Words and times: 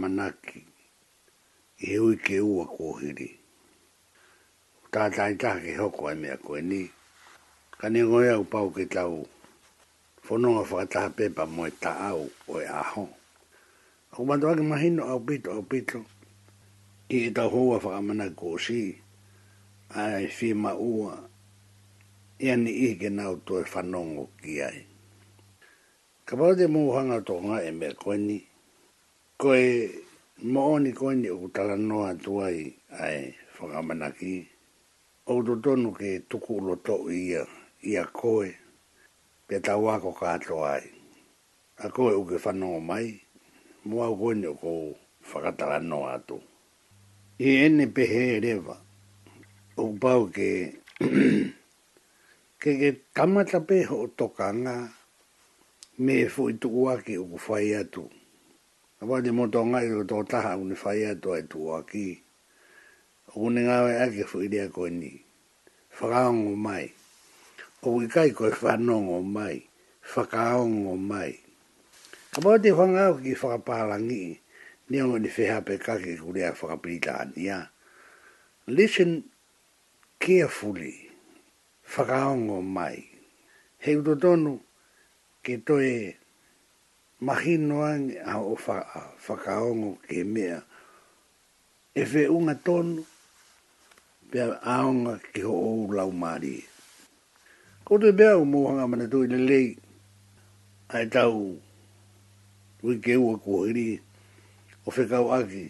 whamanaki. 0.00 0.60
I 1.82 1.86
heu 1.96 2.12
i 2.12 2.16
ke 2.24 2.40
ua 2.40 2.64
kōhiri. 2.68 3.30
Tātai 4.92 5.36
taha 5.38 5.60
ke 5.60 5.72
hoko 5.78 6.08
ai 6.08 6.14
mea 6.14 6.36
koe 6.36 6.60
ni. 6.60 6.90
Ka 7.80 7.88
ne 7.88 8.00
ngoi 8.04 8.28
au 8.34 8.44
pau 8.44 8.70
ke 8.70 8.84
tau. 8.86 9.26
Whanonga 10.28 10.62
whakataha 10.64 11.10
pepa 11.16 11.44
mo 11.46 11.66
e 11.66 11.70
ta 11.80 11.92
au 12.10 12.28
o 12.48 12.60
e 12.60 12.66
aho. 12.66 13.08
Au 14.12 14.24
matua 14.26 14.54
ke 14.56 14.62
mahino 14.62 15.04
au 15.08 15.20
pito 15.20 15.50
au 15.56 15.62
pito. 15.62 16.04
I 17.10 17.16
e 17.30 17.30
tau 17.30 17.48
hoa 17.50 17.78
whakamanaki 17.78 18.34
kōsi. 18.34 18.96
Ai 19.96 20.26
fi 20.26 20.52
ma 20.54 20.74
ua. 20.74 21.16
I 22.40 22.50
ani 22.50 22.70
i 22.70 22.94
ke 22.98 23.08
nau 23.08 23.36
tō 23.46 23.60
e 23.62 23.64
whanongo 23.72 24.28
ki 24.42 24.62
ai. 24.68 24.84
Ka 26.28 26.36
pāte 26.36 26.66
mō 26.70 26.88
hanga 26.96 27.20
tō 27.26 27.40
ngā 27.42 27.62
e 27.64 27.70
mea 27.72 27.94
koe 27.94 28.16
ni 28.20 28.38
koe 29.42 29.88
mooni 30.52 30.92
koe 30.92 31.14
ni 31.22 31.28
o 31.30 31.48
tala 31.54 31.76
noa 31.90 32.10
tuai 32.24 32.56
ai 33.04 33.18
whakamanaki. 33.56 34.32
O 35.32 35.42
to 35.46 35.52
tonu 35.64 35.90
ke 35.98 36.10
tuku 36.28 36.54
to 36.86 36.94
ia, 37.22 37.42
ia 37.90 38.02
koe, 38.18 38.48
pe 39.48 39.54
tau 39.66 39.82
ako 39.94 40.10
kato 40.20 40.56
ai. 40.74 40.84
A 41.78 41.86
koe 41.96 42.12
uke 42.20 42.36
whanau 42.44 42.76
mai, 42.88 43.06
mua 43.88 44.06
koe 44.18 44.32
ni 44.40 44.46
o 44.46 44.54
kou 44.62 44.82
whakatala 45.32 45.78
noa 45.90 46.14
tu. 46.28 46.36
I 47.46 47.64
ene 47.64 47.84
pehe 47.94 48.22
rewa, 48.44 48.76
o 49.82 49.96
pau 50.02 50.22
ke, 50.34 50.48
ke 52.60 52.70
ke 52.80 52.90
kamata 53.16 53.58
peho 53.68 53.96
o 54.04 54.06
tokanga, 54.18 54.76
me 56.02 56.14
e 56.22 56.26
fuitu 56.34 56.68
uake 56.80 57.12
uku 57.22 57.36
whai 57.48 57.70
atu 57.82 58.04
a 59.00 59.06
wā 59.08 59.22
te 59.24 59.32
mōtō 59.32 59.60
ngā 59.70 59.78
i 59.86 59.90
ko 59.96 60.02
tō 60.08 60.16
taha 60.28 60.50
unu 60.60 60.76
whai 60.82 61.06
atua 61.08 61.38
e 61.40 61.44
tō 61.48 61.68
aki. 61.78 62.04
O 63.32 63.40
kune 63.46 63.62
ngā 63.64 63.76
wai 63.86 63.94
ake 64.04 64.26
fu 64.28 64.42
iria 64.44 64.66
koe 64.68 64.90
ni. 64.92 65.12
Whakaongo 65.96 66.52
mai. 66.60 66.90
O 67.88 67.94
i 68.04 68.10
kai 68.12 68.34
koe 68.36 68.50
whanongo 68.52 69.22
mai. 69.24 69.56
Whakaongo 70.04 70.98
mai. 71.00 71.32
A 72.36 72.44
wā 72.44 72.58
te 72.62 72.74
whanga 72.76 73.06
au 73.08 73.16
ki 73.24 73.32
whakapārangi. 73.40 74.22
Nia 74.92 75.08
ngā 75.08 75.20
ni 75.24 75.32
whiha 75.32 75.62
pe 75.64 75.78
kake 75.80 76.18
kurea 76.20 76.52
whakapirita 76.52 77.16
ania. 77.24 77.60
Listen 78.68 79.22
carefully. 80.18 80.92
Whakaongo 81.96 82.60
mai. 82.60 83.00
Hei 83.80 83.96
utotonu 83.96 84.58
ke 85.42 85.56
toe 85.64 86.19
mahi 87.26 87.56
noangi 87.68 88.16
a 88.18 88.40
o 88.40 88.56
whakaongo 89.24 89.96
ke 90.08 90.24
mea. 90.24 90.62
E 91.94 92.02
whee 92.10 92.26
unga 92.36 92.54
tonu, 92.54 93.04
pia 94.30 94.60
aonga 94.64 95.20
ke 95.32 95.42
o 95.44 95.52
ou 95.52 95.92
lau 95.92 96.10
maari. 96.12 96.64
Ko 97.84 97.98
te 97.98 98.10
be 98.12 98.24
o 98.32 98.44
mohanga 98.44 98.88
mana 98.88 99.06
tui 99.10 99.26
le 99.28 99.36
lei, 99.50 99.68
ai 100.94 101.04
tau, 101.12 101.56
we 102.82 102.92
ke 103.04 103.14
ua 103.18 103.36
kuhiri, 103.44 104.00
o 104.86 104.90
whekau 104.94 105.28
aki, 105.38 105.64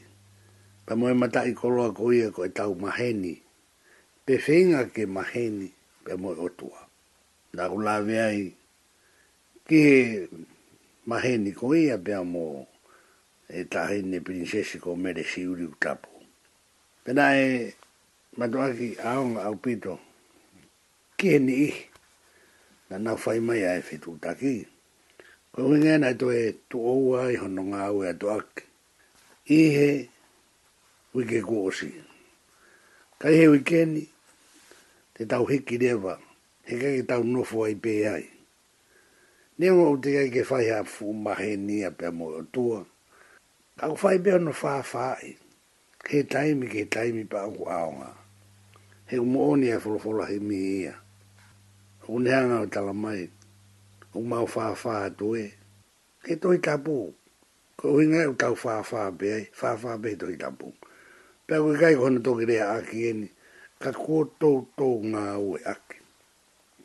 pa 0.87 0.93
moe 0.99 1.15
mata 1.21 1.41
i 1.51 1.55
koloa 1.59 1.91
ko 1.97 2.13
ia 2.13 2.31
ko 2.31 2.45
e 2.47 2.51
tau 2.59 2.75
maheni, 2.79 3.35
pe 4.25 4.35
whenga 4.47 4.83
ke 4.95 5.03
maheni, 5.17 5.69
pe 6.05 6.13
mo 6.21 6.31
otua. 6.47 6.81
Nā 7.57 7.65
kula 7.73 7.95
vea 8.07 8.27
i, 8.39 8.47
ki 9.67 9.81
maheni 11.09 11.53
ko 11.57 11.73
ia 11.75 11.97
pia 11.99 12.21
mo 12.25 12.67
e 13.49 13.65
tahini 13.65 14.21
princesi 14.21 14.77
ko 14.81 14.97
mere 14.97 15.25
si 15.25 15.43
uri 15.47 15.65
utapu. 15.67 16.09
Pena 17.05 17.33
e 17.41 17.75
matuaki 18.37 18.97
aonga 19.01 19.45
au 19.49 19.57
pito, 19.57 19.99
kieni 21.19 21.55
ih, 21.69 21.77
na 22.91 22.97
nau 22.99 23.17
fai 23.17 23.41
mai 23.41 23.63
ae 23.65 23.81
fitu 23.83 24.19
taki. 24.21 24.67
Ko 25.53 25.67
ingena 25.75 26.13
to 26.21 26.31
e 26.33 26.45
tu 26.69 26.79
oua 26.79 27.33
i 27.33 27.37
honunga 27.41 27.81
au 27.89 28.05
e 28.05 28.09
atuaki. 28.13 28.63
Ihe 29.57 30.09
wike 31.15 31.41
kuosi. 31.43 31.91
Kai 33.19 33.35
he 33.39 33.49
wikeni, 33.49 34.05
te 35.15 35.25
tau 35.27 35.45
hiki 35.45 35.75
rewa, 35.79 36.21
heke 36.69 36.89
ki 36.97 37.03
tau 37.09 37.23
nofo 37.25 37.65
ai 37.65 37.75
pe 37.83 37.93
ai. 38.09 38.25
Nia 39.61 39.75
o 39.77 39.91
utika 39.93 40.23
ke 40.33 40.41
whai 40.49 40.71
hā 40.73 40.77
fūmahe 40.89 41.51
ni 41.61 41.83
a 41.85 41.91
pia 41.93 42.09
mō 42.19 42.27
tua. 42.53 42.79
Kau 43.77 43.93
whai 44.01 44.17
pia 44.25 44.39
no 44.41 44.53
whā 44.61 44.77
whai. 44.93 45.37
He 46.09 46.23
taimi 46.33 46.71
ke 46.73 46.83
taimi 46.95 47.25
pa 47.31 47.43
aku 47.45 47.69
aonga. 47.75 48.09
He 49.11 49.19
umo 49.21 49.51
oni 49.53 49.69
a 49.71 49.77
wholofola 49.79 50.25
he 50.33 50.39
mi 50.49 50.57
ia. 50.79 50.95
Unea 52.09 52.41
ngā 52.49 52.63
utala 52.69 52.95
mai. 53.03 53.29
Umau 54.17 54.49
whā 54.55 54.71
whā 54.81 54.97
atoe. 55.11 55.45
He 56.25 56.37
toi 56.41 56.57
tapu. 56.67 56.97
Ko 57.77 57.93
hui 57.93 58.09
ngai 58.15 58.31
u 58.33 58.35
tau 58.41 58.57
whā 58.65 58.81
whā 58.89 59.05
pia. 59.19 59.37
Whā 59.61 59.77
whā 59.83 60.01
pia 60.03 60.17
toi 60.25 60.37
tapu. 60.41 60.73
Pia 61.47 61.61
kui 61.61 61.77
kai 61.83 61.95
kona 62.01 62.25
toki 62.25 62.49
rea 62.55 62.67
aki 62.79 62.99
eni. 63.13 63.29
Ka 63.83 63.93
kua 63.93 64.25
tō 64.41 64.53
tō 64.79 64.89
ngā 65.13 65.27
ue 65.45 65.61
aki. 65.77 66.01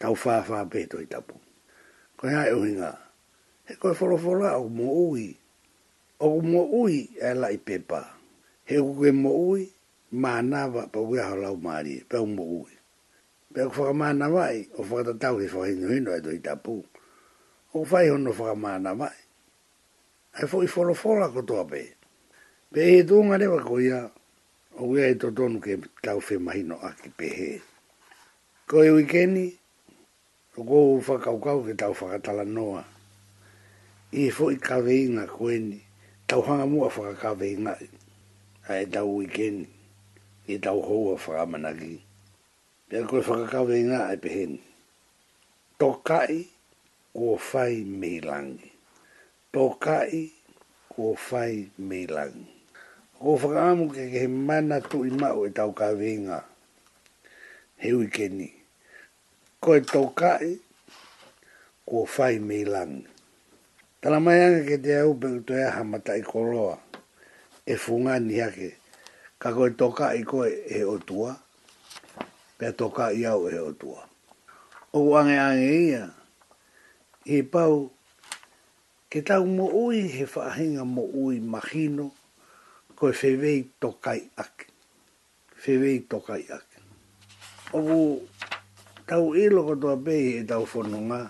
Tau 0.03 0.15
whā 0.27 0.41
whā 0.49 0.65
pia 0.71 0.85
toi 0.97 1.05
tapu 1.07 1.44
ka 2.25 2.31
ngā 2.33 2.43
e 2.51 2.55
uhinga. 2.57 2.89
He 3.69 3.75
koe 3.81 3.93
wholofora 3.97 4.53
o 4.57 4.65
mō 4.73 4.87
ui. 5.07 5.25
O 6.25 6.29
mō 6.41 6.61
ui 6.81 6.97
e 7.21 7.33
la 7.37 7.49
i 7.53 7.57
pepa. 7.61 8.01
He 8.65 8.77
koe 8.81 9.11
mō 9.13 9.31
ui, 9.51 9.65
mā 10.15 10.39
nawa 10.45 10.87
pa 10.91 10.99
ui 11.03 11.19
aho 11.21 11.35
lau 11.41 11.55
maari, 11.61 11.99
pe 12.09 12.17
o 12.17 12.25
mō 12.25 12.45
ui. 12.61 12.73
Pe 13.53 13.65
o 13.67 13.69
whaka 13.69 13.93
mā 13.97 14.09
nawa 14.17 14.47
i, 14.57 14.63
o 14.79 14.81
whakata 14.83 15.13
tau 15.21 15.37
he 15.39 15.47
whaka 15.51 15.69
hino 15.71 15.89
hino 15.93 16.11
e 16.17 16.21
do 16.25 16.31
i 16.33 16.39
tapu. 16.41 16.79
O 17.75 17.83
whai 17.85 18.09
hono 18.09 18.31
whaka 18.33 18.55
mā 18.63 18.73
nawa 18.83 19.07
i. 19.11 19.21
Ai 20.39 20.47
fo 20.49 20.63
i 20.63 20.67
wholofora 20.69 21.27
kotoa 21.29 21.63
pe. 21.71 21.81
Pe 22.73 22.81
e 22.95 23.03
tūnga 23.07 23.37
rewa 23.39 23.59
ko 23.67 23.77
ia, 23.79 24.01
o 24.79 24.89
ui 24.89 25.01
e 25.05 25.13
to 25.21 25.29
tonu 25.37 25.59
ke 25.63 25.73
tau 26.03 26.21
whemahino 26.27 26.77
aki 26.89 27.09
pe 27.17 27.27
he. 27.37 27.51
Koe 28.67 28.87
e 28.89 28.91
uikeni, 28.91 29.45
Loko 30.55 30.95
u 30.95 31.01
whakaukau 31.03 31.67
ke 31.67 31.75
tau 31.75 31.91
whakatala 31.91 32.47
noa. 32.47 32.83
I 34.15 34.27
e 34.29 34.29
fo 34.31 34.43
i 34.47 34.55
kaveinga 34.55 35.27
koeni. 35.27 35.79
Tau 36.27 36.41
hanga 36.47 36.65
mua 36.65 36.87
whakakaveinga. 36.87 37.73
A 38.69 38.81
e 38.81 38.85
tau 38.87 39.07
uikeni. 39.19 39.67
I 40.47 40.53
e 40.55 40.57
tau 40.63 40.79
hoa 40.79 41.17
whakamanaki. 41.19 41.99
Pia 42.87 43.03
ai 43.03 43.03
whakakaveinga 43.03 43.99
e 44.15 44.15
peheni. 44.23 44.59
Tokai 45.79 46.47
kua 47.11 47.35
whai 47.35 47.83
meilangi. 47.83 48.71
Tokai 49.51 50.31
kua 50.87 51.19
whai 51.31 51.67
meilangi. 51.81 52.47
Ko 53.19 53.35
whakaamu 53.35 53.91
ke 53.91 54.07
ke 54.07 54.19
he 54.23 54.27
mana 54.27 54.79
tu 54.79 55.03
i 55.03 55.09
mau 55.11 55.45
e 55.45 55.49
tau 55.51 55.73
kaveinga. 55.75 56.39
He 57.75 57.91
uikeni 57.91 58.54
koe 59.65 59.81
tau 59.81 60.11
kai, 60.15 60.57
kua 61.85 62.05
whai 62.05 62.37
mi 62.39 62.65
lang. 62.65 63.01
Tana 64.01 64.19
mai 64.25 64.37
anga 64.45 64.61
ke 64.69 64.77
te 64.83 64.93
au 65.03 65.13
pe 65.19 65.25
kutoe 65.33 65.61
aha 65.67 65.81
mata 65.91 66.11
i 66.13 66.21
koroa, 66.31 66.75
e 67.65 67.73
funga 67.83 68.13
ni 68.27 68.35
hake, 68.43 68.69
ka 69.41 69.49
koe 69.57 69.69
tau 69.79 69.89
kai 69.99 70.19
koe 70.31 70.47
e 70.69 70.83
o 70.85 70.95
tua, 71.07 71.31
pe 72.59 72.65
tau 72.77 72.89
kai 72.97 73.25
au 73.33 73.41
e 73.49 73.57
o 73.57 73.71
tua. 73.81 74.01
O 74.93 74.99
wange 75.11 75.37
ange 75.49 75.71
ia, 75.89 76.03
he 77.27 77.37
pau, 77.53 77.75
ke 79.11 79.19
tau 79.27 79.43
mo 79.57 79.65
ui 79.83 79.97
he 80.15 80.23
whaahinga 80.33 80.83
mo 80.95 81.03
ui 81.23 81.35
mahino, 81.51 82.07
koe 82.97 83.11
whewei 83.19 83.59
tau 83.81 83.93
kai 84.05 84.21
ake. 84.43 84.65
Whewei 85.65 85.97
tokai 86.11 86.41
kai 86.49 86.53
ake. 86.57 86.77
Ogu, 87.77 88.01
tau 89.05 89.37
ilo 89.37 89.61
ko 89.61 89.73
tua 89.77 89.95
pei 90.01 90.41
e 90.41 90.43
tau 90.49 90.65
whanonga. 90.65 91.29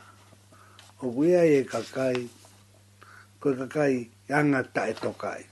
O 1.03 1.11
kuia 1.11 1.43
e 1.45 1.63
kakai, 1.67 2.23
koe 3.39 3.51
kakai 3.59 4.07
anga 4.31 4.63
ta 4.63 4.87
e 4.87 4.93
tokai. 4.95 5.43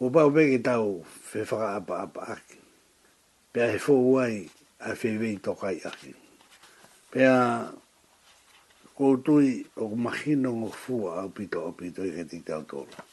O 0.00 0.08
pao 0.10 0.30
pei 0.32 0.56
ki 0.56 0.64
tau 0.64 1.04
whe 1.28 1.40
apa 1.44 2.08
apa 2.08 2.20
aki. 2.36 2.56
Pea 3.52 3.68
he 3.72 3.76
fōu 3.80 4.16
ai 4.24 4.48
a 4.80 4.96
whe 4.96 5.10
vei 5.20 5.36
tokai 5.36 5.76
aki. 5.84 6.14
Pea 7.12 7.68
koutui 8.96 9.68
o 9.76 9.84
kumahino 9.92 10.50
ngō 10.58 10.70
fua 10.72 11.20
au 11.20 11.28
pito 11.36 11.60
au 11.68 11.72
pito 11.76 12.00
i 12.04 12.16
kati 12.16 12.40
tau 12.48 12.64
tōra. 12.64 13.04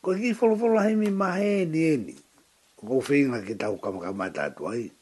Koe 0.00 0.16
ki 0.16 0.32
wholo 0.40 0.56
wholo 0.56 0.80
hei 0.80 0.96
mi 0.96 1.10
mahe 1.12 1.68
ni 1.68 1.84
eni. 1.94 2.16
Koe 2.80 3.04
whinga 3.06 3.44
ki 3.44 3.54
tau 3.60 3.76
kamakamata 3.76 4.44
atu 4.48 4.68
aini 4.72 4.97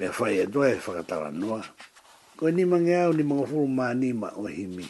e 0.00 0.08
fai 0.18 0.34
e 0.40 0.46
doa 0.46 0.70
e 0.72 0.80
whakatara 0.84 1.30
noa. 1.30 1.60
Ko 2.36 2.48
e 2.48 2.52
nima 2.52 2.76
ngea 2.80 3.08
o 3.12 3.12
nima 3.12 3.34
ngofuru 3.36 3.66
mā 3.78 3.88
nima 4.02 4.28
o 4.32 4.44
himi. 4.48 4.86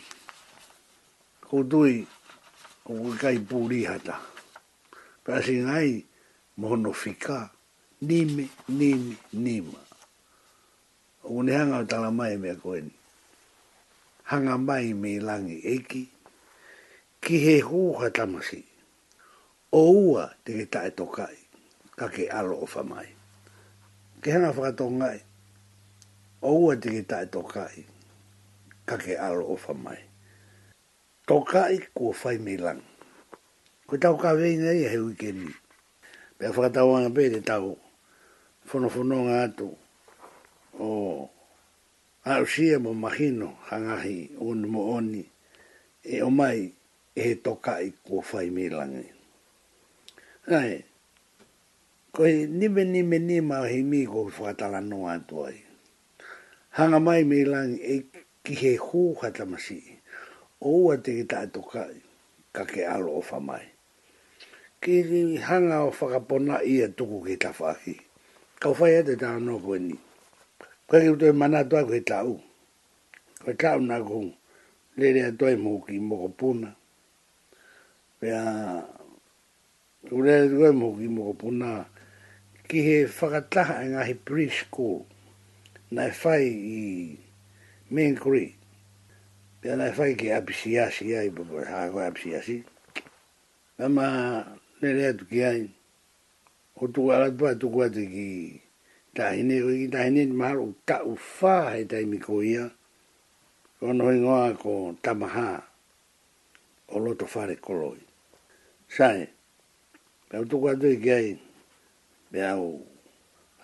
Ko 1.47 1.62
dui 1.67 2.05
o 2.87 2.93
kai 3.23 3.39
pūrihata. 3.49 4.17
Pasi 5.27 5.57
ngai 5.67 6.05
mohono 6.59 6.93
fika. 6.95 7.51
Nime, 8.01 8.49
nime, 8.69 9.17
nima. 9.33 9.81
O 11.27 11.43
ne 11.43 11.53
hanga 11.59 11.79
o 11.83 11.85
tala 11.91 12.11
mai 12.11 12.37
mea 12.39 12.55
koe 12.55 12.81
ni. 12.81 12.95
Hanga 14.31 14.57
mai 14.59 14.95
me 14.95 15.19
langi 15.21 15.59
eki. 15.75 16.03
Ki 17.21 17.35
he 17.47 17.61
hūha 17.61 18.11
tamasi. 18.17 18.62
O 19.75 19.83
ua 20.11 20.25
te 20.45 20.53
ke 20.57 20.65
tae 20.73 20.91
tokai. 20.97 21.37
Kake 21.99 22.29
alo 22.31 22.57
o 22.62 22.67
famai 22.67 23.19
ke 24.20 24.31
hanga 24.37 24.52
whakatonga 24.52 25.17
e. 25.17 25.20
O 26.44 26.52
ua 26.61 26.76
tiki 26.76 27.02
tae 27.05 27.26
tokai, 27.26 27.84
kake 28.88 29.17
aro 29.19 29.44
o 29.49 29.56
whamai. 29.56 30.00
Tokai 31.28 31.88
kua 31.96 32.12
whai 32.22 32.37
me 32.38 32.55
lang. 32.56 32.81
Koe 33.88 33.99
tau 33.99 34.14
ka 34.22 34.31
wei 34.38 34.56
nei 34.56 34.84
he 34.90 34.96
ui 34.99 35.14
kemi. 35.20 35.52
Pea 36.37 36.52
whakatau 36.55 36.88
anga 36.96 37.11
pe 37.17 37.22
te 37.32 37.40
tau 37.50 37.67
whonofononga 38.69 39.37
atu. 39.44 39.69
O 40.81 40.87
ausia 42.25 42.76
mo 42.84 42.90
mahino 42.94 43.49
hangahi 43.69 44.16
onu 44.49 44.66
mo 44.73 44.81
oni. 44.99 45.25
E 46.12 46.20
o 46.26 46.31
mai 46.31 46.61
e 47.16 47.20
he 47.25 47.32
tokai 47.44 47.87
kua 48.05 48.23
whai 48.32 48.46
me 48.50 48.64
lang 48.69 48.94
e 49.00 49.06
ko 52.20 52.26
he 52.28 52.44
nime 52.44 52.84
nime 52.84 53.17
ni 53.19 53.40
mau 53.40 53.64
he 53.64 53.81
mi 53.90 54.00
ko 54.05 54.28
whatala 54.44 54.81
noa 54.84 55.17
toi. 55.28 55.56
Hanga 56.76 57.00
mai 57.00 57.22
me 57.31 57.38
lang 57.52 57.72
e 57.93 57.96
ki 58.44 58.55
he 58.62 58.72
hūha 58.76 59.28
tamasi 59.37 59.81
oua 60.61 60.94
te 61.05 61.17
ki 61.17 61.25
tātou 61.31 61.64
kai, 61.72 61.96
ka 62.52 62.64
ke 62.72 62.82
alo 62.94 63.08
o 63.19 63.22
whamai. 63.28 63.64
Ki 64.82 64.96
hanga 65.49 65.78
o 65.88 65.90
whakapona 65.99 66.61
i 66.72 66.75
a 66.84 66.88
tuku 66.88 67.19
ki 67.26 67.37
ta 67.40 67.56
whaki. 67.58 67.96
Ka 68.61 68.69
whai 68.76 68.93
ate 69.00 69.16
tā 69.23 69.31
anō 69.40 69.56
koe 69.64 69.78
ni. 69.81 69.96
Koe 70.93 71.00
ki 71.00 71.14
utoe 71.16 71.32
mana 71.32 71.64
toa 71.64 71.87
koe 71.88 72.05
tāu. 72.11 72.34
Koe 73.40 73.55
tāu 73.56 73.81
nā 73.81 73.96
kuhu. 74.05 74.28
Lere 75.00 75.23
atoe 75.31 75.56
mō 75.56 75.73
ki 75.88 75.96
moko 76.05 76.28
puna. 76.37 76.69
Pea, 78.20 78.44
ure 80.12 80.37
atoe 80.44 80.70
mō 80.81 80.90
ki 81.00 81.08
moko 81.16 81.32
puna. 81.32 81.70
Pea, 81.81 81.89
ki 82.70 82.82
he 82.87 83.05
whakataha 83.19 83.75
e 83.82 83.87
ngahi 83.90 84.14
preschool 84.26 85.00
na 85.94 86.02
e 86.06 86.12
whai 86.22 86.46
i 86.46 87.19
Main 87.90 88.14
Creek. 88.14 88.55
Pia 89.61 89.75
na 89.76 89.88
e 89.90 89.94
whai 89.99 90.14
ki 90.14 90.31
apisiasi 90.31 91.17
ai, 91.19 91.31
bapa 91.34 91.56
e 91.62 91.64
hako 91.72 91.99
apisiasi. 92.08 92.62
Nama 93.78 94.06
nere 94.82 95.06
atu 95.06 95.25
ki 95.31 95.40
ai, 95.44 95.67
o 96.81 96.87
tuku 96.87 97.11
alatua 97.12 97.55
tuku 97.58 97.78
atu 97.82 98.06
ki 98.14 98.28
tahine, 99.14 99.56
o 99.66 99.75
ki 99.75 99.88
tahine 99.90 100.25
ni 100.31 100.32
maharo 100.32 100.64
u 100.70 100.75
ta 100.87 101.02
u 101.05 101.19
whaa 101.38 101.75
he 101.75 101.84
taimi 101.84 102.20
ko 102.23 102.38
ia, 102.43 102.70
o 103.83 103.92
noi 103.92 104.16
ngoa 104.23 104.54
ko 104.62 104.95
tamaha 105.02 105.59
o 106.88 106.99
loto 107.02 107.26
whare 107.35 107.56
koloi. 107.59 107.99
Sae, 108.88 109.26
pia 110.30 110.38
o 110.40 110.45
tuku 110.45 110.68
atu 110.71 110.95
ki 111.02 111.11
ai, 111.11 111.40
me 112.32 112.42
au 112.46 112.80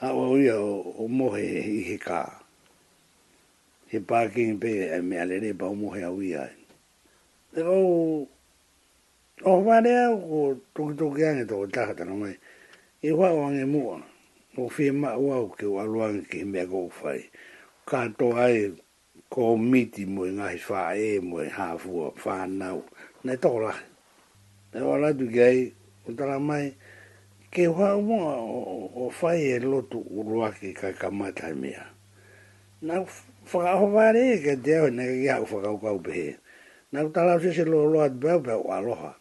hawa 0.00 0.30
uia 0.30 0.56
o, 0.60 0.80
o 0.98 1.08
mohe 1.08 1.40
i 1.42 1.80
he 1.86 1.96
kā. 1.98 2.20
He 3.88 4.00
pāking 4.00 4.58
pe 4.60 4.72
e 4.96 5.00
me 5.02 5.18
alere 5.22 5.54
pa 5.56 5.66
o 5.70 5.74
mohe 5.78 6.02
au 6.04 6.20
ia. 6.22 6.48
Te 7.54 7.62
kau, 7.64 8.26
o 9.44 9.52
warea 9.64 10.10
o 10.10 10.56
toki 10.74 10.94
toki 10.98 11.24
ange 11.24 11.46
toko 11.48 11.66
tahata 11.66 12.04
no 12.04 12.16
mai, 12.24 12.34
e 13.02 13.10
wā 13.14 13.28
o 13.32 13.46
ange 13.46 13.64
mua, 13.70 14.00
o 14.58 14.68
whia 14.68 14.92
ma 14.92 15.14
ke 15.56 15.66
o 15.66 15.78
aluange 15.80 16.26
ke 16.30 16.38
he 16.42 16.44
mea 16.44 16.66
kou 16.66 16.90
whai. 17.02 17.22
ai 17.88 18.72
ko 19.30 19.56
miti 19.56 20.02
e 20.02 21.52
hāfua 21.56 22.46
nei 23.26 23.36
o 24.82 26.12
tala 26.14 26.38
mai, 26.38 26.72
ke 27.50 27.66
wha 27.70 27.94
mua 28.02 28.34
o 28.42 29.06
whai 29.20 29.42
e 29.54 29.58
lotu 29.62 30.00
urua 30.10 30.50
ki 30.50 30.74
ka 30.74 30.92
kamata 30.92 31.54
mea. 31.54 31.86
Nā 32.82 33.06
whakaho 33.52 33.86
whare 33.94 34.34
e 34.34 34.38
ke 34.42 34.56
te 34.62 34.76
au 34.78 34.90
nega 34.90 35.14
ki 35.14 35.26
hau 35.28 35.44
whakau 35.50 35.78
kau 35.80 35.98
pehe. 36.02 36.36
Nā 36.92 37.06
tala 37.14 37.38
se 37.40 37.52
se 37.54 37.64
lo 37.64 37.86
loa 37.86 38.08
te 38.08 38.18
bau 38.20 38.40
pehau 38.42 38.66
aloha. 38.72 39.14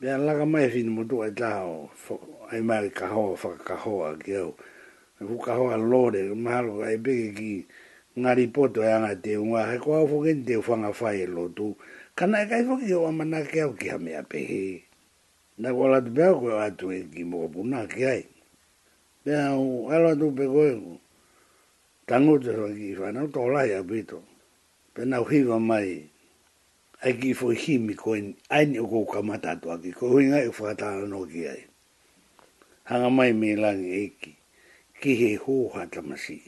Bia 0.00 0.18
laka 0.18 0.44
mai 0.46 0.68
whini 0.68 0.88
motu 0.88 1.22
ai 1.24 1.30
taha 1.32 1.64
o 1.64 1.90
ai 2.52 2.60
mai 2.60 2.90
kahoa 2.90 3.36
whakakahoa 3.36 4.18
ki 4.22 4.32
au. 4.36 4.52
Nā 5.20 5.26
ku 5.28 5.36
kahoa 5.40 5.76
lore, 5.76 6.22
mahalo 6.36 6.82
ai 6.84 6.96
peke 6.96 7.34
ki 7.36 7.54
ngari 8.20 8.52
poto 8.52 8.82
e 8.84 8.92
anga 8.92 9.14
te 9.22 9.36
unwa. 9.36 9.64
Hei 9.66 9.78
kua 9.80 9.98
au 10.04 10.08
whakente 10.08 10.56
u 10.60 10.62
whanga 10.66 10.92
whai 10.92 11.20
e 11.24 11.26
lotu. 11.26 11.74
Kana 12.14 12.40
e 12.44 12.48
kai 12.48 12.62
whakio 12.68 13.06
amana 13.08 13.40
ke 13.44 13.60
au 13.64 13.72
ki 13.72 13.88
hamea 13.88 14.22
pehe. 14.28 14.89
Na 15.60 15.68
kua 15.76 15.90
latu 15.92 16.08
pēo 16.16 16.38
koe 16.40 16.54
atu 16.56 16.86
e 16.96 17.00
ki 17.12 17.22
bu 17.30 17.38
puna 17.52 17.80
ki 17.92 18.00
ai. 18.08 18.22
Pēa 19.26 19.48
o 19.60 19.66
alo 19.92 20.08
atu 20.14 20.30
pe 20.38 20.44
koe 20.52 20.70
ko. 20.82 20.92
Tango 22.08 22.38
te 22.40 22.54
roa 22.56 22.72
ki 22.72 22.88
whanau 23.00 23.26
tō 23.34 23.42
lai 23.52 23.68
a 23.76 23.82
pito. 23.90 24.22
Pēna 24.96 25.20
o 25.20 25.26
hiwa 25.28 25.58
mai. 25.60 25.90
Ai 27.04 27.12
ki 27.20 27.34
fo 27.38 27.50
himi 27.64 27.94
koe 28.02 28.18
aini 28.56 28.78
o 28.80 28.86
kou 28.88 29.04
kamata 29.12 29.52
to 29.60 29.68
aki. 29.74 29.92
Koe 29.98 30.08
hui 30.14 30.30
ngai 30.32 30.46
o 30.48 30.48
e 30.48 30.54
whakatana 30.56 31.04
no 31.12 31.20
ki 31.32 31.42
ai. 31.52 31.60
Hanga 32.88 33.10
mai 33.18 33.30
me 33.40 33.50
langi 33.62 33.92
eki. 34.04 34.32
Ki 35.00 35.10
he 35.20 35.30
hō 35.44 35.56
hata 35.76 36.00
masi. 36.08 36.38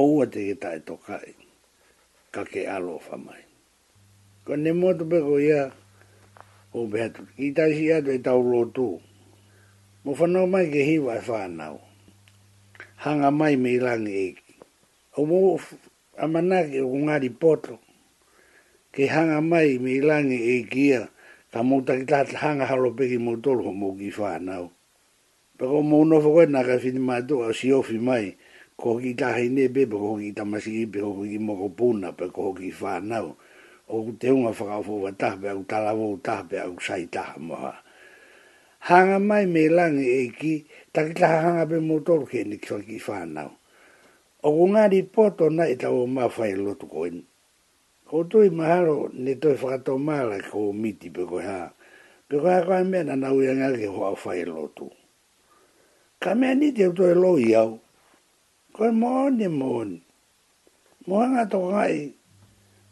Oua 0.00 0.30
te 0.30 0.46
ke 0.46 0.54
tae 0.62 0.78
tokai. 0.86 1.34
Ka 2.34 2.46
ke 2.50 2.62
alo 2.76 3.00
whamai. 3.10 3.42
Koe 4.46 4.62
ne 4.62 4.70
mōtu 4.80 5.10
pe 5.10 5.18
pe 5.18 5.26
koe 5.26 5.42
ia 5.50 5.66
o 6.72 6.80
betu 6.92 7.22
i 7.36 7.46
tai 7.56 7.72
si 7.76 7.88
atu 7.92 8.10
e 8.12 8.18
tau 8.26 8.40
lotu 8.52 9.00
mo 10.04 10.10
whanau 10.18 10.46
mai 10.52 10.66
ke 10.72 10.82
hiwa 10.88 11.12
e 11.20 11.24
whanau 11.30 11.76
hanga 13.02 13.30
mai 13.40 13.54
me 13.62 13.70
rangi 13.84 14.12
eki 14.28 14.44
o 15.18 15.24
mo 15.30 15.38
amanake 16.24 16.78
o 16.84 16.92
ngari 17.04 17.30
poto 17.40 17.74
ke 18.94 19.02
hanga 19.14 19.40
mai 19.52 19.70
me 19.84 19.92
rangi 20.08 20.38
eki 20.60 20.80
ia 20.92 21.02
ka 21.52 21.60
mo 21.68 21.76
taki 21.86 22.04
tata 22.12 22.36
hanga 22.42 22.64
halo 22.70 22.90
peki 22.98 23.16
mo 23.24 23.32
tolu 23.44 23.60
ho 23.66 23.72
mo 23.72 23.88
ki 23.98 24.10
whanau 24.18 24.66
pero 25.56 25.80
mo 25.82 26.04
no 26.04 26.20
fokoe 26.20 26.46
na 26.52 26.60
fini 26.78 27.00
mato 27.00 27.42
a 27.48 27.52
si 27.56 27.72
ofi 27.72 27.96
mai 27.98 28.36
ko 28.76 29.00
ki 29.00 29.16
tahi 29.16 29.48
ne 29.50 29.68
bebo 29.74 29.96
ko 29.98 30.08
ki 30.20 30.30
tamasi 30.36 30.70
ibe 30.84 31.00
ko 31.00 31.24
ki 31.26 31.38
mokopuna 31.42 32.12
pe 32.14 32.26
ko 32.30 32.52
ki 32.54 32.70
whanau 32.78 33.26
o 33.88 34.12
te 34.18 34.30
unga 34.30 34.50
whakao 34.52 34.82
fo 34.84 34.92
wa 35.02 35.12
taha 35.12 35.36
pe 35.40 35.48
au 35.48 35.64
tala 35.64 35.94
vo 35.94 36.20
taha 36.22 36.44
au 36.68 36.76
sai 36.80 37.06
taha 37.06 37.40
moha. 37.40 37.72
Hanga 38.78 39.18
mai 39.18 39.46
me 39.46 39.68
langi 39.68 40.06
e 40.24 40.28
ki, 40.38 40.52
taki 40.92 41.14
taha 41.14 41.38
hanga 41.44 41.64
pe 41.66 41.78
motoro 41.80 42.26
ke 42.26 42.44
ni 42.44 42.56
kiwa 42.58 42.80
ki 42.82 42.98
whanau. 43.06 43.50
O 44.44 44.50
ku 44.56 44.64
ngari 44.68 45.02
poto 45.02 45.48
na 45.50 45.64
i 45.64 45.72
e 45.72 45.76
tau 45.76 46.06
ma 46.06 46.26
whae 46.28 46.54
lotu 46.56 46.86
ko 46.88 47.04
in. 47.08 47.24
Ko 48.08 48.24
tui 48.24 48.50
mahalo 48.50 49.08
ne 49.12 49.34
toi 49.34 49.56
whakato 49.56 49.98
maala 50.00 50.38
ko 50.44 50.72
miti 50.72 51.08
pe 51.10 51.24
koi 51.24 51.44
haa. 51.44 51.72
Pe 52.28 52.36
koi 52.38 52.52
haa 52.52 52.64
koi 52.68 52.84
mea 52.84 53.04
na 53.08 53.16
nau 53.16 53.40
ia 53.42 53.54
ngake 53.56 53.86
hoa 53.88 54.12
whae 54.12 54.44
lotu. 54.44 54.88
Ka 56.20 56.34
mea 56.34 56.54
ni 56.54 56.72
te 56.72 56.88
toi 56.92 57.14
loi 57.16 57.54
au. 57.56 57.80
Koi 58.72 58.90
moone 58.92 59.48
moone. 59.48 59.96
Moana 61.08 61.48
toko 61.48 61.72
ngai, 61.72 62.17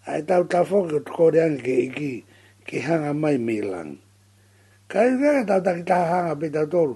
ai 0.06 0.22
tau 0.22 0.44
ta 0.46 0.62
foki 0.64 0.94
o 0.94 1.00
tukore 1.06 1.40
ange 1.42 1.62
ke 1.66 1.75
iki 1.90 2.25
ke 2.66 2.78
hanga 2.80 3.10
mai 3.14 3.38
me 3.38 3.60
lang. 3.60 3.98
Ka 4.88 5.02
i 5.02 5.14
rea 5.18 5.42
tau 5.46 5.60
ta 5.64 5.75
ki 5.75 5.82
ta 5.82 5.98
hanga 6.10 6.34
pe 6.40 6.48
ta 6.50 6.62
toru. 6.70 6.94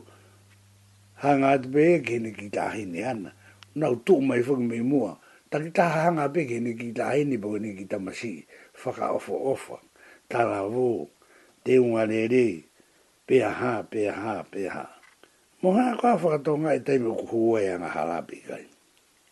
Hanga 1.22 1.48
at 1.58 1.64
pe 1.72 1.82
e 1.98 1.98
ke 2.06 2.18
ni 2.22 2.30
ki 2.32 2.48
ta 2.54 2.70
hini 2.70 3.02
ana. 3.02 3.32
Na 3.74 3.90
utu 3.90 4.20
mai 4.22 4.42
foki 4.46 4.62
me 4.62 4.78
mua. 4.86 5.18
Ta 5.50 5.58
ki 5.58 5.70
ta 5.74 5.88
hanga 5.90 6.30
pe 6.30 6.46
ke 6.46 6.60
ni 6.62 6.74
ki 6.78 6.92
ta 6.94 7.10
hini 7.10 7.36
po 7.42 7.58
ni 7.58 7.74
ki 7.74 7.84
ta 7.90 7.98
masi. 7.98 8.46
Whaka 8.78 9.10
ofo 9.10 9.34
ofa. 9.50 9.76
Ta 10.30 10.44
la 10.46 10.62
vo. 10.62 11.10
Te 11.66 11.78
unga 11.82 12.06
le 12.06 12.28
re. 12.30 12.62
Pe 13.26 13.42
a 13.42 13.50
ha, 13.50 13.82
pe 13.82 14.06
a 14.06 14.14
ha, 14.14 14.34
pe 14.46 14.66
a 14.70 14.70
ha. 14.70 14.86
Mo 15.62 15.74
ha 15.74 15.96
kwa 15.98 16.14
whakatonga 16.14 16.74
e 16.74 16.80
taimu 16.80 17.14
kuhua 17.18 17.60
e 17.62 17.68
anga 17.74 17.88
harapi 17.90 18.38
kai. 18.46 18.66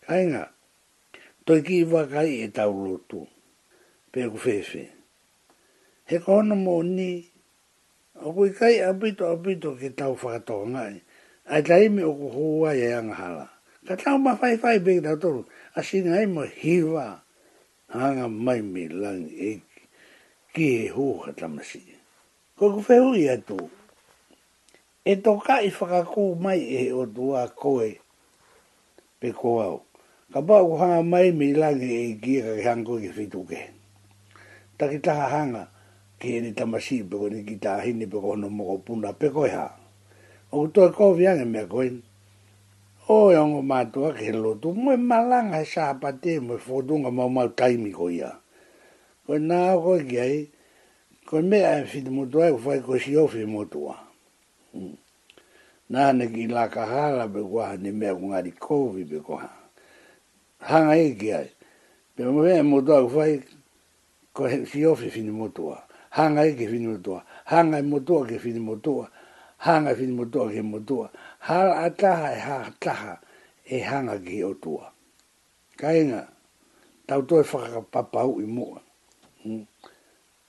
Kainga. 0.05 0.51
Toi 1.47 1.61
ki 1.63 1.75
i 1.79 1.83
wakai 1.85 2.43
e 2.43 2.47
tau 2.51 2.75
lotu 2.85 3.23
pe 4.11 4.21
ku 4.29 4.37
fefe. 4.41 4.89
He 6.09 6.17
kohono 6.17 6.55
mo 6.65 6.75
ni, 6.83 7.11
o 8.17 8.27
kui 8.35 8.49
kai 8.57 8.77
apito 8.89 9.23
apito 9.33 9.77
ke 9.77 9.89
tau 9.99 10.17
whakato 10.21 10.57
ngai, 10.73 10.95
ai 11.51 11.61
ta 11.67 11.75
ime 11.77 12.01
o 12.09 12.13
ku 12.19 12.27
hua 12.35 12.73
ia 12.73 12.85
e 12.85 12.91
yang 12.97 13.11
hala. 13.19 13.47
Ka 13.85 13.93
tau 14.01 14.17
ma 14.17 14.33
fai 14.39 14.57
fai 14.57 14.77
pe 14.85 14.91
kita 14.97 15.13
toru, 15.21 15.43
a 15.79 15.85
singa 15.87 16.17
ima 16.25 16.43
hiwa, 16.59 17.05
hanga 17.95 18.25
mai 18.27 18.61
mi 18.71 18.85
lang 18.89 19.29
e 19.29 19.51
ki 20.53 20.65
he 20.77 20.87
hua 20.95 21.29
hatamasi. 21.29 21.81
Ko 22.57 22.73
ku 22.73 22.81
fehu 22.81 23.13
ia 23.13 23.37
tu, 23.37 23.61
e 25.05 25.13
toka 25.21 25.61
i 25.61 25.69
whakako 25.69 26.33
mai 26.33 26.61
e 26.65 26.83
o 26.99 27.05
tua 27.05 27.45
koe 27.53 27.91
pe 29.21 29.29
koau. 29.31 29.85
Ka 30.33 30.41
pa 30.41 30.57
hanga 30.81 31.05
mai 31.05 31.29
mi 31.29 31.53
lang 31.53 31.77
e 31.77 32.17
ki 32.17 32.33
e 32.41 32.41
ka 32.41 32.51
hanko 32.65 32.97
ki 32.97 33.13
fitu 33.13 33.45
kehen 33.45 33.77
taki 34.79 34.99
taha 34.99 35.27
hanga 35.29 35.67
ki 36.19 36.39
ni 36.41 36.51
tamasi 36.55 37.03
peko 37.03 37.27
ni 37.29 37.43
ki 37.43 37.55
taha 37.59 37.81
hini 37.83 38.07
peko 38.07 38.33
hono 38.39 38.47
moko 38.49 38.77
puna 38.85 39.13
peko 39.13 39.45
iha. 39.47 39.67
O 40.55 40.61
kuto 40.67 40.85
e 40.87 40.91
kofi 40.95 41.27
ange 41.27 41.45
mea 41.45 41.67
koin. 41.67 42.01
O 43.09 43.31
e 43.31 43.35
ongo 43.37 43.61
mātua 43.61 44.15
ki 44.15 44.25
helo 44.31 44.55
tu 44.55 44.71
mwe 44.73 44.95
malanga 44.97 45.57
he 45.59 45.65
saha 45.65 45.93
pate 45.99 46.39
mwe 46.39 46.57
fotunga 46.57 47.11
mau 47.11 47.29
mau 47.29 47.47
taimi 47.49 47.91
ko 47.91 48.09
ia. 48.09 48.31
Koe 49.27 49.37
nā 49.43 49.75
o 49.75 49.81
koe 49.83 50.03
ki 50.07 50.17
ai, 50.19 50.47
koe 51.27 51.41
mea 51.43 51.75
e 51.83 51.85
fiti 51.85 52.09
mutua 52.09 52.47
e 52.47 52.51
kufai 52.55 52.81
koe 52.81 52.99
si 52.99 53.17
ofi 53.17 53.45
mutua. 53.45 53.95
Hmm. 54.73 54.95
Nā 55.91 56.15
ne 56.15 56.27
ki 56.31 56.47
laka 56.47 56.85
hala 56.85 57.27
pe 57.27 57.41
kua 57.43 57.75
ni 57.77 57.91
mea 57.91 58.15
kungari 58.15 58.51
kofi 58.51 59.05
pe 59.05 59.19
kua. 59.19 59.49
Hanga 60.59 60.95
e 60.97 61.15
ki 61.19 61.31
ai, 61.35 61.51
pe 62.15 62.23
mwe 62.25 62.61
mutua 62.63 62.99
e 63.01 63.03
kufai 63.03 63.33
ko 64.33 64.45
he 64.47 64.65
si 64.65 64.85
ofi 64.85 65.09
fini 65.09 65.31
motua. 65.31 65.83
Hanga 66.09 66.43
e 66.45 66.53
ke 66.55 66.67
fini 66.69 66.87
motua. 66.87 67.23
Hanga 67.45 67.77
e 67.79 67.81
motua 67.81 68.25
ke 68.25 68.37
fini 68.39 68.59
motua. 68.59 69.07
Hanga 69.57 69.95
fini 69.95 70.13
motua 70.13 70.49
ke 70.51 70.61
motua. 70.61 71.09
Ha 71.39 71.85
a 71.85 71.89
taha 71.89 72.33
e 72.33 72.39
ha 72.39 73.19
e 73.65 73.79
hanga 73.81 74.19
ki 74.19 74.43
o 74.43 74.53
tua. 74.53 74.91
Ka 75.77 75.93
inga, 75.93 76.27
tau 77.07 77.21
toi 77.23 77.43
whaka 77.43 77.81
papau 77.81 78.39
i 78.39 78.45
mua. 78.45 78.81
e 79.45 79.65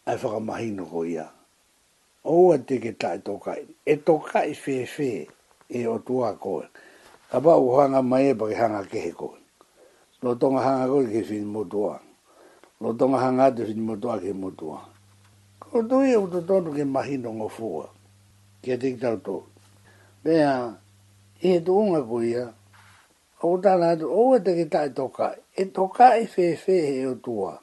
Ai 0.07 0.17
whaka 0.17 0.41
mahino 0.41 0.85
ko 0.87 1.05
ia. 1.05 1.31
Oua 2.25 2.59
te 2.59 2.79
ke 2.79 2.93
ta 2.97 3.15
e 3.15 3.19
tokai. 3.23 3.67
E 3.87 3.97
tokai 4.03 4.55
fe 4.55 4.87
fe 4.87 5.27
e 5.69 5.87
o 5.87 5.99
tua 5.99 6.35
koe. 6.37 6.69
Ka 7.31 7.39
pa 7.41 7.55
uhanga 7.57 8.03
mai 8.03 8.31
e 8.31 8.35
pake 8.35 8.55
hanga 8.55 8.85
ke 8.87 9.13
ko 9.15 9.37
Lo 10.23 10.35
tonga 10.37 10.61
hanga 10.63 10.87
ko 10.89 11.05
ke 11.07 11.23
fini 11.25 11.45
motua 11.47 12.01
lo 12.81 12.93
tonga 12.99 13.19
hanga 13.21 13.51
de 13.57 13.65
fin 13.69 13.77
mo 13.87 13.95
toa 14.03 14.17
ke 14.21 14.33
mo 14.33 14.49
toa 14.57 14.81
ko 15.61 15.77
to 15.89 15.97
ye 16.09 16.17
u 16.17 16.25
to 16.33 16.41
tonu 16.49 16.71
ke 16.77 16.81
mahi 16.95 17.17
no 17.23 17.31
ngo 17.37 17.49
fu 17.57 17.69
ke 18.65 18.75
dik 18.81 18.97
tal 19.03 19.17
to 19.25 19.37
be 20.25 20.35
a 20.41 20.55
e 21.49 21.53
to 21.65 21.73
unga 21.83 22.01
ko 22.11 22.19
ya 22.25 22.45
o 23.45 23.61
ta 23.61 23.77
na 23.81 23.93
do 23.95 24.07
o 24.09 24.33
te 24.45 24.51
ke 24.59 24.65
ta 24.73 24.89
to 24.97 25.05
ka 25.17 25.29
e 25.61 25.65
to 25.75 25.89
ka 25.93 26.09
e 26.17 26.25
fe 26.27 26.57
fe 26.57 26.77
e 27.05 27.05
o 27.07 27.15
toa 27.25 27.61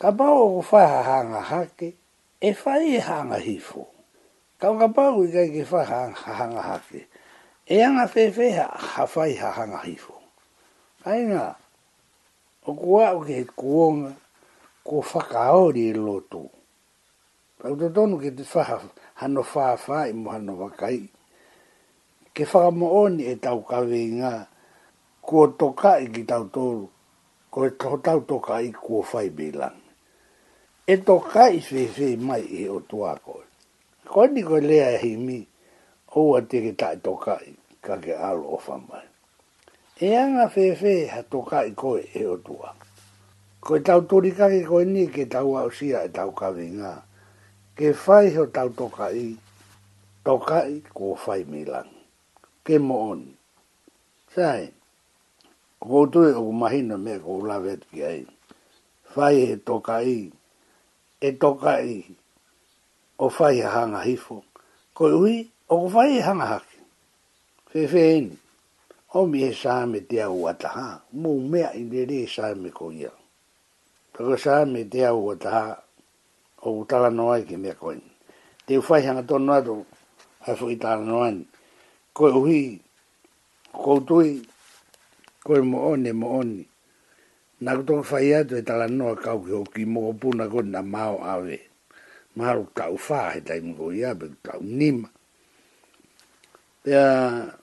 ka 0.00 0.08
ba 0.14 0.30
o 0.30 0.46
ko 0.62 0.62
fa 0.62 1.02
hanga 1.08 1.42
hake 1.50 1.90
e 2.38 2.52
fa 2.54 2.78
e 2.78 2.98
hanga 3.02 3.38
hifo 3.42 3.90
ka 4.62 4.68
ka 4.78 4.86
ba 4.94 5.10
u 5.10 5.26
ke 5.26 5.42
ke 5.50 5.62
fa 5.66 5.82
hanga 5.90 6.14
hanga 6.38 6.62
hake 6.70 7.02
e 7.66 7.74
nga 7.92 8.06
fe 8.06 8.30
fe 8.30 8.46
ha 8.94 9.02
fa 9.10 9.26
hanga 9.56 9.80
hifo 9.88 10.14
ai 11.04 11.22
nga 11.26 11.58
o 12.70 12.74
kua 12.74 13.10
o 13.18 13.20
ke 13.26 13.42
kuonga 13.60 14.12
ko 14.86 14.94
whakaori 15.08 15.82
e 15.90 15.94
loto. 16.06 16.42
Pau 17.58 17.74
te 17.78 17.86
tonu 17.96 18.16
ke 18.22 18.30
te 18.38 18.44
whaha 18.52 18.76
hano 19.20 19.42
whaha 19.50 19.98
i 20.06 20.12
mo 20.20 20.28
hano 20.34 20.52
wakai. 20.62 21.00
Ke 22.34 22.42
whakamo 22.50 22.86
oni 23.04 23.22
e 23.32 23.34
tau 23.44 23.60
kawe 23.70 24.00
ngā 24.18 24.32
kua 25.26 25.46
toka 25.60 25.92
i 25.98 26.06
ki 26.14 26.22
tau 26.30 26.44
tōru, 26.54 26.86
ko 27.52 27.58
e 27.68 27.72
toho 27.80 27.96
tau 28.06 28.20
toka 28.30 28.54
i 28.62 28.70
kua 28.84 29.02
whai 29.10 29.28
bilang. 29.38 29.74
E 30.86 30.94
toka 31.06 31.44
i 31.50 31.58
whewhei 31.68 32.16
mai 32.26 32.44
e 32.46 32.68
o 32.70 32.78
tuako. 32.90 33.36
Ko 34.10 34.20
ni 34.32 34.42
koe 34.48 34.62
lea 34.68 34.88
e 34.94 34.98
himi, 35.04 35.38
oua 36.18 36.38
te 36.48 36.56
ke 36.64 36.72
tai 36.80 36.96
toka 37.04 37.34
i 37.46 37.52
ka 37.84 37.94
ke 38.04 38.12
alo 38.28 38.46
o 38.56 38.62
whamai 38.66 39.09
e 40.02 40.10
anga 40.16 40.46
whewe 40.54 40.94
ha 41.12 41.20
toka 41.32 41.58
i 41.68 41.72
koe 41.80 42.00
e 42.20 42.24
o 42.26 42.36
tua. 42.40 42.70
Ko 43.64 43.78
tau 43.84 44.00
tori 44.08 44.32
koe 44.68 44.84
ni 44.84 45.06
ke 45.12 45.26
tau 45.28 45.58
au 45.60 45.70
sia 45.78 45.98
e 46.08 46.08
tau 46.16 46.30
kawe 46.40 46.64
ngā. 46.78 46.92
Ke 47.76 47.86
whai 48.06 48.32
ho 48.36 48.46
tau 48.48 48.68
toka 48.78 49.06
i, 49.26 49.36
toka 50.24 50.58
i 50.74 50.78
ko 50.94 51.14
whai 51.24 51.42
me 51.44 51.60
Ke 52.64 52.78
mo 52.78 53.10
on. 53.12 53.36
ko 55.78 56.06
tu 56.06 56.22
e 56.28 56.32
o 56.32 56.52
mahina 56.52 56.96
me 56.96 57.18
ko 57.18 57.32
lavet 57.44 57.82
ki 57.92 58.04
ai. 58.04 58.24
Whai 59.14 59.36
he 59.52 59.56
toka 59.66 60.00
i, 60.02 60.32
e 61.20 61.28
toka 61.36 61.80
i, 61.84 61.98
o 63.18 63.28
whai 63.28 63.60
ha 63.60 63.68
hanga 63.68 64.00
hifo. 64.04 64.44
Ko 64.94 65.04
ui, 65.20 65.44
o 65.68 65.90
whai 65.92 66.20
ha 66.20 66.30
hanga 66.32 66.46
hake. 66.56 66.78
Whewe 67.74 68.00
eni 68.16 68.38
o 69.12 69.26
mi 69.26 69.42
e 69.44 69.52
sa 69.54 69.86
me 69.86 70.00
te 70.06 70.22
au 70.22 70.46
ataha, 70.48 71.02
mo 71.12 71.34
mea 71.40 71.72
i 71.74 71.82
le 71.90 72.04
re 72.06 72.26
sa 72.30 72.54
me 72.54 72.70
ko 72.70 72.92
ia. 72.92 73.10
Pako 74.12 74.36
sa 74.38 74.64
me 74.64 74.84
te 74.86 75.02
au 75.06 75.32
ataha, 75.34 75.80
o 76.62 76.78
utala 76.82 77.10
noa 77.10 77.38
i 77.40 77.44
ke 77.46 77.56
mea 77.58 77.74
koin. 77.74 78.00
Te 78.66 78.76
uwhai 78.78 79.02
hanga 79.06 79.22
tono 79.22 79.52
ato, 79.52 79.84
hai 80.46 80.54
fuki 80.56 80.76
tala 80.76 81.02
noa 81.04 81.30
ni. 81.30 81.44
Koe 82.12 82.30
uhi, 82.30 82.78
koutui, 83.74 84.30
koe 85.42 85.60
mo 85.62 85.78
one, 85.90 86.12
mo 86.14 86.28
one. 86.40 86.66
Nā 87.60 87.76
kuto 87.76 88.00
whai 88.10 88.34
atu 88.34 88.56
e 88.56 88.62
tala 88.62 88.86
noa 88.88 89.16
kau 89.18 89.42
ki 89.44 89.50
hoki 89.52 89.84
mo 89.84 90.08
o 90.10 90.12
puna 90.12 90.46
koe 90.48 90.62
na 90.62 90.82
mao 90.82 91.18
awe. 91.24 91.58
Maru 92.34 92.66
tau 92.74 92.94
whā 92.96 93.32
he 93.34 93.40
taimu 93.42 93.74
ko 93.76 93.90
ia, 93.92 94.14
pe 94.14 94.26
tau 94.42 94.62
nima. 94.62 95.10
Pea 96.86 97.58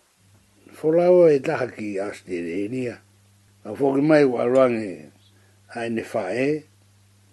folao 0.78 1.26
e 1.34 1.40
taha 1.46 1.68
ki 1.76 1.88
Australia. 2.08 2.96
E 2.96 2.98
a 3.68 3.74
whoki 3.78 4.02
mai 4.10 4.24
wa 4.34 4.42
ai 4.44 4.70
ne 4.78 4.88
ene 5.86 6.04
whae, 6.14 6.48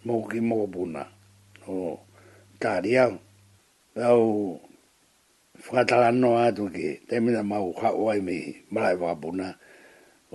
mō 0.06 0.14
ki 0.30 0.40
mō 0.48 0.56
puna, 0.72 1.02
o 1.68 2.00
tāri 2.62 2.94
au. 3.04 3.14
Au 4.08 4.24
whakatala 5.66 6.10
no 6.22 6.30
atu 6.40 6.66
ki, 6.74 6.88
te 7.08 7.20
mina 7.20 7.42
mau 7.42 7.68
kawai 7.80 8.18
mi 8.26 8.38
marae 8.72 8.96
wā 9.02 9.12
puna, 9.22 9.48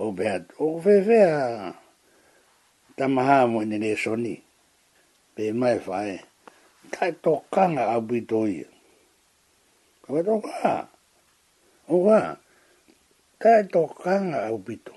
o 0.02 0.12
pēr, 0.18 0.46
o 0.64 0.78
whewhea, 0.84 1.74
tamaha 2.96 3.38
mo 3.50 3.60
ene 3.66 3.78
ne 3.82 3.92
soni, 4.04 4.36
pē 5.36 5.50
mai 5.60 5.76
whae, 5.86 6.16
kai 6.94 7.10
tō 7.24 7.34
kanga 7.54 7.90
au 7.94 8.02
pito 8.08 8.46
ia. 8.48 8.68
Kawai 10.06 10.22
tō 10.26 10.36
kanga, 10.44 10.76
o 11.92 12.00
kanga, 12.08 12.38
kai 13.42 13.62
to 13.72 13.80
kanga 14.02 14.40
au 14.52 14.58
pito. 14.66 14.92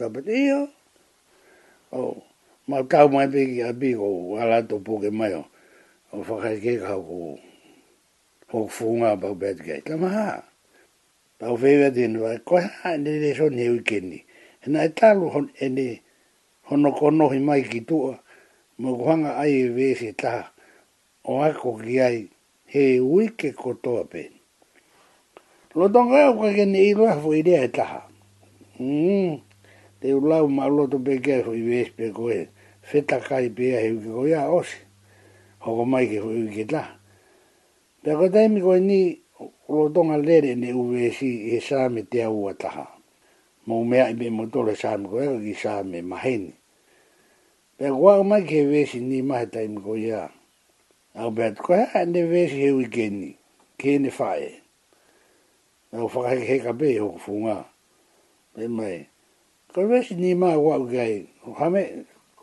Ka 0.00 0.04
pete 0.14 0.32
ia, 0.46 0.58
o, 2.00 2.16
ma 2.68 2.78
kau 2.92 3.08
mai 3.14 3.26
pe 3.34 3.40
ki 3.50 3.58
api 3.70 3.90
ko 4.00 4.06
ala 4.42 4.56
to 4.68 4.76
poke 4.86 5.10
mai 5.20 5.32
o, 5.36 5.42
o 6.16 6.24
whakai 6.26 6.56
ke 6.64 6.72
kau 6.86 6.96
ko, 7.08 7.18
ho 8.52 8.58
fuunga 8.74 9.10
pa 9.20 9.28
upeat 9.36 9.58
kei. 9.66 9.80
Ka 9.86 9.94
maha, 10.02 10.28
pa 11.38 11.46
uwewe 11.54 11.88
te 11.96 12.04
nua, 12.12 12.32
koe 12.48 12.62
ha, 12.78 12.90
ne 13.02 13.12
re 13.22 13.30
so 13.38 13.46
neu 13.56 13.74
i 13.76 13.82
keni. 13.88 14.18
Hena 14.64 14.80
e 14.88 14.94
talu 14.98 15.26
hon, 15.36 15.46
ene, 15.64 15.86
hono 16.72 16.90
konohi 17.00 17.40
mai 17.48 17.62
ki 17.70 17.80
tua, 17.88 18.14
mo 18.80 18.88
kuhanga 18.98 19.32
ai 19.42 19.54
e 19.68 19.68
vese 19.76 20.10
taha, 20.20 20.44
o 21.30 21.42
ako 21.48 21.70
ki 21.84 22.00
ai, 22.08 22.18
he 22.72 22.88
uike 23.04 23.48
kotoa 23.62 24.04
peni. 24.12 24.37
Lo 25.78 25.86
tonga 25.94 26.22
o 26.34 26.42
kake 26.42 26.64
ni 26.72 26.80
i 26.90 26.94
la 26.98 27.12
fo 27.22 27.30
i 27.38 27.42
rea 27.46 27.60
e 27.68 27.68
taha. 27.76 28.00
Mm. 28.82 29.30
Te 30.02 30.08
ulau 30.18 30.46
ma 30.56 30.64
lo 30.74 30.82
to 30.90 30.98
pe 31.06 31.14
kea 31.24 31.38
fo 31.46 31.52
i 31.54 31.62
vees 31.70 31.90
pe 31.96 32.04
koe. 32.16 32.40
Feta 32.88 33.16
kai 33.26 33.46
pe 33.56 33.64
ahe 33.78 33.90
uke 33.96 34.10
koe 34.16 34.32
a 34.34 34.44
osi. 34.58 34.78
ko 35.62 35.84
mai 35.92 36.04
ke 36.10 36.18
fo 36.24 36.30
i 36.40 36.50
uke 36.50 36.64
ta. 36.72 36.82
Pea 38.02 38.14
koe 38.18 38.44
mi 38.52 38.58
ko 38.66 38.72
ni 38.88 39.00
lo 39.72 39.82
tonga 39.94 40.16
lere 40.26 40.52
ne 40.58 40.68
uve 40.82 41.06
si 41.16 41.30
e 41.54 41.62
saame 41.66 42.02
te 42.10 42.18
au 42.28 42.42
a 42.50 42.86
Mo 43.70 43.76
mea 43.90 44.04
i 44.12 44.18
be 44.18 44.26
motore 44.36 44.74
saame 44.82 45.04
koe 45.12 45.24
ka 45.30 45.38
ki 45.44 45.54
saame 45.62 45.98
maheni. 46.10 46.52
Pea 47.78 47.90
koe 47.98 48.10
au 48.18 48.24
mai 48.30 48.42
ke 48.48 48.58
vesi 48.72 48.98
ni 49.08 49.18
mahe 49.28 49.46
taimi 49.52 49.78
koe 49.84 50.00
ya. 50.10 50.22
Au 51.20 51.30
bea 51.36 51.50
koe 51.64 51.78
ha 51.90 52.00
ne 52.12 52.22
vesi 52.32 52.56
he 52.66 52.70
uke 52.82 53.04
ni. 53.18 53.30
Ke 53.80 53.92
ne 54.04 54.10
fae. 54.20 54.48
Nau 55.92 56.04
whakahe 56.12 56.42
he 56.50 56.56
ka 56.64 56.72
be 56.78 56.88
hoko 57.02 57.16
whunga. 57.26 57.56
E 58.62 58.66
mai. 58.76 58.98
Ka 59.72 59.80
wesi 59.88 60.14
ni 60.14 60.30
ma 60.42 60.50
wa 60.66 60.74
ugei. 60.84 61.16
Hame, 61.58 61.82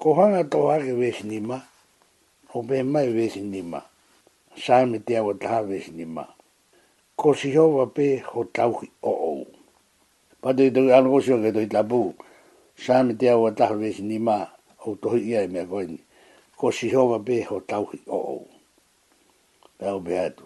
ko 0.02 0.10
hanga 0.18 0.42
tō 0.52 0.58
hake 0.72 0.92
wesi 1.02 1.24
ni 1.30 1.40
ma. 1.50 1.58
Ho 2.50 2.58
be 2.68 2.78
mai 2.94 3.08
wesi 3.16 3.42
ni 3.54 3.62
ma. 3.72 3.80
Sāme 4.64 4.98
te 5.06 5.14
awa 5.20 5.34
taha 5.42 5.62
wesi 5.70 5.92
ni 5.98 6.06
ma. 6.06 6.24
Ko 7.20 7.28
si 7.38 7.50
hova 7.58 7.86
pe 7.96 8.06
ho 8.30 8.40
tauhi 8.56 8.88
o 9.06 9.14
ou. 9.32 9.46
Pate 10.42 10.64
i 10.68 10.74
tuk 10.74 10.90
anu 10.98 11.10
kosio 11.14 11.36
ke 11.44 11.50
tui 11.54 11.68
tabu. 11.74 12.02
Sāme 12.84 13.12
te 13.20 13.26
awa 13.36 13.50
taha 13.58 13.76
wesi 13.82 14.02
ni 14.10 14.18
ma. 14.28 14.38
Ho 14.86 14.90
tohi 15.02 15.22
ia 15.32 15.40
i 15.46 15.48
mea 15.54 15.66
koini. 15.72 16.00
Ko 16.60 16.68
si 16.74 16.88
hova 16.96 17.18
pe 17.28 17.36
ho 17.48 17.56
tauhi 17.70 17.98
o 18.10 18.20
ou. 18.40 18.44
Pau 19.78 20.00
be 20.06 20.14
atu. 20.26 20.46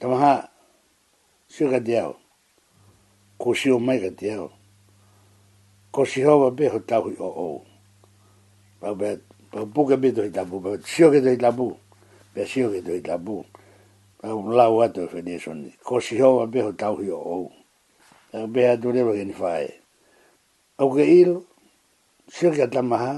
Tamaha. 0.00 0.02
Tamaha 0.02 0.34
sio 1.54 1.68
ka 1.70 1.80
te 1.86 1.98
ao. 2.00 2.14
Ko 3.38 3.54
si 3.54 3.70
o 3.70 3.78
mai 3.78 3.98
ka 4.04 4.10
te 4.18 4.28
ao. 4.38 4.48
Ko 5.94 6.00
si 6.10 6.20
hoa 6.26 6.50
be 6.56 6.64
ho 6.72 6.78
tau 6.90 7.06
o 7.08 7.30
o. 7.48 7.64
Pau 8.80 8.94
bea, 9.00 9.12
pau 9.52 9.66
puka 9.74 9.96
be 10.02 10.08
tohi 10.16 10.30
tabu, 10.36 10.56
pau 10.64 10.74
sio 10.92 11.06
ke 11.12 11.20
tohi 11.24 11.38
tabu. 11.44 11.66
Bea 12.34 12.46
sio 12.52 12.66
ke 12.72 12.80
tohi 12.86 13.00
tabu. 13.08 13.36
Pau 14.20 14.40
lau 14.58 14.74
ato 14.84 15.02
e 15.08 15.08
whenia 15.14 15.38
soni. 15.44 15.70
Ko 15.86 15.94
si 16.06 16.14
hoa 16.22 16.46
be 16.52 16.58
ho 16.64 16.72
tau 16.80 16.96
o 17.00 17.16
o. 17.16 17.38
Pau 18.30 18.46
bea 18.54 18.76
tu 18.80 18.88
lewa 18.92 19.12
ke 19.18 19.24
ni 19.24 19.32
whae. 19.40 19.70
Au 20.80 20.88
ke 20.94 21.04
ilo, 21.20 21.38
sio 22.34 22.50
ke 22.52 22.62
atamaha, 22.68 23.14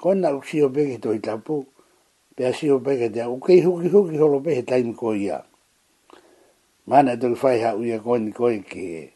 ko 0.00 0.14
na 0.14 0.28
uksio 0.36 0.68
be 0.74 0.82
ke 0.96 0.96
tohi 0.98 1.20
tabu. 1.20 1.66
Bea 2.36 2.52
sio 2.52 2.78
be 2.80 2.92
ke 2.98 3.12
te 3.12 3.20
ao. 3.20 3.32
Ukei 3.36 3.60
huki 3.62 3.88
huki 3.92 4.16
holo 4.16 4.40
be 4.40 4.54
he 4.56 4.62
taimiko 4.62 5.12
iaa 5.14 5.44
mana 6.90 7.10
e 7.12 7.16
to 7.20 7.34
fai 7.34 7.60
ha 7.60 7.74
uya 7.74 7.98
ko 8.00 8.16
ni 8.18 8.32
ko 8.32 8.46
ki 8.68 9.10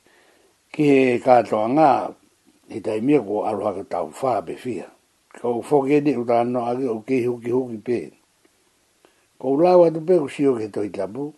ki 0.73 0.89
ka 1.25 1.43
to 1.43 1.57
nga 1.71 2.15
i 2.69 2.81
tai 2.83 3.01
mia 3.01 3.23
ko 3.23 3.45
aro 3.47 3.65
ha 3.65 3.83
ta 3.87 4.07
fa 4.11 4.43
be 4.45 4.55
fia 4.57 4.91
ko 5.41 5.63
fo 5.63 5.87
ge 5.87 6.01
ni 6.03 6.17
u 6.19 6.25
tan 6.27 6.53
no 6.53 6.61
agi 6.67 6.87
o 6.91 7.01
ki 7.07 7.23
hu 7.25 7.39
ki 7.41 7.51
hu 7.51 7.69
ki 7.71 7.79
pe 7.87 8.01
ko 9.39 9.55
la 9.57 9.77
wa 9.79 9.91
to 9.91 10.01
pe 10.03 10.19
ku 10.19 10.29
si 10.29 10.47
o 10.47 10.55
ke 10.59 10.67
to 10.69 10.83
i 10.83 10.91
la 10.99 11.07
bu 11.07 11.33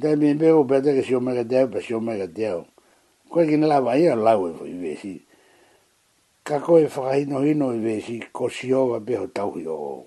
ta 0.00 0.14
mi 0.16 0.34
be 0.34 0.50
o 0.54 0.62
pe 0.64 0.78
ta 0.82 0.92
ke 0.94 1.02
si 1.02 1.14
o 1.18 1.20
me 1.20 1.34
ga 1.34 1.42
de 1.42 1.66
pe 1.72 1.80
si 1.82 1.94
o 1.94 2.00
me 2.00 2.14
ga 2.16 2.26
de 2.26 2.48
o 2.54 2.66
ko 3.30 3.42
ki 3.46 3.56
na 3.58 3.66
la 3.66 3.78
wa 3.82 3.96
ia 3.98 4.14
la 4.16 4.38
we 4.38 4.50
i 4.70 4.78
ve 4.78 4.94
si 4.96 5.18
ka 6.46 6.60
ko 6.62 6.78
e 6.78 6.86
fa 6.88 7.10
hi 7.18 7.24
no 7.26 7.40
hi 7.42 7.54
no 7.58 7.74
i 7.74 7.78
ve 7.82 7.98
si 8.00 8.22
ko 8.32 8.46
si 8.48 8.70
o 8.72 8.86
va 8.94 9.00
be 9.02 9.16
ho 9.18 9.26
ta 9.28 9.46
u 9.50 9.58
yo 9.58 10.04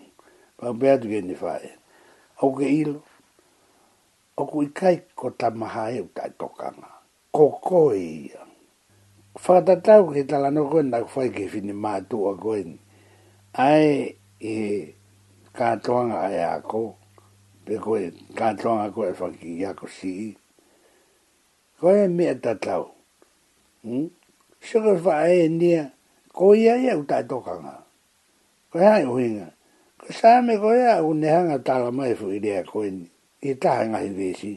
pa 0.57 0.71
be 0.73 0.87
a 0.89 0.95
tu 0.99 1.07
ge 1.11 1.19
ni 1.21 1.35
fa 1.35 1.59
o 2.41 2.55
ke 2.55 2.63
ilo 2.65 3.03
o 4.41 4.45
kui 4.51 4.67
kai 4.79 4.95
ko 5.19 5.25
ta 5.39 5.47
maha 5.59 5.83
e 5.93 5.99
utai 6.07 6.31
tokanga. 6.39 6.89
Ko 7.35 7.43
koe 7.67 7.95
ia. 8.25 8.41
Whakatatau 9.41 10.03
ke 10.13 10.21
tala 10.29 10.49
no 10.55 10.61
koe 10.71 10.83
nga 10.87 10.99
whai 11.13 11.29
ke 11.35 11.45
fini 11.53 11.73
mātua 11.83 12.31
koe 12.43 12.59
ni. 12.69 12.75
Ai 13.67 13.89
e 14.39 14.55
kātoanga 15.57 16.17
ai 16.27 16.37
ako. 16.57 16.81
Pe 17.65 17.73
koe 17.85 18.03
kātoanga 18.39 18.87
koe 18.95 19.09
whaki 19.19 19.49
i 19.61 19.65
ako 19.71 19.85
si. 19.97 20.11
Koe 21.79 22.03
mea 22.17 22.35
tatau. 22.43 22.83
Hmm? 23.85 24.07
Sika 24.65 24.93
whai 25.05 25.33
e 25.45 25.47
nia 25.59 25.83
ko 26.37 26.45
ia 26.63 26.73
e 26.87 26.91
utai 27.01 27.23
tokanga. 27.31 27.75
Koe 28.73 28.85
hai 28.89 29.03
uhinga. 29.11 29.47
Koe 30.01 30.11
sāme 30.19 30.53
koe 30.63 30.79
a 30.93 30.99
unehanga 31.09 31.57
tala 31.67 31.91
mai 31.91 32.13
fu 32.19 32.25
i 32.33 32.39
rea 32.45 32.63
koe 32.71 32.89
ni 32.89 33.05
e 33.41 33.53
tāi 33.55 33.87
ngahi 33.89 34.09
vesi. 34.15 34.51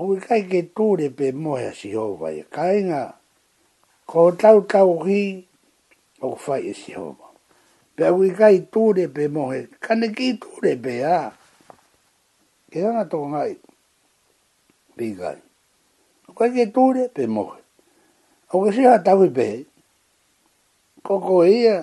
Au 0.00 0.14
i 0.16 0.20
kai 0.20 0.42
ke 0.48 0.62
tūre 0.74 1.10
pe 1.16 1.30
mohea 1.44 1.72
si 1.76 1.92
hova 1.94 2.30
i 2.34 2.40
kai 2.50 2.80
ngā. 2.88 3.02
Ko 4.10 4.30
tau 4.40 4.62
tau 4.68 4.96
hi, 5.04 5.44
au 6.22 6.34
fai 6.40 6.64
e 6.70 6.74
si 6.76 6.94
hova. 6.96 7.28
Pe 7.94 8.06
au 8.08 8.24
i 8.26 8.30
kai 8.34 8.62
tūre 8.74 9.04
pe 9.14 9.28
mohe, 9.32 9.66
kane 9.80 10.08
ki 10.16 10.32
tūre 10.42 10.72
pe 10.84 10.94
a. 11.08 11.18
Ke 12.72 12.86
anga 12.88 13.04
tō 13.12 13.20
ngai, 13.32 13.52
pi 14.98 15.12
kai. 15.20 15.36
Au 16.28 16.34
kai 16.40 16.50
ke 16.56 16.66
tūre 16.74 17.06
pe 17.14 17.26
mohe. 17.30 17.60
Au 18.50 18.64
ke 18.64 18.72
siha 18.76 18.98
tau 19.04 19.24
i 19.24 19.30
pe, 19.34 19.48
koko 21.06 21.44
ia, 21.46 21.82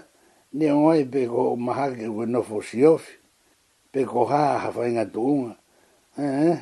ne 0.53 0.71
oi 0.73 1.05
pe 1.09 1.25
ko 1.31 1.53
maha 1.55 1.89
ke 1.95 2.09
ue 2.11 2.25
nofo 2.27 2.61
si 2.65 2.83
ofi 2.85 3.20
pe 3.95 4.01
ko 4.11 4.19
ha 4.31 4.43
ha 4.63 4.69
fa 4.71 4.83
nga 4.93 5.05
tu 5.13 5.19
un 5.19 5.49
eh, 6.17 6.47
eh. 6.51 6.59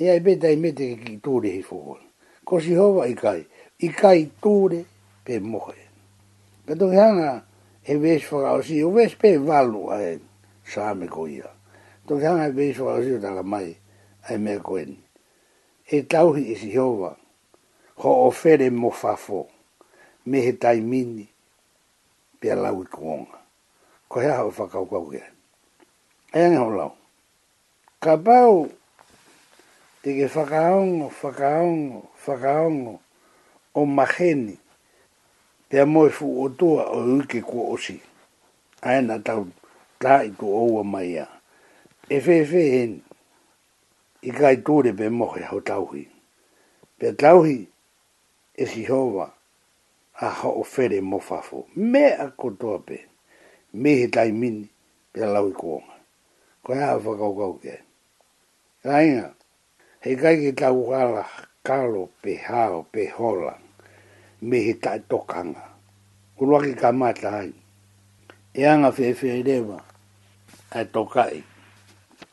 e 0.00 0.04
ai 0.12 0.20
beta 0.26 0.48
i 0.52 0.56
mete 0.62 0.86
ki 1.00 1.12
tu 1.24 1.32
re 1.42 1.48
i 1.48 1.62
fo 1.68 1.78
ko 2.46 2.54
si 2.62 2.72
ho 2.78 2.86
i 3.08 3.14
kai 3.22 3.40
i 3.80 3.88
kai 4.00 4.20
tu 4.42 4.54
pe 5.24 5.34
mo 5.50 5.60
he 5.72 5.84
pe 6.66 6.72
to 6.78 6.86
ha 6.96 7.06
nga 7.18 7.30
e 7.80 7.92
ves 8.02 8.22
fo 8.28 8.36
ga 8.44 8.52
si 8.66 8.76
u 8.84 8.90
ves 8.96 9.12
pe 9.20 9.30
valu 9.48 9.82
a 9.88 9.96
e 10.10 10.18
sa 10.70 10.84
me 10.98 11.06
ko 11.14 11.22
ia 11.38 11.48
to 12.06 12.12
ha 12.22 12.30
nga 12.36 12.46
ves 12.56 12.76
fo 12.80 12.88
si 13.04 13.14
ta 13.22 13.30
la 13.38 13.42
mai 13.52 13.70
ai 14.28 14.36
me 14.44 14.52
ko 14.66 14.72
en 14.82 14.92
e 15.88 15.98
tau 16.12 16.28
hi 16.36 16.52
si 16.60 16.68
ho 16.78 16.88
va 17.00 17.12
ho 18.04 18.10
ofere 18.28 18.68
mo 18.80 18.90
fa 19.00 19.12
fo 19.24 19.40
me 20.28 20.36
he 20.46 20.52
tai 20.62 20.78
mini 20.90 21.24
pe 22.40 22.48
la 22.62 22.70
u 22.78 22.82
ko 22.94 23.14
nga 23.24 23.38
ko 24.10 24.16
kau 24.20 24.52
kau 24.58 24.76
ka 24.84 24.84
ko 24.92 25.00
ga 25.12 25.24
enga 26.36 26.60
o 26.60 26.70
lau. 26.76 26.92
Ka 28.02 28.12
pau, 28.26 28.68
te 30.02 30.08
ke 30.18 30.26
whakaongo, 30.34 31.08
whakaongo, 31.20 32.00
whakaongo, 32.26 32.94
o 33.78 33.84
maheni, 33.96 34.56
te 35.70 35.76
amoe 35.84 36.10
fu 36.16 36.26
o 36.44 36.48
tua 36.58 36.82
o 36.96 37.00
uke 37.16 37.40
kua 37.50 37.66
osi. 37.78 37.96
Aena 38.88 39.16
tau, 39.26 39.46
tā 40.02 40.14
i 40.28 40.34
tu 40.38 40.46
oua 40.62 40.84
mai 40.92 41.10
a. 41.24 41.24
E 42.14 42.20
whewe 42.24 42.62
heni, 42.72 43.00
i 44.28 44.36
kai 44.40 44.56
tūre 44.66 44.92
pe 44.98 45.08
mohe 45.20 45.40
ho 45.48 45.60
tauhi. 45.64 46.04
Pe 47.00 47.14
tauhi, 47.22 47.58
e 48.52 48.64
si 48.68 48.84
hova, 48.90 49.30
a 50.20 50.28
ho 50.42 50.52
o 50.60 50.64
mofafo. 51.02 51.66
Me 51.76 52.04
a 52.24 52.28
kotoa 52.38 52.78
pe, 52.84 52.98
me 53.72 53.90
he 54.02 54.08
tai 54.08 54.30
mini, 54.32 54.68
pe 55.12 55.20
lau 55.20 55.48
i 55.48 55.52
kuonga 55.52 55.95
ko 56.66 56.74
ha 56.74 56.98
fa 56.98 57.10
ko 57.14 57.26
ko 57.30 57.46
ke 57.62 57.74
ai 58.90 59.22
he 60.02 60.10
kai 60.18 60.34
ki 60.42 60.50
ta 60.58 60.74
ugala 60.74 61.22
kalo 61.62 62.10
pe 62.22 62.32
ha 62.46 62.60
o 62.78 62.82
pe 62.92 63.02
hola 63.14 63.54
me 64.48 64.56
he 64.66 64.72
ta 64.82 64.92
tokanga 65.10 65.62
ko 66.34 66.42
ki 66.66 66.72
ka 66.80 66.90
mata 66.90 67.30
ai 67.46 67.50
e 68.50 68.60
anga 68.66 68.90
fe 68.90 69.14
fe 69.14 69.28
tokai 70.94 71.36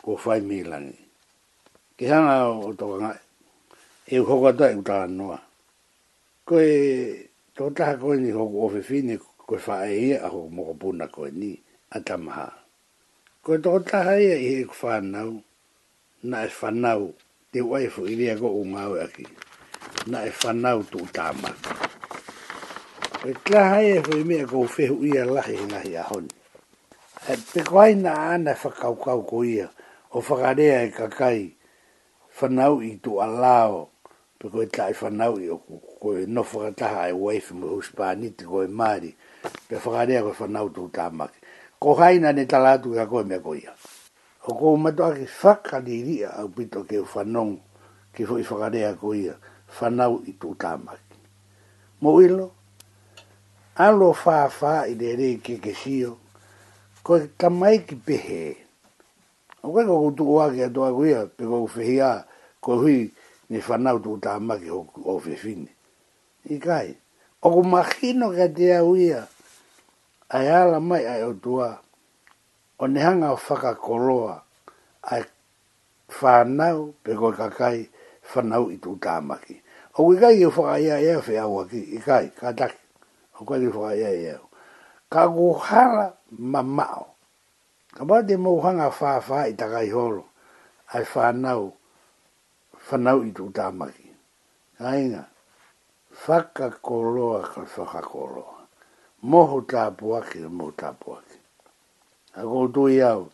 ko 0.02 0.17
fai 0.17 0.41
milan 0.41 0.88
ke 1.98 2.04
hanga 2.12 2.36
o 2.65 2.74
tokanga 2.74 3.12
e 4.10 4.17
ho 4.17 4.34
ko 4.41 4.50
ta 4.58 4.67
uta 4.80 4.98
noa 5.17 5.38
ko 6.48 6.54
e 6.58 6.74
tota 7.56 7.86
ko 8.02 8.17
ni 8.17 8.32
ho 8.34 8.43
ko 8.50 8.65
fe 8.74 8.82
fine 8.82 9.13
ko 9.46 9.56
fa 9.62 9.86
e 9.86 10.17
a 10.17 10.26
ho 10.28 10.50
mo 10.50 10.74
koe 11.13 11.30
ni 11.30 11.54
atamaha 11.93 12.62
ko 13.43 13.53
e 13.60 13.60
toko 13.60 13.79
taha 13.84 14.15
ia 14.23 14.38
i 14.39 14.49
heku 14.63 14.71
whanau, 14.88 15.43
na 16.23 16.45
e 16.47 16.47
whanau, 16.49 17.10
te 17.51 17.60
waifu 17.62 18.06
i 18.08 18.15
rea 18.15 18.38
ko 18.39 18.47
ungau 18.62 18.95
aki, 19.03 19.27
na 20.08 20.21
e 20.23 20.32
whanau 20.39 20.79
tō 20.91 21.01
tāma. 21.17 21.51
Ko 23.19 23.27
e 23.27 23.34
taha 23.43 23.82
ia 23.84 23.99
fu 24.03 24.15
i 24.21 24.23
mea 24.23 24.47
ko 24.47 24.63
whehu 24.63 25.03
ia 25.03 25.25
lahi 25.27 25.58
ngahi 25.67 25.91
a 26.01 26.08
honi. 26.10 26.32
E 27.32 27.36
te 27.51 27.63
koi 27.67 27.91
na 27.99 28.15
ana 28.32 28.53
whakaukau 28.62 29.21
ko 29.29 29.43
ia, 29.43 29.67
o 30.15 30.21
whakarea 30.21 30.86
e 30.88 30.95
kakai, 30.97 31.39
whanau 32.39 32.79
i 32.89 32.95
tō 33.03 33.12
alao, 33.27 33.89
pe 34.39 34.45
koe 34.53 34.69
tā 34.71 34.88
e 34.88 34.95
i 34.95 35.01
whanau 35.01 35.34
i 35.43 35.49
oku, 35.51 35.75
koe 36.01 36.23
nofakataha 36.36 37.03
e 37.12 37.19
waifu 37.23 37.53
mo 37.60 37.75
uspāni 37.82 38.32
ko 38.47 38.63
e 38.63 38.67
māri, 38.71 39.12
pe 39.67 39.75
whakarea 39.84 40.23
ko 40.29 40.32
whanau 40.39 40.71
tō 40.75 40.88
tāmaki 40.95 41.42
ko 41.84 41.93
haina 42.00 42.32
ne 42.32 42.46
tala 42.48 42.80
tu 42.80 42.96
ka 42.96 43.04
ko 43.12 43.26
me 43.28 43.41
koia 43.43 43.76
o 44.48 44.56
ko 44.56 44.78
ma 44.80 44.96
to 44.96 45.04
ki 45.12 45.28
faka 45.28 45.82
di 45.84 46.00
di 46.08 46.17
pito 46.56 46.88
ke 46.88 47.04
fa 47.04 47.28
non 47.28 47.60
ki 48.15 48.24
fo 48.24 48.39
de 48.72 48.88
a 48.88 48.96
koia 48.96 49.36
fa 49.67 49.91
nau 49.91 50.24
i 50.24 50.32
tu 50.39 50.56
tama 50.56 50.96
mo 52.00 52.22
ilo 52.24 52.48
a 53.76 53.91
lo 53.91 54.13
fa 54.15 54.48
fa 54.48 54.88
i 54.88 54.96
de 54.96 55.10
re 55.19 55.30
ke 55.43 55.60
ke 55.60 55.76
sio 55.76 56.15
ko 57.04 57.19
ka 57.36 57.52
ki 57.84 57.96
pehe 58.08 58.56
o 59.63 59.67
ko 59.76 59.84
ko 59.84 60.10
tu 60.15 60.24
wa 60.24 60.48
ke 60.56 60.72
to 60.72 60.88
a 60.88 60.91
koia 60.96 61.28
pe 61.28 61.43
ko 61.43 61.67
fehia 61.67 62.24
ko 62.63 62.80
hui 62.80 63.12
ni 63.52 63.60
fa 63.60 63.76
nau 63.76 64.00
tu 64.00 64.15
tama 64.24 64.56
ki 64.56 64.72
o 64.72 65.19
fe 65.19 65.36
i 66.48 66.56
kai 66.63 66.96
o 67.43 67.52
ko 67.52 67.60
ma 67.67 67.84
hino 67.84 68.32
ke 68.32 68.48
te 68.56 68.72
a 68.72 68.80
ai 70.34 70.50
ala 70.50 70.80
mai 70.82 71.06
ai 71.06 71.22
odua. 71.24 71.78
O 72.84 72.88
ne 72.89 73.00
hanga 73.06 73.32
o 73.38 73.38
whaka 73.38 73.72
koroa 73.86 74.36
ai 75.13 75.24
whanau 76.17 76.80
pe 77.06 77.12
koe 77.19 77.32
kakai 77.39 77.78
whanau 78.34 78.65
i 78.76 78.82
tū 78.84 78.91
tamaki 79.04 79.56
O 80.02 80.10
i 80.10 80.15
kai 80.22 80.36
i 80.43 80.48
whaka 80.56 80.76
ia 80.86 80.98
ia 81.08 81.17
whi 81.26 81.38
au 81.43 81.56
ki 81.72 81.78
i 81.78 82.00
kai, 82.08 82.26
ka 82.39 82.48
taki. 82.60 82.80
O 83.39 83.46
ko 83.48 83.54
i 83.62 83.67
whaka 83.69 83.91
ia 83.96 84.10
ia. 84.26 84.38
Ka 85.12 85.22
hala 85.67 86.08
ma 86.54 86.62
mao. 86.65 87.08
Ka 87.96 88.02
mā 88.08 88.17
te 88.28 88.34
mau 88.38 88.58
hanga 88.65 88.89
whāwha 88.98 89.39
i 89.54 89.54
takai 89.54 89.89
horo 89.93 90.26
ai 90.98 91.06
fa 91.06 91.32
nau 91.32 91.63
i 93.28 93.32
tū 93.38 93.46
tāmaki. 93.58 94.10
Ka 94.82 94.89
inga, 94.98 95.26
whaka 96.26 96.67
koroa 96.82 97.41
ka 97.52 97.62
whaka 97.76 98.02
koroa 98.02 98.62
moho 99.23 99.62
tāpu 99.63 100.17
ake, 100.19 100.39
moho 100.51 100.71
tāpu 100.75 101.15
ake. 101.17 101.38
A 102.36 102.43
koutu 102.43 102.88
i 102.91 102.99
au, 103.05 103.27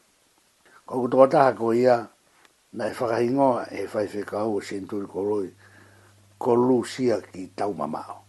koutu 0.85 1.25
taha 1.31 1.53
ko 1.57 1.73
ia, 1.73 1.95
a, 1.95 2.09
na 2.73 2.85
e 2.87 2.93
whakahingoa 2.93 3.65
e 3.73 3.87
whaife 3.87 4.23
ka 4.25 4.39
au 4.43 4.57
o 4.59 4.61
senturi 4.61 5.07
koroi, 5.09 5.49
ko 6.37 6.53
lūsia 6.55 7.17
ki 7.31 7.49
tau 7.55 7.73
mamao. 7.73 8.19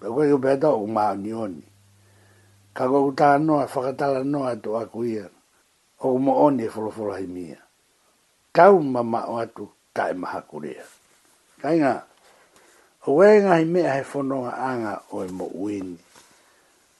Pe 0.00 0.06
koe 0.10 0.26
ki 0.30 0.38
pēta 0.42 0.72
o 0.74 0.86
mao 0.86 1.14
ni 1.14 1.32
oni. 1.32 1.62
Ka 2.74 2.88
koutu 2.88 3.14
taha 3.16 3.38
noa, 3.38 3.66
whakatala 3.66 4.24
noa 4.24 4.56
to 4.56 4.76
aku 4.80 5.04
i 5.06 5.18
o 6.02 6.16
mo 6.18 6.40
oni 6.46 6.64
e 6.64 6.68
wholoforo 6.68 7.12
hai 7.14 7.26
mia. 7.26 7.60
Tau 8.52 8.82
mamao 8.82 9.38
atu, 9.38 9.68
ka 9.94 10.10
e 10.10 10.14
maha 10.14 10.42
kurea. 10.42 10.84
Kainga, 11.62 12.00
o 13.06 13.14
wei 13.20 13.42
ngahi 13.44 13.64
mea 13.64 13.94
he 13.94 14.02
whanonga 14.02 14.52
anga 14.58 15.00
o 15.12 15.22
e 15.24 15.28
mo 15.30 15.46
uini 15.54 15.96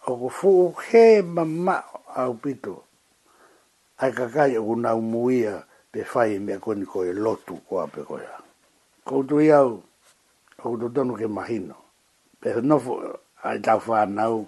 o 0.06 0.12
ko 0.18 0.28
fuu 0.28 0.74
he 0.88 1.22
ma 1.22 1.44
ma 1.44 1.82
au 2.16 2.34
pito. 2.34 2.84
Ai 3.98 4.12
kakai 4.12 4.56
o 4.58 4.64
kuna 4.64 4.94
umuia 4.94 5.64
pe 5.92 6.04
fai 6.04 6.38
me 6.38 6.58
koni 6.58 6.86
koe 6.86 7.12
lotu 7.12 7.60
koa 7.68 7.86
pe 7.86 8.02
koea. 8.02 8.40
Koutu 9.04 9.40
iau, 9.40 9.82
o 10.62 10.70
kutu 10.70 10.88
tonu 10.94 11.14
ke 11.16 11.26
mahino. 11.26 11.74
Pe 12.40 12.48
nofu 12.62 12.94
ai 13.42 13.60
tau 13.60 13.80
whanau, 13.86 14.46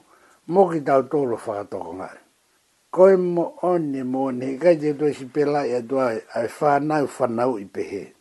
mo 0.49 0.69
ki 0.71 0.81
tau 0.81 1.03
tolo 1.03 1.37
whakatoko 1.37 1.93
ngai. 2.01 2.19
Koe 2.93 3.17
mo 3.17 3.55
oni 3.63 4.03
mo 4.03 4.31
ni 4.33 4.47
hikai 4.47 4.77
te 4.77 4.93
tue 4.95 5.13
si 5.15 5.27
pela 5.27 5.67
ia 5.67 5.79
e 5.81 5.83
tua 5.87 6.07
ai 6.35 6.49
whanau 6.59 7.07
whanau 7.19 7.59
i 7.59 7.65
pehe. 7.65 8.13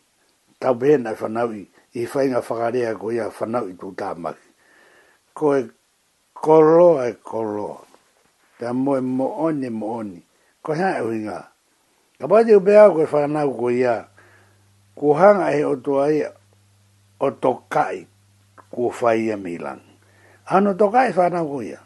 Tau 0.60 0.74
pehen 0.76 1.06
ai 1.06 1.14
whanau 1.16 1.52
i, 1.52 1.64
i 1.96 2.06
whainga 2.06 2.42
whakarea 2.44 2.94
koea 2.94 3.30
whanau 3.30 3.68
i 3.72 3.72
tū 3.72 3.94
tāmaki. 3.96 4.48
Koe 5.34 5.70
kolo 6.42 6.88
e 7.08 7.14
kolo. 7.28 7.68
Te 8.58 8.66
mo 8.82 8.92
e 8.98 9.00
mo 9.16 9.26
oni 9.46 9.68
mo 9.78 9.86
oni. 10.02 10.18
Ko 10.62 10.70
hea 10.78 10.92
e 10.98 11.02
winga. 11.08 11.38
Ka 12.18 12.24
pati 12.30 12.52
upe 12.58 12.72
au 12.82 12.90
koe 12.96 13.06
whanau 13.12 13.50
ko 13.58 13.66
ia. 13.70 13.96
Ko 14.98 15.06
hanga 15.20 15.46
e 15.58 15.62
o 15.64 15.74
tu 15.84 15.92
ai 16.06 16.18
o 17.24 17.28
to 17.42 17.50
kai 17.74 17.98
ko 18.72 18.82
whai 18.96 19.20
e 19.30 19.36
milang. 19.44 19.80
Ano 20.52 20.70
to 20.78 20.86
kai 20.94 21.10
na 21.34 21.42
ko 21.50 21.58
ia. 21.70 21.78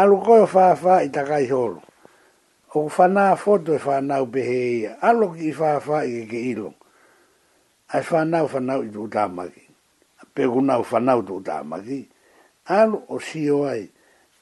Alu 0.00 0.16
koe 0.26 0.40
o 0.44 0.46
whaafa 0.54 0.94
i 1.04 1.08
takai 1.16 1.46
holo. 1.52 1.80
O 1.80 2.88
ku 2.88 2.88
whanau 2.96 3.36
foto 3.42 3.72
e 3.72 3.80
whanau 3.86 4.24
pehe 4.34 4.58
ia. 4.80 4.92
Alu 5.08 5.26
ki 5.36 5.52
fa 5.56 5.80
fa 5.86 6.04
i 6.04 6.24
ke 6.30 6.40
ilo. 6.52 6.70
Ai 7.92 8.02
whanau 8.10 8.44
whanau 8.52 8.80
i 8.86 8.92
tu 8.94 9.08
tamaki 9.08 9.64
Pekunau 10.32 10.84
whanau 10.84 11.20
tu 11.24 11.40
utamaki. 11.40 11.40
Pekunau 11.40 11.40
whanau 11.40 11.40
tu 11.40 11.40
utamaki 11.40 12.00
alo 12.66 13.02
o 13.08 13.16
sio 13.20 13.66
ai. 13.66 13.90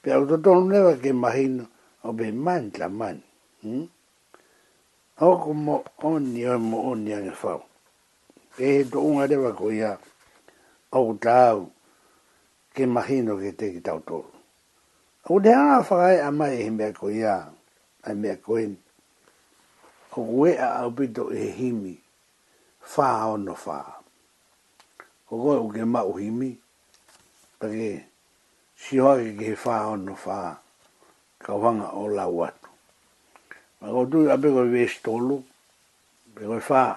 Pe 0.03 0.13
au 0.13 0.27
totono 0.29 0.61
newa 0.69 0.95
ke 1.03 1.11
mahino 1.13 1.65
o 2.07 2.13
be 2.17 2.27
man 2.45 2.65
la 2.79 2.89
man. 2.89 3.23
Hmm? 3.63 3.87
Hoko 5.21 5.51
mo 5.53 5.77
oni 6.03 6.43
o 6.49 6.59
mo 6.59 6.79
oni 6.93 7.11
ane 7.13 7.33
fau. 7.41 7.61
Pe 8.57 8.65
he 8.71 8.85
to 8.91 8.99
unga 9.01 9.27
rewa 9.31 9.51
ko 9.59 9.67
ia 9.73 9.99
au 10.97 11.15
tau 11.25 11.71
ke 12.75 12.83
mahino 12.87 13.35
ke 13.43 13.51
te 13.59 13.67
ki 13.73 13.81
tau 13.87 14.01
toro. 14.09 14.31
Au 15.29 15.41
te 15.43 15.51
hanga 15.53 15.79
whakai 15.87 16.17
a 16.21 16.29
mai 16.39 16.55
he 16.65 16.71
mea 16.71 16.93
ko 16.99 17.07
ia 17.11 17.35
ai 18.07 18.15
mea 18.15 18.37
ko 18.45 18.57
en. 18.57 18.75
O 20.17 20.25
kue 20.29 20.51
a 20.67 20.81
au 20.81 20.91
pito 20.97 21.25
e 21.33 21.45
himi 21.59 21.95
whaa 22.97 23.27
ono 23.37 23.53
whaa. 23.53 24.01
Hoko 25.29 25.51
e 25.57 25.61
uke 25.67 25.83
mau 25.85 26.13
himi. 26.17 26.51
Pake 27.61 28.10
si 28.81 28.97
hoi 28.97 29.37
ke 29.37 29.45
he 29.53 29.57
wha 29.69 29.93
ono 29.93 30.17
wha 30.25 30.57
ka 31.45 31.53
wanga 31.55 31.93
o 31.93 32.07
lau 32.09 32.45
atu. 32.49 32.69
Ma 33.81 33.89
ko 33.93 34.01
tui 34.09 34.25
a 34.33 34.37
peko 34.41 34.65
i 34.65 34.69
vesi 34.73 34.99
tolu, 35.05 35.37
wha 36.49 36.97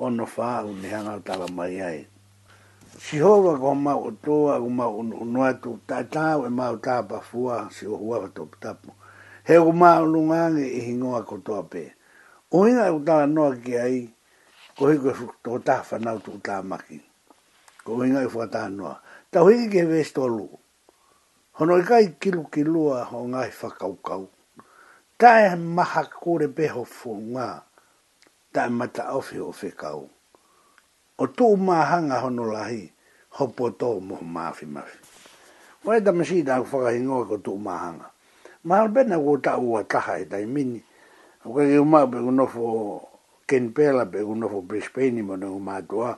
ono 0.00 0.24
wha 0.24 0.62
u 0.64 0.72
hanga 0.88 1.20
tala 1.20 1.46
mai 1.52 1.76
ai. 1.82 2.00
Si 2.98 3.20
hoi 3.20 3.44
wa 3.44 3.52
ko 3.60 3.74
mau 3.74 4.00
o 4.08 4.10
toa 4.10 4.56
u 4.60 4.70
mau 4.70 4.96
unu 5.04 5.44
atu, 5.44 5.78
ta 5.86 6.00
e 6.44 6.48
mau 6.48 6.78
ta 6.80 7.02
fua 7.20 7.68
si 7.70 7.86
o 7.86 7.96
hua 7.96 8.18
wa 8.24 8.28
topu 8.28 8.56
tapu. 8.60 8.90
He 9.44 9.56
u 9.58 9.72
mau 9.72 10.04
lungange 10.04 10.64
i 10.64 10.80
e 10.80 10.80
hingoa 10.88 11.24
ko 11.24 11.38
toa 11.44 11.62
pe. 11.62 11.92
O 12.50 12.64
hina 12.64 12.88
u 12.92 13.04
tala 13.04 13.26
noa 13.26 13.56
ki 13.56 13.76
ai, 13.76 14.08
ko 14.76 14.88
hiko 14.88 15.10
e 15.10 15.14
fukto 15.14 15.52
o 15.52 15.58
ta 15.60 15.84
whanau 15.84 16.18
tu 16.24 16.32
u 16.32 16.40
tala 16.40 16.62
maki. 16.62 17.00
Ko 17.84 18.00
hinga 18.00 18.22
i 18.24 18.24
e 18.24 18.28
fukata 18.28 18.64
anua. 18.64 18.96
Tau 19.30 19.48
hiki 19.48 19.68
ke 19.70 19.84
vesi 19.84 20.12
tolu, 20.12 20.48
Hono 21.60 21.74
i 21.78 21.82
kai 21.90 22.04
kilu 22.20 22.42
kilua 22.54 22.98
ho 23.08 23.18
ngai 23.32 23.50
whakaukau. 23.58 24.24
Ta 25.18 25.30
e 25.42 25.54
maha 25.76 26.02
kore 26.20 26.46
beho 26.56 26.82
fu 26.96 27.10
ngā. 27.32 27.48
Ta 28.54 28.60
e 28.66 28.70
mata 28.78 29.02
awhi 29.14 29.38
o 29.42 29.50
whekau. 29.58 30.02
O 31.18 31.24
tō 31.36 31.46
māhanga 31.66 32.16
hono 32.24 32.44
lahi, 32.54 32.84
ho 33.36 33.44
po 33.56 33.64
tō 33.80 33.90
mō 34.08 34.16
māwhi 34.34 34.66
māwhi. 34.74 34.96
O 35.86 35.98
e 35.98 35.98
tamasi 36.06 36.38
tā 36.48 36.54
ku 36.62 36.70
whakahingoa 36.76 37.22
ko 37.30 37.36
tō 37.46 37.52
māhanga. 37.66 38.06
Mahal 38.68 38.86
bena 38.94 39.16
ko 39.24 39.32
tā 39.46 39.54
ua 39.68 39.80
taha 39.92 40.14
e 40.22 40.30
tai 40.30 40.44
mini. 40.54 40.78
O 41.44 41.54
kai 41.58 41.66
kiu 41.74 41.82
mā 41.92 42.00
pe 42.10 42.18
kunofo 42.26 42.64
Ken 43.50 43.72
Pela 43.74 44.04
pe 44.12 44.18
kunofo 44.28 44.62
Brisbane 44.68 45.18
i 45.26 45.26
mo 45.26 45.34
nengu 45.36 45.58
mātua. 45.68 46.10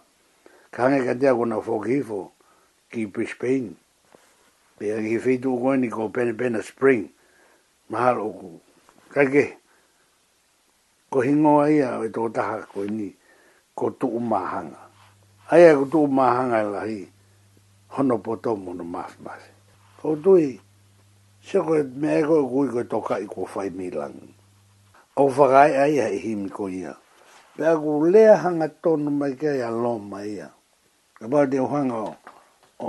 Ka 0.70 0.78
hange 0.84 1.00
katea 1.08 1.32
kuna 1.38 1.56
whokifo 1.64 2.20
ki 2.92 3.06
Brisbane 3.08 3.74
pe 4.80 4.86
a 4.96 5.00
ki 5.06 5.14
whi 5.24 5.34
tuku 5.44 5.58
koe 5.62 5.76
ni 5.80 5.88
ko 5.96 6.02
pene 6.14 6.32
pene 6.40 6.58
spring, 6.70 7.04
mahalo 7.92 8.24
ku. 8.38 8.48
Kai 9.12 9.28
ke, 9.32 9.44
ko 11.12 11.18
hingoa 11.26 11.64
ia 11.76 11.88
e 12.00 12.08
tō 12.14 12.22
taha 12.36 12.56
koe 12.72 12.86
ni 12.98 13.08
ko 13.78 13.84
tuku 14.00 14.16
mahanga. 14.32 14.82
Aia 15.52 15.70
ko 15.78 15.84
tuku 15.92 16.08
mahanga 16.18 16.56
e 16.64 16.68
lahi, 16.74 16.98
hono 17.94 18.16
po 18.24 18.32
tō 18.44 18.52
mono 18.64 18.84
maf 18.94 19.12
maf. 19.24 19.42
Ko 20.00 20.08
tui, 20.24 20.48
se 21.46 21.58
koe 21.66 21.80
me 22.00 22.08
e 22.20 22.24
koe 22.28 22.40
kui 22.50 22.66
koe 22.72 22.84
toka 22.92 23.14
i 23.20 23.26
ko 23.32 23.40
whai 23.52 23.68
milangu. 23.78 24.28
O 25.20 25.28
whakai 25.34 25.72
aia 25.84 26.06
i 26.08 26.18
himi 26.24 26.48
ko 26.56 26.64
ia. 26.72 26.92
Pe 27.54 27.62
a 27.70 27.76
ku 27.80 27.92
lea 28.12 28.34
hanga 28.44 28.68
tonu 28.82 29.10
mai 29.18 29.32
kia 29.38 29.54
ia 29.60 29.68
lo 29.82 29.92
mai 30.00 30.28
ia. 30.40 30.48
Ka 31.20 31.24
bau 31.30 31.44
te 31.50 31.60
uhanga 31.60 31.96
o, 32.00 32.10
o, 32.80 32.88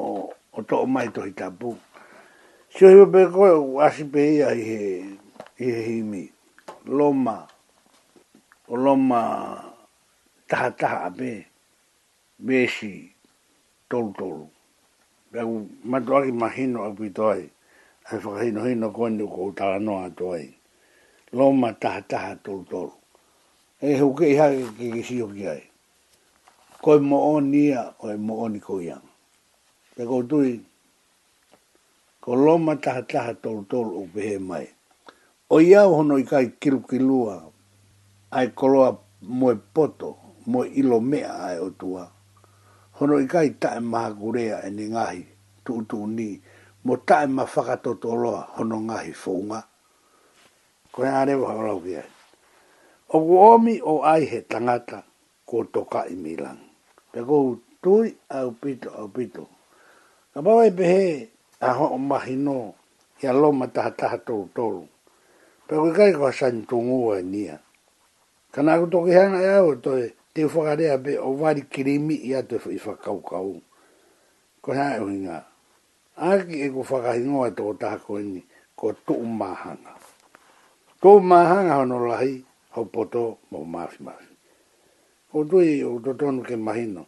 o 0.53 0.61
to 0.61 0.75
o 0.81 0.85
mai 0.93 1.07
to 1.11 1.21
hitapu. 1.21 1.77
Si 2.73 2.81
o 2.85 2.89
hiwa 2.89 3.05
pe 3.13 3.21
koe 3.35 3.49
o 3.65 3.79
asi 3.85 4.03
pe 4.13 4.19
ia 4.37 4.49
i 4.51 4.63
he 5.65 5.71
himi. 5.87 6.23
Loma. 6.97 7.37
O 8.71 8.75
loma 8.85 9.21
taha 10.49 10.69
taha 10.79 10.97
a 11.07 11.11
pe. 11.19 11.31
Besi. 12.45 12.93
Tolu 13.89 14.11
tolu. 14.19 14.47
Pea 15.31 15.43
matu 15.91 16.11
aki 16.17 16.31
mahino 16.41 16.79
a 16.87 16.95
pi 16.97 17.07
toi. 17.17 17.41
Ai 18.11 18.17
whakahino 18.23 18.61
hino 18.69 18.87
koe 18.95 19.09
ni 19.09 19.23
ko 19.33 19.39
utala 19.51 19.77
noa 19.85 20.09
toi. 20.19 20.43
Loma 21.37 21.69
taha 21.81 22.01
taha 22.11 22.31
tolu 22.43 22.63
tolu. 22.71 22.91
E 23.87 23.95
huke 23.99 24.25
iha 24.33 24.45
ke 24.77 24.85
kisi 24.99 25.21
o 25.25 25.31
ki 25.31 25.43
ai. 25.55 25.63
Koe 26.83 26.97
mo'o 27.09 27.39
nia, 27.51 27.81
koe 27.99 28.15
mo'o 28.27 28.45
ni 28.49 28.59
koe 28.59 28.81
iang 28.87 29.10
te 29.95 30.03
ko 30.09 30.17
tui 30.29 30.51
ko 32.23 32.31
loma 32.43 32.73
taha 32.83 33.03
taha 33.11 33.33
tolu 33.43 33.61
tolu 33.71 33.91
o 34.01 34.03
pehe 34.13 34.37
mai. 34.49 34.65
O 35.53 35.59
iau 35.69 35.89
hono 35.99 36.15
i 36.19 36.23
kai 36.31 36.47
kilu 36.61 36.79
kilua 36.89 37.35
ai 38.37 38.47
koloa 38.59 38.89
moe 39.39 39.55
poto, 39.73 40.09
moe 40.51 40.65
ilo 40.79 40.97
mea 41.11 41.29
ai 41.47 41.57
o 41.59 41.69
tua. 41.79 42.03
Hono 42.99 43.15
i 43.23 43.27
kai 43.33 43.49
tae 43.61 43.79
maha 43.91 44.11
kurea 44.19 44.55
e 44.63 44.69
ni 44.77 44.85
ngahi 44.93 45.21
tuutu 45.65 45.97
ni 46.17 46.27
mo 46.85 46.93
tae 47.07 47.25
ma 47.35 47.43
whakatoto 47.53 48.09
loa 48.23 48.41
hono 48.55 48.77
ngahi 48.87 49.11
whunga. 49.25 49.59
Koe 50.93 51.07
arewa 51.19 51.47
haurau 51.51 51.79
kia. 51.85 52.03
O 53.09 53.17
kuomi 53.27 53.75
o 53.91 54.03
ai 54.11 54.23
he 54.31 54.39
tangata 54.51 54.97
ko 55.49 55.57
toka 55.73 55.99
i 56.07 56.15
milang. 56.23 56.59
Pe 57.11 57.19
kou 57.29 57.47
tui 57.83 58.07
au 58.37 58.49
pito 58.61 58.89
au 58.99 59.09
pito. 59.17 59.43
Ka 60.33 60.39
mawai 60.41 60.71
pehe 60.71 61.27
a 61.59 61.73
ho 61.75 61.85
o 61.91 61.97
mahi 61.99 62.35
no 62.39 62.71
i 63.21 63.27
a 63.27 63.33
loma 63.35 63.67
taha 63.73 63.91
taha 63.97 64.17
tolu 64.25 64.47
tolu. 64.55 64.83
Pe 65.67 65.73
koe 65.75 65.91
kai 65.97 66.11
kwa 66.17 66.31
sa 66.31 66.47
ni 66.49 66.61
tōngu 66.69 66.97
a 67.11 67.19
nia. 67.31 67.55
Ka 68.55 68.59
nā 68.65 68.79
ku 68.79 68.87
toki 68.93 69.11
hanga 69.17 69.39
e 69.47 69.51
au 69.59 69.71
toi 69.85 70.03
te 70.33 70.41
whakarea 70.51 70.95
pe 71.05 71.13
o 71.19 71.29
wari 71.41 71.61
kirimi 71.71 72.15
i 72.15 72.31
atu 72.39 72.55
i 72.71 72.77
whakau 72.83 73.19
kau. 73.29 73.53
Ko 74.63 74.69
hea 74.77 74.91
e 75.03 75.03
hui 75.03 75.17
ngā. 75.27 75.35
Aki 76.31 76.55
e 76.65 76.71
ku 76.73 76.81
whakahingoa 76.89 77.49
tō 77.57 77.65
taha 77.81 77.97
koe 78.05 78.23
ni 78.33 78.39
ko 78.79 78.87
tu 79.05 79.13
umahanga. 79.25 79.93
Tu 81.03 81.07
umahanga 81.19 81.73
hono 81.83 81.97
lahi 82.09 82.33
hau 82.79 82.85
poto 82.93 83.21
mo 83.51 83.59
mafi 83.73 83.99
mafi. 84.07 84.31
Ko 85.29 85.37
tui 85.49 85.83
o 85.83 85.89
totonu 86.05 86.39
ke 86.47 86.55
mahino. 86.67 87.03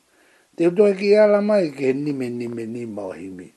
Te 0.55 0.63
utoe 0.69 0.91
ki 0.97 1.09
la 1.33 1.39
mai 1.49 1.65
ke 1.75 1.83
he 1.89 1.93
nime 2.05 2.27
nime 2.39 2.63
nima 2.75 3.01
o 3.01 3.09
himi. 3.19 3.47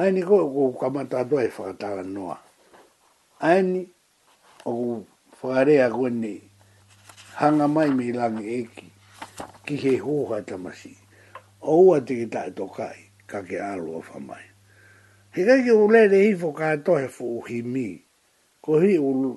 Aini 0.00 0.20
ko 0.28 0.36
o 0.42 0.46
kou 0.54 0.70
kamata 0.80 1.16
atoa 1.22 1.42
e 1.46 1.50
whakatala 1.54 2.02
noa. 2.14 2.34
Aini 3.48 3.80
o 4.68 4.72
kou 4.72 5.06
whakarea 5.40 5.86
kone 5.96 6.32
hanga 7.40 7.66
mai 7.74 7.90
mi 7.98 8.06
langi 8.18 8.44
eki 8.60 8.86
ki 9.66 9.74
he 9.82 9.92
hoha 10.04 10.38
tamasi. 10.48 10.92
O 11.62 11.72
ua 11.86 11.96
te 12.06 12.12
ki 12.18 12.26
tae 12.34 12.50
tokai 12.58 12.98
ka 13.30 13.38
ke 13.46 13.56
alo 13.72 13.90
o 14.02 14.02
whamai. 14.08 14.42
He 15.34 15.40
kai 15.48 15.60
ke 15.66 15.70
ulele 15.84 16.18
hifo 16.26 16.48
ka 16.58 16.64
atoa 16.74 17.00
e 17.06 17.08
fuu 17.16 17.40
himi. 17.50 17.88
Ko 18.62 18.70
hi 18.82 18.98
ulu 18.98 19.30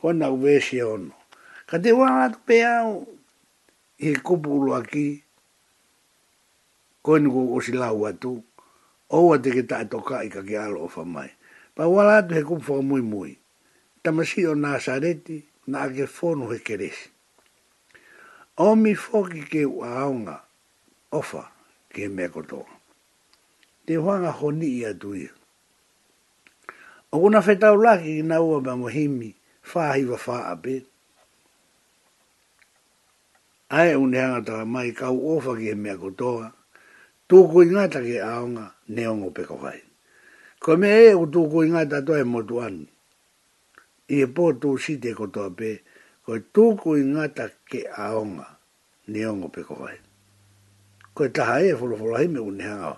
ko 0.00 0.08
na 0.18 0.26
uwesi 0.36 0.78
ono. 0.82 1.12
Ka 1.68 1.76
te 1.82 1.90
wangat 1.98 2.34
pe 2.48 2.56
au 2.76 2.90
i 3.98 4.10
kupu 4.26 4.50
ulu 4.58 4.72
aki 4.80 5.06
ko 7.04 7.20
ni 7.20 7.28
ko 7.28 7.52
o 7.52 7.60
si 7.60 7.76
la 7.76 7.92
wa 7.92 8.10
tu 8.16 8.32
o 9.12 9.16
wa 9.28 9.36
te 9.36 9.52
ta 9.68 9.84
to 9.84 10.00
ka 10.00 10.24
i 10.24 10.32
ka 10.32 10.40
ki 10.40 10.56
alo 10.56 10.88
fa 10.88 11.04
mai 11.04 11.28
pa 11.76 11.84
wala 11.84 12.24
de 12.24 12.40
ku 12.40 12.56
fo 12.56 12.80
muy 12.80 13.04
muy 13.04 13.36
ta 14.00 14.08
ma 14.12 14.24
si 14.24 14.48
o 14.48 14.56
na 14.56 14.80
sareti 14.80 15.44
na 15.68 15.84
ke 15.92 16.08
fo 16.08 16.32
no 16.32 16.48
he 16.48 16.58
ke 16.64 16.76
o 18.56 18.72
mi 18.72 18.96
fo 18.96 19.20
ki 19.28 19.42
ke 19.52 19.62
wa 19.68 20.08
nga 20.24 20.36
o 21.12 21.20
fa 21.20 21.52
ke 21.92 22.08
me 22.08 22.24
ko 22.32 22.40
to 22.42 22.64
te 23.84 24.00
wa 24.00 24.24
nga 24.24 24.32
ho 24.40 24.48
ni 24.48 24.68
ia 24.80 24.96
tu 24.96 25.12
ia 25.12 25.28
o 27.12 27.20
una 27.20 27.44
fe 27.44 27.60
ta 27.60 27.76
ula 27.76 28.00
ki 28.00 28.24
na 28.24 28.40
u 28.40 28.64
ba 28.64 28.72
mo 28.80 28.88
himi 28.88 29.36
fa 29.60 29.92
hi 29.92 30.08
wa 30.08 30.16
fa 30.16 30.48
a 30.56 30.56
be 30.56 30.76
Ae 33.74 33.96
unenga 33.98 34.38
ta 34.44 34.54
mai 34.62 34.94
ka 34.94 35.10
u 35.10 35.18
ofa 35.34 35.56
ki 35.58 35.72
me 35.74 35.90
ko 35.98 36.12
toa 36.14 36.46
tōko 37.34 37.62
i 37.66 37.70
ngāta 37.72 37.98
ke 38.06 38.20
aonga 38.22 38.66
neongo 38.94 39.32
peko 39.34 39.56
kai. 39.58 39.80
Ko 40.62 40.76
me 40.78 40.90
e 41.02 41.08
o 41.18 41.24
tōko 41.26 41.64
i 41.66 41.70
ngāta 41.72 41.98
toa 42.06 42.20
e 42.22 42.26
motu 42.30 42.60
ani. 42.62 42.84
I 44.08 44.20
e 44.22 44.28
pō 44.30 44.50
tō 44.62 44.74
site 44.78 45.10
ko 45.18 45.26
toa 45.34 45.50
pē, 45.50 45.72
ko 46.22 46.38
e 46.38 46.44
tōko 46.54 46.94
i 47.00 47.02
ngāta 47.08 47.48
ke 47.66 47.82
aonga 47.90 48.46
neongo 49.10 49.50
peko 49.50 49.80
kai. 49.80 49.96
Ko 51.10 51.26
e 51.26 51.32
taha 51.34 51.58
e 51.66 51.74
wholofolo 51.74 52.22
hime 52.22 52.38
o 52.38 52.94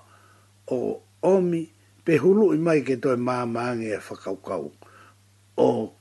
o 0.75 1.03
omi 1.33 1.65
pe 2.05 2.19
hulu 2.21 2.53
i 2.55 2.59
mai 2.59 2.83
ke 2.85 3.01
toi 3.01 3.17
mā 3.17 3.39
e 3.81 3.97
whakaukau 3.97 4.69
o 5.57 5.93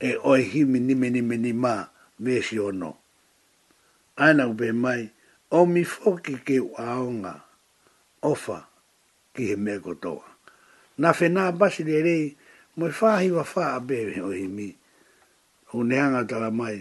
e 0.00 0.16
oi 0.24 0.42
himi 0.42 0.80
nime 0.80 1.10
nime 1.10 1.36
ni 1.36 1.52
mā 1.52 1.84
vesi 2.20 2.58
o 2.58 2.70
no. 2.72 2.96
Aina 4.16 4.48
upe 4.48 4.72
mai, 4.72 5.10
o 5.50 5.66
mi 5.66 5.84
foki 5.84 6.40
ke 6.40 6.56
aonga, 6.78 7.42
ofa 8.32 8.58
ki 9.34 9.42
he 9.50 9.56
mea 9.56 9.78
kotoa. 9.80 10.26
Nā 11.00 11.10
whenā 11.18 11.50
basi 11.58 11.84
le 11.84 12.00
rei, 12.02 12.24
mo 12.76 12.88
whāhi 12.88 13.30
wa 13.32 13.44
whā 13.44 13.64
a 13.76 13.80
bewe 13.80 14.20
o 14.24 14.30
he 14.34 14.46
mi, 14.48 14.68
o 15.74 15.82
neanga 15.84 16.22
tala 16.28 16.50
mai, 16.50 16.78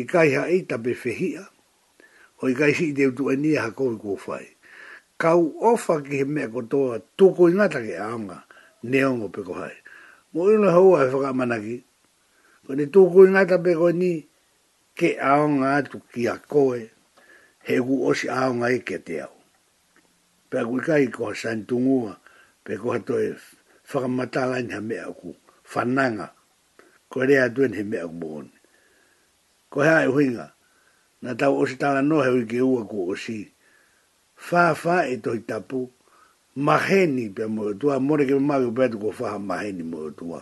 i 0.00 0.04
kai 0.06 0.28
ha 0.36 0.44
eita 0.52 0.76
be 0.82 0.94
whehia, 1.02 1.44
o 2.40 2.48
i 2.52 2.54
kai 2.54 2.72
si 2.74 2.90
i 2.90 2.94
deutu 2.96 3.24
e 3.32 3.36
nia 3.36 3.62
ha 3.66 3.70
kou 3.74 3.90
i 3.96 4.00
kou 4.04 4.18
whai. 4.26 4.46
Kau 5.18 5.40
ofa 5.72 6.00
ki 6.06 6.20
he 6.22 6.30
mea 6.38 6.48
kotoa, 6.54 7.02
tōko 7.18 7.50
i 7.50 7.54
ngata 7.56 7.80
ke 7.86 7.94
aonga, 8.06 8.38
neongo 8.92 9.28
peko 9.34 9.58
hai. 9.62 9.74
Mo 10.32 10.50
i 10.52 10.56
no 10.60 10.70
haua 10.76 10.98
e 11.06 11.10
whakamanaki, 11.12 11.76
o 12.68 12.74
ne 12.78 12.86
tōko 12.94 13.26
i 13.26 13.32
ngata 13.34 13.58
peko 13.64 13.90
e 13.92 13.96
ni, 14.02 14.12
ke 14.98 15.16
aonga 15.20 15.74
atu 15.80 16.02
ki 16.12 16.28
a 16.30 16.36
koe, 16.38 16.82
he 17.66 17.76
gu 17.88 18.04
osi 18.10 18.28
aonga 18.30 18.68
e 18.76 18.84
ke 18.86 19.00
te 19.04 19.20
au 19.24 19.32
pe 20.50 20.58
kui 20.68 20.80
kai 20.86 21.04
ko 21.16 21.24
san 21.40 21.60
tungua 21.68 22.14
pe 22.64 22.72
ko 22.82 22.90
to 23.06 23.14
e 23.28 23.30
fa 23.90 24.00
mata 24.16 24.42
la 24.50 24.58
ni 24.68 24.96
aku 25.08 25.30
fananga 25.72 26.26
ko 27.10 27.18
rea 27.28 27.46
tuen 27.54 27.72
he 27.78 27.82
me 27.90 27.96
aku 28.06 28.16
bon 28.22 28.46
ko 29.72 29.78
ha 29.88 29.96
e 30.06 30.08
huinga 30.14 30.46
na 31.22 31.30
tau 31.40 31.54
o 31.62 31.64
la 31.96 32.00
no 32.10 32.16
he 32.24 32.30
u 32.62 32.68
ua 32.74 32.82
ku 32.90 32.98
o 33.12 33.14
si 33.24 33.38
fa 34.48 34.60
fa 34.82 34.96
e 35.12 35.14
to 35.24 35.30
tapu 35.48 35.80
maheni 36.66 37.26
pe 37.36 37.44
mo 37.54 37.62
tua 37.80 37.94
more 38.06 38.24
ke 38.28 38.34
ma 38.48 38.56
ku 38.62 38.70
petu 38.78 38.96
ko 39.02 39.10
fa 39.18 39.38
maheni 39.50 39.82
mo 39.90 39.98
tua 40.18 40.40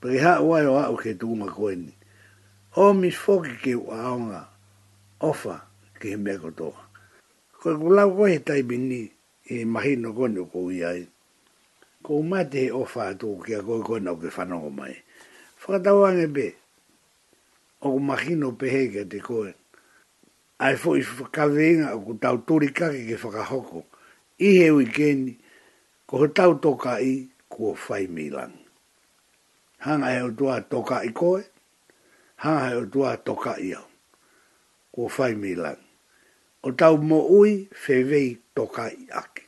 pe 0.00 0.08
ha 0.22 0.32
wa 0.48 0.56
o 0.72 0.74
aku 0.82 0.96
ke 1.04 1.12
tu 1.20 1.26
ma 1.40 1.48
ko 1.56 1.64
ni 1.84 1.92
o 2.84 2.92
mi 3.00 3.10
foki 3.24 3.54
ke 3.64 3.72
wa 3.86 4.00
nga 4.24 4.40
ofa 5.30 5.56
ke 6.00 6.12
me 6.22 6.32
ko 6.36 6.50
toa 6.60 6.82
ko 7.62 7.72
lau 7.72 8.10
koe 8.16 8.36
tai 8.44 8.62
bini 8.62 9.06
e 9.54 9.64
mahi 9.64 9.96
no 9.96 10.12
kone 10.12 10.40
ko 10.52 10.68
iai. 10.70 11.06
Ko 12.04 12.14
umate 12.20 12.58
he 12.68 12.70
ofa 12.70 13.10
atu 13.10 13.36
ki 13.44 13.54
a 13.54 13.60
koe 13.64 13.80
kone 13.82 14.10
au 14.12 14.16
ke 14.16 14.28
whanongo 14.30 14.70
mai. 14.70 14.94
Whakatau 15.64 16.04
ange 16.06 16.26
be, 16.34 16.46
o 17.80 17.90
ko 17.92 17.98
mahi 17.98 18.34
no 18.36 18.52
pehe 18.52 18.86
ke 18.92 19.02
te 19.10 19.18
koe. 19.20 19.50
Ai 20.60 20.74
fo 20.76 20.94
i 20.96 21.02
whakaveinga 21.02 21.88
o 21.96 22.00
ko 22.04 22.12
tau 22.20 22.36
tori 22.46 22.68
kake 22.72 23.06
ke 23.08 23.16
whakahoko. 23.18 23.80
I 24.38 24.46
he 24.60 24.68
ui 24.70 24.86
keni, 24.86 25.32
ko 26.06 26.18
he 26.22 26.28
tau 26.28 26.54
toka 26.60 27.00
i 27.00 27.26
kua 27.48 27.74
fai 27.74 28.06
milan. 28.06 28.52
Hanga 29.80 30.10
he 30.12 30.20
o 30.28 30.30
tua 30.30 30.60
toka 30.60 31.00
i 31.08 31.10
koe, 31.16 31.40
hanga 32.44 32.68
he 32.68 32.76
o 32.76 32.86
tua 32.86 33.16
toka 33.16 33.56
i 33.58 33.72
au. 33.74 33.86
fai 35.12 35.34
milan 35.36 35.76
o 36.66 36.72
tau 36.74 36.98
mo 36.98 37.20
ui 37.30 37.68
fevei 37.70 38.36
toka 38.56 38.88
i 38.90 39.06
aki. 39.14 39.42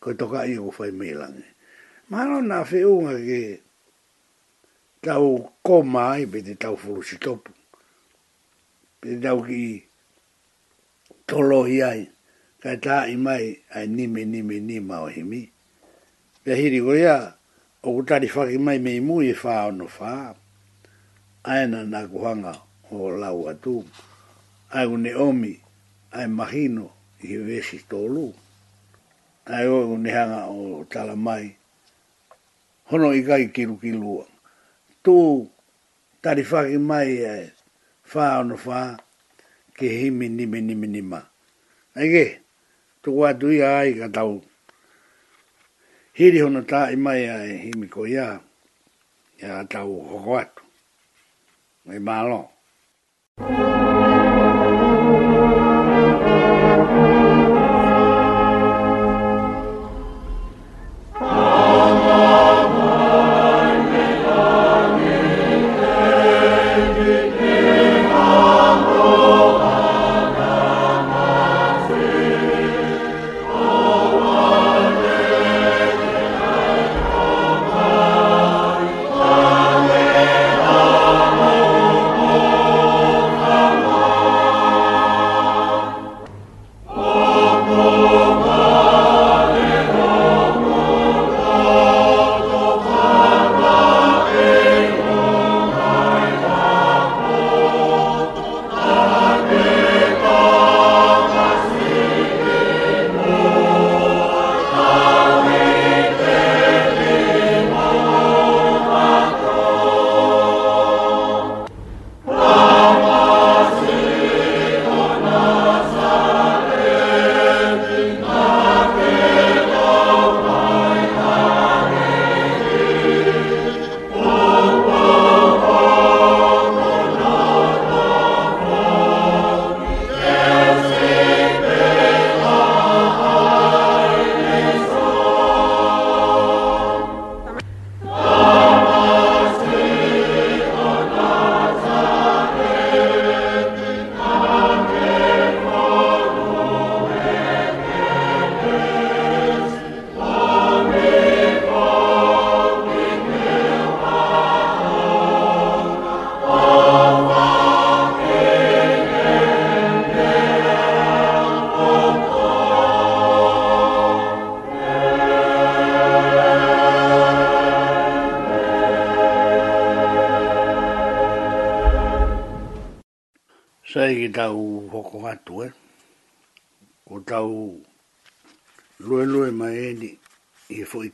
Ko 0.00 0.14
toka 0.14 0.44
i 0.46 0.54
o 0.58 0.70
fai 0.74 0.92
meilange. 0.94 1.42
Mano 2.10 2.38
na 2.44 2.60
feunga 2.64 3.16
ke 3.18 3.60
tau 5.02 5.48
koma 5.66 6.12
ai 6.14 6.24
pe 6.30 6.38
te 6.46 6.54
tau 6.54 6.76
furu 6.76 7.02
Pe 9.00 9.08
te 9.08 9.18
tau 9.22 9.42
ki 9.42 9.82
tolo 11.26 11.64
hi 11.66 11.82
ai. 11.82 12.02
Ka 12.62 12.70
ta 12.82 12.96
i 13.06 13.16
mai 13.16 13.58
ai 13.74 13.86
nime 13.86 14.24
nime 14.24 14.60
nima 14.60 14.96
o 15.02 15.08
himi. 15.14 15.42
Pe 16.44 16.54
hiri 16.54 16.80
go 16.80 16.92
o 17.82 17.90
kutari 17.98 18.28
whaki 18.28 18.58
mai 18.58 18.78
mei 18.78 19.00
mui 19.00 19.30
e 19.30 19.34
whao 19.34 19.70
no 19.70 19.86
whao. 19.98 20.36
Aena 21.42 21.82
nā 21.82 22.00
kuhanga 22.10 22.52
o 22.92 23.08
lau 23.22 23.48
atu. 23.50 23.82
Aiku 24.72 24.96
ne 24.96 25.14
omi 25.14 25.61
ai 26.12 26.28
mahino 26.28 26.92
i 27.22 27.36
vesi 27.36 27.78
tolu. 27.90 28.32
Ai 29.46 29.66
o 29.66 29.96
nehanga 29.98 30.42
o 30.46 30.84
tala 30.92 31.16
mai. 31.26 31.46
Hono 32.90 33.08
i 33.14 33.20
kai 33.28 33.44
kiru 33.54 33.76
ki 33.80 33.90
lua. 34.00 34.24
Tu 35.04 35.14
tarifaki 36.22 36.76
mai 36.90 37.10
e 37.18 37.50
faa 38.10 38.32
ono 38.40 38.56
faa 38.66 38.88
ke 39.76 39.86
himi 40.00 40.26
nimi 40.36 40.60
nimi 40.68 40.86
nima. 40.94 41.20
Ege, 42.02 42.26
tu 43.02 43.08
watu 43.20 43.46
ia 43.56 43.70
ai 43.78 43.90
ka 44.00 44.08
tau. 44.16 44.34
Hiri 46.16 46.38
hono 46.44 46.60
ta 46.70 46.80
i 46.92 46.96
mai 47.04 47.22
e 47.24 47.58
himi 47.64 47.86
ko 47.94 48.00
ia. 48.06 48.28
Ia 49.42 49.52
tau 49.72 49.90
hoko 50.08 50.34
atu. 50.38 50.62
Ngai 51.86 51.98
malo. 52.00 52.42
Thank 53.38 53.58
you. 53.60 53.71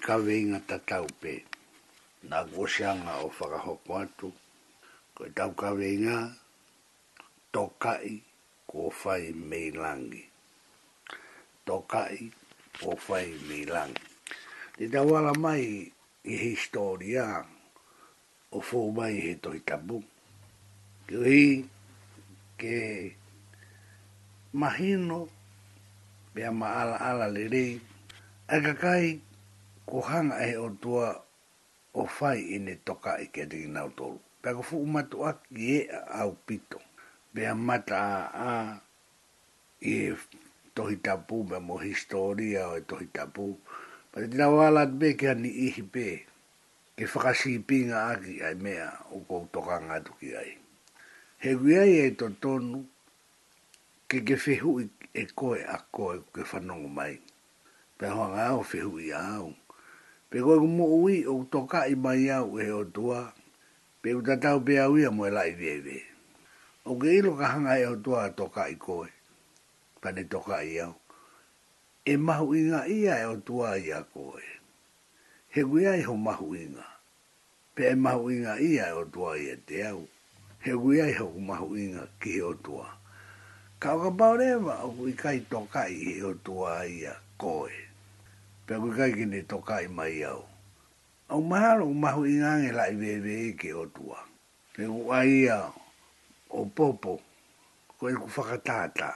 kawe 0.09 0.33
inga 0.41 0.61
tatau 0.69 1.05
pe. 1.21 1.45
Nā 2.33 2.39
o 2.49 2.57
whakahoko 2.57 3.93
atu. 4.01 4.29
Ko 5.15 5.21
e 5.29 5.31
tau 5.37 5.53
kawe 5.61 5.89
tokai 7.53 8.17
ko 8.71 8.81
fai 9.01 9.25
meilangi. 9.51 10.23
Tokai 11.69 12.17
ko 12.81 12.91
fai 13.07 13.29
meilangi. 13.49 14.01
Te 14.81 14.85
tau 14.95 15.11
ala 15.19 15.33
mai 15.45 15.65
i 16.25 16.35
historia 16.45 17.27
o 18.49 18.59
fō 18.67 18.81
mai 18.97 19.15
he 19.25 19.33
tohi 19.43 19.61
tabu. 19.69 19.99
kei 21.09 21.65
ke 22.61 22.77
mahino 24.61 25.21
pia 26.33 26.49
maala 26.61 26.97
ala 27.11 27.27
lerei. 27.37 27.77
Aga 28.49 28.73
kai 28.75 29.07
ko 29.89 30.05
hanga 30.05 30.45
e 30.45 30.53
o 30.61 30.69
tua 30.77 31.17
o 31.97 32.05
fai 32.05 32.45
i 32.55 32.59
ne 32.61 32.77
toka 32.85 33.17
i 33.25 33.33
ke 33.33 33.49
tiki 33.49 33.73
nau 33.73 33.89
tolu. 33.97 34.21
Pea 34.45 34.53
ko 34.55 34.63
fuu 34.63 34.85
matu 34.85 35.25
a 35.25 35.33
ki 35.33 35.65
e 35.81 35.81
au 36.21 36.37
pito. 36.47 36.79
Pea 37.33 37.57
mata 37.57 38.01
a 38.01 38.27
a 38.45 38.55
i 39.81 40.13
e 40.13 40.17
tohi 40.77 40.97
tapu, 41.05 41.37
pea 41.49 41.61
mo 41.67 41.77
historia 41.81 42.69
o 42.69 42.77
e 42.77 42.83
tohi 42.89 43.09
tapu. 43.17 43.45
Pa 44.13 44.17
te 44.21 44.27
tina 44.31 44.47
wala 44.53 44.83
tbe 44.93 45.09
ke 45.19 45.27
ani 45.33 45.49
ihi 45.67 45.83
pe, 45.95 46.07
ke 46.97 47.05
whakasi 47.11 47.49
i 47.57 47.61
pinga 47.69 47.99
aki 48.13 48.35
ai 48.47 48.57
mea 48.65 48.89
o 49.17 49.25
kou 49.29 49.45
toka 49.55 49.75
ngatu 49.89 50.13
ki 50.21 50.29
ai. 50.43 50.53
He 51.43 51.51
guiai 51.61 51.95
e 52.05 52.11
to 52.21 52.27
tonu, 52.43 52.79
ke 54.09 54.19
ke 54.27 54.37
fehu 54.45 54.73
i 54.85 54.85
e 55.17 55.23
koe 55.39 55.61
a 55.65 55.77
koe 55.95 56.17
ke 56.35 56.41
whanongo 56.51 56.91
mai. 56.99 57.15
Pea 57.99 58.11
hoa 58.17 58.29
ngā 58.35 58.47
o 58.61 58.63
fehu 58.71 59.01
i 59.01 59.11
a 59.17 59.23
au 59.41 59.49
pe 60.31 60.39
koe 60.45 60.59
ku 60.61 60.69
mo'u 60.77 61.01
o 61.33 61.45
toka 61.53 61.79
i 61.89 61.95
mai 62.05 62.27
au 62.39 62.53
e 62.61 62.69
o 62.81 62.85
tua, 62.95 63.21
pe 64.03 64.09
ku 64.17 64.21
tatau 64.29 64.59
pe 64.67 64.75
au 64.85 64.95
ia 65.03 65.11
moe 65.17 65.31
lai 65.39 65.53
vewe. 65.61 65.99
O 66.89 66.93
ke 67.01 67.09
ilo 67.19 67.33
ka 67.41 67.47
hanga 67.57 67.75
e 67.81 67.87
o 67.93 67.97
tua 68.05 68.19
a 68.29 68.31
toka 68.39 68.63
i 68.69 68.77
koe, 68.85 69.09
pane 70.03 70.23
toka 70.33 70.57
i 70.61 70.75
au. 70.87 70.93
E 72.05 72.15
mahu 72.27 72.49
inga 72.61 72.83
ia 73.01 73.15
e 73.25 73.25
o 73.25 73.37
tua 73.49 73.69
i 73.81 73.89
a 73.93 74.01
koe. 74.15 74.45
He 75.53 75.61
kui 75.65 75.87
ai 75.89 76.03
ho 76.07 76.13
mahu 76.17 76.49
inga, 76.65 76.85
pe 77.75 77.83
e 77.93 77.97
mahu 78.05 78.27
inga 78.35 78.55
ia 78.73 78.85
e 78.93 78.97
o 79.01 79.05
tua 79.15 79.31
i 79.43 79.49
a 79.49 79.55
e 79.57 79.65
te 79.67 79.77
au. 79.91 80.03
He 80.65 80.73
kui 80.83 80.97
ai 81.07 81.15
ho 81.19 81.27
mahu 81.51 81.73
inga 81.85 82.05
ki 82.21 82.31
he 82.37 82.43
o 82.45 82.53
tua. 82.67 82.85
Ka 83.81 83.97
o 83.97 84.05
ka 84.05 84.11
paurewa 84.19 84.75
o 84.87 84.93
kui 84.97 85.13
kai 85.23 85.39
toka 85.51 85.83
i 85.89 85.99
he 86.05 86.17
o 86.31 86.35
tua 86.47 86.85
i 86.85 86.97
a 87.09 87.15
koe 87.41 87.88
pe 88.69 88.77
ku 88.83 88.91
kai 88.99 89.13
ki 89.17 89.25
ne 89.25 89.41
toka 89.43 89.81
i 89.81 89.89
mai 89.89 90.21
au. 90.29 90.45
Au 91.33 91.41
mahalo 91.41 91.89
u 91.89 91.95
mahu 91.95 92.25
i 92.29 92.35
ngange 92.41 92.71
la 92.77 92.85
i 92.93 92.97
vewe 93.03 93.33
e 93.49 93.53
ke 93.61 93.71
o 93.73 93.85
tua. 93.97 94.19
Pe 94.77 94.83
ku 94.85 95.09
ai 95.11 95.31
ia 95.49 95.59
o 96.53 96.61
popo, 96.77 97.15
ko 97.97 98.05
e 98.09 98.15
ku 98.21 98.27
whakatata. 98.35 99.09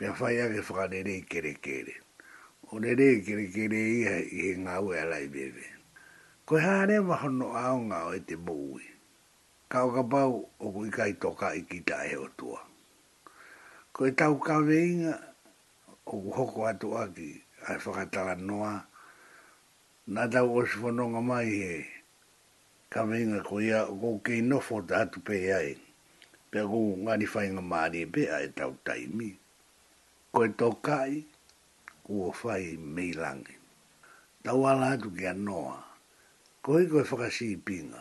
Pe 0.00 0.08
a 0.08 0.12
whai 0.18 0.36
ake 0.42 0.60
whakarere 0.64 1.12
i 1.20 1.24
kere 1.30 1.52
kere. 1.64 1.92
O 2.72 2.78
nere 2.82 3.06
i 3.20 3.20
kere 3.26 3.44
kere 3.54 3.80
i 3.80 3.98
ha 4.08 4.16
i 4.16 4.38
he 4.42 4.50
ngā 4.64 4.74
ue 4.84 4.96
ala 5.02 5.18
i 5.20 5.28
vewe. 5.34 5.66
Ko 6.48 6.56
e 6.56 6.62
hāre 6.64 6.96
mahono 7.08 7.46
aonga 7.64 7.98
o 8.08 8.14
e 8.16 8.20
te 8.26 8.34
mōui. 8.46 8.86
Ka 9.70 9.84
o 9.86 9.90
ka 9.96 10.02
pau 10.12 10.34
o 10.64 10.72
ku 10.74 10.86
i 10.88 10.94
kai 10.98 11.12
toka 11.20 11.52
i 11.52 11.62
kita 11.70 11.98
e 12.12 12.16
o 12.16 12.26
tua. 12.38 12.60
Ko 13.92 14.06
e 14.08 14.12
tau 14.20 14.40
ka 14.40 14.56
veinga 14.64 15.12
o 16.08 16.16
ku 16.16 16.32
hoko 16.36 16.64
atu 16.72 16.96
aki 16.96 17.28
ai 17.68 17.76
whakatala 17.84 18.34
noa. 18.48 18.72
Nā 20.08 20.22
tau 20.32 20.54
o 20.58 20.64
si 20.66 20.78
whanonga 20.82 21.20
mai 21.20 21.48
he, 21.62 21.74
ka 22.92 23.04
venga 23.04 23.42
ko 23.44 23.60
ia 23.60 23.84
go 24.00 24.16
kei 24.24 24.40
nofo 24.40 24.80
ta 24.88 25.02
atu 25.04 25.20
pe 25.20 25.36
ai, 25.52 25.74
pe 26.50 26.58
go 26.70 26.78
ngani 27.04 27.26
whainga 27.32 27.62
maari 27.70 28.02
pe 28.14 28.22
ai 28.36 28.46
tau 28.58 28.72
taimi. 28.86 29.30
Ko 30.32 30.38
e 30.46 30.52
tokai, 30.58 31.12
ua 32.08 32.32
whai 32.42 32.64
mei 32.80 33.12
langi. 33.12 33.56
Tau 34.44 34.60
ala 34.70 34.94
atu 34.96 35.12
kia 35.12 35.32
noa, 35.34 35.76
ko 36.64 36.80
i 36.80 36.88
koe 36.90 37.04
whakasi 37.10 37.46
i 37.54 37.58
pinga, 37.66 38.00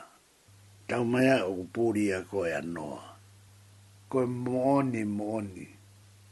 tau 0.88 1.04
mai 1.04 1.28
ai 1.28 1.42
o 1.44 1.52
kupuri 1.60 2.06
a 2.16 2.20
koe 2.24 2.50
a 2.56 2.62
noa. 2.62 3.04
Koe 4.10 4.24
mooni 4.46 5.04
mooni, 5.04 5.68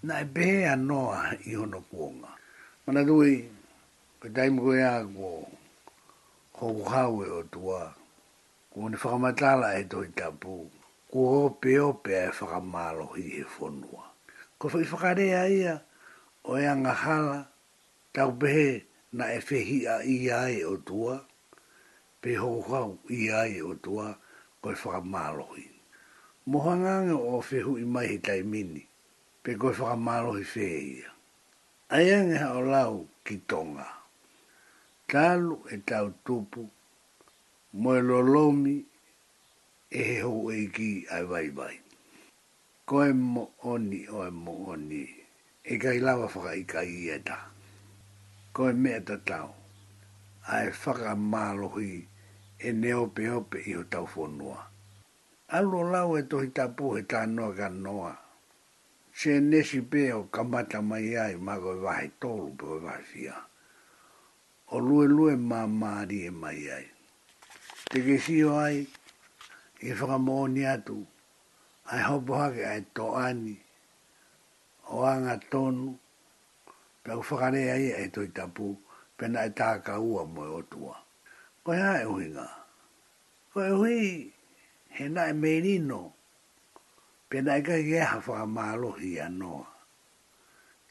nai 0.07 0.23
e 0.23 0.27
pe 0.35 0.47
a 0.73 0.79
noa 0.79 1.35
i 1.49 1.59
hono 1.59 1.81
kuonga. 1.91 2.31
Mana 2.87 3.01
dui, 3.01 3.33
ka 4.21 4.29
taimu 4.35 4.61
koe 4.61 4.79
a 4.85 4.93
ko 5.17 5.29
koko 6.53 6.83
hawe 6.93 7.25
o 7.41 7.41
tua. 7.53 7.81
Kua 8.69 8.89
ni 8.89 8.97
whakamatala 9.01 9.67
e 9.81 9.83
toi 9.91 10.05
tapu. 10.17 10.69
Ko 11.11 11.19
ope 11.45 11.71
ope 11.89 12.11
e 12.25 12.29
whakamalo 12.37 13.05
hi 13.17 13.23
he 13.35 13.43
whonua. 13.55 14.03
Kua 14.59 14.69
whai 14.71 14.85
whakarea 14.89 15.41
ia 15.49 15.73
o 16.49 16.59
ea 16.61 16.75
ngahala 16.81 17.39
tau 18.13 18.31
pehe 18.41 18.67
na 19.17 19.25
e 19.33 19.39
whehi 19.47 19.77
a 19.89 19.95
i 20.13 20.29
ai 20.41 20.55
e 20.61 20.65
o 20.69 20.75
tua. 20.77 21.15
Pe 22.21 22.29
hoko 22.41 22.61
hau 22.73 22.91
i 23.17 23.31
ai 23.41 23.51
e 23.65 23.65
o 23.69 23.73
tua 23.85 24.05
koe 24.61 24.75
whakamalo 24.81 25.45
hi. 25.57 25.65
Mohanganga 26.51 27.15
o 27.17 27.41
whehu 27.41 27.77
i 27.81 27.85
mai 27.93 28.07
he 28.13 28.17
taimini. 28.27 28.83
Pe 29.43 29.51
koe 29.59 29.73
whakamalo 29.73 30.37
hi 30.37 30.45
whehi 30.45 30.89
ia 31.01 31.09
aia 31.93 32.17
nge 32.27 32.37
hao 32.43 32.61
lau 32.73 32.93
ki 33.25 33.35
tonga. 33.49 33.87
Talu 35.11 35.53
e 35.73 35.77
tau 35.89 36.07
tupu, 36.25 36.61
moe 37.81 37.99
lolomi 38.07 38.75
e 39.99 40.01
he 40.07 40.15
hou 40.25 40.41
e 40.59 40.65
ki 40.75 40.89
ai 41.15 41.23
vai 41.31 41.47
vai. 41.57 41.75
Koe 42.89 43.07
mo 43.33 43.43
oni 43.73 43.99
oe 44.17 44.29
mo 44.43 44.53
oni, 44.73 45.03
e 45.71 45.73
kai 45.83 45.97
lawa 46.07 46.25
whaka 46.33 46.51
i 46.61 46.63
kai 46.73 46.91
e 46.95 46.97
i 47.03 47.13
eta. 47.17 47.37
Koe 48.55 48.71
mea 48.81 48.99
ta 49.07 49.15
tau, 49.29 49.49
ai 50.55 50.67
whaka 50.81 51.11
mālohi 51.31 51.93
e 52.67 52.69
neope 52.81 53.23
ope 53.37 53.57
i 53.69 53.77
ho 53.77 53.83
tau 53.93 54.05
fonua. 54.13 54.59
Alo 55.57 55.79
lau 55.93 56.09
e 56.19 56.21
tohi 56.29 56.49
tapu 56.57 56.85
he 56.95 57.01
tā 57.11 57.21
ka 57.57 57.69
noa 57.85 58.11
se 59.15 59.39
nesi 59.39 59.81
pe 59.81 60.11
o 60.13 60.23
kamata 60.33 60.79
mai 60.89 61.07
ai 61.23 61.35
ma 61.45 61.53
go 61.63 61.71
vai 61.83 62.03
e 62.05 62.11
to 62.21 62.31
pe 62.59 62.65
o 62.67 62.77
vasia 62.85 63.35
o 64.75 64.75
lu 64.87 64.97
lue 65.11 65.31
e 65.33 65.37
ma 65.79 65.91
ri 66.09 66.19
e 66.27 66.31
mai 66.41 66.61
ai 66.77 66.87
te 67.89 67.97
ke 68.05 68.15
si 68.23 68.35
o 68.49 68.59
ai 68.67 68.77
e 69.79 69.89
fra 69.99 70.17
mo 70.25 70.37
ni 70.53 70.63
atu 70.75 70.97
ai 71.91 72.01
ho 72.09 72.15
bo 72.25 72.33
ha 72.43 72.47
ai 72.71 72.81
to 72.95 73.05
ani 73.27 73.55
o 74.95 75.07
to 75.23 75.35
tonu 75.51 75.89
ka 77.05 77.11
o 77.15 77.21
fra 77.27 77.47
ne 77.55 77.63
ai 77.75 77.85
e 77.95 78.05
to 78.13 78.19
itapu 78.29 78.67
pe 79.17 79.25
na 79.31 79.41
ta 79.57 79.69
ka 79.85 79.95
u 79.95 80.09
o 80.19 80.23
mo 80.33 80.43
o 80.59 80.61
tua 80.71 80.95
ko 81.63 81.69
ai 81.91 82.03
o 82.03 82.13
hinga 82.21 82.47
ko 83.55 83.59
ai 83.63 84.27
he 84.95 85.03
na 85.15 85.23
e 85.31 85.79
no 85.91 86.01
pena 87.29 87.57
ka 87.65 87.73
ye 87.73 87.97
ha 88.01 88.21
fa 88.21 88.45
ma 88.45 88.75
lo 88.77 88.93
ano 89.25 89.65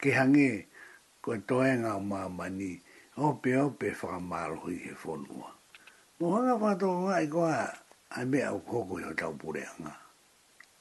ke 0.01 0.11
hange 0.19 0.67
ko 1.23 1.39
to 1.47 1.63
en 1.63 1.85
a 1.87 1.95
ma 2.03 2.27
mani 2.29 2.81
o 3.23 3.39
pe 3.43 3.55
o 3.55 3.71
pe 3.79 3.91
fa 3.95 4.19
ma 4.19 4.41
he 4.67 4.91
fo 5.03 5.15
no 5.17 5.39
mo 6.19 6.25
ha 6.43 6.59
fa 6.59 6.71
to 6.79 6.89
wa 7.07 7.15
i 7.23 7.27
ko 7.31 7.43
a 7.47 7.71
a 8.19 8.21
me 8.27 8.41
a 8.43 8.51
ko 8.67 8.79
ko 8.89 8.95
yo 8.99 9.11
ta 9.15 9.27
pu 9.31 9.55
re 9.55 9.63
nga 9.81 9.95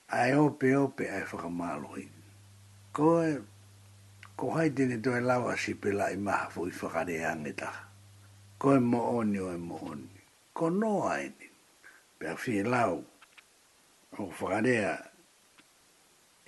a 0.09 0.19
o 0.41 0.49
pe 0.57 0.69
o 0.75 0.89
pe 0.89 1.05
a 1.09 1.19
fa 1.29 1.45
ma 1.49 1.77
ko 2.93 3.21
e 3.21 3.31
ko 4.37 4.45
hai 4.57 4.69
de 4.73 4.83
ne 4.89 4.97
do 4.97 5.13
la 5.21 5.37
wa 5.37 5.53
si 5.53 5.73
pe 5.77 5.89
la 5.93 6.09
i 6.09 6.17
ma 6.17 6.49
fo 6.53 6.65
i 6.65 6.71
fa 6.73 6.87
ka 6.93 7.01
de 7.05 7.15
a 7.29 7.33
ne 7.37 7.53
ta 7.53 7.71
ko 8.57 8.67
e 8.73 8.79
mo 8.81 9.01
o 9.17 9.19
ni 9.21 9.37
o 9.37 9.53
mo 9.69 9.77
o 9.85 9.93
ni 9.93 10.09
ko 10.57 10.65
no 10.81 11.05
a 11.13 11.21
ni 11.21 11.45
pe 12.17 12.33
fi 12.41 12.65
lau 12.65 13.05
o 14.17 14.23
fa 14.37 14.45
ka 14.53 14.59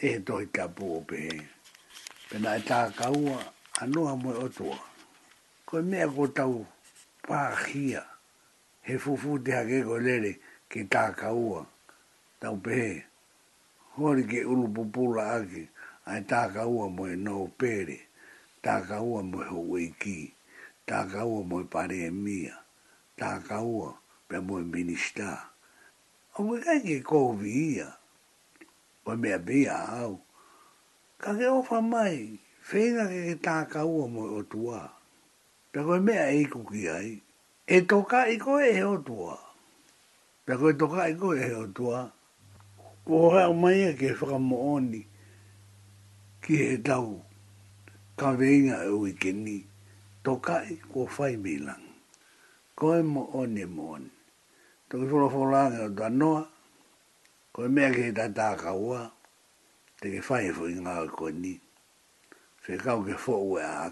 e 0.05 0.07
he 0.13 0.19
tohi 0.27 0.45
ka 0.53 0.67
pua 0.75 0.99
pe 1.09 1.17
Pena 2.29 2.49
e 2.59 2.61
tā 2.69 2.79
kaua 2.99 3.35
anua 3.81 4.11
moe 4.21 4.33
otua. 4.45 4.77
Koe 5.67 5.81
mea 5.89 6.05
ko 6.15 6.23
tau 6.37 6.57
pāhia 7.27 8.01
he 8.85 8.93
fufu 9.03 9.31
te 9.45 9.51
hake 9.57 9.79
ko 9.87 9.95
lere 10.05 10.33
ke 10.71 10.79
tā 10.93 11.05
kaua 11.21 11.59
tau 12.41 12.55
pe 12.63 12.73
he. 12.81 12.91
Hori 13.97 14.23
ke 14.31 14.39
ulu 14.51 14.65
pupula 14.75 15.23
ake 15.39 15.63
a 16.09 16.19
e 16.19 16.27
tā 16.31 16.41
kaua 16.55 16.85
moe 16.97 17.11
nou 17.25 17.43
pere. 17.59 17.97
Tā 18.63 18.75
kaua 18.89 19.19
moe 19.25 19.45
ho 19.51 19.59
weiki. 19.73 20.19
Tā 20.87 20.99
kaua 21.13 21.41
moe 21.49 21.63
pare 21.77 21.97
e 22.11 22.13
mia. 22.25 22.55
Tā 23.19 23.31
kaua 23.47 23.95
pe 24.29 24.35
moe 24.39 24.61
minister. 24.75 25.39
Awe 26.37 26.61
kai 26.63 26.79
ke 26.85 26.97
kovi 27.05 27.51
ia 27.75 27.89
wa 29.05 29.15
mea 29.17 29.39
bea 29.39 29.87
au. 29.89 30.19
Ka 31.17 31.33
ke 31.37 31.47
ofa 31.47 31.81
mai, 31.81 32.39
whena 32.69 33.05
ke 33.07 33.17
ke 33.27 33.35
tā 33.45 33.55
kaua 33.69 34.07
mo 34.07 34.25
e 34.27 34.33
o 34.39 34.41
tua. 34.43 34.79
Pea 35.71 35.83
koe 35.83 35.99
me 35.99 36.13
e 36.15 36.41
iku 36.41 36.63
ki 36.71 36.89
ai. 36.89 37.11
E 37.67 37.81
toka 37.81 38.27
i 38.29 38.35
koe 38.37 38.67
e 38.79 38.83
o 38.83 38.97
tua. 39.07 39.35
Pea 40.45 40.55
koe 40.59 40.73
toka 40.79 41.01
i 41.11 41.15
koe 41.17 41.37
e 41.49 41.53
o 41.63 41.67
tua. 41.67 42.01
O 43.05 43.29
hea 43.35 43.53
mai 43.53 43.81
e 43.91 43.93
ke 43.99 44.07
oni. 44.55 45.03
ki 46.43 46.55
he 46.55 46.77
tau. 46.77 47.21
Ka 48.17 48.31
veinga 48.31 48.83
e 48.85 48.89
ui 48.89 49.13
ke 49.13 49.31
ni. 49.33 49.65
Toka 50.23 50.61
i 50.69 50.75
koe 50.91 51.07
whai 51.17 51.37
milang. 51.37 51.85
Koe 52.75 53.01
mo 53.03 53.29
oni 53.33 53.65
mo 53.65 53.83
oni. 53.95 54.09
Toki 54.89 55.05
whola 55.05 55.27
whola 55.33 55.61
ngeo 55.71 55.89
tua 55.95 56.09
noa 56.09 56.49
ko 57.55 57.69
me 57.71 57.87
ke 57.95 58.11
ta 58.11 58.27
ta 58.35 58.51
ka 58.59 58.75
wa 58.75 58.99
te 60.03 60.09
ke 60.11 60.19
fai 60.19 60.51
fo 60.51 60.67
inga 60.67 61.07
ko 61.07 61.31
ni 61.31 61.55
fe 62.59 62.75
ka 62.75 62.99
ke 62.99 63.15
fo 63.15 63.47
we 63.47 63.63
a 63.63 63.87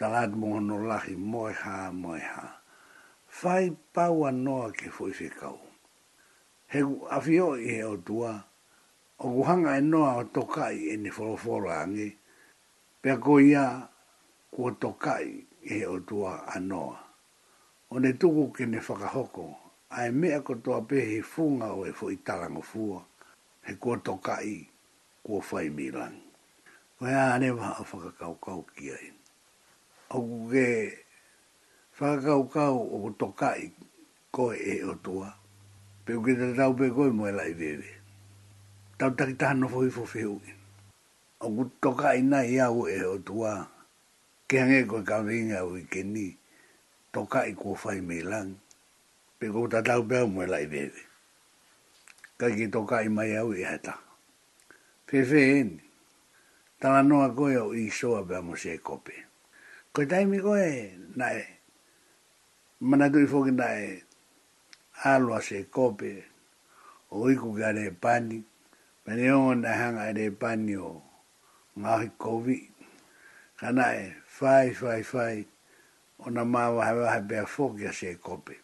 ta 0.00 0.08
la 0.08 0.22
mo 0.32 0.56
no 0.56 0.80
la 0.88 0.96
hi 1.04 1.12
mo 1.12 1.52
ha 1.52 1.92
mo 1.92 2.16
ha 2.16 2.46
fai 3.28 3.68
pa 3.92 4.08
wa 4.08 4.32
no 4.32 4.72
ke 4.72 4.88
fo 4.88 5.12
fe 5.12 5.28
ka 5.28 5.50
he 6.72 6.80
a 7.16 7.20
fi 7.20 7.36
o 7.40 7.52
i 7.52 7.84
o 7.84 8.00
tua 8.00 8.32
o 9.20 9.26
ku 9.28 9.40
hanga 9.44 9.76
e 9.76 9.82
noa 9.92 10.12
o 10.24 10.24
tokai 10.32 10.76
e 10.96 10.96
ni 10.96 11.10
foro 11.12 11.36
foro 11.36 11.68
angi 11.68 12.08
pe 13.04 13.10
ko 13.24 13.36
ia 13.44 13.66
ku 14.54 14.72
o 14.72 14.72
tokai 14.82 15.28
e 15.74 15.84
o 15.84 16.00
tua 16.08 16.48
a 16.48 16.56
noa 16.70 16.96
o 17.92 18.00
ne 18.00 18.10
tuku 18.20 18.44
ke 18.56 18.64
ne 18.64 18.80
whakahoko 18.80 19.67
ae 19.96 20.10
mea 20.20 20.38
kotoa 20.46 20.80
pe 20.88 20.96
he 21.10 21.18
funga 21.32 21.68
o 21.78 21.84
e 21.88 21.92
fo'i 21.98 22.16
talanga 22.26 22.62
fua, 22.70 22.98
he 23.66 23.72
kua 23.82 23.96
tokai, 24.08 24.56
kua 25.24 25.40
fai 25.48 25.68
milan 25.78 26.14
Koe 26.98 27.14
ane 27.20 27.48
wa 27.50 27.68
kau 28.18 28.34
kau 28.44 28.60
kia 28.74 28.96
in. 29.06 29.14
E. 29.14 29.14
O 30.10 30.26
kau 32.24 32.42
kau 32.54 32.76
o 32.96 33.10
tokai 33.20 33.62
koe 34.36 34.54
e 34.56 34.74
o 34.84 34.92
toa, 35.04 35.28
pe 36.04 36.12
uke 36.18 36.32
te 36.40 36.46
tau 36.58 36.72
pe 36.78 36.86
koe 36.96 37.10
moe 37.18 37.30
lai 37.32 37.52
vewe. 37.60 37.90
Tau 38.98 39.10
takitaha 39.16 39.54
no 39.58 39.66
fo 39.68 39.80
hifo 39.86 40.04
feu 40.12 40.34
O 40.34 40.40
e. 41.48 41.54
ku 41.54 41.64
tokai 41.82 42.18
na 42.30 42.40
iau 42.54 42.86
e 42.88 42.98
o 43.12 43.18
toa, 43.28 43.52
ke 44.48 44.56
hange 44.60 44.80
koe 44.90 45.02
kawinga 45.10 45.58
o 45.68 45.76
i 45.80 45.84
keni, 45.92 46.26
tokai 47.14 47.50
ko 47.60 47.74
fai 47.82 48.00
milan 48.00 48.48
pe 49.38 49.46
ko 49.54 49.68
ta 49.70 49.78
tau 49.86 50.02
pe 50.02 50.18
mo 50.26 50.42
la 50.50 50.58
ide 50.66 50.90
ka 52.38 52.46
ki 52.54 52.66
to 52.74 52.80
ka 52.86 52.96
i 53.06 53.10
mai 53.10 53.36
au 53.38 53.50
i 53.54 53.62
hata 53.62 53.94
fe 55.06 55.22
fe 55.24 55.40
en 55.58 55.70
ta 56.82 56.88
la 56.90 57.02
no 57.06 57.22
i 57.78 57.86
so 57.98 58.08
a 58.18 58.22
pe 58.26 58.36
mo 58.46 58.54
se 58.62 58.72
kope 58.86 59.14
ko 59.94 60.00
tai 60.10 60.24
mi 60.26 60.38
ko 60.42 60.52
e 60.58 60.70
na 61.16 61.26
mana 62.88 63.06
ko 63.12 63.18
i 63.22 63.26
fo 63.30 63.38
ki 63.46 63.54
se 65.48 65.58
kope 65.74 66.10
o 67.14 67.30
i 67.30 67.34
ku 67.40 67.48
ka 67.58 67.70
pani 68.04 68.42
pe 69.04 69.12
o 69.32 69.54
na 69.54 69.70
hanga 69.80 70.10
e 70.10 70.12
re 70.18 70.26
pani 70.42 70.74
o 70.76 70.94
ngā 71.80 71.92
hi 72.02 72.08
kovi 72.22 72.58
ka 73.60 73.68
na 73.76 73.86
e 74.02 74.06
ona 76.26 76.42
mā 76.52 76.62
wahe 76.74 76.94
wahe 76.98 77.20
bea 77.28 77.46
fōkia 77.46 77.92
se 77.94 78.18
kope 78.18 78.54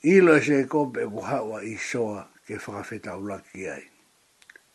ilo 0.00 0.40
se 0.40 0.64
kope 0.64 1.04
ku 1.06 1.20
hawa 1.20 1.60
i 1.64 1.76
soa 1.76 2.24
ke 2.46 2.56
whakawhetau 2.56 3.20
ulaki 3.20 3.68
ai. 3.68 3.84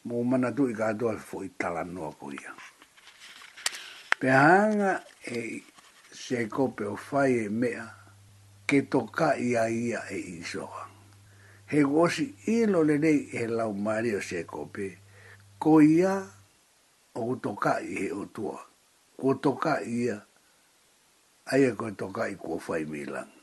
Mō 0.05 0.21
mana 0.23 0.51
tu 0.53 0.67
i 0.69 0.73
kātua 0.77 1.17
fo 1.17 1.41
i 1.41 1.49
tala 1.57 1.81
ko 2.19 2.29
ia. 2.31 2.53
Pehanga 4.21 5.01
e 5.25 5.63
se 6.13 6.45
kope 6.45 6.85
o 6.85 6.93
whai 6.95 7.45
e 7.45 7.49
mea 7.49 7.87
ke 8.69 8.83
toka 8.85 9.33
ia 9.37 9.65
ia 9.67 10.03
e 10.13 10.17
i 10.37 10.43
soa. 10.45 10.91
He 11.67 11.81
gosi 11.83 12.35
ilo 12.45 12.83
le 12.85 12.97
nei 12.97 13.25
e 13.33 13.47
lau 13.47 13.73
mario 13.73 14.21
se 14.21 14.43
kope 14.45 14.97
ko 15.57 15.81
ia 15.81 16.21
o 17.15 17.35
toka 17.41 17.81
i 17.81 17.97
he 17.97 18.11
o 18.13 18.25
tua. 18.29 18.61
Ko 19.17 19.33
toka 19.33 19.81
ia 19.81 20.21
ai 21.49 21.65
e 21.65 21.71
ko 21.73 21.89
toka 21.97 22.29
i 22.29 22.35
kua 22.37 22.59
whai 22.61 22.85
milanga 22.85 23.34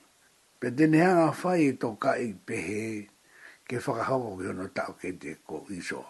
pe 0.63 0.71
te 0.79 0.87
nea 0.87 1.09
ngā 1.19 1.23
whai 1.41 1.65
tō 1.83 1.89
ka 2.05 2.11
i 2.25 2.29
pehe 2.49 2.83
ke 3.69 3.81
whakahawa 3.87 4.29
ki 4.41 4.47
hono 4.49 4.67
tau 4.79 4.93
ke 5.01 5.11
te 5.25 5.33
ko 5.49 5.59
iso. 5.75 6.05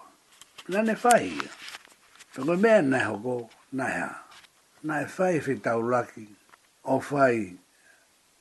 Nā 0.68 0.92
whai 1.04 1.28
ia. 1.36 1.48
Whako 2.36 2.56
mea 2.60 2.82
nā 2.88 3.00
hoko, 3.06 3.36
nā 3.80 3.86
hea. 3.94 4.10
Nā 4.90 4.98
whai 5.14 5.38
whi 5.46 5.56
tau 5.64 5.80
laki, 5.80 6.26
o 6.84 6.98
whai 7.00 7.38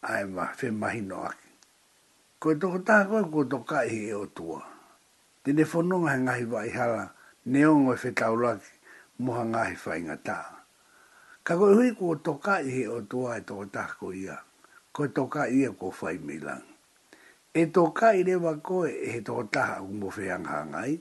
ai 0.03 0.27
ma 0.35 0.49
whi 0.59 0.73
mahino 0.81 1.23
aki. 1.31 1.51
Ko 2.43 2.57
e 2.57 2.59
toko 2.59 2.83
tā 2.91 2.99
koe 3.07 3.23
ko 3.31 3.47
tō 3.55 3.61
ka 3.71 3.85
i 3.87 4.01
e 4.11 4.13
o 4.19 4.25
tua. 4.27 4.59
Te 5.45 5.55
whanonga 5.63 6.11
he 6.11 6.19
ngahi 6.27 6.45
wa 6.51 6.65
i 6.67 6.75
hala, 6.75 7.07
ne 7.45 7.63
e 7.63 7.71
whi 7.71 8.11
tau 8.11 8.35
laki, 8.35 8.73
moha 9.23 9.47
ngahi 9.55 9.79
whai 9.87 10.01
ngatā. 10.11 10.39
Ka 11.47 11.55
koe 11.55 11.71
hui 11.71 11.95
ko 11.95 12.19
tō 12.19 12.35
ka 12.43 12.59
i 12.67 12.81
e 12.83 12.87
o 12.99 13.01
tua 13.01 13.39
e 13.39 13.41
toko 13.47 13.63
tā 13.71 13.87
ko 13.95 14.11
ia 14.11 14.41
ko 14.91 15.07
toka 15.07 15.47
ia 15.47 15.71
ko 15.71 15.87
fai 15.91 16.17
milang. 16.19 16.63
E 17.53 17.65
toka 17.71 18.11
i 18.15 18.23
rewa 18.23 18.55
koe 18.63 18.87
e 18.91 19.07
he 19.11 19.19
toko 19.23 19.43
taha 19.47 19.81
umo 19.83 20.11
whean 20.15 20.43
hangai. 20.45 20.99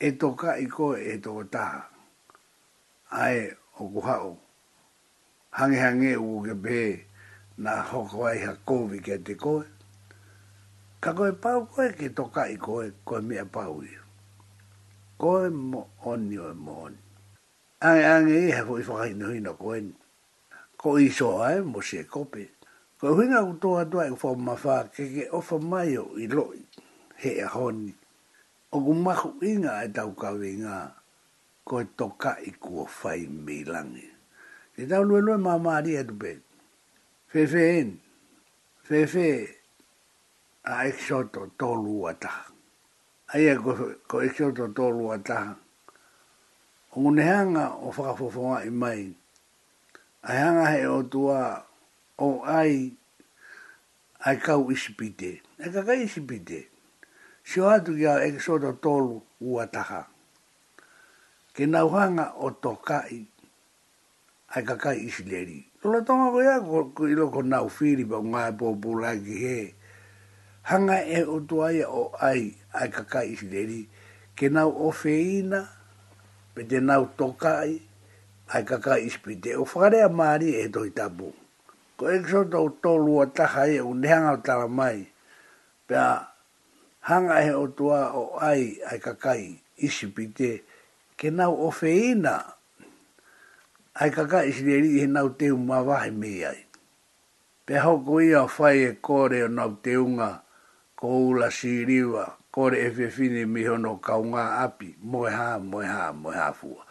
E 0.00 0.08
toka 0.16 0.56
i 0.60 0.66
koe 0.66 0.96
e, 1.00 1.14
e 1.14 1.18
toko 1.20 1.42
taha. 1.44 1.88
Ae 3.12 3.52
o 3.80 3.88
kuhao. 3.92 4.36
Hange 5.52 5.78
hange 5.84 6.16
u 6.16 6.40
ke 6.44 6.54
pe 6.64 6.80
na 7.56 7.82
hoko 7.84 8.24
ai 8.28 8.40
ha 8.46 8.52
kovi 8.68 9.00
ke 9.00 9.16
te 9.24 9.34
koe. 9.36 9.64
Ka 11.00 11.12
koe 11.12 11.32
pau 11.32 11.64
koe 11.66 11.92
ke 11.92 12.08
toka 12.16 12.48
i 12.48 12.56
koe 12.56 12.90
koe 13.04 13.20
mea 13.20 13.44
pau 13.44 13.80
i. 13.82 13.92
Koe 15.20 15.48
mo 15.50 15.82
oni 16.04 16.38
o 16.38 16.52
mo 16.54 16.76
oni. 16.88 16.98
Ange 17.84 18.04
ange 18.04 18.36
i 18.36 18.50
hafo 18.52 18.78
i 18.80 18.84
whakaino 18.88 19.26
hino 19.34 19.52
koe 19.60 19.80
ni. 19.80 19.94
Ko 20.80 20.98
iso 20.98 21.40
ae 21.44 21.60
mo 21.60 21.80
se 21.80 22.04
kopi. 22.04 22.44
Ko 22.44 22.52
iso 22.52 22.60
Fa 23.02 23.10
huinga 23.10 23.38
ku 23.46 23.52
toa 23.62 23.82
toa 23.90 24.04
e 24.08 24.12
ku 24.14 24.26
whao 24.30 24.38
mawha 24.46 24.76
ke 24.94 25.02
ke 25.14 25.24
ofa 25.38 25.56
mai 25.70 25.92
o 26.02 26.14
i 26.14 26.24
loi 26.34 26.54
he 27.20 27.30
e 27.42 27.46
honi. 27.52 27.90
O 28.70 28.76
ku 28.84 28.92
mahu 29.04 29.28
inga 29.50 29.72
e 29.82 29.88
tau 29.96 30.10
kawe 30.22 30.46
inga 30.54 30.78
ko 31.66 31.74
e 31.82 31.86
toka 31.98 32.32
i 32.48 32.54
kua 32.62 32.86
whai 32.98 33.22
mi 33.44 33.56
langi. 33.72 34.06
E 34.80 34.86
tau 34.90 35.02
lue 35.08 35.18
lue 35.26 35.34
maa 35.44 35.58
maa 35.64 35.80
ria 35.84 36.00
e 36.06 36.06
tupe. 36.08 36.30
Fefe 37.30 37.62
en. 37.82 37.90
Fefe 38.86 39.26
a 40.62 40.86
exoto 40.88 41.42
tolu 41.58 41.96
ataha. 42.10 42.44
Aia 43.34 43.52
e 43.58 43.58
ko, 43.62 43.70
ko 44.08 44.16
exoto 44.26 44.64
tolu 44.76 45.04
ataha. 45.16 45.52
O 46.94 47.02
ngunehanga 47.02 47.64
o 47.84 47.90
whakafofonga 47.94 48.58
i 48.62 48.70
mai. 48.82 49.02
Aihanga 50.28 50.64
he 50.72 50.80
o 50.96 51.02
tua 51.12 51.38
o 52.18 52.42
ai 52.44 52.92
ai 54.24 54.36
kau 54.42 54.68
isipite. 54.70 55.40
E 55.58 55.66
ka 55.72 55.80
kai 55.86 56.04
isipite. 56.04 56.68
Si 57.44 57.60
o 57.60 57.68
atu 57.70 57.96
ki 57.96 58.06
au 58.06 58.18
e 58.20 58.32
kisoto 58.36 58.72
tolu 58.72 59.22
uataha. 59.40 59.70
taha. 59.72 60.08
Ke 61.54 61.66
nauhanga 61.66 62.26
o 62.38 62.50
tokai 62.50 63.26
ai 64.54 64.62
ka 64.64 64.76
kai 64.76 64.96
isileri. 65.08 65.64
Tula 65.82 66.04
tonga 66.04 66.30
ko 66.30 66.40
ia 66.42 66.56
ko 66.60 67.02
ilo 67.08 67.26
ko 67.32 67.42
nau 67.42 67.66
whiri 67.68 68.04
pa 68.04 68.16
ngā 68.20 68.42
e 68.52 68.56
pōpulaki 68.58 69.36
he. 69.42 69.58
Hanga 70.62 70.98
e 71.16 71.20
o 71.26 71.40
tuaia 71.40 71.88
o 71.90 72.12
ai 72.22 72.52
ai 72.74 72.88
ka 72.94 73.02
kai 73.10 73.32
isileri. 73.34 73.88
Ke 74.36 74.46
nau 74.52 74.70
o 74.70 74.92
feina 74.92 75.60
pe 76.54 76.62
te 76.70 76.78
nau 76.80 77.02
tokai 77.18 77.72
ai 78.54 78.62
ka 78.68 78.76
kai 78.84 79.00
isipite. 79.08 79.56
O 79.56 79.64
whakarea 79.64 80.08
maari 80.08 80.54
e 80.62 80.68
toi 80.68 80.90
tabu 80.90 81.32
ko 82.02 82.10
e 82.10 82.18
kso 82.18 82.42
tau 82.50 82.66
tolu 82.82 83.22
a 83.22 83.26
taha 83.30 83.66
e 83.70 83.78
unihanga 83.80 84.34
o 84.34 84.40
tala 84.42 84.66
mai, 84.68 85.06
pia 85.86 86.34
hanga 87.06 87.38
e 87.46 87.54
o 87.54 87.70
tua 87.70 88.10
o 88.18 88.34
ai 88.42 88.74
ai 88.90 88.98
kakai 88.98 89.62
isi 89.78 90.10
pite, 90.10 90.66
ke 91.14 91.30
nau 91.30 91.54
o 91.54 91.70
feina 91.70 92.58
ai 93.94 94.10
kakai 94.10 94.50
isi 94.50 94.66
le 94.66 94.82
rihi 94.82 95.06
nau 95.06 95.30
te 95.38 95.50
umma 95.54 95.78
va 95.86 96.02
mei 96.10 96.42
ai. 96.42 96.66
Pia 97.62 97.86
hoko 97.86 98.18
ia 98.18 98.42
o 98.50 98.50
e 98.66 98.98
kore 99.00 99.44
o 99.46 99.46
nau 99.48 99.78
te 99.78 99.94
unga, 99.94 100.42
ko 100.98 101.06
ula 101.30 101.54
siriwa, 101.54 102.50
kore 102.50 102.82
e 102.82 102.90
fefini 102.90 103.46
mi 103.46 103.62
hono 103.62 104.02
kaunga 104.02 104.58
api, 104.66 104.98
mo 105.06 105.22
ha, 105.30 105.54
mo 105.62 105.78
ha, 105.86 106.10
mo 106.10 106.34
ha 106.34 106.50
fua. 106.50 106.82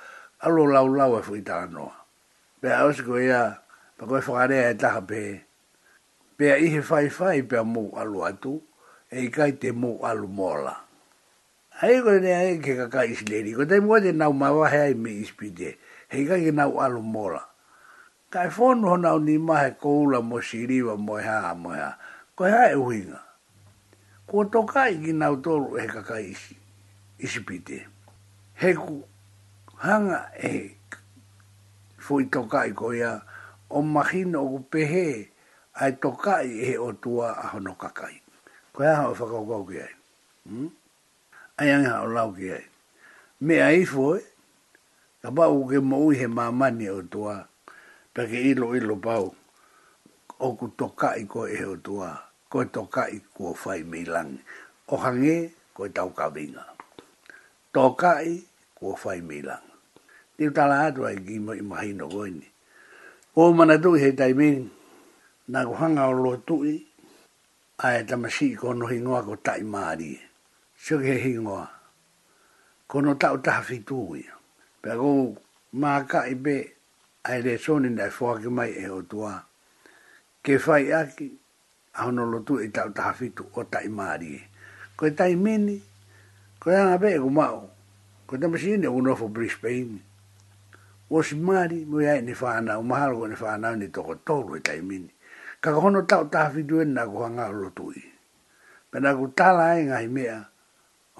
Alo 0.47 0.63
lau 0.65 0.87
lau 0.87 1.19
e 1.19 1.21
fuita 1.21 1.67
anoa. 1.67 1.99
Pia 2.63 2.79
hosko 2.79 3.19
ia, 3.19 3.60
pa 4.01 4.07
koe 4.09 4.17
whakarea 4.25 4.69
e 4.73 4.75
taha 4.81 5.01
pe, 5.05 5.45
pe 6.37 6.49
a 6.51 6.55
ihe 6.57 6.81
fai 6.81 7.05
fai 7.13 7.43
pe 7.45 7.57
a 7.59 7.61
mou 7.63 7.93
alu 8.01 8.23
atu, 8.25 8.53
e 9.13 9.21
i 9.29 9.29
kai 9.29 9.51
te 9.61 9.69
mou 9.77 10.01
alu 10.09 10.25
mola. 10.27 10.73
A 10.73 10.85
Hei 11.85 12.01
koe 12.01 12.17
rea 12.17 12.39
e 12.49 12.55
ke 12.65 12.73
kaka 12.79 13.03
isleri, 13.05 13.53
koe 13.53 13.65
tei 13.69 13.77
mwate 13.79 14.09
nau 14.11 14.33
mawahe 14.33 14.81
ai 14.89 14.93
me 14.97 15.09
ispide, 15.21 15.75
hei 16.09 16.25
kai 16.25 16.41
ke 16.47 16.49
nau 16.51 16.81
alu 16.81 17.01
mola. 17.05 17.43
Kai 18.33 18.49
whonu 18.49 18.89
hona 18.89 19.13
ni 19.21 19.37
mahe 19.37 19.77
koula 19.77 20.21
mo 20.25 20.41
siriwa 20.41 20.97
mo 20.97 21.19
e 21.21 21.21
haa 21.23 21.53
mo 21.53 21.73
e 21.77 21.77
haa, 21.79 21.97
koe 22.35 22.49
e 22.49 22.73
uinga. 22.75 23.21
Koe 24.27 24.45
toka 24.51 24.89
i 24.89 24.97
ki 24.97 25.13
nau 25.13 25.37
toru 25.45 25.77
e 25.77 25.85
kaka 25.87 26.19
isi, 26.25 26.57
ispide. 27.21 27.85
Hei 28.57 28.73
ku 28.73 29.03
hanga 29.81 30.29
e, 30.41 30.73
fui 32.01 32.25
toka 32.29 32.65
kai 32.65 32.73
ko 32.73 32.93
ia, 32.97 33.19
o 33.71 33.81
mahin 33.81 34.35
o 34.35 34.59
pehe 34.67 35.31
ai 35.79 35.91
tokai 36.03 36.47
e 36.51 36.71
o 36.77 36.91
tua 36.93 37.31
a 37.35 37.55
hono 37.55 37.73
kakai. 37.79 38.19
Ko 38.75 38.83
aha 38.83 39.09
o 39.11 39.15
fako 39.15 39.47
kau 39.47 39.63
ge. 39.71 39.79
ai. 39.87 39.95
Hmm? 40.47 40.69
Ai 41.59 41.69
ang 41.71 41.87
ha 41.87 42.03
o 42.03 42.07
lau 42.11 42.31
ge. 42.35 42.59
Me 43.41 43.55
ai 43.63 43.85
foi. 43.87 44.19
ta 45.21 45.29
ba 45.35 45.45
o 45.55 45.59
ge 45.69 45.79
mo 45.79 45.97
he 46.11 46.27
mama 46.27 46.67
o 46.91 46.99
tua. 47.07 47.47
Pe 48.13 48.21
ke 48.29 48.37
ilo 48.51 48.75
ilo 48.75 48.95
pau. 48.99 49.31
O 50.41 50.47
ku 50.59 50.67
tokai 50.75 51.23
ko 51.31 51.47
e 51.47 51.57
o 51.63 51.75
tua. 51.79 52.15
Ko 52.51 52.65
tokai 52.67 53.19
ko 53.31 53.53
fai 53.55 53.81
me 53.87 54.03
lang. 54.03 54.31
O 54.91 54.97
hange 54.99 55.55
ko 55.73 55.87
tau 55.87 56.11
ka 56.11 56.27
vinga. 56.35 56.67
Tokai 57.71 58.43
ko 58.75 58.91
fai 58.99 59.21
me 59.23 59.39
lang. 59.39 59.63
Ni 60.35 60.49
tala 60.51 60.89
atu 60.89 61.07
ai 61.07 61.17
ki 61.23 61.39
mo 61.39 61.53
i 61.55 61.63
mahino 61.63 62.09
goini 62.11 62.50
o 63.41 63.53
mana 63.53 63.75
tu 63.83 63.93
he 63.95 64.09
tai 64.19 64.33
min 64.39 64.69
na 65.47 65.65
ko 65.65 65.73
hanga 65.81 66.03
o 66.13 66.13
lo 66.23 66.31
tu 66.47 66.55
i 66.73 66.77
a 67.85 67.87
e 67.99 68.01
tamasi 68.09 68.47
ko 68.59 68.67
no 68.77 68.85
hingoa 68.93 69.25
ko 69.27 69.33
tai 69.45 69.61
maari 69.73 70.11
so 70.83 70.93
ke 71.03 71.13
hingoa 71.25 71.65
ko 72.89 72.95
no 73.01 73.11
tau 73.21 73.35
taha 73.45 73.61
fitu 73.69 73.97
i 74.21 74.21
pe 74.81 74.87
a 74.93 74.97
kou 75.01 75.21
maa 75.81 76.03
i 76.33 76.35
pe 76.45 76.55
a 77.29 77.31
e 77.37 77.41
le 77.45 77.53
soni 77.63 77.89
na 77.97 78.03
e 78.09 78.11
fuake 78.17 78.49
mai 78.57 78.71
e 78.77 78.85
o 78.97 79.01
tua 79.11 79.33
ke 80.45 80.53
fai 80.65 80.83
aki 81.01 81.25
a 81.97 81.99
hono 82.05 82.23
lo 82.31 82.39
tu 82.47 82.53
i 82.61 82.67
tau 82.75 82.89
taha 82.97 83.13
fitu 83.19 83.43
o 83.57 83.61
tai 83.73 83.87
maari 83.97 84.31
ko 84.97 85.03
tai 85.19 85.33
min 85.43 85.63
ko 86.61 86.65
e 86.69 86.77
be 86.89 86.97
pe 87.01 87.09
e 87.17 87.19
kumau 87.25 87.57
ko 88.27 88.33
tamasi 88.39 88.71
ni 88.77 88.85
e 88.87 88.91
unofo 88.99 89.25
Brisbane 89.35 90.10
Oshi 91.11 91.35
mari 91.35 91.83
mo 91.83 91.99
ia 91.99 92.21
ni 92.23 92.31
fa 92.31 92.61
na 92.63 92.79
o 92.79 92.83
mahalo 92.87 93.27
ni 93.27 93.35
fa 93.35 93.57
na 93.59 93.75
ni 93.75 93.91
to 93.91 93.99
to 94.23 94.47
lu 94.47 94.55
kai 94.63 94.79
e 94.79 94.81
min 94.81 95.11
ka 95.59 95.75
ko 95.75 95.91
no 95.91 96.07
ta 96.07 96.23
ta 96.31 96.47
fi 96.47 96.63
du 96.63 96.79
na 96.87 97.03
ko 97.03 97.27
nga 97.35 97.51
lo 97.51 97.67
tu 97.75 97.91
i 97.91 97.99
pe 98.87 98.95
na 99.03 99.11
ku 99.11 99.27
ta 99.35 99.51
la 99.51 99.75
nga 99.75 99.99
i 99.99 100.07
me 100.07 100.23
o 100.31 100.39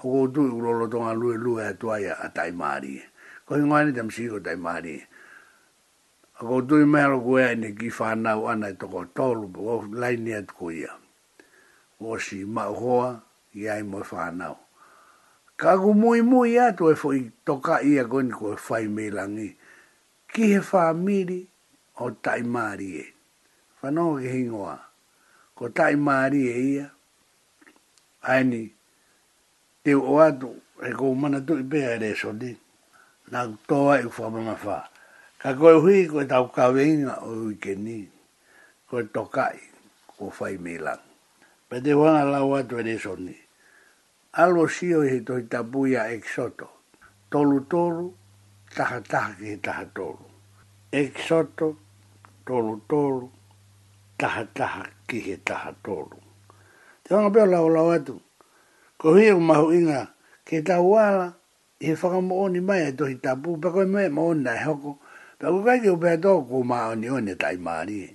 go 0.00 0.26
du 0.32 0.48
lo 0.48 0.72
lo 0.80 0.88
to 0.88 0.96
nga 0.96 1.12
lu 1.12 1.36
lu 1.36 1.60
e 1.60 1.76
to 1.76 1.92
ia 1.92 2.16
a 2.24 2.32
tai 2.32 2.56
mari 2.56 3.04
ko 3.44 3.60
i 3.60 3.60
ngani 3.60 3.92
dem 3.92 4.08
si 4.08 4.32
ko 4.32 4.40
tai 4.40 4.56
mari 4.56 4.96
o 6.40 6.40
go 6.48 6.64
du 6.64 6.80
me 6.88 7.04
lo 7.04 7.20
go 7.20 7.36
ni 7.52 7.76
ki 7.76 7.92
fa 7.92 8.16
na 8.16 8.32
o 8.40 8.48
ana 8.48 8.72
to 8.72 8.88
ko 8.88 9.04
to 9.12 9.36
lu 9.44 9.52
o 9.60 9.84
lai 9.92 10.16
ni 10.16 10.32
at 10.32 10.48
ko 10.56 10.72
ia 10.72 10.96
o 12.00 12.16
ma 12.48 12.64
ho 12.72 13.20
ia 13.52 13.76
i 13.76 13.84
mo 13.84 14.00
fa 14.00 14.32
na 14.32 14.56
Kagu 15.62 15.92
mui 15.94 16.24
mui 16.26 16.56
to 16.80 16.88
e 16.90 16.96
fwoi 16.96 17.28
toka 17.46 17.78
ia 17.84 18.02
koni 18.08 18.32
kua 18.34 18.56
fai 18.56 18.88
me 18.88 19.06
langi 19.14 19.54
ki 20.32 20.42
he 20.52 20.58
whāmiri 20.64 21.42
o 22.00 22.08
tai 22.24 22.40
māri 22.54 22.88
e. 22.96 23.04
Whanau 23.80 24.16
ke 24.20 24.30
hingoa, 24.32 24.76
ko 25.58 25.68
tai 25.76 25.92
māri 26.08 26.40
e 26.48 26.54
ia, 26.72 26.86
aini, 28.32 28.62
te 29.84 29.94
o 29.98 30.16
atu, 30.24 30.52
e 30.80 30.90
ko 30.96 31.10
mana 31.14 31.42
tu 31.44 31.58
i 31.60 31.66
pēha 31.74 31.98
re 32.00 32.14
so 32.16 32.32
ni, 32.32 32.52
nā 33.28 33.42
tōa 33.68 33.98
i 34.00 34.08
whamanga 34.08 34.54
whā. 34.64 34.78
Ka 35.42 35.52
koe 35.58 35.74
hui 35.84 36.06
ko 36.08 36.22
e 36.24 36.28
tau 36.30 36.48
kawenga 36.56 37.18
o 37.28 37.34
ui 37.50 37.76
ni, 37.76 37.98
ko 38.88 39.04
tokai, 39.12 39.60
ko 40.16 40.32
whai 40.38 40.56
mīlang. 40.56 41.02
Pe 41.68 41.80
te 41.84 41.92
wanga 41.98 42.24
lau 42.32 42.54
atu 42.56 42.80
e 42.80 42.86
re 42.88 42.96
so 43.04 43.18
ni, 43.20 43.36
alo 44.40 44.64
sio 44.66 45.04
he 45.04 45.20
toi 45.26 45.42
tapuia 45.48 46.08
e 46.14 46.22
xoto, 46.24 46.70
tolu 47.32 47.60
tolu, 47.68 48.12
taha 48.74 49.00
taha 49.00 49.30
ki 49.40 49.56
taha 49.62 49.84
tolu. 49.94 50.24
Eksoto, 51.00 51.68
tolu 52.46 52.74
tolu, 52.88 53.28
taha 54.18 54.44
taha 54.58 54.82
ki 55.08 55.18
he 55.20 55.36
taha 55.36 55.72
tolu. 55.84 56.16
Te 57.04 57.14
wanga 57.14 57.30
peo 57.30 57.46
lau 57.46 57.68
lau 57.68 57.90
atu, 57.92 58.16
ko 58.98 59.14
hiru 59.16 59.40
mahu 59.40 59.66
inga, 59.78 60.00
ke 60.44 60.62
tau 60.64 60.84
wala, 60.92 61.28
i 61.82 61.86
he 61.90 61.92
whakamu 61.98 62.34
oni 62.42 62.60
mai 62.60 62.88
e 62.88 62.92
tohi 62.96 63.16
tapu, 63.22 63.58
pa 63.60 63.68
koe 63.70 63.84
mea 63.84 64.08
ma 64.10 64.22
oni 64.30 64.42
nai 64.44 64.58
hoko, 64.64 64.98
pa 65.38 65.46
koe 65.50 65.64
kai 65.66 65.80
ke 65.82 65.90
upea 65.90 66.16
tō 66.22 66.36
ko 66.48 66.62
maa 66.64 66.92
oni 66.94 67.08
oni 67.10 67.34
tai 67.36 67.56
maari 67.56 67.96
e. 68.06 68.10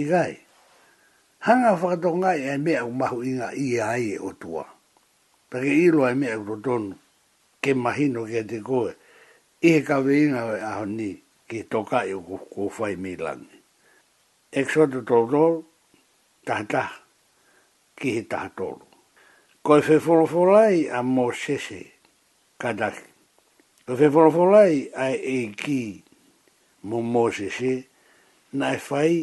I 0.00 0.04
kai, 0.10 0.32
hanga 1.46 1.74
whakato 1.80 2.10
ngai 2.16 2.38
e 2.54 2.58
mea 2.58 2.84
u 2.86 2.90
mahu 2.94 3.24
inga 3.26 3.48
i 3.58 3.66
a 3.82 3.96
i 3.98 4.14
e 4.16 4.20
o 4.22 4.30
tua, 4.32 4.64
pa 5.50 5.58
ke 5.62 5.70
ilo 5.88 6.06
e 6.10 6.14
mea 6.14 6.38
u 6.38 6.44
rotonu, 6.46 6.94
ke 7.62 7.74
mahino 7.74 8.22
ke 8.30 8.44
te 8.50 8.58
koe, 8.62 8.90
e 9.64 9.68
he 9.76 9.80
kawirina 9.90 10.40
we 10.52 10.58
aho 10.70 10.84
ni 10.84 11.10
ki 11.48 11.62
toka 11.72 11.98
i 12.04 12.12
ko 12.12 12.36
kofai 12.52 12.94
mi 13.02 13.16
lang. 13.16 13.48
Eksua 14.52 14.84
tu 14.92 15.00
tautol, 15.08 15.64
tahta, 16.44 16.84
ki 17.96 18.08
he 18.16 18.22
tahtol. 18.28 18.76
Ko 19.64 19.78
e 19.80 19.86
fe 19.86 19.96
forofolai 20.04 20.84
a 20.92 21.00
mo 21.02 21.30
sese, 21.32 21.80
kadak. 22.60 22.98
Ko 23.88 23.94
e 23.96 24.00
fe 24.02 24.10
forofolai 24.12 24.76
a 24.92 25.08
e 25.16 25.48
ki 25.56 26.04
mo 26.84 27.00
mo 27.00 27.30
sese, 27.32 27.88
na 28.60 28.76
e 28.76 28.84
fai, 28.84 29.16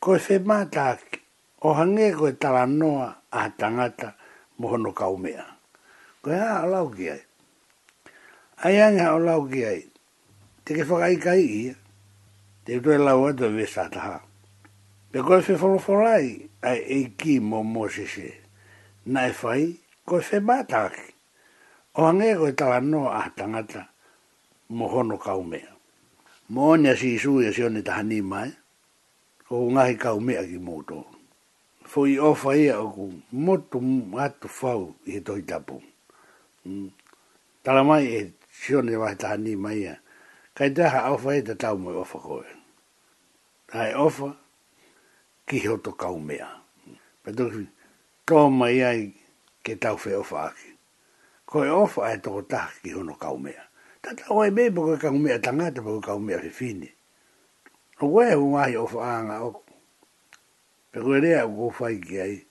ko 0.00 0.16
e 0.16 0.24
fe 0.24 0.40
matak, 0.40 1.20
o 1.68 1.74
hange 1.76 2.08
ko 2.16 2.32
e 2.32 2.32
talanoa 2.40 3.12
a 3.28 3.46
tangata 3.52 4.14
mo 4.56 4.72
hono 4.72 4.96
kaumea. 4.96 5.44
Ko 6.24 6.32
e 6.32 6.38
ha 6.40 6.62
alau 6.64 6.88
ki 6.88 7.10
ai 7.12 7.22
ai 8.60 8.80
anga 8.80 9.12
o 9.14 9.18
lau 9.20 9.42
ki 9.50 9.60
ai, 9.68 9.82
te 10.64 10.72
ke 10.76 10.82
whakai 10.88 11.16
kai 11.20 11.42
i, 11.44 11.64
te 12.64 12.80
tue 12.80 12.96
lau 12.98 13.28
atu 13.28 13.44
a 13.48 13.48
e 13.48 13.52
vesa 13.56 14.20
Pe 15.12 15.22
koe 15.24 15.38
whi 15.44 15.54
wholoforai, 15.54 16.48
ai 16.62 16.78
e 16.84 17.04
ki 17.16 17.38
mo 17.40 17.62
mo 17.62 17.86
se 17.88 18.06
se, 18.06 18.32
na 19.06 19.28
e 19.28 19.32
whai, 19.40 19.76
koe 20.04 20.20
whi 20.20 20.38
mātaki, 20.40 21.06
o 21.94 22.04
hangi 22.04 22.34
koe 22.36 22.52
tala 22.54 22.80
no 22.80 23.08
a 23.08 23.30
tangata, 23.36 23.88
mo 24.70 24.88
hono 24.88 25.16
kaumea. 25.16 25.72
Mo 26.48 26.70
onia 26.74 26.96
si 26.96 27.14
isu 27.14 27.40
ia 27.42 27.52
si 27.52 27.62
one 27.62 27.82
taha 27.82 28.02
ni 28.02 28.20
mai, 28.20 28.50
o 29.50 29.70
ngahi 29.70 29.96
kaumea 29.96 30.42
mea 30.42 30.48
ki 30.48 30.58
mōtō. 30.58 31.04
Fo 31.86 32.06
i 32.06 32.18
ofa 32.18 32.56
e 32.56 32.70
o 32.72 32.90
ku, 32.92 33.06
motu 33.32 33.80
atu 34.20 34.48
whau 34.60 34.92
i 35.06 35.12
he 35.16 35.20
toi 35.20 35.40
tapu. 35.44 35.80
Mm. 36.66 36.90
Tala 37.62 37.84
mai 37.84 38.04
e 38.06 38.32
shone 38.62 38.96
wa 38.96 39.14
ta 39.14 39.36
ni 39.36 39.56
mai 39.56 39.82
ya 39.82 39.94
kai 40.54 40.70
da 40.72 40.88
ha 40.88 41.08
e 41.08 41.12
ofa 41.12 41.42
ta 41.44 41.54
ta 41.54 41.74
mo 41.74 41.90
ofa 42.00 42.18
ko 42.18 42.44
ai 43.74 43.92
ofa 43.94 44.32
ki 45.46 45.58
ho 45.66 45.76
to 45.76 45.92
ka 45.92 46.10
umea 46.10 46.48
pe 47.22 47.30
do 47.36 47.44
ko 48.28 48.48
mai 48.50 48.80
ai 48.84 49.12
ke 49.62 49.76
ta 49.76 49.96
fe 49.96 50.14
ofa 50.16 50.54
ki 50.56 50.70
ko 51.44 51.60
ofa 51.84 52.00
ai 52.08 52.18
to 52.24 52.42
ta 52.48 52.72
ki 52.82 52.90
ho 52.90 53.02
no 53.02 53.14
ka 53.14 53.28
Tata 54.02 54.22
ta 54.22 54.28
ta 54.28 54.34
oi 54.34 54.50
me 54.50 54.70
bo 54.70 54.96
ka 54.98 55.10
umea 55.10 55.38
ta 55.42 55.50
ngata 55.50 55.82
bo 55.82 56.00
ka 56.00 56.14
umea 56.14 56.38
fi 56.40 56.50
fini 56.50 56.88
o 58.00 58.06
we 58.06 58.32
hu 58.34 58.50
mai 58.54 58.74
ofa 58.76 58.98
anga 59.02 59.36
o 59.44 59.50
pe 60.90 60.98
ko 61.04 61.12
rea 61.22 61.46
go 61.46 61.70
fa 61.70 61.86
ki 61.92 62.16
ai 62.20 62.46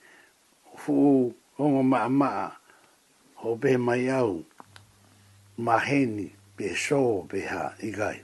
fu 0.76 1.32
o 1.58 1.64
ma 1.82 2.08
ma 2.08 2.52
ho 3.34 3.56
be 3.60 3.76
mai 3.76 4.08
au 4.12 4.44
maheni 5.56 6.28
pe 6.56 6.76
so 6.76 7.24
pe 7.28 7.40
ha 7.48 7.72
igai 7.80 8.20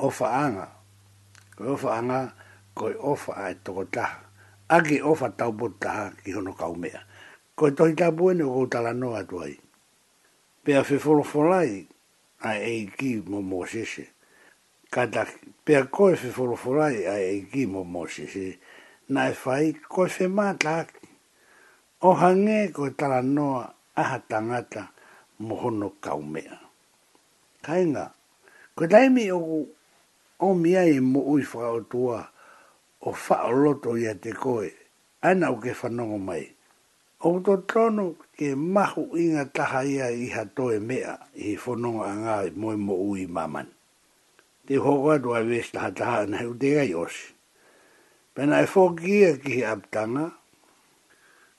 o 0.00 0.08
fa 0.10 0.28
anga 0.44 0.68
ko 1.56 1.64
o 1.76 1.76
fa 1.76 2.00
anga 2.00 2.20
ko 2.74 2.88
o 3.12 3.12
fa 3.14 3.32
ai 3.44 3.54
to 3.60 3.84
ta 3.92 4.08
agi 4.72 5.00
o 5.04 5.12
fa 5.14 5.28
ta 5.36 5.50
bo 5.52 5.68
ta 5.76 6.12
ki 6.24 6.32
hono 6.32 6.56
ka 6.56 6.72
umea 6.72 7.04
ko 7.56 7.68
to 7.76 7.92
ta 7.92 8.08
bueno 8.10 8.48
ko 8.48 8.64
ta 8.72 8.80
la 8.80 8.96
no 8.96 9.12
atuai 9.12 9.56
pe 10.64 10.72
afi 10.80 10.96
folo 10.96 11.22
folai 11.22 11.84
ai 12.40 12.58
e 12.64 12.90
ki 12.96 13.20
mo 13.28 13.40
mo 13.44 13.68
sese 13.68 14.08
kada 14.88 15.28
pe 15.64 15.76
ko 15.92 16.08
afi 16.16 16.32
folo 16.32 16.56
folai 16.56 17.04
ai 17.04 17.24
e 17.36 17.40
ki 17.52 17.68
mo 17.68 17.84
mo 17.84 18.08
sese 18.08 18.56
na 19.12 19.28
fai 19.36 19.76
ko 19.76 20.08
se 20.08 20.24
mata 20.24 20.88
o 22.00 22.16
nge 22.16 22.72
ko 22.72 22.88
ta 22.96 23.08
la 23.12 23.20
no 23.20 23.60
aha 23.92 24.18
tangata 24.24 24.88
mo 25.44 25.68
no 25.68 26.00
ka 26.00 26.16
umea 26.16 26.61
kainga. 27.62 28.10
Ko 28.74 28.84
daimi 28.90 29.30
o 29.32 29.70
o 30.42 30.46
mia 30.54 30.82
e 30.84 30.98
mo 31.00 31.22
ui 31.22 31.42
wha 31.46 31.70
o 31.70 31.80
tua 31.86 32.26
o 33.06 33.14
wha 33.14 33.36
o 33.46 33.50
loto 33.54 33.94
i 33.96 34.10
te 34.20 34.30
koe. 34.34 34.68
Ana 35.22 35.50
o 35.54 35.62
ke 35.62 35.70
whanongo 35.70 36.18
mai. 36.18 36.50
O 37.22 37.38
to 37.38 37.62
tono 37.70 38.18
ke 38.34 38.58
mahu 38.58 39.14
inga 39.14 39.46
taha 39.54 39.86
ia 39.86 40.10
i 40.10 40.26
ha 40.34 40.42
toe 40.56 40.82
mea 40.82 41.14
i 41.38 41.54
he 41.54 41.54
whanongo 41.62 42.02
a 42.02 42.12
ngā 42.18 42.36
mo 42.58 42.74
e 42.74 42.78
mo 42.86 42.94
ui 42.98 43.26
maman. 43.30 43.70
Te 44.66 44.78
hoko 44.82 45.14
atu 45.14 45.34
a 45.38 45.46
wes 45.46 45.70
taha 45.70 45.94
taha 45.94 46.26
na 46.26 46.36
heu 46.42 46.54
te 46.58 46.74
gai 46.74 46.90
osi. 46.90 47.30
Pena 48.34 48.62
e 48.64 48.66
whokia 48.66 49.36
ki 49.38 49.52
he 49.60 49.64
aptanga, 49.68 50.32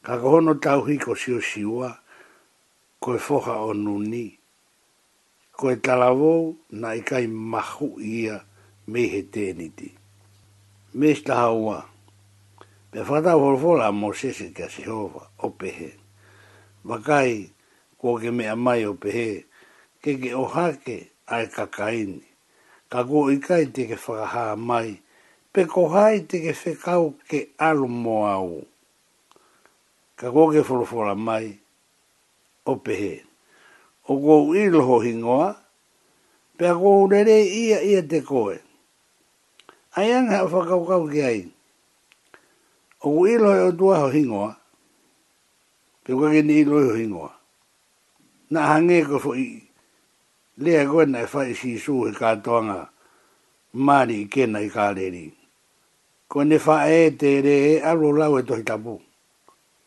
ka 0.04 0.18
kohono 0.20 0.58
tauhi 0.60 0.98
ko 1.00 1.14
siu 1.16 1.38
siua, 1.40 1.94
ko 3.00 3.14
e 3.16 3.20
o 3.30 3.74
nuni 3.78 4.43
ko 5.58 5.70
e 5.70 5.76
talavou 5.86 6.44
na 6.82 6.90
i 7.00 7.04
kai 7.10 7.26
mahu 7.52 7.90
ia 8.18 8.36
me 8.92 9.02
he 9.12 9.22
tēniti. 9.34 9.90
Me 10.98 11.08
staha 11.20 11.50
ua, 11.64 11.78
pe 12.92 13.00
whata 13.10 13.34
wholwhola 13.42 13.88
mō 14.00 14.08
sese 14.22 14.46
kia 14.56 14.68
se 14.76 14.84
hova 14.92 15.24
o 15.46 15.50
pehe. 15.60 15.90
Wakai, 16.90 17.36
kua 18.00 18.22
ke 18.22 18.30
mea 18.38 18.56
mai 18.66 18.82
o 18.92 18.96
pehe, 19.04 19.30
ke 20.02 20.12
ke 20.22 20.32
o 20.42 20.46
hake 20.56 20.98
ai 21.36 21.46
kakaini. 21.56 22.24
Ka 22.92 23.00
kua 23.08 23.32
i 23.34 23.38
kai 23.48 23.64
te 23.74 23.82
ke 23.90 23.98
whakaha 24.06 24.46
mai, 24.70 24.90
pe 25.54 25.62
kohai 25.74 26.18
te 26.30 26.38
ke 26.44 26.54
whekau 26.60 27.06
ke 27.30 27.40
alu 27.68 27.88
mō 28.04 28.18
au. 28.38 28.54
Ka 30.20 30.28
kua 30.34 30.46
ke 30.54 30.62
wholwhola 30.68 31.14
mai 31.28 31.48
o 32.66 32.74
pehe 32.86 33.16
o 34.08 34.16
kou 34.20 34.56
iloho 34.56 35.00
hingoa, 35.04 35.52
pe 36.58 36.68
a 36.68 36.74
kou 36.76 37.08
rere 37.10 37.38
ia 37.48 37.80
ia 37.84 38.02
te 38.10 38.20
koe. 38.26 38.60
Ai 39.96 40.12
anga 40.14 40.40
a 40.44 40.48
whakaukau 40.52 41.08
ki 41.12 41.22
ai. 41.24 41.42
O 43.00 43.12
kou 43.14 43.28
iloho 43.28 43.68
o 43.70 43.72
tua 43.78 44.00
ho 44.04 44.10
hingoa, 44.12 44.52
pe 46.04 46.14
kua 46.16 46.32
kini 46.34 46.60
iloho 46.62 46.94
hingoa. 46.98 47.32
Na 48.52 48.68
hange 48.74 49.00
ko 49.08 49.20
fo 49.24 49.34
i, 49.40 49.62
lea 50.60 50.84
koe 50.90 51.06
na 51.08 51.22
e 51.24 51.30
whai 51.32 51.54
si 51.58 51.78
su 51.80 52.04
he 52.06 52.12
katoanga, 52.12 52.90
mani 53.74 54.16
i 54.26 54.28
kena 54.28 54.60
i 54.62 54.68
kāreri. 54.70 55.24
Ko 56.28 56.44
ne 56.44 56.58
wha 56.60 56.76
e 56.92 57.08
te 57.18 57.32
re 57.46 57.56
e 57.76 57.80
aro 57.82 58.12
lau 58.12 58.38
e 58.40 58.44
tohi 58.44 58.64
tapu. 58.68 59.00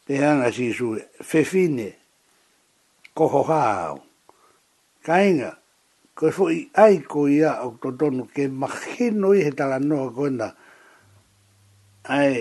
Te 0.06 0.16
hanga 0.18 0.50
si 0.52 0.72
su, 0.74 0.94
fefine, 1.22 1.92
koho 3.14 3.42
hao 3.44 4.02
kainga 5.06 5.50
ko 6.18 6.26
fo 6.34 6.44
i 6.50 6.60
ai 6.84 6.96
ko 7.10 7.18
ia 7.38 7.52
o 7.66 7.76
to 7.80 7.88
tonu 7.98 8.24
ke 8.34 8.44
makino 8.62 9.28
i 9.38 9.44
he 9.46 9.50
la 9.70 9.78
no 9.88 9.98
ko 10.16 10.24
na 10.38 10.48
ai 12.16 12.36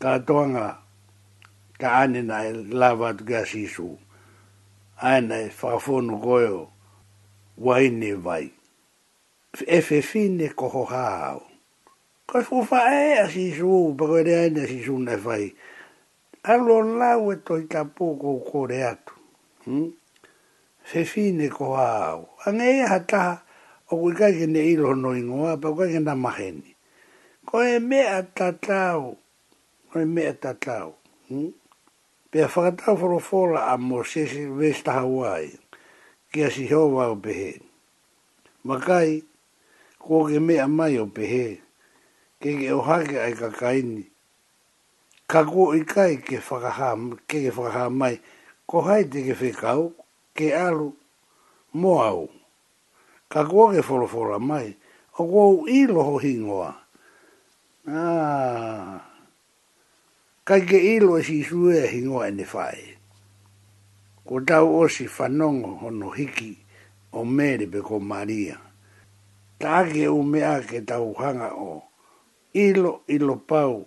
ka 0.00 0.10
toanga 0.26 0.68
ka 1.80 1.88
ane 2.02 2.20
nai 2.30 2.46
e 2.48 2.52
lava 2.80 3.08
tu 3.16 3.22
ga 3.30 3.40
sisu 3.50 3.88
ai 5.06 5.20
na 5.28 5.36
fa 5.58 5.70
e 5.76 5.80
fo 5.84 5.94
no 6.06 6.14
ko 6.24 6.34
yo 6.46 6.58
wai 7.66 7.86
ne 8.00 8.12
vai 8.26 8.46
efe 9.76 9.98
fine 10.10 10.46
ko 10.58 10.66
ho 10.74 10.82
hao 10.92 11.40
ko 12.28 12.36
fo 12.48 12.56
fa 12.68 12.80
e 12.88 13.06
a 13.22 13.28
sisu 13.34 13.92
pa 13.96 14.04
ko 14.10 14.16
re 14.26 14.34
ane 14.48 14.62
sisu 14.70 14.94
na 15.06 15.14
fai 15.24 15.46
alo 16.52 16.76
lau 17.00 17.22
e 17.28 17.36
to 17.44 17.52
i 17.62 17.68
ka 17.72 17.80
poko 17.96 18.40
ko 18.48 18.58
re 18.72 18.80
atu 18.92 19.12
hmm? 19.68 20.00
se 20.90 21.04
fine 21.04 21.48
ko 21.50 21.74
au 21.76 22.28
ange 22.44 22.82
e 22.82 22.84
ha 22.88 22.98
ta 23.06 23.42
o 23.90 23.96
ku 24.00 24.10
ka 24.16 24.30
ke 24.32 24.46
nei 24.46 24.74
lo 24.76 24.94
no 24.94 25.14
ingo 25.14 25.46
a 25.46 25.54
pa 25.56 25.70
ka 25.78 25.86
ke 25.86 26.00
na 26.02 26.14
maheni 26.18 26.74
ko 27.46 27.62
e 27.62 27.78
me 27.78 28.02
atatau 28.06 29.16
ko 29.92 29.98
e 29.98 30.04
me 30.06 30.22
atatau 30.26 30.94
hm 31.28 31.50
pe 32.32 32.40
fa 32.52 32.72
ta 32.74 32.96
foro 32.98 33.18
fora 33.20 33.68
a 33.72 33.76
mo 33.76 34.02
se 34.02 34.26
se 34.26 34.42
vesta 34.48 34.92
hawai 35.00 35.52
ke 36.32 36.50
si 36.50 36.66
ho 36.72 36.88
wa 36.90 37.12
o 37.12 37.16
behe 37.16 37.60
makai 38.66 39.22
ko 40.02 40.26
ke 40.26 40.38
me 40.40 40.58
a 40.58 40.66
mai 40.66 40.98
o 40.98 41.06
behe 41.06 41.60
ke 42.40 42.56
ke 42.58 42.68
o 42.74 42.80
ha 42.88 43.00
ke 43.06 43.16
ai 43.22 43.34
ka 43.38 43.48
kaini 43.54 44.02
ka 45.30 45.44
ku 45.46 45.72
i 45.78 45.84
ke 45.86 46.40
fa 46.42 46.56
ha 46.66 46.90
ke 47.30 47.48
fa 47.54 47.86
mai 47.88 48.16
ko 48.66 48.80
hai 48.82 49.04
te 49.06 49.20
ke 49.28 49.34
fe 49.38 49.52
kau 49.54 49.92
ke 50.34 50.52
alu 50.56 50.96
mo 51.76 52.28
Ka 53.28 53.48
kua 53.48 53.72
ke 53.72 53.80
wholofora 53.80 54.36
mai, 54.40 54.76
o 55.16 55.24
kua 55.24 55.44
u 55.48 55.86
loho 55.88 56.20
hingoa. 56.20 56.72
Ah. 57.88 59.00
Kai 60.44 60.60
ke 60.68 60.76
ilo 60.96 61.16
lo 61.16 61.18
e 61.18 61.22
si 61.24 61.40
sue 61.44 61.88
hingoa 61.88 62.28
ene 62.28 62.44
whae. 62.44 62.84
Ko 64.26 64.40
tau 64.44 64.68
o 64.84 64.88
si 64.88 65.08
whanongo 65.08 65.80
hono 65.80 66.12
hiki 66.12 66.50
o 67.16 67.24
mere 67.24 67.66
pe 67.72 67.80
ko 67.80 67.96
maria. 68.04 68.60
Ta 69.60 69.80
ake 69.80 70.08
u 70.12 70.20
me 70.28 70.40
ke 70.68 70.84
tau 70.84 71.14
hanga 71.16 71.56
o 71.56 71.88
ilo 72.52 73.00
ilo 73.08 73.34
pau 73.48 73.84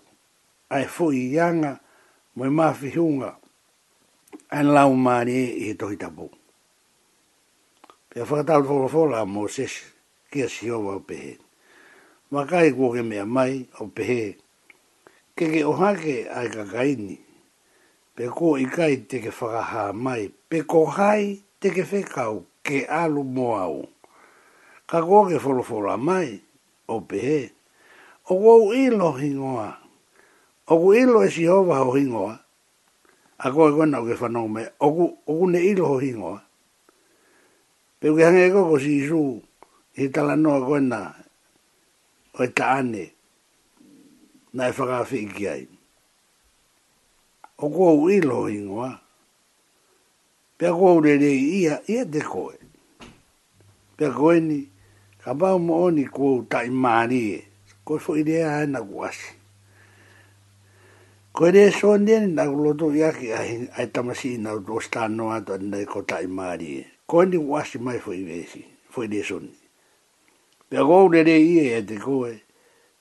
ai 0.73 0.85
fo 0.89 1.11
i 1.13 1.21
yanga 1.37 1.77
mo 2.35 2.49
mafi 2.49 2.89
hunga 2.97 3.37
an 4.51 4.73
lau 4.73 4.93
mare 4.93 5.45
e 5.57 5.73
tohi 5.77 5.97
tapo. 5.97 6.29
Pea 8.09 8.23
whakatau 8.23 8.61
te 8.61 8.67
whakafola 8.69 9.21
a 9.21 9.25
Moses, 9.25 9.71
kia 10.31 10.47
si 10.49 10.69
hova 10.69 10.95
o 10.95 10.99
pehe. 10.99 11.37
Makai 12.31 12.73
kua 12.75 12.97
ke 12.97 13.01
mea 13.03 13.25
mai 13.25 13.65
o 13.79 13.87
pehe, 13.87 14.37
ke 15.35 15.49
ke 15.51 15.63
ohake 15.65 16.29
ai 16.29 16.49
ka 16.49 16.63
kaini, 16.65 17.17
pe 18.15 18.27
kua 18.29 18.59
ikai 18.59 19.07
te 19.07 19.19
ke 19.19 19.29
whakaha 19.33 19.93
mai, 19.93 20.29
pe 20.49 20.61
kohai 20.63 21.41
te 21.59 21.69
ke 21.71 21.83
whekau 21.87 22.45
ke 22.63 22.85
alu 22.87 23.23
moau. 23.23 23.87
Ka 24.85 25.01
kua 25.01 25.29
ke 25.29 25.37
wholofola 25.41 25.97
mai 25.97 26.39
o 26.87 27.01
pehe, 27.01 27.49
o 28.29 28.37
kua 28.39 28.55
uilo 28.69 29.11
hingoa, 29.17 29.75
o 30.69 30.77
kua 30.79 30.93
uilo 30.93 31.23
e 31.25 31.29
si 31.31 31.47
hova 31.49 31.81
o 31.81 31.95
hingoa, 31.97 32.44
a 33.43 33.47
koe 33.55 33.69
kona 33.75 34.01
uke 34.01 34.15
whanau 34.21 34.47
me, 34.53 34.61
oku, 34.85 35.03
oku 35.29 35.45
ne 35.51 35.59
ilo 35.71 35.85
ho 35.85 35.97
hingoa. 35.99 36.41
Pe 37.99 38.07
uke 38.09 38.23
hange 38.23 38.51
koko 38.51 38.79
si 38.79 38.91
isu, 39.03 39.41
he 39.95 40.07
tala 40.09 40.35
noa 40.35 40.59
kona, 40.67 40.99
o 42.39 42.43
e 42.43 42.47
taane, 42.57 43.03
na 44.53 44.63
e 44.69 44.71
whakawhi 44.75 45.17
iki 45.25 45.47
ai. 45.49 45.67
Oku 47.63 47.81
au 47.89 48.09
ilo 48.09 48.35
ho 48.39 48.45
hingoa, 48.53 48.89
pe 50.57 50.65
a 50.71 50.71
koe 50.77 50.95
ure 50.95 51.13
rei 51.23 51.41
ia, 51.59 51.75
ia 51.91 52.03
te 52.11 52.21
koe. 52.31 52.55
Pe 53.97 54.03
a 54.07 54.11
koe 54.17 54.39
ni, 54.47 54.59
ka 55.21 55.29
pao 55.39 55.57
mo 55.65 55.73
oni 55.89 56.05
koe 56.15 56.33
tai 56.51 56.67
maari 56.81 57.21
e, 57.35 57.41
koe 57.85 57.97
fo 58.03 58.11
ide 58.21 58.35
aena 58.47 58.79
kuasi. 58.89 59.35
Ko 61.35 61.47
e 61.49 61.49
rea 61.51 61.71
soa 61.75 61.97
nea 61.99 62.19
ni 62.23 62.31
nāku 62.31 62.61
loto 62.63 62.87
i 62.95 63.01
a 63.03 63.09
hei 63.11 63.67
tamasi 63.91 64.29
i 64.37 64.37
nāu 64.39 64.61
tō 64.63 64.77
stā 64.85 65.09
noa 65.11 65.41
tō 65.43 65.57
ane 65.57 65.67
nei 65.73 65.83
kota 65.89 66.21
i 66.23 66.29
maari 66.31 66.69
e. 66.79 66.85
Ko 67.11 67.25
ni 67.27 67.35
wasi 67.35 67.75
mai 67.83 67.99
fo 67.99 68.13
i 68.15 68.21
fo 68.93 69.03
i 69.03 69.09
rea 69.11 69.25
soa 69.27 69.41
ni. 69.43 69.51
Pea 70.71 70.85
kou 70.87 71.11
re 71.11 71.25
ie 71.27 71.65
e 71.75 71.81
te 71.83 71.97
koe, 71.99 72.37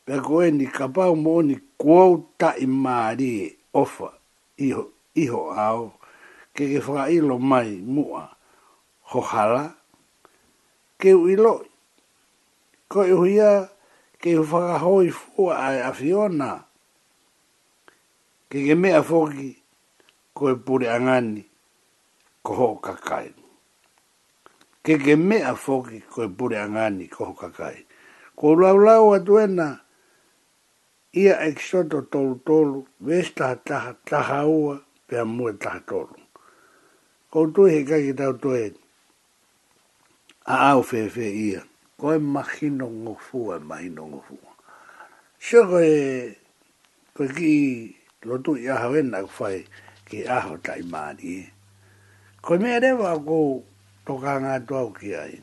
pea 0.04 0.18
kou 0.26 0.42
e 0.42 0.50
ni 0.50 0.66
kapau 0.66 1.14
mō 1.14 1.36
ni 1.46 1.60
kou 1.78 2.24
ta 2.36 2.56
i 2.58 2.66
maari 2.66 3.54
ofa 3.72 4.10
iho, 4.58 4.82
iho 5.14 5.42
ao 5.54 5.94
ke 6.54 6.66
ke 6.74 6.82
whaka 6.82 7.06
ilo 7.14 7.38
mai 7.38 7.78
mua 7.86 8.26
ho 9.14 9.20
hala 9.30 9.78
ke 10.98 11.14
u 11.14 11.30
ilo 11.30 11.54
ko 12.90 13.06
i 13.06 13.14
huia 13.14 13.70
ke 14.18 14.34
u 14.42 14.42
whaka 14.42 14.82
hoi 14.82 15.08
fua 15.14 15.54
ai 15.70 15.78
a 15.86 15.94
Fiona 15.94 16.64
ke 18.54 18.62
ke 18.62 18.74
mea 18.78 19.02
foki 19.02 19.50
ko 20.36 20.42
e 20.54 20.54
pure 20.54 20.86
angani 20.88 21.42
ko 22.44 22.50
ho 22.54 22.68
kakai. 22.78 23.34
Ke 24.84 24.94
ke 24.94 25.16
mea 25.18 25.56
foki 25.58 25.98
ko 26.06 26.22
e 26.22 26.28
pure 26.30 26.58
angani 26.62 27.10
ko 27.10 27.24
ho 27.24 27.32
kakai. 27.34 27.82
Ko 28.38 28.54
lau 28.54 29.10
atuena 29.18 29.80
ia 31.10 31.34
eksoto 31.50 32.02
tolu 32.06 32.38
tolu 32.46 32.86
vesta 33.00 33.56
taha 33.56 33.96
taha 34.06 34.46
ua 34.46 34.78
pe 35.08 35.18
amue 35.18 35.58
taha 35.58 35.80
tolu. 35.80 36.20
Ko 37.34 37.50
tui 37.50 37.74
he 37.74 37.80
kaki 37.82 38.14
tau 38.14 38.38
tue 38.38 38.70
a 40.46 40.70
au 40.70 40.82
fefe 40.86 41.26
ia. 41.26 41.66
Ko 41.98 42.14
e 42.14 42.18
mahino 42.22 42.86
ngofua, 42.86 43.58
mahino 43.58 44.06
ngofua. 44.14 44.50
Sio 45.42 45.66
ko 45.66 45.82
e 45.82 46.38
ko 47.18 47.26
ki 47.34 47.52
lo 48.24 48.40
ia 48.56 48.74
hawe 48.80 48.98
na 49.04 49.20
ven 49.22 49.28
fai 49.28 49.58
ki 50.08 50.24
a 50.28 50.40
ho 50.48 50.56
tai 50.64 50.80
ma 50.88 51.12
ko 52.44 52.50
me 52.60 52.72
re 52.80 52.90
wa 52.92 53.12
go 53.20 53.62
to 54.04 54.12
ka 54.20 54.32
nga 54.40 54.54
to 54.66 54.72
au 54.80 54.90
ki 54.96 55.08
ai 55.16 55.34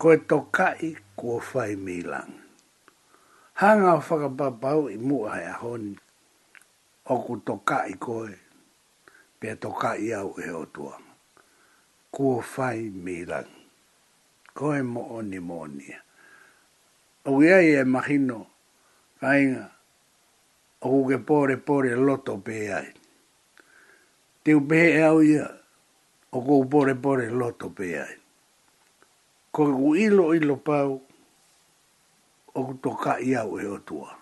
ko 0.00 0.08
to 0.28 0.38
ka 0.52 0.76
i 0.80 0.90
ko 1.16 1.40
fai 1.40 1.76
mi 1.76 2.00
lang 2.04 2.32
hanga 3.60 4.00
fa 4.00 4.14
ka 4.22 4.28
ba 4.28 4.48
ba 4.52 4.72
i 4.88 4.96
mu 5.08 5.18
ai 5.24 5.44
a 5.48 5.54
hon 5.60 5.84
o 7.08 7.14
ku 7.24 7.32
to 7.46 7.54
ka 7.68 7.78
i 7.88 7.94
ko 7.96 8.28
pe 9.40 9.48
to 9.62 9.68
ka 9.80 9.90
i 9.96 10.08
au 10.20 10.30
e 10.36 10.48
o 10.60 10.64
tua 10.74 10.94
ko 12.14 12.40
fai 12.44 12.88
mi 13.04 13.24
lang 13.24 13.48
ko 14.56 14.72
e 14.76 14.82
mo 14.92 15.02
oni 15.18 15.38
mo 15.48 15.60
ni 15.76 15.86
o 17.24 17.30
ia 17.42 17.58
e 17.64 17.84
mahino 17.88 18.40
kainga 19.20 19.64
o 20.80 21.02
pore 21.02 21.18
pore 21.18 21.56
pōre 21.56 21.96
loto 21.98 22.36
pē 22.38 22.70
ai. 22.72 22.92
Te 24.44 24.54
u 24.54 24.60
e 24.70 25.02
au 25.02 25.20
ia, 25.22 25.46
o 26.30 26.40
kuke 26.40 26.68
pore 26.70 26.94
pōre 26.94 27.30
loto 27.32 27.68
pē 27.68 27.88
ai. 28.02 28.14
Ko 29.50 29.64
ku 29.74 29.94
ilo 29.96 30.34
ilo 30.34 30.56
pau, 30.56 31.00
o 32.54 32.60
ku 32.64 32.74
toka 32.82 33.18
i 33.18 33.34
au 33.34 33.58
e 33.58 33.66
otua. 33.66 34.14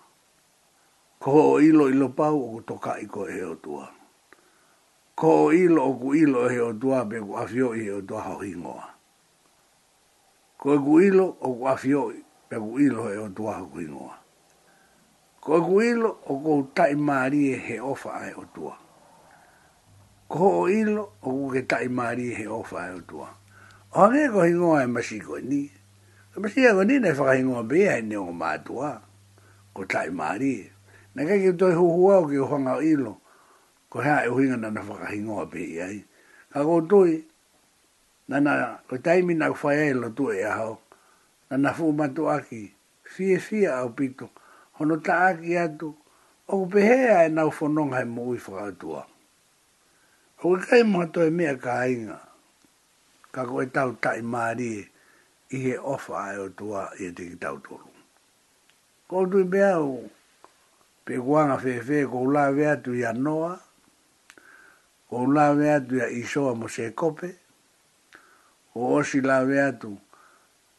Ko 1.19 1.31
o 1.53 1.59
ilo 1.61 1.89
ilo 1.89 2.09
pau, 2.09 2.41
o 2.41 2.47
ku 2.57 2.61
toka 2.61 2.97
i 2.99 3.05
ko 3.05 3.27
e 3.29 3.41
otua. 3.43 3.91
Ko 5.15 5.29
o 5.45 5.51
ilo 5.53 5.83
o 5.85 5.93
ku 5.93 6.15
ilo 6.15 6.49
e 6.49 6.59
otua, 6.59 7.05
pe 7.05 7.21
ku 7.21 7.35
afio 7.37 7.73
i 7.75 7.85
e 7.87 7.91
otua 8.01 8.21
ho 8.31 8.41
hingoa. 8.41 8.85
Ko 10.57 10.73
o 10.73 10.73
ku 10.73 10.73
pe 10.81 10.85
ku 10.85 10.89
ilo 11.05 11.05
e 11.05 11.05
otua 11.05 11.05
ho 11.05 11.05
hingoa. 11.05 11.05
Ko 11.05 11.05
ku 11.05 11.05
ilo 11.05 11.25
o 11.41 11.47
ku 11.53 11.67
afio 11.69 12.03
i, 12.11 12.19
pe 12.49 12.55
ku 12.57 12.79
ilo 12.79 13.11
e 13.13 13.17
otua 13.29 13.59
ho 13.61 13.67
hingoa. 13.77 14.17
Ko 15.47 15.57
e 15.57 15.61
kuilo 15.63 16.09
o 16.27 16.33
kou 16.43 16.59
tai 16.75 16.93
maari 17.07 17.41
e 17.55 17.55
he 17.65 17.75
ofa 17.79 18.11
ai 18.19 18.33
o 18.35 18.43
tua. 18.51 18.73
Ko 20.27 20.35
ho 20.43 20.47
o 20.59 20.63
ilo 20.67 21.01
o 21.23 21.31
kou 21.31 21.47
ke 21.55 21.61
tai 21.71 21.85
maari 21.87 22.25
e 22.33 22.33
he 22.35 22.45
ofa 22.51 22.75
ai 22.83 22.91
o 22.97 23.01
tua. 23.07 23.29
O 23.95 24.01
hake 24.11 24.27
ko 24.33 24.41
hingoa 24.43 24.81
e 24.83 24.89
masi 24.91 25.21
ko 25.23 25.37
ni. 25.39 25.61
Ko 26.35 26.41
masi 26.43 26.65
e 26.67 26.73
ko 26.75 26.83
ni 26.83 26.97
nei 26.99 27.15
whaka 27.15 27.31
hingoa 27.39 27.63
bea 27.63 27.93
e 27.95 28.01
neo 28.03 28.27
mātua. 28.35 28.89
Ko 29.71 29.85
tai 29.87 30.09
maari 30.11 30.49
e. 30.59 30.65
Na 31.15 31.23
kai 31.29 31.39
ke 31.39 31.53
toi 31.55 31.71
huhua 31.79 32.17
o 32.19 32.25
ke 32.27 32.41
uhanga 32.43 32.73
o 32.81 32.81
ilo. 32.83 33.13
Ko 33.87 34.03
hea 34.03 34.25
e 34.27 34.27
huinga 34.27 34.57
na 34.59 34.83
whaka 34.83 35.13
hingoa 35.15 35.45
bea 35.47 35.85
ai. 35.87 36.01
Ka 36.51 36.59
kou 36.67 36.81
tui. 36.83 37.21
Nana, 38.27 38.83
ko 38.89 38.99
taimi 38.99 39.31
na 39.33 39.47
kufaya 39.55 39.87
ilo 39.95 40.09
tu 40.11 40.27
e 40.27 40.43
aho. 40.43 40.75
Nana 41.49 41.71
fuu 41.71 41.95
matu 41.95 42.27
aki. 42.27 42.65
Fie 43.03 43.39
fie 43.39 43.39
au 43.39 43.39
pito. 43.39 43.39
Fie 43.39 43.39
fie 43.39 43.67
au 43.67 43.89
pito 43.95 44.27
hono 44.79 44.97
taaki 44.97 45.57
atu, 45.57 45.95
o 46.47 46.65
pehea 46.65 47.25
e 47.25 47.29
nau 47.29 47.49
whanonga 47.57 47.99
e 48.01 48.05
mui 48.15 48.37
whakatua. 48.47 49.03
O 50.43 50.55
kai 50.57 50.83
mato 50.83 51.21
e 51.25 51.29
mea 51.37 51.55
ka 51.57 51.73
ainga, 51.85 52.19
ka 53.31 53.41
koe 53.49 53.65
tau 53.75 53.91
tai 54.03 54.21
maari 54.31 54.69
e, 54.81 54.85
i 55.55 55.63
he 55.63 55.73
ofa 55.93 56.13
ai 56.29 56.37
o 56.39 56.49
tua 56.57 56.81
i 56.99 57.03
e 57.07 57.11
te 57.15 57.25
tau 57.43 57.57
tolu. 57.65 57.91
Ko 59.07 59.25
tui 59.25 59.43
mea 59.49 59.77
o, 59.81 59.97
pe 61.07 61.13
kuanga 61.25 61.57
whewhe, 61.63 62.03
ko 62.11 62.17
ula 62.27 62.51
vea 62.51 62.75
tu 62.83 62.93
i 62.93 63.03
anoa, 63.07 63.55
ko 65.09 65.15
ula 65.27 65.53
vea 65.55 65.79
tu 65.81 65.95
i 66.03 66.21
isoa 66.21 66.53
mo 66.55 66.67
se 66.69 66.91
kope, 66.91 67.29
ko 68.75 68.79
osi 68.99 69.21
la 69.25 69.39
vea 69.47 69.71
tu 69.79 69.95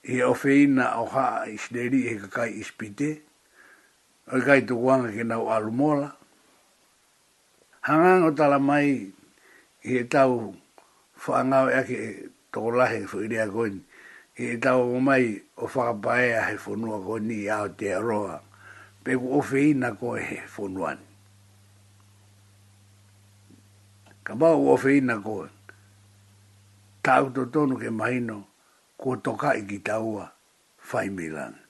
i 0.04 0.20
ofeina 0.22 0.92
o 1.00 1.04
haa 1.10 1.46
i 1.50 1.56
sneri 1.58 2.06
e 2.12 2.16
kakai 2.20 2.52
ispite, 2.60 3.10
ko 3.16 3.27
o 4.30 4.36
i 4.38 4.44
kai 4.44 4.60
tuku 4.68 4.86
anga 4.92 5.08
ki 5.10 5.22
nau 5.24 5.48
alumola. 5.48 6.12
Hangang 7.80 8.24
o 8.28 8.30
tala 8.36 8.58
mai 8.58 8.88
i 9.80 9.94
e 9.94 10.02
tau 10.14 10.52
whaangau 11.24 11.66
e 11.72 11.72
ake 11.80 11.96
toko 12.52 12.70
lahe 12.76 13.06
fu 13.08 13.18
iria 13.24 13.46
koin. 13.48 13.76
I 14.40 14.44
e 14.52 14.56
tau 14.64 14.80
o 14.96 15.00
mai 15.00 15.24
o 15.56 15.64
whakapaea 15.72 16.40
he 16.50 16.54
whonua 16.62 16.98
koin 17.06 17.30
i 17.32 17.40
Aotearoa. 17.48 18.36
Peku 19.04 19.26
ofe 19.40 19.58
i 19.70 19.72
na 19.80 19.88
koe 20.00 20.20
he 20.28 20.36
whonuan. 20.54 20.98
Ka 24.28 24.32
mau 24.40 24.60
o 24.68 24.74
ofe 24.76 24.90
i 24.98 25.00
na 25.08 25.16
koe. 25.26 25.48
Tau 27.04 27.24
to 27.34 27.42
tonu 27.52 27.74
ke 27.80 27.88
mahino 27.98 28.38
ko 29.00 29.10
toka 29.24 29.50
i 29.56 29.62
ki 29.68 29.78
taua 29.88 30.24
whaimilanga. 30.88 31.64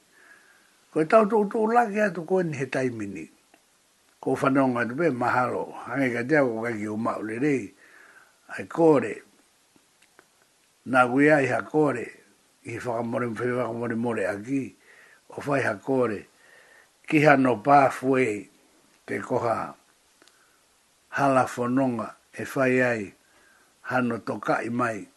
Ko 0.88 1.04
tau 1.04 1.28
tau 1.28 1.66
la 1.68 1.84
lake 1.84 2.00
atu 2.02 2.24
koe 2.24 2.42
ni 2.42 2.56
he 2.56 2.66
taimini. 2.66 3.28
Ko 4.20 4.34
whanonga 4.34 4.88
tupe 4.88 5.10
mahalo. 5.12 5.72
Hange 5.84 6.08
ka 6.14 6.22
tea 6.24 6.40
ko 6.40 6.62
kaki 6.64 6.86
o 6.88 6.96
mao 6.96 7.20
le 7.20 7.34
rei. 7.38 7.74
Ai 8.48 8.64
kore. 8.64 9.14
Nā 10.88 11.00
kuia 11.12 11.40
i 11.44 11.48
ha 11.52 11.60
kore. 11.62 12.06
I 12.64 12.78
whakamore 12.78 13.26
mwhewe 13.26 13.58
whakamore 13.60 13.96
more 13.96 14.24
aki. 14.28 14.76
O 15.36 15.40
whai 15.44 15.62
ha 15.62 15.74
kore. 15.74 16.24
Ki 17.06 17.20
ha 17.24 17.36
no 17.36 17.56
pa 17.56 17.90
fue 17.90 18.48
te 19.06 19.20
koha 19.20 19.74
hala 21.08 21.44
whanonga 21.44 22.16
e 22.32 22.44
whai 22.44 22.82
ai 22.82 23.12
hano 23.82 24.18
toka 24.20 24.60
i 24.62 24.68
mai 24.68 25.08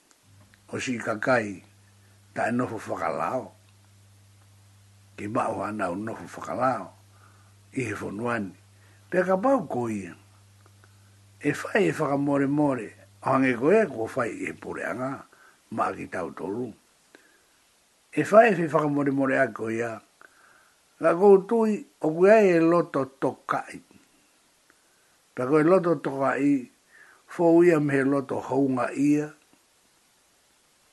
o 0.71 0.79
si 0.79 0.97
kakai 0.99 1.63
ta 2.33 2.43
e 2.47 2.51
nofo 2.51 2.95
lao 2.97 3.55
ki 5.21 5.27
mao 5.29 5.61
ana 5.63 5.85
o 5.93 5.95
nofu 5.95 6.25
whakalao, 6.41 6.87
i 7.77 7.83
he 7.85 7.93
whonuani. 7.99 8.55
Pea 9.09 9.23
ka 9.23 9.35
pau 9.37 9.61
ko 9.69 9.85
ia. 9.89 10.15
E 11.47 11.51
whai 11.53 11.89
e 11.89 11.91
whakamore 11.93 12.49
more, 12.49 12.87
o 13.21 13.29
hange 13.29 13.53
ko 13.59 13.69
ea 13.69 13.85
ko 13.85 14.07
whai 14.15 14.31
e 14.49 14.53
pore 14.57 14.81
anga, 14.81 15.11
maa 15.77 15.93
ki 15.93 16.07
tau 16.13 16.33
tolu. 16.33 16.71
E 18.19 18.25
whai 18.25 18.49
e 18.57 18.65
whakamore 18.65 19.13
more 19.13 19.35
a 19.37 19.45
ko 19.53 19.69
ia, 19.69 19.93
ka 20.99 21.13
koutui 21.13 21.77
o 22.01 22.09
kuea 22.17 22.41
e 22.41 22.59
loto 22.59 23.05
tokai. 23.21 23.77
Pea 25.37 25.45
ko 25.47 25.59
e 25.61 25.69
loto 25.69 25.95
tokai, 26.01 26.49
fō 27.29 27.47
ia 27.69 27.77
me 27.79 27.93
he 27.93 28.03
loto 28.03 28.41
hounga 28.49 28.89
ia, 28.97 29.29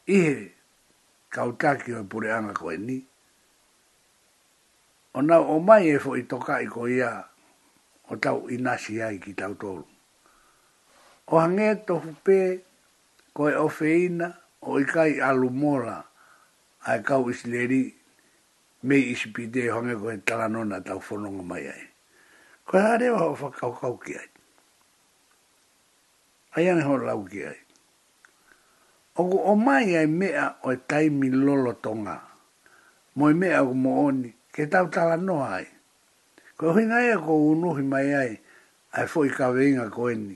ihe 0.07 0.53
kautaki 1.33 1.93
o 1.97 2.05
pure 2.05 2.29
anga 2.35 2.53
koe 2.53 2.77
ni. 2.77 2.99
Ona 5.15 5.35
na 5.41 5.41
o 5.41 5.57
mai 5.65 5.89
e 5.89 5.97
fo 6.03 6.11
i 6.21 6.23
toka 6.29 6.61
i 6.61 6.67
ko 6.69 6.85
ia 6.89 7.25
o 8.13 8.17
tau 8.21 8.45
i 8.53 8.57
nasi 8.61 9.01
ai 9.03 9.17
ki 9.19 9.33
tau 9.33 9.55
tolu. 9.57 9.87
O 11.33 11.39
hange 11.41 11.75
tohu 11.89 12.13
pē 12.25 12.61
ko 13.33 13.49
e 13.49 13.55
ofeina 13.57 14.29
o 14.61 14.77
i 14.81 14.85
kai 14.85 15.21
alu 15.25 15.49
mola 15.51 15.97
a 16.85 16.93
e 16.97 17.01
kau 17.09 17.29
isleri 17.33 17.89
me 18.85 18.97
isipide 19.01 19.61
e 19.69 19.73
hange 19.73 19.95
ko 20.01 20.11
e 20.13 20.19
talanona 20.27 20.85
tau 20.85 21.01
fononga 21.01 21.43
mai 21.45 21.65
ai. 21.73 21.85
Ko 22.69 22.77
e 22.79 22.85
harewa 22.85 23.23
o 23.33 23.33
whakau 23.41 23.73
kau 23.81 23.97
ki 24.05 24.13
ai. 24.17 24.29
Ai 26.61 26.69
ane 26.69 26.83
ho 26.85 26.95
lau 27.01 27.25
ki 27.25 27.45
ai. 27.49 27.59
O, 29.17 29.25
o 29.25 29.55
mai 29.57 29.97
ai 29.97 30.07
mea 30.07 30.57
o 30.69 30.73
e 30.73 30.77
taimi 30.77 31.31
lolo 31.33 31.73
tonga. 31.81 32.17
Moi 33.17 33.35
mea 33.35 33.65
o 33.65 33.73
mooni 33.75 34.37
ke 34.59 34.67
tau 34.67 34.91
tala 34.91 35.15
noa 35.17 35.63
ai. 35.63 35.71
Ko 36.59 36.75
hina 36.75 36.99
ia 36.99 37.15
ko 37.15 37.55
unuhi 37.55 37.83
mai 37.87 38.11
ai, 38.15 38.33
ai 38.99 39.07
foi 39.07 39.31
ka 39.31 39.53
venga 39.55 39.87
ko 39.87 40.11
eni. 40.11 40.35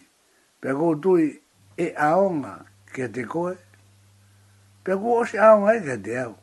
Pea 0.62 0.78
ko 0.78 0.94
tui 0.94 1.26
e 1.74 1.86
aonga 1.98 2.62
ke 2.94 3.10
te 3.10 3.26
koe. 3.26 3.58
Pea 4.86 4.94
ko 4.94 5.26
osi 5.26 5.42
aonga 5.42 5.74
e 5.74 5.82
ke 5.82 5.96
te 6.06 6.14
au. 6.22 6.38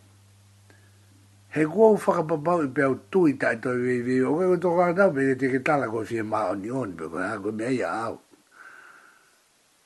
He 1.55 1.63
kua 1.65 1.95
u 1.95 1.97
whakapapau 1.97 2.61
i 2.67 2.69
pēo 2.69 2.93
tui 3.09 3.33
tai 3.33 3.55
toi 3.63 3.79
vei 3.81 4.03
vei. 4.05 4.21
O 4.21 4.35
kai 4.37 4.47
kua 4.61 4.91
tau 4.99 5.15
pēke 5.15 5.39
te 5.39 5.47
ke 5.49 5.63
tala 5.65 5.87
koe 5.89 6.03
fie 6.05 6.21
maa 6.21 6.51
ni 6.59 6.69
oni. 6.69 6.93
Pea 6.99 7.07
kua 7.09 7.29
hako 7.31 7.51
mea 7.57 7.71
ia 7.73 7.89
au. 8.05 8.19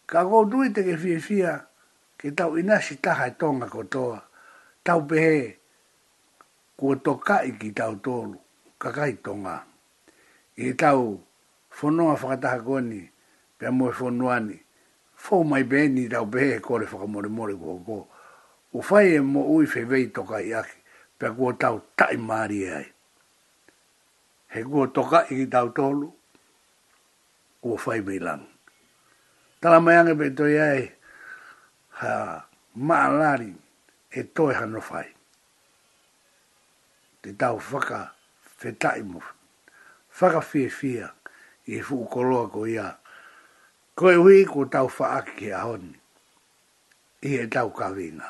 Ka 0.09 0.25
kua 0.25 0.41
tui 0.49 0.73
te 0.73 0.81
ke 0.83 0.97
fie 0.97 1.19
fia 1.21 1.53
ke 2.17 2.33
tau 2.33 2.57
inasi 2.59 2.97
taha 2.97 3.29
e 3.29 3.37
tonga 3.37 3.69
ko 3.69 3.83
toa. 3.85 4.17
Tau 4.81 5.05
pehe. 5.05 5.05
Tau 5.05 5.05
pehe 5.05 5.43
kua 6.78 6.95
toka 6.95 7.43
i 7.45 7.51
ki 7.59 7.69
tau 7.71 7.93
tōru, 8.05 8.38
kakai 8.82 9.13
tonga. 9.24 9.63
I 10.57 10.74
tau 10.74 11.19
whanonga 11.80 12.15
whakataha 12.21 12.59
koni, 12.65 13.09
pia 13.57 13.69
moe 13.71 13.91
whanuani, 13.91 14.57
whau 15.24 15.43
mai 15.43 15.63
bēni 15.63 16.09
tau 16.09 16.26
bē 16.26 16.41
e 16.57 16.59
kore 16.59 16.86
whakamore 16.86 17.30
more 17.38 17.53
kua 17.63 17.76
kō. 17.88 17.97
U 18.74 18.80
whai 18.89 19.07
e 19.15 19.19
mo 19.21 19.41
ui 19.53 19.65
whewei 19.65 20.05
toka 20.15 20.39
i 20.49 20.53
aki, 20.53 20.78
pia 21.17 21.30
kua 21.36 21.53
tau 21.53 21.82
tai 21.97 22.17
maari 22.17 22.59
e 22.67 22.74
ai. 22.80 22.88
He 24.53 24.63
kua 24.65 24.88
toka 24.88 25.19
i 25.32 25.36
ki 25.38 25.45
tau 25.47 25.67
tōru, 25.69 26.09
kua 27.61 27.78
whai 27.86 27.99
mei 28.01 28.19
lang. 28.19 28.47
Tala 29.61 29.80
mai 29.80 29.95
ange 29.95 30.13
pe 30.19 30.30
toi 30.38 30.57
ai, 30.61 30.86
ha 32.01 32.45
maalari 32.88 33.53
e 34.11 34.24
toi 34.34 34.53
hano 34.53 34.80
whai 34.89 35.07
te 37.24 37.32
tau 37.39 37.57
whaka 37.71 38.11
whetai 38.59 38.99
mo. 39.07 39.21
Whaka 40.19 40.41
fia 40.43 40.69
fia 40.80 41.05
i 41.71 41.78
e 41.80 41.84
whukoloa 41.88 42.49
ko 42.51 42.65
ia. 42.67 42.89
Ko 43.95 44.09
e 44.11 44.15
hui 44.19 44.43
ko 44.45 44.65
tau 44.67 44.89
whaaki 44.91 45.38
ke 45.39 45.49
ahon. 45.55 45.93
I 47.24 47.39
e 47.45 47.47
tau 47.47 47.71
kawinga. 47.71 48.30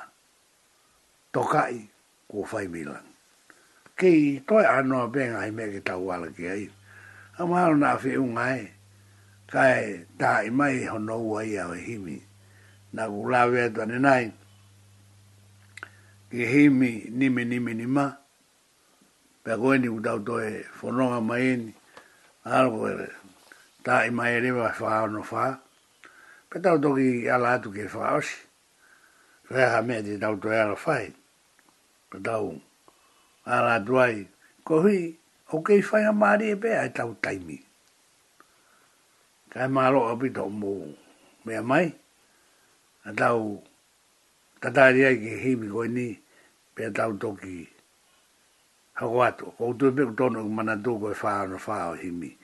Tokai 1.34 1.82
ko 2.30 2.46
whai 2.52 2.68
milan. 2.70 3.02
Kei 3.98 4.40
toi 4.48 4.64
anoa 4.70 5.10
benga 5.10 5.42
i 5.48 5.52
me 5.52 5.70
ke 5.74 5.82
tau 5.82 6.06
wala 6.12 6.30
ki 6.30 6.46
ai. 6.48 6.70
A 7.42 7.50
mahalo 7.50 7.76
na 7.82 7.96
awhi 7.98 8.18
ungai. 8.22 8.62
E. 8.66 8.72
Kai 9.50 10.06
ta 10.20 10.42
i 10.46 10.50
mai 10.50 10.86
honoua 10.86 11.42
i 11.46 11.58
au 11.62 11.74
e 11.74 11.82
himi. 11.82 12.20
Na 12.94 13.10
kulawe 13.10 13.64
atane 13.64 14.00
nai. 14.00 14.26
Ke 16.30 16.46
himi 16.54 17.10
nime 17.10 17.44
nime 17.50 17.74
nima. 17.74 17.88
Nime 18.06 18.12
pe 19.44 19.52
ni 19.82 19.88
udau 19.98 20.20
to 20.28 20.36
e 20.40 20.54
fononga 20.78 21.20
mai 21.30 21.46
ni 21.62 21.70
algo 22.56 22.80
ere 22.92 23.08
ta 23.86 23.94
i 24.08 24.10
mai 24.18 24.32
ere 24.40 24.50
wa 24.60 24.68
fa 24.80 24.92
no 25.14 25.22
fa 25.32 25.44
pe 26.50 26.56
tau 26.66 26.78
to 26.84 26.90
ki 26.98 27.08
ala 27.36 27.52
tu 27.64 27.70
ke 27.76 27.84
fa 27.94 28.04
os 28.18 28.28
fe 29.52 29.60
ha 29.72 29.80
me 29.88 29.96
di 30.06 30.14
dau 30.24 30.36
to 30.42 30.48
ala 30.64 30.76
fai 30.86 31.06
pe 32.10 32.18
tau 32.28 32.46
ala 33.56 33.74
duai 33.88 34.16
ko 34.68 34.76
hi 34.88 34.98
o 35.52 35.60
ke 35.66 35.76
fai 35.90 36.04
a 36.08 36.14
mari 36.22 36.46
e 36.56 36.56
pe 36.62 36.70
ai 36.82 36.90
tau 36.98 37.12
taimi 37.24 37.58
kai 39.52 39.68
maro 39.76 40.02
a 40.08 40.14
bi 40.20 40.28
to 40.36 40.44
mo 40.60 40.72
me 41.46 41.54
mai 41.70 41.88
a 43.04 43.12
tau 43.22 43.42
tatari 44.64 45.02
ai 45.10 45.18
ke 45.24 45.32
himi 45.44 45.68
ko 45.76 45.82
ni 45.96 46.08
pe 46.76 46.84
tau 46.98 47.12
to 47.22 47.30
ki 47.42 47.58
ha 48.94 49.10
ko 49.10 49.22
ato 49.26 49.46
ko 49.58 49.74
tu 49.74 49.90
be 49.92 50.04
e 50.04 50.06
ko 50.06 50.14
tonu 50.14 50.46
mana 50.50 50.76
do 50.78 50.98
ko 51.02 51.10
fa 51.18 51.46
no 51.50 51.58
fa 51.58 51.90
o 51.90 51.94
himi 51.98 52.38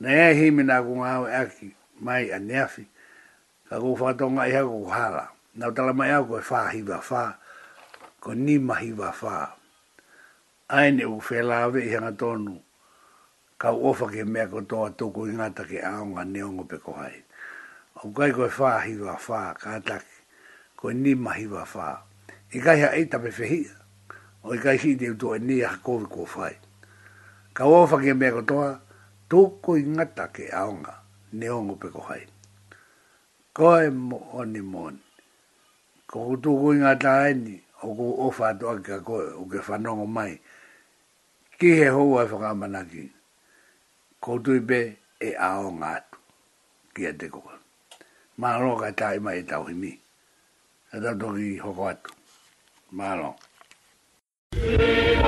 na 0.00 0.30
e 0.30 0.34
himi 0.38 0.62
na 0.62 0.78
ko 0.82 1.02
ngao 1.02 1.26
aki 1.26 1.74
mai 2.00 2.30
a 2.30 2.38
nefi 2.38 2.86
ka 3.68 3.78
ko 3.82 3.96
fa 3.98 4.14
to 4.14 4.30
ngai 4.30 4.54
ha 4.54 4.62
ko 4.62 4.86
hala 4.86 5.24
na 5.58 5.70
tala 5.74 5.92
mai 5.92 6.14
go 6.22 6.38
fa 6.38 6.70
hi 6.70 6.82
ba 6.86 7.02
fa 7.02 7.34
ko 8.22 8.34
ni 8.34 8.58
ma 8.58 8.78
hi 8.78 8.94
ba 8.94 9.10
fa 9.10 9.58
ai 10.70 10.94
ne 10.94 11.04
u 11.04 11.18
fe 11.18 11.42
la 11.42 11.66
ve 11.66 11.82
he 11.90 11.98
na 11.98 12.14
tonu 12.14 12.54
ka 13.58 13.74
o 13.74 13.90
fa 13.92 14.06
ke 14.06 14.22
me 14.22 14.46
ko 14.46 14.62
to 14.62 14.86
to 14.94 15.10
ko 15.10 15.26
ina 15.26 15.50
ta 15.50 15.66
ke 15.66 15.82
a 15.82 15.90
nga 16.06 16.22
ne 16.22 16.38
ngo 16.42 16.64
pe 16.70 16.78
ko 16.78 16.94
hai 17.02 17.18
o 18.06 18.14
kai 18.14 18.30
ko 18.30 18.46
fa 18.46 18.78
hi 18.86 18.94
ba 18.94 19.18
fa 19.18 19.58
ka 19.58 19.82
ta 19.82 19.98
ko 20.78 20.94
ni 20.94 21.18
ma 21.18 21.34
hi 21.34 21.50
ba 21.50 21.66
fa 21.66 22.06
i 22.54 22.62
ka 22.62 22.78
ya 22.78 22.94
e 22.94 23.10
ta 23.10 23.18
be 23.18 23.34
fe 23.34 23.46
hi 23.50 23.60
o 24.48 24.54
i 24.56 24.58
kai 24.62 24.78
si 24.82 24.96
te 25.00 25.06
utoa 25.14 25.36
ni 25.46 25.56
a 25.64 25.70
kōwi 25.84 26.06
kō 26.14 26.22
whai. 26.34 26.54
Ka 27.56 27.62
wāwhake 27.70 28.12
mea 28.18 28.32
kotoa, 28.36 28.70
tōko 29.30 29.70
i 29.78 29.82
ngata 29.92 30.26
ke 30.34 30.44
aonga, 30.60 30.94
ne 31.38 31.46
ongo 31.50 31.74
pe 31.80 31.88
ko 31.94 32.00
hai. 32.08 32.22
Koe 33.56 33.90
mo 33.90 34.16
oni 34.40 34.60
mon, 34.72 34.94
ko 36.10 36.18
tōko 36.44 36.68
i 36.74 36.78
ngata 36.80 37.10
aini, 37.24 37.56
o 37.82 37.86
ko 37.98 38.06
ofa 38.26 38.48
ato 38.54 38.68
aki 38.70 38.82
ka 38.86 38.98
koe, 39.06 39.24
o 39.42 39.44
ke 39.50 39.58
whanongo 39.66 40.06
mai, 40.06 40.38
ki 41.58 41.68
he 41.78 41.86
hou 41.90 42.16
ai 42.18 42.26
whakamanaki, 42.30 43.04
ko 44.20 44.38
tui 44.38 44.60
pe 44.60 44.80
e 45.20 45.30
aonga 45.36 45.90
atu, 45.98 46.18
ki 46.94 47.06
a 47.10 47.12
te 47.12 47.28
koe. 47.28 47.56
Mahalo 48.38 48.76
kai 48.80 48.92
tāi 48.96 49.20
mai 49.20 49.42
e 49.42 49.44
tau 49.50 49.68
himi, 49.68 49.92
e 49.92 50.96
tau 51.02 51.14
tōki 51.26 51.54
hoko 51.66 51.88
atu. 51.90 52.14
Mahalo. 52.90 52.90
Mahalo. 53.04 53.36
Sing 54.52 55.22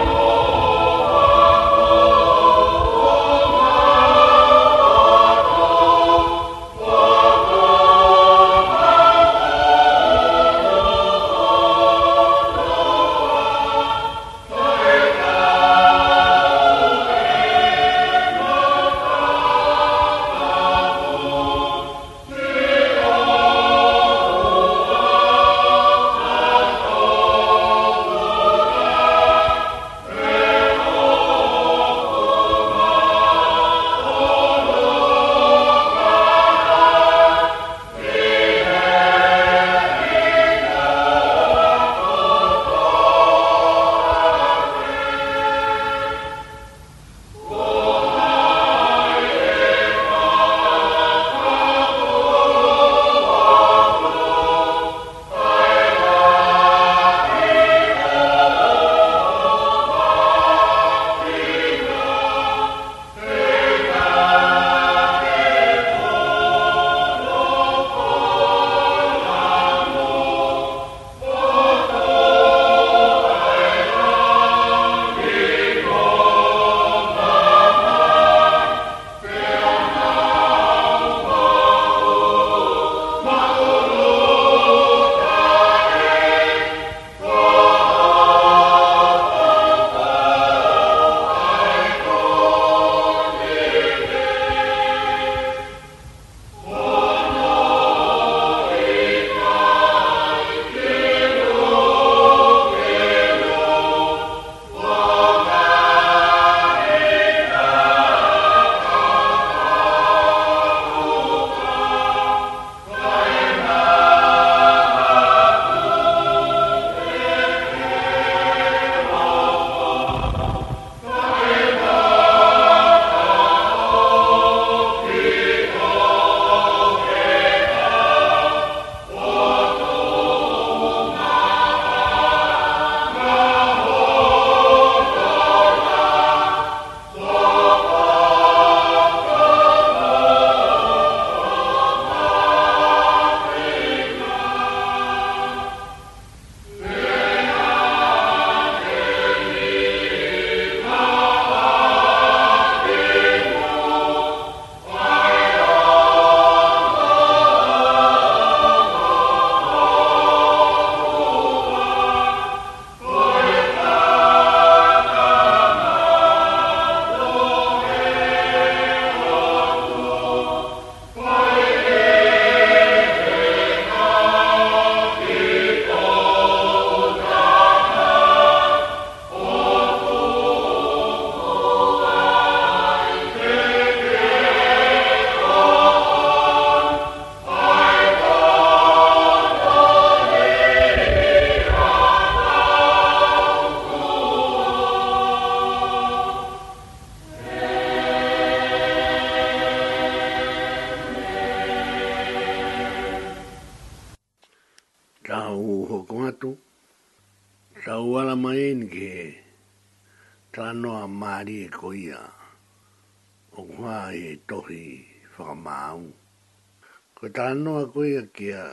koia 217.93 218.23
ki 218.35 218.47
a 218.57 218.65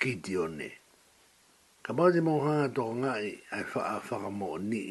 Gideone. 0.00 0.68
Ka 1.84 1.92
pāti 1.98 2.20
mōhanga 2.28 2.68
tōko 2.76 2.94
ngai 3.02 3.28
ai 3.54 3.62
wha'a 3.70 3.96
wha'a 4.06 4.30
mō 4.40 4.50
ni. 4.70 4.84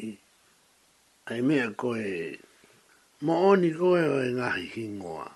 Ai 1.30 1.40
mea 1.48 1.66
koe, 1.82 2.06
mō 3.26 3.32
oni 3.50 3.70
koe 3.80 4.02
o 4.14 4.18
e 4.26 4.28
ngahi 4.38 4.66
hingoa. 4.74 5.26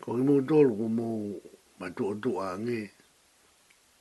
Ko 0.00 0.08
ki 0.16 0.22
mō 0.28 0.36
tōru 0.48 0.72
ko 0.80 0.86
mō 0.98 1.08
matu 1.80 2.08
o 2.12 2.14
tu 2.22 2.32
ange. 2.50 2.80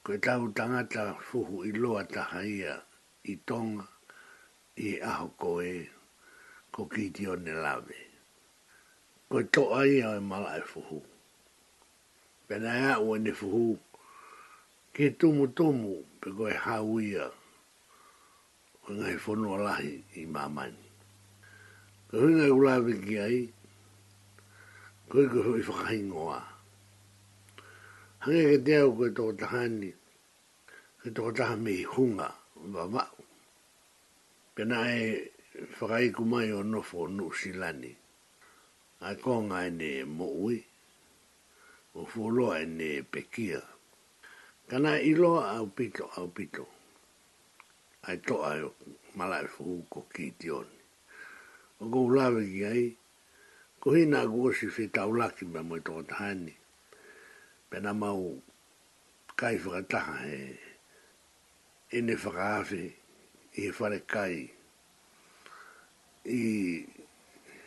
Ko 0.04 0.16
e 0.16 0.20
tāu 0.28 0.48
tangata 0.58 1.04
fuhu 1.28 1.66
i 1.68 1.72
loa 1.82 2.04
taha 2.14 2.40
ia 2.58 2.74
i 3.32 3.36
tonga 3.48 3.88
i 4.86 4.94
e 4.96 4.96
aho 5.12 5.28
koe 5.42 5.74
ko 6.72 6.80
Gideone 6.94 7.52
lawe. 7.66 8.00
Ko 9.30 9.36
e 9.44 9.52
tō 9.54 9.64
ai 9.82 10.02
o 10.08 10.16
e 10.20 10.24
mala 10.32 10.56
e 10.56 10.64
fuhu 10.72 11.00
pena 12.48 12.74
ya 12.78 12.92
o 13.04 13.18
ne 13.20 13.32
fuhu 13.36 13.76
ke 14.96 15.06
tumu 15.20 15.46
tumu 15.56 15.94
pe 16.24 16.28
goe 16.38 16.54
hauia 16.66 17.26
o 18.88 18.88
ngai 18.98 19.18
fono 19.24 19.48
alahi 19.60 19.94
i 20.16 20.24
mamani. 20.34 20.86
Ka 22.08 22.14
hui 22.22 22.32
ngai 22.40 22.52
ula 22.58 22.74
viki 22.86 23.16
ai, 23.28 23.40
koi 25.12 25.26
ko 25.32 25.40
hui 25.48 25.62
whakahi 25.68 26.00
ngoa. 26.10 26.40
Hange 28.24 28.42
ke 28.50 28.58
te 28.66 28.74
au 28.82 28.90
koe 28.98 29.10
toko 29.16 29.34
tahani, 29.42 29.92
ke 31.00 31.08
toko 31.16 31.32
taha 31.38 31.56
mei 31.64 31.84
hunga, 31.94 32.28
wawau. 32.74 33.16
Pena 34.56 34.78
e 34.88 35.04
whakaiku 35.78 36.24
mai 36.32 36.50
o 36.58 36.64
nofo 36.72 37.00
nu 37.16 37.26
silani. 37.40 37.92
Ai 39.06 39.16
konga 39.24 39.58
e 39.68 39.70
ne 39.80 39.90
mo 40.18 40.28
ui 40.48 40.58
o 42.00 42.06
fuoloa 42.12 42.60
e 42.60 42.66
ne 42.66 43.04
pekia. 43.14 43.62
Kana 44.70 44.98
ilo 45.02 45.32
au 45.42 45.68
pito, 45.68 46.06
au 46.18 46.28
pito. 46.28 46.68
Ai 48.08 48.18
toa 48.18 48.50
e 48.58 48.62
malai 49.18 49.46
fuhu 49.54 49.82
ko 49.90 50.02
ki 50.14 50.26
ti 50.40 50.52
oni. 50.60 50.78
O 51.82 51.90
ko 51.92 52.00
ulawe 52.08 52.42
ki 52.52 52.62
ai, 52.74 52.84
ko 53.82 53.94
hina 53.98 54.20
ku 54.30 54.46
osi 54.48 54.68
fi 54.76 54.84
taulaki 54.96 55.44
me 55.54 55.60
moi 55.70 55.82
toko 55.86 56.02
tahani. 56.10 56.54
Pena 57.70 57.92
mau 57.94 58.24
kai 59.40 59.56
whakataha 59.66 60.14
he, 60.26 60.38
e 61.98 62.02
ne 62.02 62.16
whakaafi 62.22 62.84
i 62.88 63.62
he 63.64 63.70
whare 63.80 64.00
kai 64.14 64.36
i 66.38 66.44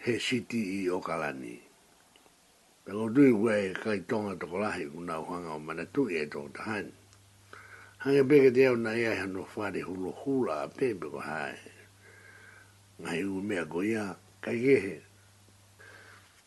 he 0.05 0.13
siti 0.27 0.61
i 0.81 0.81
Okalani. 0.97 1.55
Te 2.91 2.97
ko 2.99 3.07
tui 3.15 3.31
kua 3.39 3.55
e 3.55 3.71
kai 3.83 4.01
tonga 4.09 4.35
toko 4.41 4.57
lahi 4.65 4.85
ku 4.93 4.99
nau 5.09 5.23
hanga 5.31 5.51
o 5.55 5.59
mana 5.67 5.85
e 5.87 6.27
tonga 6.27 6.51
ta 6.55 6.63
hain. 6.69 6.91
Hanga 8.03 8.23
peke 8.29 8.51
te 8.57 8.63
au 8.67 8.75
na 8.85 8.91
ia 9.03 9.13
he 9.19 9.27
no 9.35 9.43
whare 9.55 9.81
hulo 9.89 10.11
hula 10.21 10.55
a 10.65 10.69
pepe 10.77 11.07
ko 11.13 11.19
hae. 11.29 11.55
Ngai 13.01 13.23
u 13.23 13.35
mea 13.49 13.65
ko 13.73 13.79
ia 13.93 14.05
kai 14.45 14.59
kehe. 14.65 14.97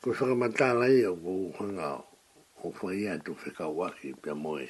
Ko 0.01 0.09
saka 0.17 0.35
matala 0.35 0.85
ia 0.99 1.09
ko 1.21 1.31
u 1.47 1.51
hanga 1.59 1.87
o 2.63 2.69
whai 2.81 2.97
ia 3.03 3.13
tu 3.23 3.31
whika 3.39 3.65
waki 3.79 4.07
pia 4.21 4.35
moe. 4.43 4.67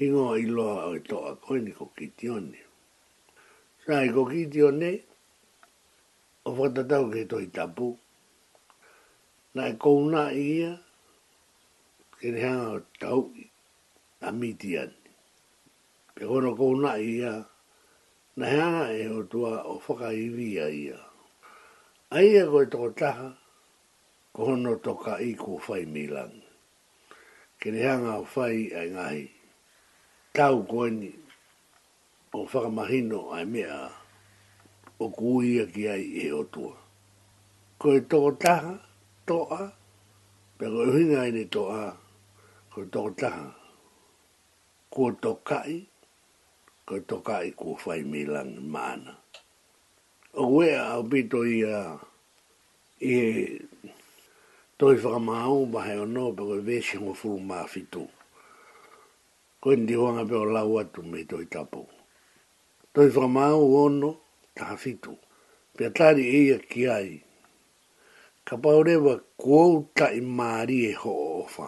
Hingo 0.00 0.34
i 0.34 0.44
loa 0.56 0.90
o 0.90 0.92
i 0.98 0.98
e 0.98 1.06
toa 1.08 1.32
koini 1.44 1.70
ko 1.78 1.84
kiti 1.96 2.26
one. 2.28 2.58
Sa 3.86 4.02
i 4.02 4.10
ko 4.14 4.26
kiti 4.26 4.60
one, 4.66 4.90
o 6.44 6.50
whatatau 6.58 7.04
ke 7.14 7.22
tohi 7.30 7.46
tapu. 7.54 7.88
Sa 7.94 7.94
i 7.94 7.94
ko 7.94 8.09
na 9.54 9.62
e 9.66 9.74
kouna 9.82 10.22
i 10.32 10.42
ia, 10.58 10.72
ke 12.20 12.26
ne 12.34 12.40
hanga 12.40 12.72
e 12.72 12.78
o 12.78 12.82
tau 13.00 13.22
a 14.22 14.28
midiani. 14.40 15.04
Pe 16.14 16.22
kona 16.26 16.50
kouna 16.54 16.92
i 17.02 17.10
ia, 17.20 17.32
na 18.36 18.46
hanga 18.46 18.84
e 18.94 19.06
o 19.10 19.22
tua 19.22 19.52
o 19.68 19.78
whaka 19.78 20.12
i 20.14 20.28
via 20.28 20.68
ia. 20.70 20.98
A 22.10 22.22
ia 22.22 22.46
koe 22.46 22.64
toko 22.66 22.90
taha, 22.90 23.28
ko 24.32 24.44
hono 24.46 24.76
toka 24.78 25.18
i 25.18 25.34
ko 25.34 25.58
whai 25.66 25.84
milang. 25.84 26.42
Ke 27.58 27.70
ne 27.74 27.82
hanga 27.82 28.18
o 28.22 28.26
whai 28.34 28.70
a 28.72 28.86
ngahi. 28.86 29.24
Tau 30.32 30.62
koe 30.66 30.90
ni, 30.94 31.10
o 32.32 32.46
whakamahino 32.46 33.32
a 33.34 33.42
mea, 33.44 33.80
o 35.00 35.10
kuia 35.10 35.66
ki 35.74 35.88
ai 35.90 36.04
e 36.24 36.30
o 36.32 36.44
tua. 36.44 36.76
Koe 37.78 38.00
toko 38.06 38.30
taha, 38.38 38.78
toa, 39.26 39.60
pero 40.58 40.76
uhinga 40.88 41.20
i 41.28 41.32
ni 41.32 41.44
toa, 41.54 41.84
koe 42.72 42.84
toko 42.92 43.10
taha. 43.20 43.48
Koe 44.92 45.10
tokai, 45.22 45.74
koe 46.86 47.00
tokai 47.08 47.46
koe 47.58 47.74
whai 47.84 48.02
milan 48.12 48.50
maana. 48.72 49.12
O 50.34 50.44
wea 50.56 50.80
au 50.92 51.02
pito 51.10 51.38
i 51.44 51.58
a, 51.78 51.98
i 53.02 53.14
e, 53.18 53.46
toi 54.78 54.94
whakamahau 55.02 55.58
mahe 55.72 55.94
o 56.02 56.06
no, 56.14 56.24
pero 56.36 56.54
e 56.60 56.64
vese 56.68 56.94
ngu 57.00 57.12
furu 57.20 57.40
maa 57.50 57.66
fitu. 57.72 58.02
Koe 59.60 59.74
ndi 59.80 59.94
huanga 59.98 60.24
peo 60.30 60.44
lau 60.54 60.70
atu 60.82 61.00
me 61.10 61.18
toi 61.30 61.44
tapu. 61.52 61.82
Toi 62.94 63.08
whakamahau 63.14 63.74
ono, 63.84 64.10
taha 64.56 64.76
fitu. 64.82 65.12
Pia 65.76 65.90
tari 65.96 66.24
eia 66.38 66.58
ki 66.70 66.80
ai, 66.98 67.08
ka 68.50 68.56
paurewa 68.58 69.12
kuou 69.38 69.76
ta 69.94 70.06
i 70.10 70.20
maari 70.36 70.76
e 70.90 70.94
ho 71.00 71.12
ofa. 71.42 71.66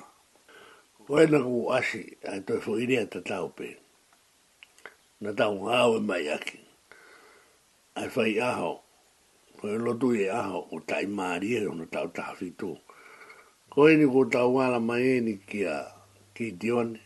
Koe 1.06 1.24
na 1.30 1.38
ku 1.46 1.56
asi, 1.78 2.02
ai 2.30 2.40
toi 2.46 2.58
fo 2.64 2.72
irea 2.82 3.04
ta 3.12 3.20
tau 3.30 3.46
pe. 3.58 3.68
Na 5.22 5.30
tau 5.38 5.52
ngāwe 5.62 5.98
mai 6.08 6.26
aki. 6.36 6.58
Ai 8.02 8.08
fai 8.14 8.32
aho, 8.50 8.72
koe 9.60 9.76
lotu 9.84 10.08
e 10.24 10.26
aho, 10.40 10.58
o 10.74 10.80
ta 10.88 10.96
i 11.06 11.06
maari 11.16 11.48
e 11.60 11.62
hono 11.68 11.86
tau 11.94 12.06
tahafitu. 12.18 12.70
Koe 13.72 13.92
ni 13.96 14.06
ku 14.14 14.20
tau 14.34 14.50
wala 14.58 14.78
mai 14.88 15.04
e 15.06 15.14
ni 15.28 15.34
ki 15.48 15.60
a 15.76 15.76
ki 16.34 16.46
dione, 16.60 16.98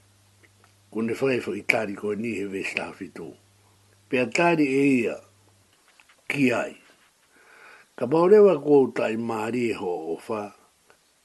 kune 0.93 1.13
fai 1.21 1.39
fo 1.45 1.51
itari 1.61 1.95
koe 2.01 2.15
ni 2.23 2.31
he 2.41 2.45
vesta 2.55 2.83
hafitu. 2.89 3.27
Pea 4.09 4.25
tari 4.37 4.67
e 4.81 4.83
ia, 4.97 5.17
ki 6.33 6.45
Ki 6.49 6.53
ai. 6.65 6.75
Ka 7.97 8.05
maurewa 8.13 8.53
kou 8.67 8.85
ta 8.97 9.05
i 9.09 9.17
maari 9.29 9.71
ho 9.81 9.91
o 10.13 10.17
wha. 10.27 10.41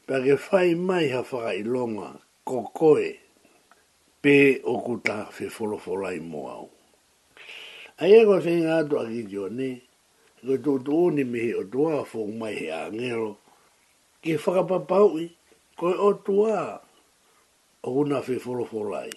Pea 0.07 0.19
ke 0.23 0.33
whai 0.45 0.69
mai 0.87 1.07
ha 1.13 1.19
wha 1.29 1.51
i 1.51 1.61
longa, 1.73 2.07
ko 2.47 2.57
koe, 2.79 3.09
pe 4.23 4.35
o 4.63 4.73
ku 4.85 4.93
ta 5.07 5.17
whi 5.35 5.45
wholoforo 5.55 6.05
ai 6.11 6.19
mo 6.29 6.39
e 6.47 6.51
au. 6.57 6.67
A 8.01 8.07
ia 8.11 8.21
koe 8.27 8.39
whi 8.45 8.53
ngā 8.63 8.75
tu 8.87 8.95
a 9.01 9.03
ki 9.09 9.21
ne, 9.59 9.69
koe 10.45 10.57
tō 10.65 10.73
tō 10.87 10.97
ni 11.19 11.23
mihi 11.33 11.51
o 11.61 11.67
tua 11.71 11.91
a 12.01 12.07
whong 12.09 12.33
mai 12.39 12.53
he 12.59 12.67
e 12.71 12.73
a 12.79 12.83
ngero, 12.95 13.31
ke 14.23 14.31
ko 14.39 15.03
koe 15.79 15.93
o 16.07 16.11
tua 16.25 16.57
o 17.83 17.87
una 18.01 18.19
whi 18.27 18.35
wholoforo 18.43 18.93
ai. 19.03 19.13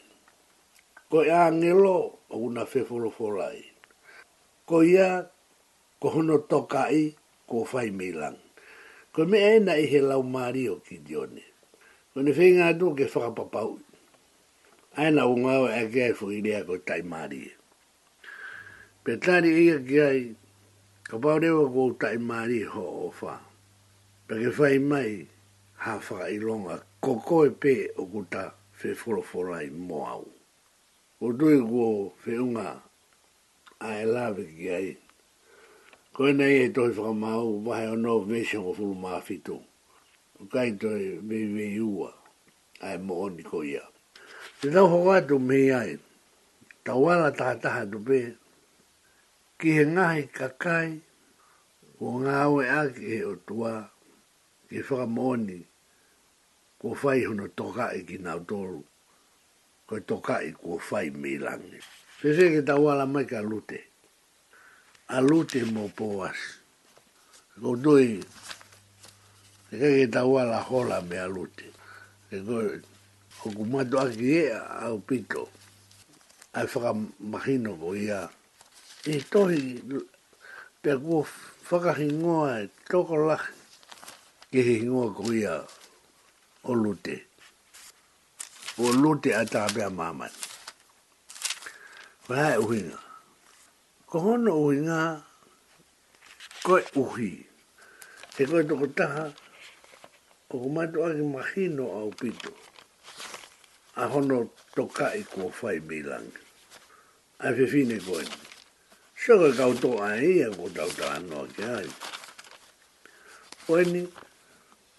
Koe 1.10 1.30
a 1.30 1.50
ngelo 1.58 1.96
o 2.30 2.36
una 2.48 2.64
whi 2.70 2.80
wholoforo 2.88 3.40
ai. 3.50 3.62
Koe 4.68 4.84
ia, 4.94 5.10
ko 6.00 6.06
hono 6.14 6.38
toka 6.50 6.90
i, 6.90 7.04
ko 7.48 7.64
fai 7.64 7.90
me 7.92 8.12
lang. 8.12 8.36
Ko 9.12 9.24
me 9.24 9.38
ena 9.56 9.76
i 9.76 9.86
he 9.86 10.00
lau 10.00 10.22
mario 10.22 10.76
ki 10.80 10.98
dione. 11.04 11.44
Ko 12.12 12.20
ne 12.22 12.32
fei 12.32 12.52
ngā 12.56 12.72
tō 12.78 12.92
ke 12.98 13.06
whakapapau. 13.12 13.76
Aina 14.96 15.24
o 15.28 15.34
ngāo 15.36 15.66
e 15.68 15.84
kia 15.92 16.14
fu 16.14 16.30
i 16.32 16.40
rea 16.44 16.62
ko 16.64 16.78
tai 16.86 17.02
mario. 17.02 17.52
Pe 19.04 19.16
tāri 19.20 19.50
ia 19.66 19.78
kia 19.88 20.08
i 20.18 20.24
ka 21.08 21.18
pau 21.22 21.38
rewa 21.40 21.68
ko 21.72 21.90
tai 22.00 22.16
mario 22.16 22.70
ho 22.74 22.84
o 23.06 23.10
wha. 23.20 23.34
Pe 24.26 24.34
ke 24.42 24.50
fai 24.56 24.78
mai 24.78 25.26
ha 25.84 25.98
whaka 25.98 26.28
i 26.32 26.38
longa 26.40 26.80
ko 27.00 27.18
koe 27.20 27.50
pe 27.50 27.76
o 27.96 28.06
kuta 28.08 28.50
fe 28.72 28.88
wholoforai 28.96 29.66
mo 29.70 30.02
au. 30.16 30.24
Ko 31.20 31.32
tui 31.38 31.58
ko 31.60 31.86
fe 32.24 32.38
unga 32.40 32.80
I 33.80 34.04
love 34.04 34.38
it, 34.38 34.48
yeah 34.56 34.94
ko 36.14 36.22
nei 36.30 36.56
e 36.62 36.68
toi 36.74 36.90
fra 36.94 37.10
wahe 37.20 37.38
o 37.42 37.52
va 37.66 37.76
e 37.90 37.94
no 38.04 38.14
vision 38.28 38.64
o 38.70 38.72
fu 38.78 38.86
ma 39.02 39.12
fitu 39.26 39.56
o 40.40 40.44
kai 40.52 40.70
to 40.80 40.86
be 41.28 41.38
be 41.54 41.64
ua 41.96 42.10
ai 42.86 42.96
mo 43.06 43.16
ni 43.34 43.42
ko 43.50 43.58
ia 43.72 43.82
te 44.62 44.66
no 44.74 44.82
ho 44.90 44.98
wa 45.08 45.16
me 45.48 45.58
ai 45.80 45.92
tawala 46.84 47.22
wa 47.26 47.30
la 47.30 47.30
ta 47.38 47.48
ta 47.58 47.82
ki 49.58 49.68
he 49.76 49.84
ngai 49.94 50.22
kakai, 50.38 50.88
kai 51.98 51.98
ngā 52.22 52.34
oe 52.54 52.62
ake 52.80 53.16
o 53.30 53.34
tua 53.46 53.74
ke 54.70 54.78
whakamoni 54.86 55.60
ko 56.80 56.86
whai 57.02 57.20
hono 57.26 57.46
toka 57.58 57.86
e 57.90 58.00
ki 58.08 58.16
nau 58.24 58.38
tōru 58.48 58.82
ko 59.88 59.94
toka 60.08 60.36
e 60.48 60.52
ko 60.60 60.78
whai 60.90 61.08
mei 61.20 61.38
lange. 61.44 61.80
Se 62.20 62.28
ke 62.52 62.60
tawala 62.68 63.04
mai 63.06 63.26
ka 63.30 63.40
lute 63.42 63.80
alute 65.08 65.64
mo 65.64 65.88
poas. 65.92 66.30
as. 66.30 66.38
Go 67.60 67.76
doi, 67.76 68.18
e 69.70 69.76
ka 69.78 69.88
ke 69.94 70.06
tawa 70.10 70.44
la 70.44 70.60
hola 70.62 71.00
me 71.02 71.16
alute. 71.18 71.66
lute. 72.32 72.32
E 72.32 72.38
go, 72.40 72.58
o 73.44 73.50
kumato 73.52 73.98
a 73.98 74.10
ki 74.10 74.32
e 74.32 74.50
a 74.52 74.88
o 74.90 74.98
pito, 74.98 75.48
a 76.54 76.64
e 76.64 76.66
whaka 76.66 76.92
mahino 77.20 77.76
ko 77.78 77.94
ia. 77.94 78.30
E 79.04 79.20
tohi, 79.20 79.82
pe 80.80 80.90
a 80.90 80.96
whaka 80.98 81.92
hingoa 82.00 82.64
e 82.64 82.68
toko 82.90 83.14
lahi, 83.28 83.52
ke 84.50 84.60
hingoa 84.64 85.12
ko 85.14 85.32
ia 85.32 85.62
o 86.64 86.72
lute. 86.74 87.20
O 88.78 88.88
lute 88.90 89.30
a 89.36 89.44
tāpea 89.44 89.90
mamani. 89.90 90.40
Vai 92.26 92.56
uhinga 92.56 93.03
ko 94.14 94.20
hono 94.22 94.54
o 94.54 94.70
inga 94.72 95.18
koe 96.62 96.78
uhi. 96.94 97.32
E 98.38 98.44
koe 98.46 98.62
toko 98.66 98.86
taha, 98.86 99.24
o 100.54 100.54
ko 100.62 100.68
mato 100.70 101.02
aki 101.02 101.22
mahino 101.34 101.82
au 101.90 102.10
pito. 102.20 102.50
A 103.98 104.06
hono 104.06 104.54
toka 104.74 105.10
i 105.18 105.22
kua 105.26 105.50
whai 105.58 105.80
milangi. 105.82 106.38
A 107.42 107.48
whewhine 107.56 107.98
koe. 108.06 108.22
Sio 109.18 109.34
koe 109.40 109.52
kauto 109.58 109.98
a 109.98 110.08
ia 110.22 110.46
ko 110.54 110.70
tau 110.76 110.90
ta 110.98 111.06
anoa 111.18 111.50
ki 111.54 111.62
ai. 111.78 111.88
Oeni, 113.68 114.06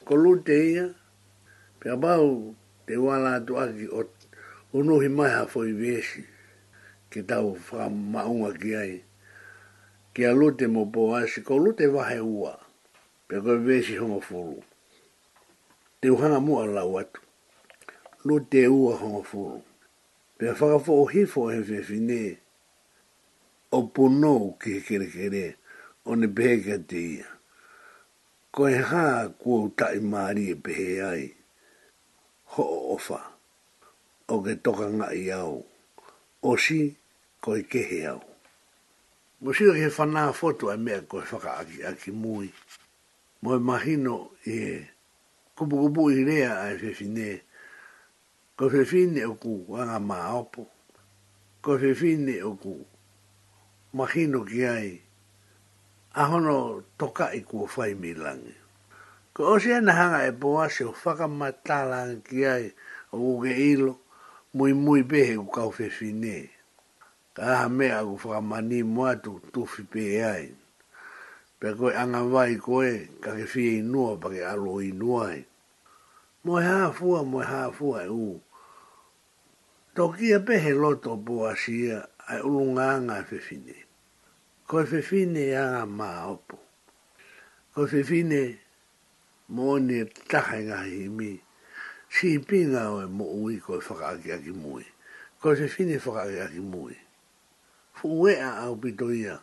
ko 0.05 0.13
lute 0.19 0.57
ia, 0.73 0.85
pe 1.79 1.87
abau 1.95 2.51
te 2.85 2.93
wala 2.99 3.39
atu 3.39 3.53
aki 3.63 3.85
o 3.97 4.01
unuhi 4.75 5.07
mai 5.07 5.31
hafoi 5.31 5.71
vesi 5.71 6.21
ki 7.11 7.21
tau 7.29 7.55
ki 7.55 8.75
ai 8.75 9.04
ke 10.15 10.23
a 10.23 10.31
lute 10.31 10.67
mo 10.71 10.85
po 10.87 11.11
asi, 11.11 11.41
ko 11.43 11.59
lute 11.59 11.85
vahe 11.91 12.21
ua, 12.23 12.53
pe 13.27 13.35
koe 13.43 13.57
vesi 13.67 13.97
hongo 13.99 14.19
furu. 14.23 14.61
Te 15.99 16.07
uhanga 16.09 16.37
mua 16.39 16.61
la 16.71 16.83
watu, 16.87 17.19
lute 18.23 18.61
ua 18.71 18.95
hongo 18.95 19.23
furu. 19.27 19.59
Pe 20.39 20.45
whakafo 20.55 20.93
o 21.01 21.05
hifo 21.11 21.43
he 21.51 21.59
whewhine, 21.67 22.37
o 23.71 23.83
puno 23.93 24.53
ki 24.59 24.69
he 24.77 24.83
kere 24.87 25.07
kere, 25.11 25.45
o 26.05 26.15
ne 26.15 26.27
beheka 26.31 26.75
te 26.89 26.99
ia. 27.15 27.27
Ko 28.55 28.69
e 28.71 28.77
ha 28.91 29.05
kua 29.39 29.59
utai 29.67 29.99
maari 30.13 30.45
e 30.53 30.55
behe 30.63 30.85
ai, 31.11 31.25
ho 32.55 32.63
o 32.77 32.79
ofa, 32.95 33.19
o 34.33 34.39
ke 34.47 34.53
toka 34.63 34.87
ngai 34.97 35.27
au, 35.41 35.59
o 36.43 36.51
si 36.67 36.79
ko 37.43 37.55
i 37.63 37.67
kehe 37.71 37.99
au. 38.13 38.23
Mo 39.45 39.53
si 39.53 39.61
ke 39.61 39.93
fana 39.93 40.33
foto 40.33 40.73
ai 40.73 40.81
mea 40.81 41.05
ko 41.05 41.21
faka 41.21 41.61
aki 41.61 41.85
aki 41.85 42.09
mui. 42.09 42.49
Mo 43.45 43.53
e 43.53 43.59
mahino 43.61 44.31
e 44.41 44.81
kubu 45.53 45.85
kubu 45.85 46.09
i 46.09 46.25
rea 46.25 46.63
ai 46.65 46.79
fefine. 46.81 47.43
Ko 48.57 48.65
fefine 48.73 49.21
o 49.29 49.37
ku 49.37 49.61
wanga 49.69 50.01
maa 50.01 50.33
opo. 50.41 50.65
Ko 51.61 51.77
fefine 51.77 52.41
o 52.41 52.57
ku 52.57 52.73
mahino 53.93 54.41
ki 54.49 54.61
ai 54.65 54.89
ahono 56.17 56.81
toka 56.97 57.29
i 57.37 57.45
kua 57.45 57.69
fai 57.69 57.93
milangi. 57.93 58.55
Ko 59.29 59.53
ose 59.53 59.77
ana 59.77 59.93
hanga 59.93 60.25
e 60.25 60.33
poa 60.33 60.65
se 60.73 60.89
o 60.89 60.93
faka 60.93 61.29
matala 61.29 62.17
ki 62.25 62.39
ai 62.49 62.65
o 63.13 63.17
uge 63.37 63.53
ilo 63.53 63.93
mui 64.57 64.73
mui 64.73 65.05
behe 65.05 65.37
u 65.37 65.45
kau 65.45 65.69
fefinee 65.69 66.54
ka 67.35 67.67
me 67.67 67.91
a 67.91 67.99
ku 68.07 68.15
fa 68.15 68.39
mani 68.39 68.79
mo 68.95 69.11
tu 69.23 69.43
tu 69.51 69.61
fi 69.71 69.83
pe 69.91 70.01
e 70.15 70.19
ai 70.23 70.45
pe 71.59 71.67
ko 71.77 71.91
anga 72.01 72.21
wai 72.33 72.55
koe, 72.65 72.91
ka 73.23 73.35
ke 73.37 73.43
fi 73.53 73.61
i 73.79 73.79
nu 73.91 74.15
pa 74.21 74.31
ke 74.31 74.39
alo 74.53 74.79
i 74.79 74.95
nu 74.95 75.19
ai 75.19 75.43
mo 76.43 76.53
ha 76.63 76.95
fu 76.95 77.07
mo 77.31 77.43
ha 77.43 77.59
fu 77.75 77.91
e 77.91 77.95
ai 77.99 78.07
u 78.07 78.39
to 79.95 80.03
ki 80.15 80.27
pe 80.47 80.55
he 80.63 80.71
loto 80.81 81.11
po 81.25 81.43
a 81.51 81.53
si 81.61 81.75
ai 82.31 82.39
u 82.39 82.55
nga 82.71 82.87
nga 83.05 83.17
fe 83.27 83.35
fine 83.47 83.77
ko 84.67 84.85
fe 84.91 85.03
fine 85.09 85.43
ya 85.55 85.83
ma 85.83 86.31
opo 86.31 86.55
ko 87.75 87.81
fe 87.91 87.99
fine 88.09 88.43
mo 89.51 89.75
ne 89.87 90.07
ta 90.07 90.39
ha 90.39 90.85
mi 91.17 91.31
si 92.15 92.39
pinga 92.47 92.95
o 92.95 93.03
mo 93.17 93.25
u 93.43 93.51
ko 93.65 93.83
fa 93.83 93.95
ka 93.99 94.11
ki 94.23 94.51
mu 94.61 94.79
ko 95.43 95.47
fe 95.51 95.67
fine 95.67 95.99
fa 95.99 96.23
ki 96.55 96.59
mu 96.63 96.87
fuea 97.95 98.55
au 98.57 98.75
pitoia. 98.75 99.39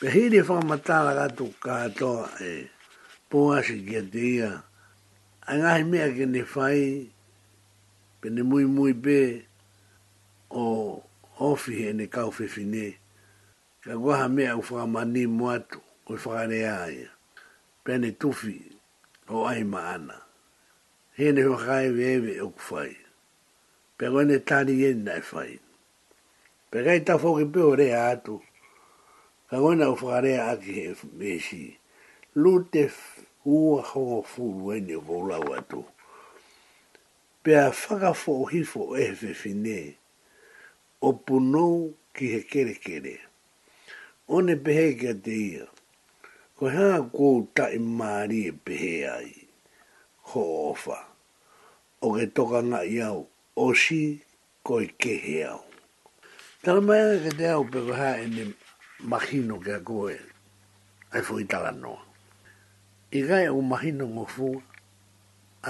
Pe 0.00 0.10
hiri 0.10 0.40
wha 0.40 0.62
matala 0.62 1.14
gatu 1.14 1.46
katoa 1.60 2.30
e 2.40 2.68
poasi 3.30 3.80
kia 3.82 4.02
te 4.12 4.22
ia. 4.36 4.62
A 5.40 5.50
ngahi 5.58 5.84
mea 5.84 6.08
ke 6.16 6.24
ne 6.26 6.42
whai, 6.54 6.84
pe 8.20 8.26
ne 8.30 8.42
mui 8.42 8.64
mui 8.64 8.94
pe 9.04 9.18
o 10.50 11.02
ofi 11.50 11.72
e 11.88 11.92
ne 11.92 12.06
kau 12.06 12.30
whiwhine. 12.38 12.98
Ka 13.82 13.96
guaha 13.96 14.28
mea 14.28 14.56
u 14.56 14.62
wha 14.70 14.84
mani 14.94 15.24
muatu 15.26 15.78
o 16.08 16.12
i 16.14 16.16
whakarea 16.22 16.74
aia. 16.86 17.10
Pe 17.84 17.92
ne 17.98 18.10
tufi 18.20 18.56
o 19.34 19.46
ai 19.50 19.64
maana. 19.72 20.16
He 21.16 21.32
ne 21.32 21.42
hua 21.42 21.58
kai 21.66 21.88
wewe 21.98 22.32
o 22.44 22.48
kufai. 22.54 22.94
Pe 23.98 24.04
gwene 24.12 24.36
tani 24.48 24.74
yen 24.82 25.00
na 25.04 25.12
e 25.16 25.22
whaina. 25.32 25.66
Pe 26.70 26.78
kai 26.86 27.00
ta 27.06 27.14
fo 27.22 27.30
ki 27.38 27.46
pe 27.52 27.60
ore 27.72 27.86
atu. 28.10 28.34
Ka 29.48 29.56
ngona 29.60 29.86
u 29.88 29.94
fare 30.02 30.32
a 30.36 30.52
he 30.66 30.84
mesi. 31.18 31.64
Lu 32.40 32.50
ua 33.58 33.82
ho 33.90 34.22
fu 34.32 34.44
wene 34.66 34.96
ko 35.06 35.14
watu. 35.50 35.80
Pe 37.42 37.52
whaka 37.54 38.12
fo 38.22 38.32
hifo 38.52 38.82
e 38.96 39.06
he 39.20 39.32
fine. 39.40 39.78
O 41.00 41.12
puno 41.26 41.66
ki 42.14 42.24
he 42.32 42.40
kere 42.50 42.74
kere. 42.84 43.16
One 44.34 44.52
pehe 44.64 44.86
kia 44.98 45.14
te 45.24 45.34
ia. 45.48 45.66
Ko 46.58 46.64
hea 46.74 46.96
kou 47.14 47.36
ta 47.56 47.64
i 47.72 47.78
maari 47.98 48.40
e 48.48 48.52
pehe 48.64 48.94
ai. 49.18 49.32
Ho 50.32 50.42
ofa. 50.70 50.98
O 52.04 52.08
ke 52.16 52.24
toka 52.36 52.60
ngai 52.70 52.94
au. 53.08 53.20
O 53.56 53.66
si 53.82 54.02
koi 54.66 54.84
ke 55.00 55.12
he 55.26 55.38
Tala 56.64 56.80
mai 56.80 56.98
ana 57.00 57.18
ka 57.24 57.30
te 57.38 57.44
au 57.56 57.64
peko 57.72 57.92
ha 58.00 58.08
e 58.22 58.26
ni 58.34 58.42
mahino 59.10 59.54
ke 59.64 59.72
a 59.78 59.80
koe 59.88 60.14
ai 61.14 61.22
fo 61.26 61.32
i 61.38 61.44
tala 61.50 61.70
noa. 61.82 62.02
I 63.14 63.20
gai 63.28 63.46
au 63.50 63.60
mahino 63.70 64.04
ngō 64.14 64.24
fu 64.34 64.48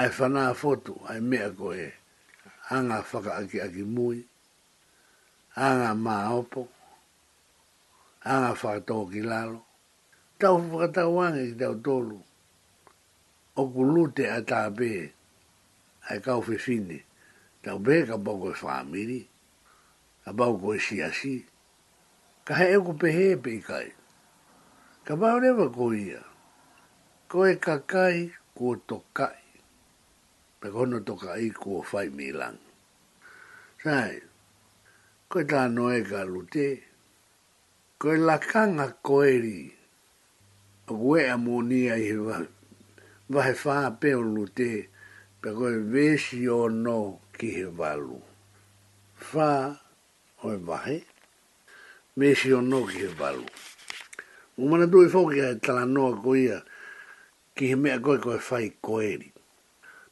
ai 0.01 0.09
whana 0.17 0.43
a 0.49 0.55
fotu 0.61 0.95
ai 1.11 1.21
mea 1.31 1.49
koe 1.61 1.87
a 2.75 2.81
ngā 2.87 2.97
whaka 3.09 3.33
aki 3.41 3.59
aki 3.67 3.83
mui, 3.95 4.19
a 5.61 5.67
ngā 5.79 5.91
mā 6.05 6.17
opo, 6.41 6.63
a 8.25 8.33
ngā 8.41 8.51
whaka 8.61 8.83
tō 8.89 8.99
ki 9.13 9.21
lalo. 9.31 9.59
Tau 10.41 10.57
whakatau 10.71 11.11
wanga 11.21 11.43
ki 11.49 11.55
tau 11.61 11.75
tōlu. 11.87 12.19
Oku 13.61 13.81
lute 13.93 14.25
a 14.33 14.39
tā 14.51 14.61
pē, 14.77 14.91
ai 16.09 16.17
kau 16.25 16.41
whiwhini, 16.47 16.99
tau 17.65 17.77
pē 17.85 17.95
ka 18.09 18.17
bongo 18.25 18.49
e 18.57 18.57
whāmiri 18.63 19.21
a 20.29 20.33
bau 20.37 20.61
ko 20.61 20.77
si 20.77 21.01
asi. 21.09 21.37
Ka 22.47 22.55
he 22.61 22.67
eko 22.77 22.93
pehe 23.01 23.33
e 23.35 23.41
pe 23.45 23.51
i 23.59 23.61
kai. 23.71 23.89
Ka 25.07 25.17
bau 25.17 25.41
rewa 25.41 25.69
ko 25.73 25.87
ia. 25.97 26.21
Ko 27.29 27.47
e 27.49 27.55
kakai 27.57 28.17
ko 28.57 28.77
tokai. 28.89 29.41
Pe 30.61 30.69
kono 30.75 30.99
tokai 31.09 31.49
ko 31.57 31.81
fai 31.91 32.09
milang. 32.19 32.59
Sai, 33.83 34.17
ko 35.31 35.41
e 35.41 35.45
tā 35.49 35.65
noe 35.73 36.03
ka 36.11 36.25
lute. 36.29 36.69
Ko 38.01 38.13
e 38.13 38.21
lakanga 38.29 38.93
ko 39.05 39.25
eri. 39.25 39.61
A 40.89 40.93
kue 40.93 41.25
a 41.33 41.37
mounia 41.41 41.97
i 42.01 42.05
hewa. 42.11 42.41
Vahe 43.33 43.55
whaa 43.65 43.91
peo 44.01 44.21
lute. 44.37 44.73
Pe 45.41 45.49
koe 45.57 45.77
vesi 45.93 46.45
o 46.53 46.67
no 46.69 46.99
ki 47.37 47.49
he 47.57 47.65
valu. 47.71 48.19
Whaa 49.33 49.88
hoi 50.39 50.57
vahe, 50.57 51.03
me 52.17 52.35
si 52.35 52.53
o 52.53 52.61
no 52.61 52.85
ki 52.87 52.99
he 52.99 53.07
valu. 53.11 53.43
Mu 54.57 54.69
mana 54.71 54.87
tu 54.91 55.03
i 55.03 55.09
fōki 55.11 55.43
ai 55.45 55.57
tala 55.59 55.85
noa 55.85 56.15
ko 56.23 56.35
ia, 56.39 56.61
ki 57.59 57.69
he 57.73 57.75
mea 57.75 57.99
koe 57.99 58.19
koe 58.23 58.37
whai 58.39 58.69
koeri. 58.83 59.33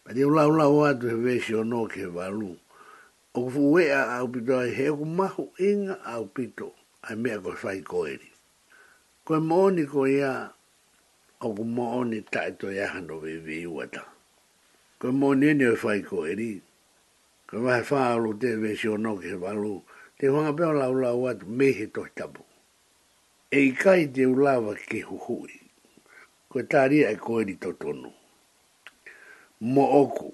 Ma 0.04 0.12
te 0.12 0.24
ula 0.26 0.48
ula 0.50 0.66
o 0.66 0.82
atu 0.88 1.08
he 1.12 1.14
vesi 1.14 1.54
o 1.54 1.62
no 1.62 1.84
ki 1.86 2.00
he 2.00 2.06
valu. 2.10 2.56
O 3.34 3.44
ku 3.44 3.50
fuwea 3.54 4.02
au 4.18 4.28
pito 4.34 4.58
ai 4.58 4.70
he 4.74 4.88
oku 4.90 5.04
mahu 5.06 5.46
inga 5.62 6.00
au 6.10 6.26
pito 6.26 6.72
ai 7.06 7.14
mea 7.14 7.40
koe 7.40 7.54
whai 7.62 7.80
koeri. 7.86 8.30
Koe 9.24 9.38
mooni 9.38 9.86
ko 9.86 10.06
ia, 10.10 10.48
o 11.40 11.54
ku 11.54 11.64
mooni 11.64 12.20
taito 12.26 12.70
i 12.74 12.78
e 12.80 12.86
ahano 12.88 13.18
vi 13.22 13.36
vi 13.38 13.66
uata. 13.66 14.02
Koe 14.98 15.10
mooni 15.14 15.48
ene 15.54 15.66
o 15.70 15.74
whai 15.78 16.02
koeri, 16.02 16.54
koe 17.46 17.62
vahe 17.62 17.82
whaalu 17.86 18.38
te 18.40 18.56
vesi 18.58 18.88
o 18.90 18.96
no 18.98 19.18
ki 19.20 19.28
he 19.30 19.36
valu, 19.38 19.74
koe 19.80 19.95
te 20.18 20.28
wanga 20.32 20.52
peo 20.52 20.72
lau 20.72 20.94
lau 20.94 21.28
atu 21.28 21.47
mehe 21.47 21.86
toi 21.86 22.09
tapu. 22.14 22.43
E 23.51 23.72
kai 23.72 24.09
te 24.09 24.26
ulawa 24.26 24.74
ke 24.88 25.01
huhui. 25.05 25.55
Koe 26.48 26.62
tāria 26.62 27.10
e 27.12 27.16
koe 27.16 27.44
ni 27.44 27.56
Mo 29.60 29.82
oku. 30.02 30.32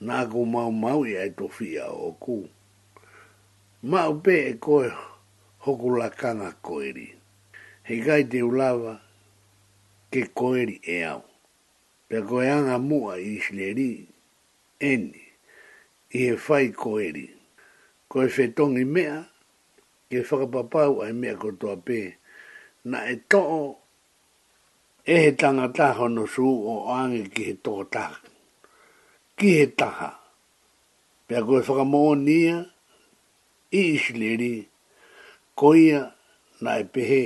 Nā 0.00 0.30
ko 0.30 0.44
mau 0.44 0.70
mau 0.70 1.04
i 1.04 1.14
e 1.14 1.18
ai 1.18 1.82
oku. 1.86 2.48
Mau 3.82 4.20
e 4.26 4.54
koe 4.60 4.88
hoku 5.60 5.96
lakanga 5.96 6.52
He 7.84 8.02
kai 8.04 8.24
te 8.24 8.42
ulawa 8.42 9.00
ke 10.10 10.28
e 10.34 10.80
i 12.12 13.36
isleri 13.36 14.08
eni 14.80 15.24
i 16.12 16.18
he 16.26 16.36
fai 16.36 16.72
ko 18.10 18.16
e 18.24 18.28
whetongi 18.34 18.84
mea, 18.94 19.14
ke 20.08 20.16
whakapapau 20.28 20.94
ai 21.04 21.12
mea 21.20 21.34
ko 21.42 21.48
toa 21.60 21.76
pē. 21.86 22.00
Na 22.90 22.98
e 23.12 23.16
to'o, 23.30 23.62
e 25.04 25.14
he 25.22 25.30
tangata 25.40 25.86
hono 25.98 26.24
su 26.34 26.46
o 26.72 26.88
ange 27.00 27.22
ki 27.34 27.42
he 27.48 27.54
toko 27.64 27.84
taha. 27.94 28.16
Ki 29.36 29.48
he 29.58 29.66
taha. 29.80 30.10
Pea 31.28 31.40
ko 31.46 31.52
e 31.60 31.62
whakamonia, 31.68 32.56
i 33.76 33.80
isleri, 33.96 34.54
ko 35.58 35.68
ia 35.86 36.00
na 36.64 36.70
e 36.80 36.84
pehe 36.94 37.22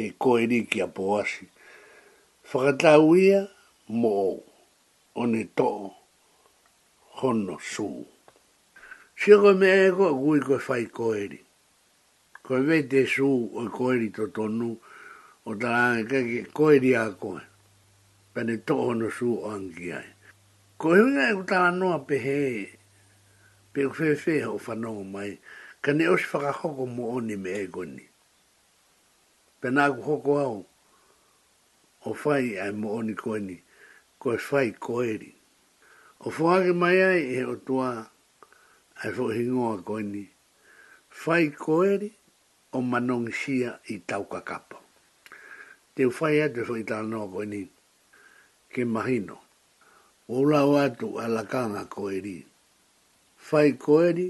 e 0.00 0.08
ko 0.20 0.28
e 0.42 0.50
ri 0.50 0.60
ki 0.70 0.78
a 0.86 0.88
poasi. 0.96 1.44
Whakatau 2.50 3.06
ia, 3.26 3.40
mo 4.00 4.14
o 5.14 5.22
ne 5.32 5.42
to'o 5.56 5.86
hono 7.22 7.56
suu. 7.72 8.02
Sego 9.24 9.54
me 9.54 9.68
ego 9.86 10.04
a 10.12 10.12
gui 10.20 10.40
koe 10.44 10.58
fai 10.66 10.84
koeri. 10.96 11.38
Koe 12.44 12.60
vei 12.68 12.82
te 12.90 13.00
su 13.12 13.24
o 13.56 13.62
koeri 13.76 14.08
to 14.16 14.24
tonu 14.36 14.70
o 15.48 15.54
ta 15.60 15.68
rāne 15.74 16.02
kake 16.10 16.40
koeri 16.56 16.90
a 16.92 17.04
koe. 17.22 17.40
Pane 18.34 18.54
toko 18.66 18.92
no 19.00 19.08
su 19.16 19.30
o 19.32 19.48
angi 19.54 19.88
ai. 20.00 20.04
Koe 20.80 20.96
hunga 21.00 21.24
e 21.30 21.36
kutara 21.40 21.70
noa 21.80 21.98
pe 22.08 22.16
he 22.24 22.38
pe 23.72 23.80
u 23.88 23.92
fefe 23.98 24.34
ho 24.46 24.52
whanongo 24.64 25.04
mai. 25.14 25.32
Kane 25.84 26.04
osi 26.12 26.26
whakahoko 26.30 26.84
mo 26.96 27.04
oni 27.16 27.36
me 27.42 27.50
ego 27.64 27.82
ni. 27.94 28.04
Pena 29.60 29.84
ku 29.94 30.00
hoko 30.08 30.32
au 30.46 30.60
o 32.08 32.14
fai 32.22 32.46
ai 32.62 32.72
mo 32.80 32.88
oni 33.00 33.14
koe 33.22 33.38
ni. 33.48 33.56
Koe 34.20 34.36
fai 34.48 34.68
koeri. 34.84 35.30
O 36.28 36.30
fuhake 36.34 36.72
mai 36.82 36.98
ai 37.10 37.22
e 37.40 37.44
o 37.44 37.56
tuaa 37.66 38.12
ai 39.04 39.12
fo 39.12 39.26
hingoa 39.36 39.76
koe 39.88 40.02
ni. 40.14 40.22
Fai 41.20 41.44
koeri 41.64 42.08
o 42.72 42.78
manong 42.90 43.28
sia 43.40 43.70
i 43.92 43.98
tau 44.08 44.24
kakapa. 44.32 44.76
Te 45.94 46.02
fai 46.16 46.36
atu 46.46 46.60
fo 46.68 46.74
i 46.80 46.84
tānoa 46.90 47.26
koe 47.32 47.44
ni. 47.52 47.60
Ke 48.72 48.82
mahino. 48.94 49.36
O 50.34 50.44
lau 50.50 50.70
atu 50.84 51.06
alakanga 51.24 51.82
koeri. 51.94 52.36
Fai 53.46 53.68
koeri 53.84 54.28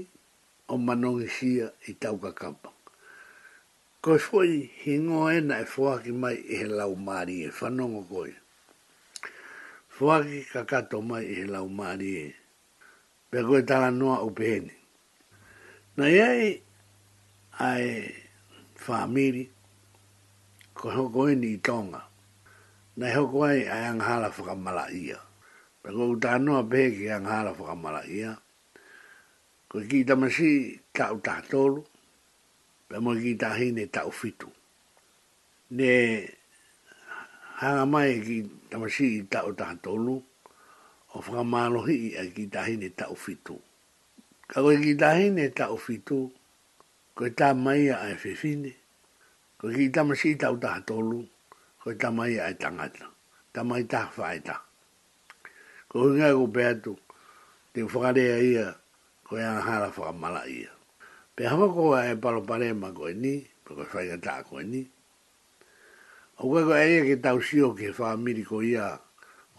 o 0.71 0.77
manong 0.87 1.19
sia 1.37 1.65
i 1.89 1.93
tau 2.03 2.15
kakapa. 2.25 2.69
Koe 4.03 4.19
foi 4.27 4.49
hingoa 4.83 5.27
ena 5.39 5.55
e 5.63 5.65
fuaki 5.73 6.11
mai 6.21 6.35
e 6.35 6.55
he 6.61 6.67
lau 6.79 6.91
maari 7.05 7.35
e 7.47 7.49
whanongo 7.57 8.01
koe. 8.11 8.31
Fuaki 9.95 10.39
kakato 10.53 10.97
mai 11.09 11.23
e 11.25 11.33
he 11.39 11.45
lau 11.53 11.67
maari 11.77 12.09
e 12.25 12.27
pe 13.35 13.41
koe 13.47 13.59
tala 13.69 13.89
noa 13.99 14.17
upehene. 14.27 14.73
Na 15.97 16.05
iai 16.15 16.43
ai 17.67 17.87
whamiri, 18.85 19.43
ko 20.77 20.85
hoko 20.95 21.21
e 21.27 21.33
ni 21.43 21.51
tonga, 21.67 21.99
na 22.97 23.05
hoko 23.15 23.39
ai 23.51 23.61
ai 23.75 23.83
anghala 23.91 24.29
whakamala 24.35 24.85
ia. 25.03 25.19
Pe 25.83 25.87
koe 25.95 26.07
utala 26.15 26.39
noa 26.45 26.61
pehe 26.71 26.87
ki 26.97 27.07
anghala 27.17 27.51
whakamala 27.57 27.99
ia, 28.19 28.31
ko 29.69 29.75
ki 29.89 29.97
tamasi 30.07 30.49
tau 30.97 31.15
tatolo, 31.25 31.81
pe 32.87 32.95
mo 33.03 33.11
ki 33.21 33.31
tahine 33.41 33.83
tau 33.95 34.09
fitu. 34.19 34.47
Ne 35.77 35.91
hanga 37.59 37.83
mai 37.93 38.11
ki 38.25 38.37
tamasi 38.71 39.07
tau 39.33 39.49
tatolo, 39.59 40.15
o 41.15 41.19
whakamalohi 41.19 41.95
i 42.09 42.09
a 42.19 42.25
gitahine 42.27 42.89
ta 42.95 43.07
ufitu. 43.07 43.59
Ka 44.47 44.61
koe 44.61 44.77
gitahine 44.77 45.49
ta 45.55 45.71
ufitu, 45.71 46.31
koe 47.15 47.29
ta 47.35 47.53
maia 47.53 47.95
a 48.03 48.09
e 48.11 48.15
whewhine, 48.19 48.73
koe 49.57 49.73
ki 49.73 49.89
ta 49.91 50.03
masi 50.03 50.29
i 50.35 50.35
tau 50.35 50.57
taha 50.59 50.81
tolu, 50.85 51.23
koe 51.81 51.95
ta 51.97 52.11
maia 52.11 52.45
a 52.47 52.51
e 52.51 52.55
tangata, 52.59 53.07
ta 53.55 53.63
mai 53.63 53.83
ta 53.87 54.09
whaeta. 54.17 54.55
Ko 55.87 56.03
koe 56.03 56.17
ngā 56.19 56.29
ko 56.35 56.47
peatu, 56.51 56.97
te 57.73 57.81
whakarea 57.87 58.37
ia, 58.43 58.67
koe 59.23 59.39
a 59.39 59.55
hara 59.61 59.87
whakamala 59.89 60.43
ia. 60.51 60.69
Pe 61.35 61.47
hawa 61.47 61.71
koe 61.73 62.03
e 62.11 62.15
palo 62.19 62.41
pare 62.43 62.73
ma 62.73 62.91
koe 62.91 63.13
ni, 63.13 63.39
pe 63.63 63.71
koe 63.73 63.87
whaingata 63.91 64.43
koe 64.43 64.63
ni. 64.67 64.83
O 66.43 66.51
koe 66.51 66.63
koe 66.67 67.03
ke 67.07 67.19
tau 67.23 67.39
sio 67.39 67.71
ke 67.73 67.95
whaamiri 67.95 68.43
ko 68.43 68.59
ia, 68.59 68.99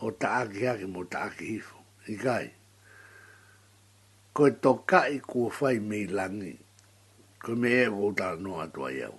o 0.05 0.11
taaki 0.11 0.65
haki 0.65 0.87
mo 0.87 1.05
taaki 1.05 1.45
hifo. 1.45 1.77
Ikai. 2.09 2.51
Koe 4.35 4.51
to 4.51 4.73
kai 4.91 5.19
kua 5.19 5.51
fai 5.51 5.79
me 5.81 5.99
langi. 6.07 6.55
Koe 7.43 7.55
me 7.61 7.69
ea 7.83 7.89
kou 7.91 8.13
tala 8.19 8.37
noa 8.45 8.65
atua 8.65 8.89
iau. 8.93 9.19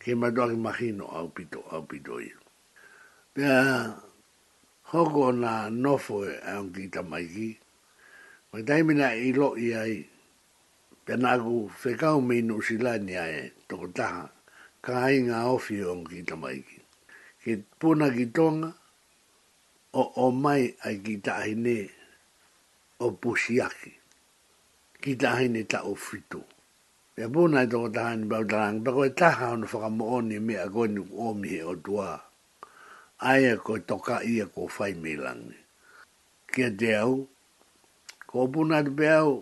Ke 0.00 0.12
do 0.36 0.42
ki 0.50 0.56
mahino 0.66 1.04
au 1.16 1.28
pito, 1.34 1.60
au 1.74 1.82
pito 1.90 2.20
i. 2.20 2.30
Pea, 3.34 4.02
hoko 4.90 5.22
na 5.32 5.52
nofo 5.70 6.16
e 6.30 6.34
aung 6.52 6.70
ki 6.74 6.84
tamaiki. 6.94 7.48
Mai 8.52 8.62
taimina 8.68 9.08
i 9.14 9.32
lo 9.32 9.48
i 9.56 9.68
ai. 9.74 9.96
Pea 11.04 11.16
nāku 11.16 11.70
whekau 11.82 12.20
me 12.22 12.38
inu 12.38 12.62
silani 12.66 13.14
ai 13.16 13.34
e 13.42 13.52
toko 13.68 13.86
taha. 13.98 14.24
Ka 14.84 14.92
ai 15.06 15.18
ngā 15.26 15.38
ofi 15.54 15.80
aung 15.82 16.04
ki 16.10 16.22
tamaiki. 16.28 16.78
Ke 17.42 17.52
ki 17.54 17.56
Ke 17.62 17.78
puna 17.78 18.06
ki 18.10 18.26
tonga 18.34 18.70
o 19.92 20.02
o 20.24 20.30
mai 20.32 20.62
ai 20.84 20.96
ki 21.04 21.16
tahi 21.24 21.54
ne 21.54 21.78
o 22.98 23.10
pusiaki. 23.12 23.92
Ki 25.02 25.14
tahi 25.20 25.48
ne 25.48 25.62
ta 25.68 25.82
o 25.84 25.94
fitu. 25.94 26.42
E 27.16 27.24
puna 27.32 27.62
e 27.62 27.66
toko 27.68 27.88
tahi 27.88 28.16
ni 28.16 28.24
bautarangi, 28.28 28.84
pako 28.84 29.00
e 29.06 29.10
taha 29.18 29.52
ono 29.52 29.66
whakamu 29.70 30.04
oni 30.16 30.38
mea 30.38 30.66
koe 30.72 30.86
ni 30.88 31.00
omi 31.26 31.48
he 31.54 31.60
o 31.70 31.74
tua. 31.84 32.10
Ai 33.28 33.42
e 33.52 33.56
koe 33.64 33.78
toka 33.88 34.16
i 34.30 34.40
e 34.42 34.46
koe 34.54 34.68
whai 34.76 34.92
milangi. 35.02 35.56
Kia 36.52 36.70
te 36.80 36.90
au, 37.04 37.14
ko 38.28 38.38
puna 38.52 38.78
te 38.84 38.90
pe 38.98 39.06
au, 39.20 39.32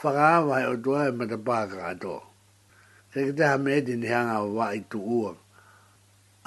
whakaawa 0.00 0.54
he 0.62 0.66
o 0.66 0.76
tua 0.84 1.00
e 1.08 1.12
mata 1.18 1.36
pāka 1.46 1.80
ato. 1.92 2.16
Se 3.10 3.18
ki 3.26 3.32
teha 3.38 3.56
me 3.62 3.70
edi 3.78 3.94
ni 3.96 4.06
hanga 4.14 4.36
o 4.46 4.54
wai 4.58 4.80
tu 4.90 4.98
ua, 5.20 5.32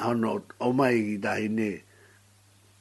ono 0.08 0.30
o 0.66 0.74
mai 0.78 0.96
ki 1.08 1.16
tahi 1.26 1.48
nei 1.58 1.78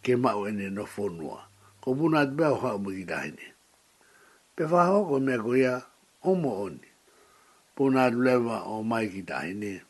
ke 0.06 0.14
mau 0.14 0.46
ene 0.46 0.70
no 0.70 0.86
fonua. 0.86 1.50
Ko 1.82 1.90
muna 1.98 2.22
at 2.22 2.30
bea 2.38 2.54
oha 2.54 2.78
umu 2.78 2.94
gidahine. 2.94 3.42
Pe 4.54 4.62
whaho 4.70 5.02
ko 5.10 5.18
mea 5.18 5.42
koia 5.42 5.82
omo 6.22 6.62
oni. 6.70 6.86
Puna 7.74 8.06
at 8.06 8.14
lewa 8.14 8.62
o 8.70 8.86
mai 8.86 9.10
gidahine 9.10 9.82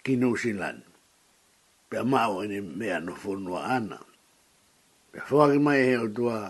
ki 0.00 0.16
nusilan. 0.16 0.80
Pe 1.92 2.00
mau 2.08 2.40
ene 2.40 2.64
mea 2.64 3.04
no 3.04 3.12
fonua 3.12 3.68
ana. 3.68 4.00
Pe 5.12 5.20
whaho 5.28 5.52
ki 5.52 5.60
mai 5.60 5.84
heo 5.92 6.08
tua 6.08 6.48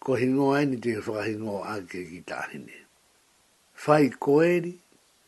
ko 0.00 0.16
hingo 0.16 0.56
ene 0.56 0.80
te 0.80 0.96
whahingo 0.96 1.60
ake 1.68 2.08
gidahine. 2.08 2.88
Fai 3.76 4.08
koeri 4.16 4.80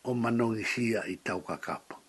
o 0.09 0.17
manongisia 0.17 1.05
i 1.13 1.21
tau 1.21 1.45
kakapa. 1.45 2.01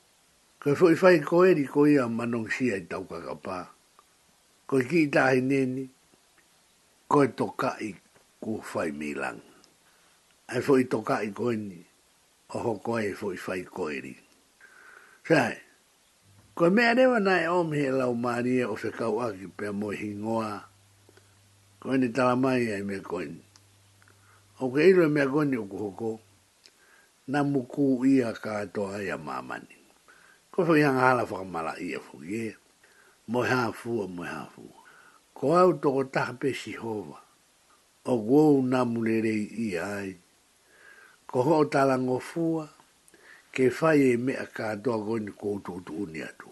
Ko 0.64 0.72
i 0.88 0.96
fai 0.96 1.20
koeri 1.20 1.68
ko 1.68 1.84
ia 1.84 2.08
manongisia 2.08 2.80
i 2.80 2.88
tau 2.88 3.04
kakapa 3.04 3.73
koe 4.74 4.90
ki 4.90 5.08
tahi 5.14 5.38
nini, 5.42 5.86
koe 7.12 7.28
toka 7.38 7.70
i 7.78 7.90
ku 8.42 8.52
whai 8.74 8.90
milang. 9.00 9.38
Ai 10.52 10.62
fo 10.66 10.74
i 10.82 10.86
toka 10.94 11.16
i 11.22 11.30
koe 11.40 11.54
ni, 11.70 11.78
oho 12.58 12.72
koe 12.86 13.08
fo 13.20 13.28
i 13.38 13.38
whai 13.44 13.62
koe 13.76 13.96
ri. 14.04 14.14
Sae, 15.30 15.56
koe 16.58 16.70
mea 16.76 16.96
rewa 16.98 17.20
nai 17.28 17.44
om 17.58 17.70
he 17.78 17.84
lau 18.00 18.14
maria 18.26 18.64
e 18.66 18.72
o 18.74 18.74
whekau 18.82 19.16
aki 19.26 19.48
pe 19.58 19.68
mo 19.80 19.90
hi 20.00 20.10
ngoa, 20.22 20.50
koe 21.82 21.96
ni 22.02 22.08
tala 22.16 22.34
mai 22.44 22.62
ai 22.76 22.82
me 22.90 22.96
koe 23.12 23.26
ni. 23.34 23.42
O 24.66 24.74
ke 24.74 24.80
iroi 24.90 25.06
e 25.10 25.14
me 25.16 25.24
koe 25.36 25.44
ni 25.52 25.58
uku 25.64 25.76
hoko, 25.86 26.12
na 27.32 27.40
muku 27.52 27.86
ia 28.14 28.30
to 28.74 28.84
ia 29.08 29.18
mamani. 29.28 29.78
Koe 30.52 30.64
fo 30.68 30.74
i 30.74 30.82
hanga 30.86 31.04
hala 31.06 31.24
whakamala 31.30 31.74
ia 31.88 32.00
fo 32.08 32.16
ia. 32.26 32.56
E 32.58 32.63
mo 33.32 33.42
ha 33.50 33.72
fu 33.72 33.92
mo 34.16 34.24
ha 34.24 34.42
fu 34.54 34.66
ko 35.38 35.46
au 35.60 35.72
to 35.82 35.90
ta 36.14 36.24
pe 36.40 36.52
si 36.62 36.74
o 38.12 38.16
wo 38.30 38.40
na 38.72 38.80
mu 38.92 39.00
i 39.08 39.78
ai 39.80 40.18
ko 41.30 41.40
ho 41.48 41.56
ta 41.72 41.82
la 41.90 41.96
ngo 42.06 42.20
fu 42.20 42.44
ke 43.56 43.70
fa 43.78 43.90
ye 44.00 44.10
me 44.26 44.34
ka 44.56 44.66
do 44.84 44.92
go 45.06 45.16
ni 45.24 45.32
ko 45.40 45.56
to 45.66 45.80
to 45.88 45.94
ni 46.14 46.20
atu 46.22 46.50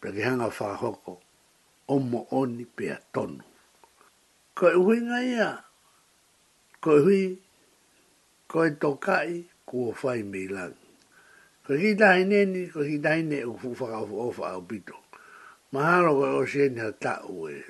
pe 0.00 0.08
ke 0.14 0.20
hanga 0.26 0.50
fa 0.50 0.68
ho 0.80 0.90
ko 1.04 1.14
o 1.86 1.94
mo 2.10 2.26
oni 2.40 2.64
pe 2.76 2.84
atonu 2.98 3.44
ko 4.58 4.64
e 4.74 4.78
hui 4.82 4.98
nga 5.06 5.18
ia 5.34 5.48
ko 6.82 6.90
e 6.98 7.00
hui 7.04 7.22
ko 8.50 8.58
e 8.66 8.70
to 8.82 8.90
kai 9.06 9.46
ko 9.68 9.78
fa 10.00 10.10
mi 10.30 10.42
lang 10.54 10.74
ko 11.64 11.72
hi 11.80 11.90
dai 12.00 12.20
ne 12.28 12.38
ni 12.52 12.62
ko 12.72 12.80
hi 12.88 12.96
dai 12.98 13.20
ne 13.30 13.38
u 13.46 13.52
fu 13.62 13.68
fa 13.78 13.86
o 14.02 14.28
fa 14.38 14.48
o 14.58 14.62
pito 14.68 14.96
Mahalo 15.72 16.14
wa 16.20 16.28
o 16.34 16.44
shen 16.46 16.76
ya 16.76 16.90
ta 16.98 17.20
ue. 17.30 17.62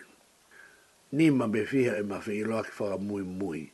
Ni 1.13 1.29
ma 1.31 1.47
be 1.47 1.67
fiha 1.67 1.99
e 2.01 2.03
ma 2.03 2.21
fi 2.21 2.41
ilo 2.41 2.57
aki 2.59 2.71
whaka 2.79 2.97
mui 2.97 3.21
mui. 3.23 3.73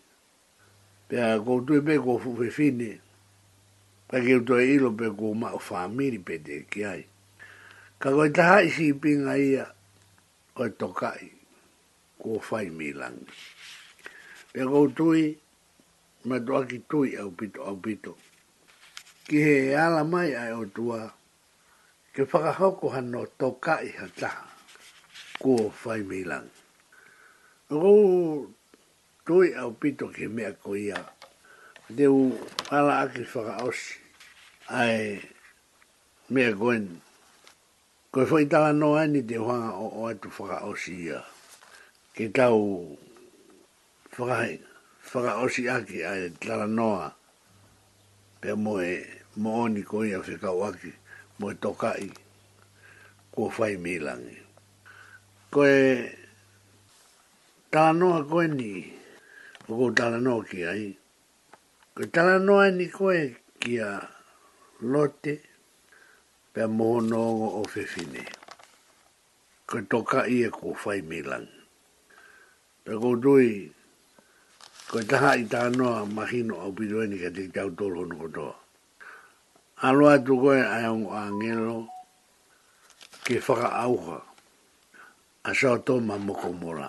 Pe 1.09 1.15
a 1.23 1.39
kou 1.39 1.61
tui 1.63 1.79
pe 1.81 1.95
kou 2.03 2.19
fu 2.19 2.33
fi 2.41 2.51
fine. 2.51 2.99
Pa 4.11 4.19
ki 4.19 4.35
utoe 4.41 4.65
ilo 4.67 4.91
pe 4.99 5.07
kou 5.15 5.35
ma 5.39 5.53
o 5.55 5.61
whamiri 5.63 6.19
pe 6.27 6.41
te 6.45 6.65
ki 6.71 6.81
ai. 6.85 7.03
Ka 8.03 8.09
koe 8.11 8.27
taha 8.35 8.65
isi 8.67 8.89
i 8.91 8.97
pinga 9.01 9.37
ia 9.39 9.65
koe 10.59 10.73
tokai. 10.79 11.31
Kou 12.19 12.41
fai 12.43 12.67
mi 12.71 12.91
langi. 12.93 13.47
Pe 14.51 14.59
a 14.67 14.67
kou 14.67 14.91
tui 14.97 15.29
ma 16.27 16.43
tu 16.45 16.53
aki 16.59 16.83
tui 16.91 17.15
au 17.15 17.31
pito 17.31 17.63
au 17.63 17.77
pito. 17.79 18.17
Ki 19.31 19.39
he 19.47 19.55
ala 19.79 20.03
mai 20.05 20.35
ai 20.35 20.51
o 20.51 20.65
tua. 20.67 20.67
mai 20.67 20.67
ai 20.67 20.67
o 20.67 20.67
tua 20.67 21.16
ke 22.17 22.25
whakahoko 22.25 22.89
hano 22.97 23.29
tō 23.37 23.49
kai 23.61 23.93
ha 24.01 24.09
taha 24.17 24.49
kua 25.37 25.69
whai 25.85 26.01
mei 26.01 26.25
lang. 26.25 26.49
Ngō 27.69 27.93
tui 29.29 29.53
au 29.53 29.71
pito 29.77 30.09
ke 30.09 30.25
mea 30.25 30.57
ko 30.57 30.73
ia 30.73 30.97
te 31.93 32.09
u 32.09 32.17
ala 32.73 33.05
aki 33.05 33.21
whakaosi 33.29 34.01
ai 34.73 35.21
mea 36.33 36.57
goen. 36.57 37.05
Ko 38.09 38.25
i 38.25 38.27
whaitala 38.33 38.73
no 38.73 38.97
ani 38.97 39.21
te 39.29 39.37
hoanga 39.37 39.77
o 39.77 39.87
o 40.01 40.09
atu 40.09 40.33
whakaosi 40.33 40.95
ia 41.05 41.21
ke 42.17 42.33
tau 42.33 42.97
whakai 44.17 44.57
whakaosi 45.13 45.69
aki 45.69 46.01
ai 46.09 46.33
tala 46.41 46.65
noa 46.65 47.13
pe 48.41 48.57
moe 48.57 49.05
mooni 49.37 49.85
ko 49.85 50.01
ia 50.01 50.17
whakau 50.25 50.65
aki 50.65 51.05
mo 51.39 51.49
to 51.63 51.71
kai 51.83 52.05
ko 53.35 53.43
fai 53.57 53.75
milang 53.85 54.25
Ko 55.53 55.61
e 55.83 55.85
talanoa 57.73 58.19
ko 58.31 58.39
ni 58.59 58.73
o 59.69 59.73
ko 59.79 59.85
talanoa 59.99 60.41
ki 60.49 60.59
ai. 60.73 60.85
Ko 61.95 62.03
tano 62.05 62.13
talanoa 62.15 62.65
ni 62.77 62.87
ko 62.97 63.05
e 63.13 63.25
ki 63.61 63.73
a 63.79 63.93
lote 64.91 65.35
pe 66.53 66.59
a 66.65 66.69
mohonoongo 66.77 67.49
o 67.61 67.63
fefine. 67.73 68.23
Ko 69.69 69.77
to 69.91 69.99
kai 70.11 70.29
e 70.45 70.49
ko 70.57 70.67
fai 70.83 71.01
milangi. 71.11 71.57
Pe 72.85 72.93
ko 73.03 73.09
dui 73.23 73.49
ko 74.89 74.95
e 74.99 75.05
taha 75.11 75.31
i 75.41 75.45
talanoa 75.53 75.95
mahino 76.17 76.55
au 76.65 76.73
pidoeni 76.77 77.17
ka 77.23 77.29
te 77.37 77.43
tau 77.55 77.71
tolo 77.79 78.01
no 78.09 78.15
kotoa. 78.25 78.55
Anoa 79.85 80.17
tu 80.25 80.41
koe 80.41 80.57
ai 80.57 80.89
ang 80.89 81.05
angelo 81.13 81.85
ke 83.29 83.37
whaka 83.45 83.69
auha 83.85 84.17
a 85.45 85.51
sao 85.59 85.77
tō 85.87 85.95
ma 86.09 86.15
moko 86.27 86.49
mora. 86.61 86.89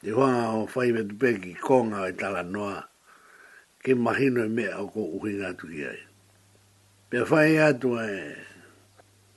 Te 0.00 0.08
hoanga 0.16 0.44
o 0.62 0.70
whaiwe 0.72 1.00
tupe 1.10 1.28
ki 1.42 1.52
kōnga 1.66 1.98
o 2.06 2.06
e 2.06 2.12
tala 2.20 2.42
noa 2.54 2.78
ke 3.82 3.90
mahino 4.04 4.40
e 4.46 4.48
mea 4.56 4.72
o 4.78 4.84
ko 4.92 5.00
uhinga 5.18 5.48
tu 5.58 5.64
ki 5.74 5.82
ai. 5.92 6.00
Pea 7.10 7.24
whai 7.28 7.52
atu 7.68 7.88
ai 8.02 8.14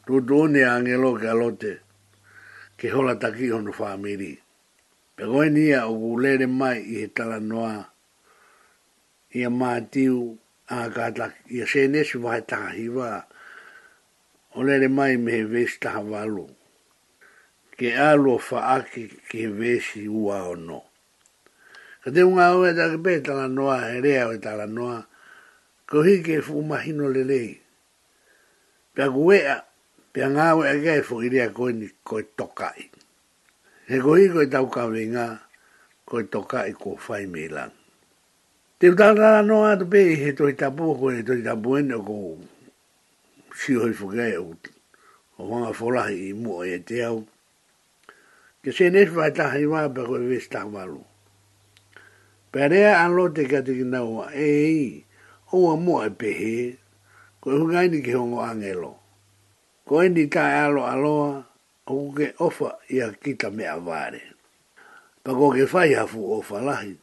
tūtu 0.05 0.33
une 0.45 0.61
angelo 0.73 1.09
ke 1.19 1.27
alote 1.33 1.73
ke 2.77 2.87
hola 2.93 3.13
taki 3.23 3.45
honu 3.53 3.71
whamiri. 3.79 4.31
Pe 5.17 5.23
koe 5.31 5.47
nia 5.55 5.79
o 5.89 5.97
kulele 6.01 6.45
mai 6.59 6.77
i 6.77 6.93
he 7.01 7.07
tala 7.15 7.37
noa 7.51 7.75
i 9.33 9.39
a 9.41 9.49
mātiu 9.59 10.17
a 10.69 10.87
lak 11.17 11.35
i 11.49 11.61
a 11.63 11.65
sene 11.67 12.03
si 12.05 12.19
taha 12.47 12.73
hiwa 12.73 13.25
o 14.55 14.61
lere 14.61 14.87
mai 14.87 15.17
me 15.17 15.31
he 15.31 15.43
vesi 15.43 15.79
taha 15.81 15.99
walo 15.99 16.45
ke 17.77 17.89
alo 17.97 18.37
fa 18.37 18.77
ake 18.77 19.09
ke 19.29 19.37
he 19.41 19.47
vesi 19.49 20.05
ua 20.07 20.45
o 20.45 20.55
no 20.55 20.83
ka 22.03 22.11
te 22.13 22.21
unga 22.21 22.53
oe 22.53 22.73
ta 22.77 22.85
kepe 22.93 23.21
tala 23.25 23.47
noa 23.49 23.81
he 23.89 23.99
rea 24.01 24.27
oe 24.29 24.37
tala 24.37 24.67
noa 24.69 25.01
ko 25.89 26.03
hi 26.05 26.21
ke 26.21 26.37
e 26.37 26.41
fuma 26.45 26.77
hino 26.85 27.09
le 27.09 27.23
lei 27.25 27.49
pia 28.93 29.09
kuea 29.09 29.57
pia 30.13 30.29
ngā 30.29 30.53
oe 30.53 30.69
a 30.69 30.77
kei 30.85 31.01
fuk 31.01 31.25
i 31.25 31.29
rea 31.33 31.49
koe 31.49 31.73
ni 31.73 31.89
koe 32.05 32.21
tokai 32.37 32.85
he 33.89 33.97
ko 33.97 34.21
hi 34.21 34.29
koe 34.29 34.45
tau 34.45 34.69
kawe 34.69 35.01
ngā 35.17 35.27
koe 36.05 36.29
tokai 36.29 36.77
ko 36.77 36.93
fai 36.93 37.25
me 37.25 37.49
ilanga 37.49 37.78
Te 38.79 38.87
utarara 38.89 39.41
no 39.43 39.57
atu 39.71 39.83
pe 39.91 39.99
e 40.13 40.13
he 40.21 40.29
toi 40.37 40.53
tapu 40.61 40.85
ko 40.99 41.05
e 41.11 41.19
toi 41.27 41.41
tapu 41.47 41.69
ene 41.79 41.97
ko 42.07 42.17
si 43.59 43.71
hoi 43.79 43.91
fukai 43.99 44.33
au 44.39 44.49
o 44.55 45.41
wanga 45.49 45.71
folahi 45.79 46.17
i 46.29 46.31
mua 46.41 46.61
e 46.67 46.77
te 46.87 46.97
au. 47.09 47.19
Ke 48.63 48.69
se 48.75 48.85
nesu 48.93 49.11
vai 49.17 49.31
taha 49.37 49.57
i 49.59 49.65
waa 49.71 49.89
pe 49.95 50.01
koe 50.07 50.19
vesi 50.29 50.47
taha 50.53 50.71
walu. 50.75 51.01
Pe 52.55 52.59
rea 52.71 52.93
anlo 53.03 53.23
te 53.35 53.43
katiki 53.51 53.83
na 53.93 53.99
ua 54.13 54.25
e 54.31 54.47
i 54.69 55.03
ua 55.61 55.73
mua 55.85 56.01
e 56.09 56.15
pe 56.19 56.29
he 56.39 56.53
koe 57.43 57.55
hukai 57.59 57.87
ni 57.91 57.99
ki 58.05 58.11
hongo 58.17 58.39
angelo. 58.49 58.91
Koe 59.87 60.05
ni 60.13 60.23
tae 60.33 60.53
alo 60.65 60.83
aloa 60.93 61.29
o 61.83 61.91
kuke 62.01 62.27
ofa 62.45 62.69
i 62.87 62.97
a 63.05 63.11
kita 63.23 63.47
me 63.57 63.63
a 63.67 63.75
vare. 63.87 64.23
Pako 65.23 65.45
ke 65.59 65.65
fai 65.73 65.89
hafu 65.99 66.21
ofa 66.39 66.57
lahit 66.69 66.99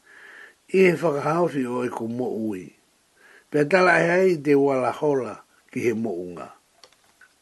i 0.69 0.79
he 0.83 0.91
whakahausi 0.99 1.63
o 1.71 1.85
e 1.87 1.91
ko 1.95 2.11
mo 2.11 2.27
ui. 2.27 2.67
Pea 3.55 3.65
tala 3.71 4.01
e 4.03 4.07
hei 4.11 4.33
te 4.43 4.53
wala 4.59 4.91
hola 4.91 5.45
ki 5.71 5.79
he 5.81 5.93
mo 5.95 6.11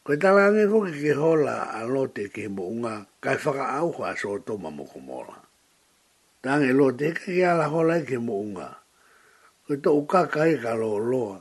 Koe 0.05 0.17
tala 0.21 0.53
ange 0.53 0.69
koki 0.69 0.93
ke 1.01 1.13
hola 1.17 1.73
a 1.73 1.89
lote 1.89 2.29
ki 2.29 2.41
he 2.45 2.49
mo 2.53 2.69
unga, 2.69 3.07
kai 3.25 3.37
whakaauho 3.41 4.05
a 4.05 4.13
so 4.17 4.37
toma 4.45 4.69
mo 4.71 4.85
ko 4.85 5.01
mola. 5.01 5.41
Tange 6.45 6.77
lote 6.77 7.17
ka 7.17 7.33
ki 7.33 7.41
ala 7.41 7.65
hola 7.73 7.97
ki 8.05 8.13
he 8.13 8.19
mo 8.21 8.45
Koe 9.65 9.81
to 9.81 9.91
uka 9.97 10.29
kai 10.29 10.61
ka 10.61 10.77
lo 10.77 11.01
loa. 11.01 11.41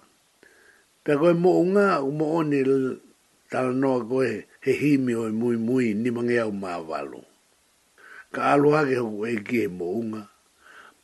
Pea 1.03 1.17
koe 1.19 1.35
mo 1.35 1.59
unga 1.59 1.99
u 1.99 2.15
mo 2.15 2.39
tala 3.51 3.73
noa 3.75 4.05
koe 4.07 4.47
he 4.63 4.71
himi 4.71 5.11
o 5.19 5.27
e 5.27 5.31
mui 5.35 5.57
mui 5.59 5.91
ni 5.99 6.07
mangea 6.15 6.47
u 6.47 6.55
maa 6.55 6.79
valo. 6.79 7.27
Ka 8.31 8.55
aluhake 8.55 8.95
hoku 9.03 9.25
e 9.27 9.35
ki 9.43 9.67
he 9.67 9.67
mo 9.67 9.91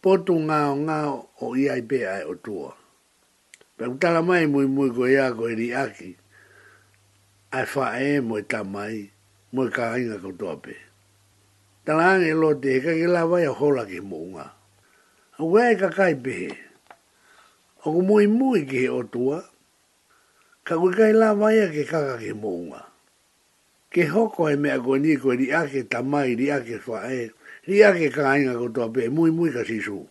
potu 0.04 0.36
nga 0.48 0.60
ngao 0.84 1.16
o 1.44 1.46
iai 1.62 1.82
pea 1.90 2.12
e 2.24 2.24
o 2.32 2.36
tua. 2.46 2.72
Pe 3.78 3.84
utala 3.94 4.20
mai 4.30 4.44
mui 4.54 4.68
mui 4.76 4.90
ko 4.96 5.04
ia 5.16 5.28
ko 5.38 5.44
iri 5.54 5.68
aki, 5.84 6.10
ai 7.56 7.66
fa 7.74 7.86
e 8.08 8.20
moe 8.28 8.42
ta 8.52 8.60
mai, 8.76 8.96
moe 9.54 9.68
ka 9.76 9.86
inga 10.02 10.18
ko 10.24 10.30
tope 10.42 10.60
pe. 10.64 10.76
Tala 11.84 12.04
ange 12.16 12.32
lo 12.42 12.50
de 12.62 12.70
heka 12.76 12.94
ke 13.00 13.08
la 13.16 13.24
vai 13.32 13.44
a 13.48 13.52
hola 13.60 13.84
ke 13.92 14.00
mo 14.10 14.18
unga. 14.28 14.46
A 15.40 15.44
wea 15.52 15.72
e 15.74 15.80
kakai 15.82 16.16
pehe, 16.26 16.52
o 17.88 17.92
muy 17.92 18.04
muy 18.28 18.28
mui 18.38 18.60
ke 18.72 18.82
o 18.92 19.00
tua, 19.14 19.38
ka 20.66 20.74
go 20.80 20.88
kai 20.98 21.12
la 21.22 21.30
vai 21.42 21.56
a 21.64 21.68
ke 21.74 21.84
kaka 21.94 22.16
ke 22.24 22.32
mo 22.42 22.50
unga. 22.62 22.82
Ke 23.94 24.04
hoko 24.14 24.44
e 24.52 24.56
mea 24.56 24.78
ko 24.86 24.96
ni 24.98 25.16
ko 25.22 25.32
iri 25.36 25.48
aki 25.62 25.82
ta 25.92 26.00
mai 26.04 26.30
iri 26.36 26.52
aki 26.52 26.76
fa 26.86 26.98
e, 27.20 27.32
Ia 27.68 27.91
ke 27.91 28.07
kāinga 28.10 28.56
katoa 28.56 28.88
pe 28.94 29.10
mui 29.10 29.31
mui 29.36 29.52
ka 29.52 29.65
sisu. 29.68 30.06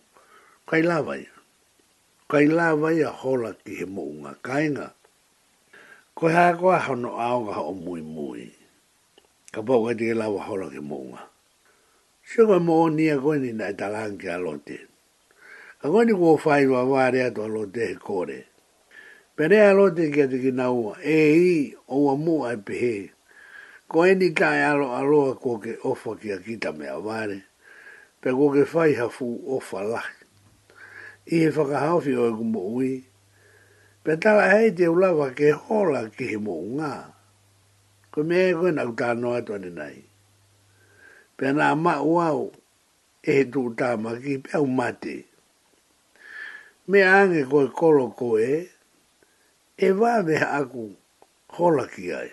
Kai 0.69 0.81
lāwa 0.85 1.17
ia. 1.17 1.33
Kai 2.29 2.45
lāwa 2.45 2.93
ia 2.93 3.09
hola 3.09 3.55
ki 3.65 3.73
he 3.81 3.85
mo 3.89 4.05
ngā 4.05 4.35
kāinga. 4.45 4.91
Ko 6.13 6.27
hea 6.29 6.53
koa 6.59 6.77
hono 6.83 7.15
aonga 7.17 7.53
ho 7.57 7.73
mui 7.73 8.01
mui. 8.01 8.51
Ka 9.51 9.63
pau 9.65 9.85
kai 9.87 9.95
tike 9.97 10.13
lāwa 10.13 10.45
hola 10.45 10.69
ki 10.69 10.79
mo 10.83 11.01
ngā. 11.09 11.21
Sio 12.21 12.45
koe 12.45 12.59
mo 12.61 12.83
onia 12.85 13.17
koe 13.19 13.39
ni 13.41 13.51
nai 13.51 13.73
talang 13.73 14.17
ki 14.21 14.29
alote. 14.29 14.77
Ka 15.81 15.89
koe 15.89 16.05
ni 16.05 16.13
kua 16.13 16.37
whai 16.37 16.67
wa 16.69 16.85
wāre 16.85 17.25
atu 17.25 17.41
alote 17.43 17.87
he 17.89 17.95
kore. 17.95 18.45
Perea 19.35 19.71
alote 19.73 20.11
kia 20.13 20.27
tiki 20.27 20.51
naua. 20.51 20.97
E 21.03 21.17
i 21.33 21.55
oua 21.89 22.13
mua 22.15 22.53
e 22.53 22.57
pehe. 22.57 23.11
ko 23.89 24.03
eni 24.05 24.29
kai 24.37 24.61
alo 24.61 24.93
aloa 24.93 25.33
ko 25.41 25.57
ke 25.57 25.73
ofa 25.81 26.13
ki 26.21 26.29
a 26.37 26.37
kita 26.37 26.69
mea 26.77 26.99
vare, 27.01 27.39
pe 28.21 28.29
ko 28.29 28.51
ke 28.53 28.61
fai 28.65 28.93
hafu 28.93 29.25
ofa 29.49 29.81
lahi. 29.81 30.15
I 31.29 31.35
he 31.45 31.49
whakahawhi 31.49 32.13
oi 32.17 32.27
e 32.29 32.35
kumbo 32.37 32.61
ui, 32.69 32.91
pe 34.03 34.13
tala 34.21 34.45
hei 34.53 34.69
te 34.77 34.85
ulawa 34.87 35.31
ke 35.33 35.49
hola 35.57 36.03
ki 36.13 36.25
he 36.29 36.37
mo 36.37 36.53
ngā, 36.61 36.91
ko 38.13 38.21
mea 38.23 38.51
e 38.53 38.55
koe 38.61 38.69
nau 38.77 38.93
tānoa 38.93 39.41
tōne 39.47 39.73
nai. 39.73 39.97
Pe 41.37 41.49
nā 41.49 41.73
ma 41.73 41.97
uau 42.05 42.51
e 43.25 43.31
he 43.33 43.43
tū 43.49 43.71
tāmaki, 43.73 44.37
pe 44.45 44.53
au 44.57 44.67
mate. 44.69 45.17
Me 46.87 47.01
ange 47.05 47.41
koe 47.49 47.65
kolo 47.73 48.09
koe, 48.09 48.69
e 49.81 49.87
wāwe 49.99 50.37
aku 50.45 50.91
hola 51.57 51.89
ki 51.89 52.13
ai 52.13 52.29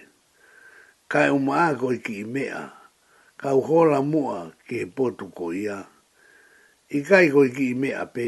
kai 1.12 1.26
e 1.28 1.30
uma 1.38 1.58
koi 1.80 1.96
i 2.00 2.00
ki 2.04 2.14
i 2.24 2.24
mea, 2.34 2.60
ka 3.40 3.48
uhola 3.60 3.98
mua 4.12 4.38
ki 4.68 4.74
e 4.82 4.86
potu 4.96 5.26
ko 5.38 5.52
ia, 5.54 5.78
i 6.90 6.98
ka 7.08 7.18
koi 7.34 7.48
ki 7.56 7.66
i 7.74 7.76
mea 7.82 8.02
pe, 8.14 8.26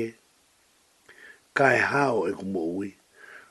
kai 1.58 1.78
hao 1.78 2.28
e 2.30 2.34
kumo 2.38 2.62
ui, 2.78 2.90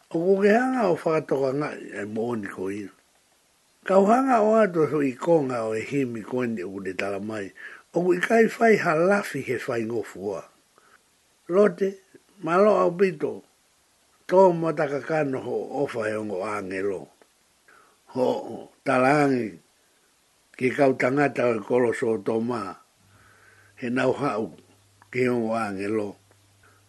o 0.10 0.18
kuke 0.24 0.48
hanga 0.60 0.84
o 0.88 0.94
whakatoka 1.00 1.50
ngai 1.60 1.80
e 2.04 2.06
mooni 2.16 2.50
ko 2.56 2.66
ia. 2.82 2.92
Ka 3.88 3.94
uhanga 4.04 4.38
o 4.44 4.52
ato 4.62 4.82
so 4.92 4.98
i 5.04 5.12
konga 5.26 5.60
o 5.70 5.76
e 5.76 5.82
himi 5.90 6.22
koende 6.30 6.62
o 6.64 6.70
kune 6.74 6.94
tala 7.00 7.20
mai, 7.30 7.48
o 7.96 8.04
kui 8.08 8.18
kai 8.28 8.46
whai 8.54 8.76
lafi 9.12 9.40
he 9.48 9.56
whai 9.68 9.82
ngofua. 9.90 10.40
Lote, 11.54 11.90
malo 12.46 12.72
au 12.84 12.92
pito, 13.00 13.34
tō 14.28 14.40
mataka 14.62 15.00
kano 15.10 15.40
ho 15.48 15.56
o 15.84 15.84
e 16.06 16.16
ongo 16.20 16.40
angelo. 16.44 17.02
Ho, 18.16 18.30
ho, 18.48 18.60
talange 18.88 19.44
ke 20.58 20.68
kau 20.78 20.92
tangata 21.02 21.44
e 21.52 21.60
o 21.60 21.60
kolo 21.70 21.90
so 22.00 22.10
to 22.26 22.36
ma 22.50 22.62
he 23.80 23.88
nau 23.98 24.12
hau 24.22 24.46
ke 25.14 25.24
o 25.38 25.52
ange 25.64 25.88
lo 25.98 26.10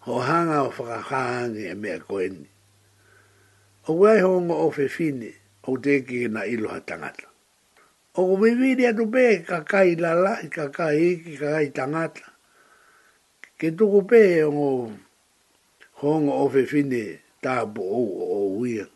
ho 0.04 0.12
hanga 0.28 0.58
o 0.68 0.70
faka 0.76 1.22
e 1.70 1.74
mea 1.82 1.98
koeni 2.06 2.46
o 3.88 3.90
wai 4.00 4.18
hongo 4.26 4.54
o 4.64 4.66
fe 4.76 4.86
fine 4.96 5.30
o 5.68 5.70
teke 5.84 6.18
na 6.34 6.42
ilo 6.54 6.68
ha 6.74 6.80
tangata 6.88 7.26
o 8.18 8.20
ko 8.28 8.32
mewiri 8.40 8.84
atu 8.90 9.04
pe 9.14 9.24
kakai 9.50 9.88
lala 10.04 10.32
kakai 10.56 10.98
iki 11.12 11.32
kakai 11.42 11.68
tangata 11.78 12.24
ke 13.58 13.68
tuku 13.78 14.00
pe 14.10 14.22
o 14.46 14.70
hongo 16.00 16.32
o 16.42 16.44
fe 16.54 16.62
fine 16.72 17.02
tabu 17.42 17.82
o 18.00 18.02
o 18.38 18.38
uia 18.62 18.86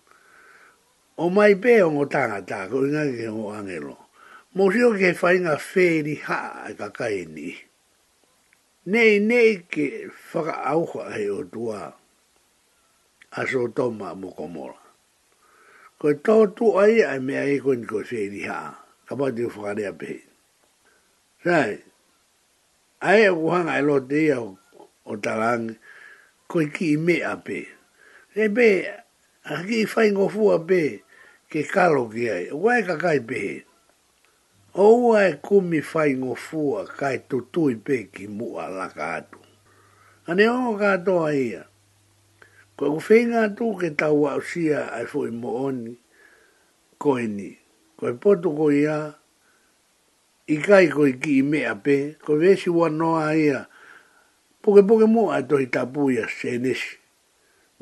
o 1.19 1.31
mai 1.31 1.55
pe 1.61 1.83
o 1.85 1.91
ngota 1.93 2.23
nga 2.29 2.63
ko 2.71 2.79
nga 2.89 3.05
ke 3.05 3.29
o 3.29 3.53
angelo 3.53 4.09
mo 4.57 4.65
rio 4.73 4.97
ke 4.97 5.13
fai 5.13 5.45
nga 5.45 5.57
fe 5.61 6.01
ni 6.01 6.15
ha 6.25 6.65
ka 6.73 6.89
e 6.89 6.93
kai 6.97 7.19
ni 7.29 7.49
nei 8.89 9.21
nei 9.21 9.69
ke 9.69 10.09
fa 10.09 10.41
au 10.73 10.89
ho 10.89 10.99
ai 11.05 11.29
o 11.29 11.45
tua 11.45 11.93
a 13.37 13.41
so 13.49 13.69
to 13.77 13.93
ma 13.93 14.17
mo 14.17 14.33
ko 14.33 14.45
mo 14.49 14.65
ko 16.01 16.09
to 16.25 16.37
tu 16.57 16.67
ai 16.81 17.05
ai 17.05 17.21
me 17.21 17.37
ai 17.37 17.61
e 17.61 17.63
ko 17.63 17.77
ni 17.77 17.85
ko 17.85 18.01
se 18.01 18.33
ni 18.33 18.49
ha 18.49 18.73
ka 19.05 19.13
ba 19.13 19.29
di 19.29 19.45
fa 19.53 19.77
ne 19.77 19.85
ape 19.93 20.13
sai 21.45 21.77
ai 23.05 23.21
e 23.29 23.29
o 23.29 23.45
ha 23.53 23.61
nga 23.69 23.77
lo 23.85 24.01
te 24.01 24.33
o 24.33 24.57
o 25.05 25.13
talang 25.21 25.77
ko 26.49 26.65
ki 26.73 26.97
me 26.97 27.21
ape 27.21 27.69
e 28.33 28.49
be 28.57 28.71
a 29.43 29.57
ki 29.67 29.81
i 29.83 29.87
whai 29.91 30.11
ngō 30.15 30.27
fua 30.31 30.55
be 30.63 30.85
ke 31.51 31.65
kalo 31.75 32.05
ki 32.11 32.27
ai, 32.31 32.43
wai 32.55 32.81
ka 32.87 32.95
kai 32.97 33.19
be. 33.19 33.65
O 34.75 35.09
wai 35.11 35.35
kumi 35.43 35.81
whai 35.83 36.11
ngō 36.15 36.35
fua 36.47 36.87
kai 36.87 37.17
tutui 37.29 37.75
be 37.75 37.97
ki 38.13 38.27
mua 38.27 38.69
laka 38.71 39.09
atu. 39.19 39.41
Ane 40.31 40.47
o 40.49 40.77
kātoa 40.79 41.33
ia, 41.35 41.63
ko 42.79 42.93
ku 42.95 43.01
whenga 43.03 43.43
atu 43.51 43.73
ke 43.81 43.91
tau 43.99 44.23
au 44.31 44.41
sia 44.43 44.87
ai 44.95 45.05
fwoi 45.11 45.31
mo 45.35 45.57
oni, 45.67 45.97
ko 47.03 47.19
e 47.19 47.27
ni, 47.27 47.51
ko 47.99 48.09
e 48.15 48.15
potu 48.23 48.55
ko 48.57 48.71
ia, 48.71 49.01
i 50.47 50.57
kai 50.63 50.87
ko 50.95 51.03
i 51.11 51.19
ki 51.19 51.41
i 51.43 51.43
mea 51.43 51.75
pe, 51.75 52.15
ko 52.23 52.39
vesi 52.39 52.71
wanoa 52.71 53.29
ia, 53.35 53.67
poke 54.63 54.87
poke 54.87 55.07
mua 55.11 55.43
atu 55.43 55.59
i 55.59 55.67
tapu 55.67 56.11
ia 56.15 56.31
senesi 56.31 57.02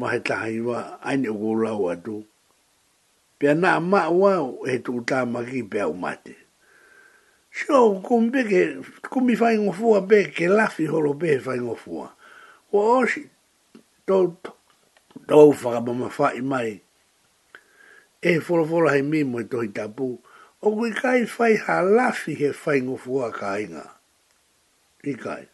ma 0.00 0.08
he 0.08 0.18
taha 0.20 0.48
iwa 0.48 0.96
aine 1.04 1.28
o 1.28 1.36
kourau 1.36 1.90
atu. 1.92 2.22
Pea 3.38 3.52
nā 3.56 3.74
maa 3.84 4.08
wā 4.08 4.32
he 4.64 4.78
tū 4.80 5.02
tā 5.04 5.26
maki 5.28 5.60
pea 5.70 5.88
o 5.90 5.92
mate. 5.92 6.36
Sio 7.52 8.00
kumbeke, 8.00 8.80
kumi 9.12 9.34
ngofu 9.36 9.62
ngofua 9.62 10.02
pe 10.08 10.24
ke 10.32 10.48
lafi 10.48 10.86
horo 10.86 11.12
pe 11.14 11.36
whai 11.44 11.58
ngofua. 11.60 12.10
O 12.72 12.98
oshi, 13.02 13.28
tau 14.06 14.36
tau 15.28 15.50
whakamama 15.52 16.08
whai 16.18 16.40
mai. 16.40 16.80
E 18.22 18.38
wholawhola 18.38 18.96
he 18.96 19.02
mimo 19.02 19.40
e 19.40 19.44
tohi 19.44 19.68
tapu. 19.68 20.18
O 20.62 20.72
kui 20.76 20.92
kai 20.92 21.24
whai 21.24 21.56
ha 21.56 21.80
lafi 21.82 22.34
he 22.36 22.48
whai 22.52 22.80
ngofua 22.80 23.32
ka 23.34 23.58
inga. 23.58 23.86
I 25.04 25.12
kai. 25.14 25.48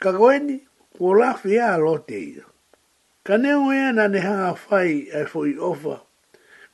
Kakoeni, 0.00 0.60
ko 0.98 1.14
lafi 1.22 1.56
a 1.62 1.76
lote 1.78 2.42
Ka 3.28 3.36
neo 3.36 3.68
ea 3.74 3.92
na 3.92 4.08
ne 4.08 4.20
hanga 4.24 4.52
whai 4.56 5.04
e 5.12 5.22
fo 5.30 5.42
i 5.44 5.50
ofa, 5.70 5.98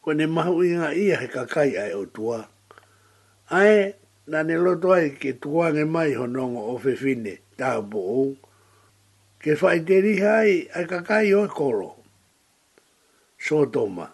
ko 0.03 0.13
ne 0.15 0.27
mahu 0.31 0.63
inga 0.63 0.95
ia 0.95 1.17
he 1.19 1.27
kakai 1.27 1.75
ai 1.83 1.91
o 1.99 2.05
tua. 2.07 2.39
Ae, 3.51 3.95
na 4.31 4.43
ne 4.47 4.55
loto 4.63 4.93
ai 4.95 5.11
ke 5.19 5.33
tuange 5.43 5.83
mai 5.85 6.15
honongo 6.15 6.63
o 6.73 6.77
fefine, 6.79 7.35
tau 7.59 7.83
po 7.91 7.99
ou. 8.15 8.37
Ke 9.43 9.59
whai 9.59 9.83
te 9.83 9.99
riha 10.07 10.39
ai, 10.47 10.55
ai 10.79 10.87
kakai 10.87 11.35
o 11.35 11.43
e 11.45 11.49
koro. 11.51 11.91
So 13.37 13.67
toma, 13.67 14.07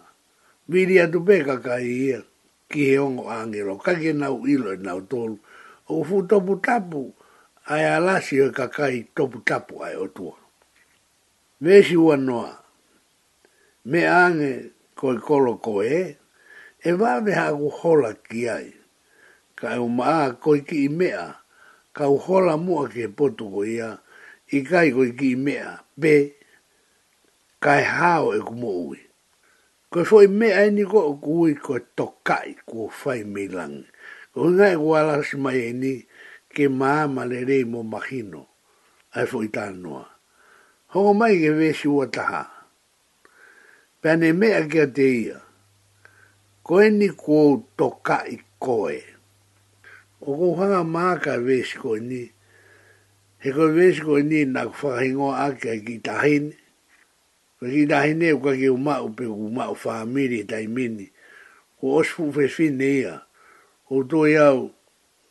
miri 0.67 0.97
atu 1.05 1.21
pe 1.21 1.43
kakai 1.45 1.85
ia, 1.85 2.19
ki 2.73 2.89
he 2.89 2.97
ongo 2.97 3.29
angelo, 3.29 3.77
kake 3.77 4.17
nau 4.17 4.41
ilo 4.49 4.73
e 4.73 4.81
nau 4.81 4.99
tolu, 5.05 5.37
o 5.93 6.03
fu 6.03 6.25
topu 6.25 6.57
tapu, 6.57 7.13
ai 7.69 7.85
alasi 7.85 8.41
o 8.49 8.49
kakai 8.49 9.13
topu 9.15 9.37
tapu 9.45 9.85
ai 9.85 9.93
o 9.93 10.07
tuange 10.07 10.40
vesi 11.61 11.97
ua 11.97 12.17
noa. 12.17 12.57
Me 13.85 14.07
ange 14.07 14.71
koe 14.99 15.17
kolo 15.27 15.53
koe, 15.65 15.89
e 16.87 16.91
vāve 16.99 17.33
hāku 17.37 17.69
hola 17.81 18.13
ki 18.29 18.47
ai. 18.49 18.69
Ka 19.55 19.75
e 19.77 19.81
umaa 19.81 20.33
koe 20.41 20.63
ki 20.65 20.85
i 20.87 20.89
mea, 20.89 21.27
ka 21.93 22.07
u 22.09 22.17
hola 22.21 22.57
mua 22.57 22.87
ke 22.89 23.05
potu 23.13 23.45
ko 23.53 23.63
ia, 23.67 23.93
i 24.57 24.63
kai 24.65 24.89
koe 24.95 25.11
ki 25.17 25.31
i 25.35 25.37
mea, 25.37 25.77
be, 25.97 26.33
ka 27.63 27.77
e 27.79 27.83
hao 27.85 28.31
e 28.37 28.41
kumo 28.45 28.71
ui. 28.89 28.99
Koe 29.93 30.03
foi 30.07 30.25
mea 30.27 30.63
e 30.65 30.71
niko 30.73 30.97
o 31.11 31.15
kui 31.21 31.53
koe 31.61 31.79
tokai 31.95 32.55
kua 32.65 32.87
fai 32.89 33.19
milangi. 33.23 33.83
Koe 34.33 34.49
ngai 34.51 34.75
kua 34.81 34.99
alasi 35.03 35.37
mai 35.37 35.59
e 35.69 35.73
ni, 35.77 35.93
ke 36.53 36.67
maa 36.69 37.05
malerei 37.07 37.65
mo 37.69 37.83
mahino, 37.85 38.47
ai 39.13 39.25
foi 39.29 39.47
tānoa. 39.53 40.09
Hongo 40.91 41.13
mai 41.15 41.39
ke 41.39 41.53
vesi 41.55 41.87
ua 41.87 42.09
taha. 42.11 42.43
Pēne 44.03 44.33
mea 44.35 44.59
kia 44.67 44.89
te 44.91 45.05
ia. 45.23 45.37
Koe 46.67 46.89
ni 46.91 47.07
kuou 47.15 47.61
toka 47.79 48.17
i 48.27 48.35
koe. 48.59 48.97
O 50.19 50.35
kohanga 50.35 50.81
māka 50.83 51.37
vesi 51.39 51.79
koe 51.79 52.01
ni. 52.03 52.25
He 53.39 53.53
koe 53.55 53.69
vesi 53.71 54.03
koe 54.03 54.19
ni 54.27 54.41
nā 54.45 54.65
whakahingoa 54.67 55.45
ake 55.47 55.77
ki 55.87 55.95
tahine. 56.03 56.57
Koe 57.57 57.71
ki 57.71 57.85
tahine 57.87 58.33
u 58.35 58.41
kake 58.43 58.67
umau 58.75 59.07
pe 59.15 59.29
umau 59.31 59.77
whamiri 59.79 60.41
taimini. 60.43 61.07
O 61.79 61.95
osfu 62.01 62.27
fesfine 62.35 62.89
ia. 62.99 63.15
O 63.87 64.03
tō 64.03 64.25
iau 64.33 64.67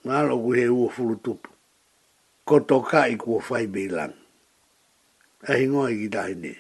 ngālo 0.09 0.41
kuhe 0.41 0.65
ua 0.73 0.89
furu 0.89 1.21
tupu. 1.21 1.53
Ko 2.49 2.65
toka 2.65 3.05
i 3.13 3.21
kua 3.21 3.45
whaibilangi. 3.45 4.20
a 5.47 5.53
hingoa 5.55 5.91
i 5.91 5.97
gitaine. 5.97 6.55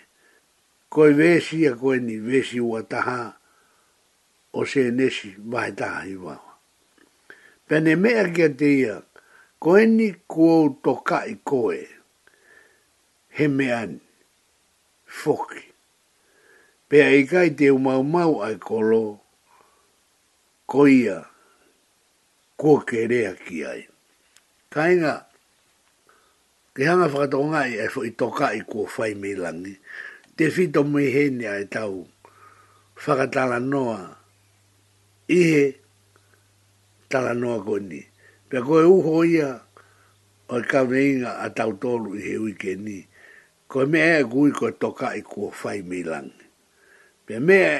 Koi 0.88 1.12
vesi 1.14 1.66
a 1.68 1.74
koe 1.76 1.98
ni 2.00 2.18
vesi 2.18 2.60
ua 2.60 2.82
taha 2.82 3.32
o 4.52 4.64
se 4.64 4.90
nesi 4.90 5.34
vahe 5.38 5.72
taha 5.72 6.06
i 6.08 6.16
wawa. 6.16 6.54
Pene 7.68 7.96
mea 7.96 8.28
kia 8.32 8.48
te 8.48 8.74
ia, 8.78 9.00
koe 9.58 9.86
ni 9.86 10.12
kuo 10.26 10.76
toka 10.82 11.24
i 11.26 11.34
koe, 11.44 11.84
he 13.30 13.48
mean, 13.48 14.00
foki. 15.06 15.64
Pea 16.88 17.10
i 17.14 17.26
kai 17.30 17.50
te 17.54 17.70
umau 17.70 18.42
ai 18.42 18.56
kolo, 18.58 19.20
koia, 20.66 21.20
kuo 22.56 22.78
kerea 22.82 23.34
ki 23.38 23.64
ai. 23.64 23.86
Kainga, 24.70 25.12
ka 25.14 25.29
Te 26.80 26.86
hanga 26.88 27.06
whakatonga 27.12 27.60
i 27.68 27.74
e 27.76 27.86
fo 27.92 28.00
i 28.08 28.10
toka 28.20 28.46
i 28.58 28.62
kua 28.70 28.86
whai 28.96 29.12
me 29.20 29.30
langi. 29.42 29.74
Te 30.36 30.44
whito 30.54 30.80
mui 30.90 31.06
hene 31.14 31.44
ai 31.54 31.66
tau 31.74 31.94
whakatala 33.04 33.58
noa 33.72 33.98
i 35.28 35.38
he 35.50 35.64
tala 37.12 37.32
noa 37.42 37.58
ko 37.68 37.74
ni. 37.90 38.00
Pea 38.48 38.60
koe 38.66 38.84
uho 38.96 39.14
ia 39.36 39.50
o 40.48 40.54
i 40.56 40.64
kawreinga 40.72 41.30
a 41.46 41.50
tau 41.58 41.70
tolu 41.82 42.10
i 42.18 42.24
he 42.26 42.34
ui 42.44 42.54
ke 42.62 42.72
ni. 42.86 42.98
Koe 43.70 43.84
mea 43.92 44.14
e 44.24 44.26
gui 44.32 44.50
koe 44.58 44.72
toka 44.82 45.08
i 45.20 45.20
kua 45.30 45.50
whai 45.58 45.78
me 45.90 45.98
langi. 46.12 46.46
Pea 47.28 47.40
mea 47.48 47.74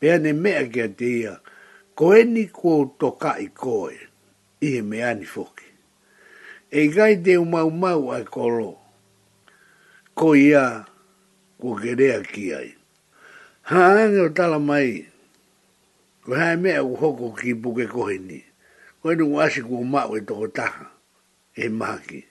Pea 0.00 0.14
ne 0.22 0.32
mea 0.42 0.60
kia 0.72 0.86
te 0.98 1.08
ia, 1.20 1.34
ko 1.98 2.04
eni 2.20 2.44
kua 2.58 2.76
toka 3.00 3.30
i 3.44 3.48
koe, 3.62 3.92
i 4.64 4.76
he 4.78 4.80
mea 4.92 5.10
ni 5.20 5.26
foki 5.36 5.69
e 6.78 6.82
gai 6.94 7.14
te 7.24 7.32
umau 7.44 7.70
mau 7.70 8.10
ai 8.14 8.24
koro. 8.24 8.78
Ko 10.14 10.34
ia, 10.34 10.86
ko 11.60 11.74
kerea 11.74 12.22
ki 12.22 12.54
ai. 12.54 12.74
Haanga 13.70 14.22
o 14.28 14.28
tala 14.28 14.58
mai, 14.60 15.06
ko 16.24 16.34
hae 16.34 16.56
mea 16.56 16.84
u 16.84 16.94
hoko 16.96 17.32
ki 17.34 17.54
buke 17.54 17.86
koheni. 17.90 18.44
Ko 19.02 19.10
enu 19.12 19.40
asi 19.40 19.62
ku 19.62 19.82
umau 19.82 20.14
e 20.16 20.20
toko 20.20 20.46
taha, 20.46 20.86
e 21.56 21.68
maki. 21.68 22.24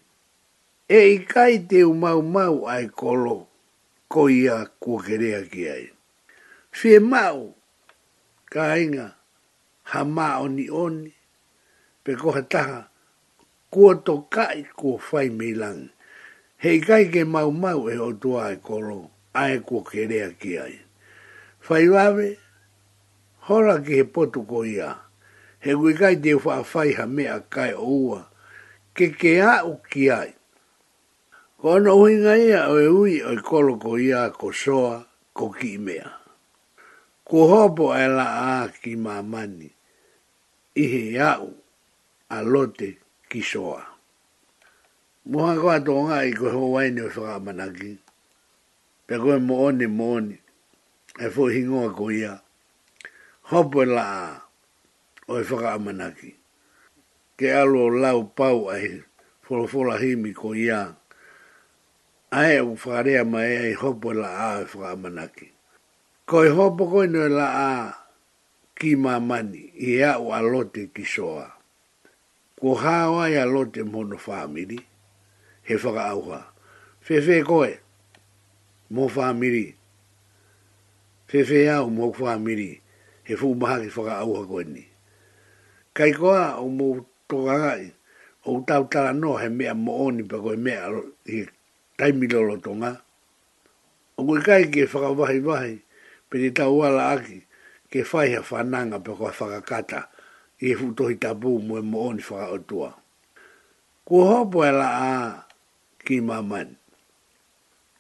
E 0.90 1.00
i 1.16 1.18
gai 1.28 1.58
te 1.68 1.84
umau 1.84 2.22
mau 2.24 2.64
ai 2.68 2.88
koro, 2.88 3.48
ko 4.08 4.30
ia, 4.30 4.66
ko 4.80 4.98
kerea 5.04 5.44
ki 5.52 5.68
ai. 5.70 5.88
Fie 6.72 7.00
mau, 7.00 7.56
ka 8.50 8.72
inga, 8.80 9.16
ha 9.92 10.04
maa 10.04 10.40
oni 10.46 10.70
oni, 10.70 11.12
pe 12.04 12.16
ko 12.16 12.32
taha, 12.42 12.88
kua 13.70 13.96
to 13.96 14.26
kai 14.30 14.66
kua 14.76 14.98
whai 14.98 15.30
milang. 15.30 15.90
Hei 16.58 16.80
kai 16.82 17.06
ke 17.14 17.24
mau 17.26 17.52
mau 17.52 17.90
e 17.90 17.96
o 17.98 18.12
tua 18.14 18.52
e 18.52 18.56
koro, 18.58 19.10
ae 19.34 19.60
kua 19.60 19.84
kerea 19.84 20.30
ki 20.40 20.58
ai. 20.58 20.76
Whai 21.68 21.86
wawe, 21.90 22.38
hora 23.46 23.82
ki 23.82 23.94
he 23.96 24.04
potu 24.04 24.44
ko 24.44 24.64
ia, 24.66 24.98
he 25.60 25.72
kui 25.74 25.94
kai 25.94 26.16
te 26.16 26.34
whai 26.36 26.92
ha 26.98 27.06
mea 27.06 27.40
kai 27.50 27.72
o 27.74 27.86
ua, 28.10 28.22
ke 28.96 29.14
ke 29.16 29.40
a 29.42 29.64
u 29.66 29.78
ki 29.90 30.10
ai. 30.12 30.34
Ko 31.60 31.76
ana 31.76 31.96
ui 31.96 32.14
ia 32.20 32.68
o 32.68 32.78
e 32.78 32.88
ui 32.88 33.16
o 33.22 33.32
i 33.36 33.38
koro 33.38 33.76
ko 33.78 33.98
ia 33.98 34.30
ko 34.32 34.52
soa, 34.52 35.06
ko 35.34 35.50
ki 35.50 35.78
mea. 35.78 36.12
Ko 37.24 37.48
hopo 37.48 37.92
e 37.96 38.08
la 38.08 38.28
a 38.64 38.68
ki 38.84 38.96
mamani, 38.96 39.70
ihe 40.76 41.20
a 41.20 41.38
u, 41.44 41.54
a 42.36 42.38
ki 43.30 43.40
soa. 43.52 43.82
Moha 45.30 45.54
koa 45.62 45.78
tō 45.86 45.94
ngā 46.10 46.18
i 46.30 46.34
koe 46.38 46.50
ho 46.56 46.64
waini 46.74 47.02
o 47.06 47.10
whakamanaki, 47.14 47.92
pe 49.06 49.14
koe 49.22 49.38
mooni 49.48 49.86
mooni, 50.00 50.38
e 51.24 51.30
fō 51.34 51.44
hingoa 51.54 51.90
ko 51.98 52.06
ia, 52.22 52.34
hopo 53.52 53.78
e 53.86 53.86
laa 53.98 54.26
o 55.32 55.38
e 55.38 55.44
whakamanaki, 55.50 56.30
ke 57.38 57.48
alo 57.62 57.84
lau 58.04 58.20
pau 58.38 58.60
ai, 58.76 58.90
wholawhola 59.46 59.96
himi 60.04 60.32
ko 60.40 60.48
ia, 60.66 60.82
ae 62.42 62.54
au 62.64 62.72
whakarea 62.74 63.22
mai 63.32 63.54
ai 63.64 63.74
hopo 63.82 64.08
e 64.18 64.18
laa 64.24 64.50
o 64.66 64.84
e 64.90 64.96
manaki. 65.04 65.48
Ko 66.28 66.36
e 66.46 66.50
hopo 66.58 66.84
koe 66.92 67.06
no 67.14 67.22
e 67.26 67.30
laa 67.40 67.78
ki 68.78 68.90
mamani, 69.04 69.64
i 69.88 69.92
au 70.12 70.34
alote 70.38 70.90
ki 70.94 71.06
soa 71.06 71.59
ko 72.60 72.76
hawa 72.76 73.32
ya 73.32 73.48
lote 73.48 73.88
mono 73.88 74.20
family 74.20 74.76
he 75.64 75.76
faka 75.80 76.12
auha 76.12 76.44
fe 77.00 77.24
fe 77.24 77.40
koe 77.40 77.80
mo 78.92 79.08
family 79.08 79.72
fe 81.24 81.40
fe 81.48 81.72
ya 81.72 81.80
mo 81.88 82.12
family 82.12 82.84
he 83.24 83.34
fu 83.40 83.56
maha 83.56 83.80
ki 83.80 83.88
faka 83.88 84.20
auha 84.20 84.44
koe 84.44 84.64
ni 84.68 84.84
kai 85.96 86.12
koa 86.12 86.60
o 86.60 86.68
mo 86.68 87.00
toranga 87.32 87.80
o 88.44 88.60
tau 88.68 88.84
tala 88.92 89.16
no 89.16 89.40
he 89.40 89.48
mea 89.48 89.72
mo 89.72 90.12
oni 90.12 90.28
pa 90.28 90.36
koe 90.44 90.60
mea 90.60 90.84
he 91.24 91.48
taimilo 91.96 92.44
lo 92.44 92.60
tonga 92.60 92.92
o 94.20 94.20
koe 94.28 94.44
kai 94.44 94.68
ke 94.68 94.84
e 94.84 94.88
faka 94.92 95.16
vahi 95.16 95.40
vahi 95.40 95.76
pe 96.28 96.36
te 96.44 96.50
tau 96.52 96.84
aki 96.84 97.40
ke 97.88 98.04
fai 98.04 98.36
ha 98.36 98.44
fananga 98.44 99.00
pe 99.00 99.16
koe 99.16 99.32
faka 99.32 99.64
faka 99.64 99.64
kata 99.80 100.02
e 100.60 100.76
futohi 100.76 101.16
tabu 101.16 101.60
mo 101.60 101.80
e 101.80 101.82
mooni 101.82 102.22
whaka 102.22 102.52
otua. 102.52 102.94
Kua 104.06 104.26
hopo 104.26 104.66
e 104.66 104.72
la 104.72 104.90
a 104.92 105.46
ki 106.06 106.22
maman. 106.22 106.76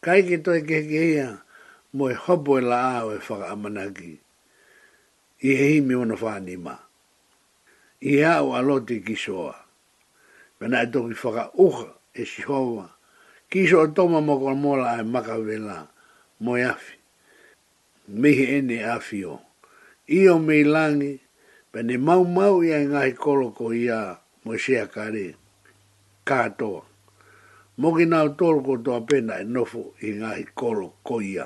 Kai 0.03 0.23
ki 0.27 0.37
toi 0.43 0.61
kekeia 0.67 1.41
mo 1.95 2.03
e 2.09 2.13
hopo 2.13 2.59
e 2.59 2.61
la 2.61 2.79
a 2.99 3.05
o 3.07 3.11
e 3.15 3.19
whaka 3.27 3.47
amanaki. 3.51 4.19
I 5.39 5.49
e 5.55 5.55
himi 5.55 5.95
ono 5.95 6.15
whani 6.15 6.55
ma. 6.57 6.75
I 8.01 8.19
e 8.19 8.23
au 8.25 8.51
aloti 8.57 8.99
ki 9.05 9.15
soa. 9.15 9.55
Pena 10.59 10.83
e 10.83 10.91
toki 10.91 11.13
whaka 11.21 11.43
uha 11.65 11.87
e 12.13 12.21
shihova. 12.31 12.85
Ki 13.49 13.67
soa 13.67 13.87
toma 13.95 14.19
mo 14.21 14.39
kwa 14.39 14.53
mola 14.55 14.99
e 14.99 15.03
makawela 15.03 15.87
mo 16.43 16.57
e 16.57 16.63
afi. 16.63 16.95
Mihi 18.09 18.43
ene 18.59 18.83
afi 18.83 19.23
o. 19.25 19.35
Io 20.09 20.39
me 20.39 20.63
langi 20.63 21.21
pene 21.71 21.97
mau 22.01 22.25
mau 22.25 22.65
ia 22.65 22.81
ngai 22.81 23.13
kolo 23.13 23.53
ko 23.53 23.69
ia 23.73 24.17
mo 24.45 24.57
shea 24.57 24.87
kare 24.95 25.35
katoa. 26.25 26.81
Mogi 27.79 28.05
nao 28.09 28.27
tolo 28.29 28.59
ko 28.65 28.73
toa 28.77 28.99
pena 29.01 29.37
e 29.41 29.45
nofo 29.45 29.93
i 30.01 30.11
ngai 30.17 30.43
kolo 30.57 30.93
ko 31.05 31.21
ia. 31.21 31.45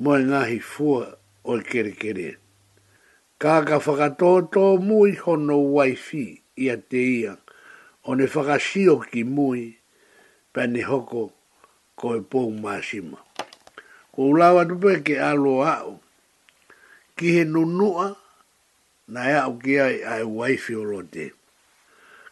Mo 0.00 0.16
e 0.18 0.22
ngai 0.24 0.58
fua 0.60 1.04
o 1.44 1.56
i 1.60 1.62
kere 1.62 1.92
kere. 1.92 2.36
Kaka 3.38 3.76
whakatoa 3.84 4.48
tō 4.48 4.80
mui 4.80 5.12
hono 5.16 5.60
waifi 5.76 6.42
ia 6.56 6.76
te 6.76 7.02
ia. 7.20 7.36
O 8.08 8.14
ne 8.16 8.24
whakashio 8.26 8.96
ki 9.10 9.24
mui 9.24 9.76
pene 10.54 10.82
hoko 10.82 11.30
ko 11.94 12.16
e 12.16 12.20
pou 12.20 12.50
maasima. 12.50 13.18
Ko 14.16 14.32
ulawa 14.32 14.64
tupe 14.64 15.02
ke 15.04 15.20
alo 15.20 15.60
au. 15.62 16.00
Ki 17.16 17.32
he 17.36 17.44
nunua 17.44 18.16
na 19.08 19.30
ea 19.30 19.48
ukia 19.48 19.86
i 19.90 20.02
ai 20.04 20.22
waifio 20.22 20.84
rote. 20.84 21.32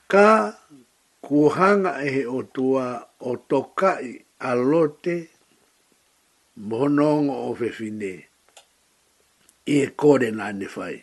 Ka 0.09 0.57
kuhanga 1.23 2.03
e 2.05 2.11
he 2.11 2.25
o 2.27 2.43
tua 2.43 3.07
o 3.21 3.37
tokai 3.37 4.25
alote 4.39 5.29
monongo 6.61 7.33
o 7.51 7.55
fefine. 7.55 8.25
I 9.67 9.79
e 9.81 9.87
kore 9.97 10.31
nā 10.31 10.51
ne 10.55 10.67
whai. 10.77 10.99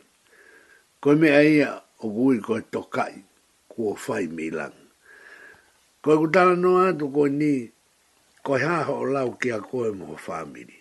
Koe 1.02 1.16
me 1.16 1.32
aia 1.34 1.80
o 2.04 2.10
gui 2.10 2.40
koe 2.42 2.62
tokai 2.62 3.24
kua 3.70 3.96
whai 4.08 4.28
milang. 4.28 4.76
Koe 6.04 6.18
kutala 6.18 6.56
noa 6.56 6.90
atu 6.90 7.08
koe 7.10 7.30
ni 7.30 7.72
koe 8.44 8.60
haho 8.60 9.00
o 9.02 9.06
lau 9.06 9.32
kia 9.40 9.60
koe 9.62 9.92
mo 9.92 10.18
whamiri. 10.28 10.78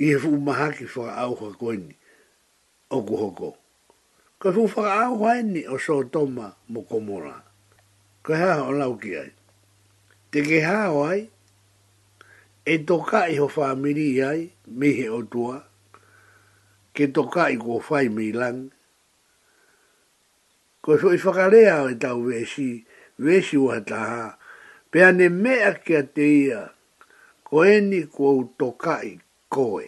I 0.00 0.06
he 0.16 0.18
fu 0.18 0.30
mahaki 0.36 0.84
wha 0.98 1.16
auha 1.24 1.52
koe 1.58 1.76
ni. 1.76 1.96
Oku 2.90 3.16
hoko. 3.16 3.54
Ka 4.40 4.50
fu 4.56 4.62
fa 4.74 4.82
a 4.88 5.02
waini 5.20 5.62
o 5.68 5.76
so 5.76 5.96
toma 6.14 6.46
mo 6.72 6.80
komora. 6.90 7.34
Ka 8.24 8.34
ha 8.42 8.52
o 8.68 8.70
lau 8.80 8.94
ki 9.02 9.10
ai. 9.22 9.32
Te 10.32 10.40
ke 10.48 10.62
ha 10.64 10.88
wai. 10.98 11.18
E 12.64 12.74
toka 12.90 13.20
i 13.28 13.36
ho 13.40 13.48
fa 13.56 13.68
miri 13.76 14.06
ai 14.24 14.46
mi 14.78 14.90
o 15.18 15.20
tua. 15.34 15.60
Ke 16.94 17.04
toka 17.18 17.50
i 17.56 17.60
ko 17.66 17.78
fai 17.90 18.08
mi 18.16 18.30
lang. 18.40 18.72
Ko 20.80 20.96
so 20.96 21.12
i 21.12 21.18
fa 21.20 21.32
ka 21.36 21.46
e 21.92 21.94
tau 22.00 22.24
vesi, 22.24 22.70
vesi 23.20 23.58
wa 23.60 23.76
ta 23.84 23.98
ha. 24.14 24.26
Pea 24.90 25.12
ne 25.12 25.28
mea 25.28 25.74
kia 25.84 26.02
te 26.16 26.24
ia. 26.48 26.62
Ko 27.44 27.56
eni 27.62 28.00
ko 28.16 28.48
toka 28.58 29.04
i 29.04 29.20
koe. 29.50 29.84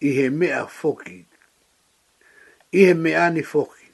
I 0.00 0.08
he 0.16 0.30
mea 0.30 0.64
foki 0.66 1.26
i 2.76 2.82
he 2.86 2.94
mea 2.94 3.30
ni 3.30 3.42
foki. 3.42 3.86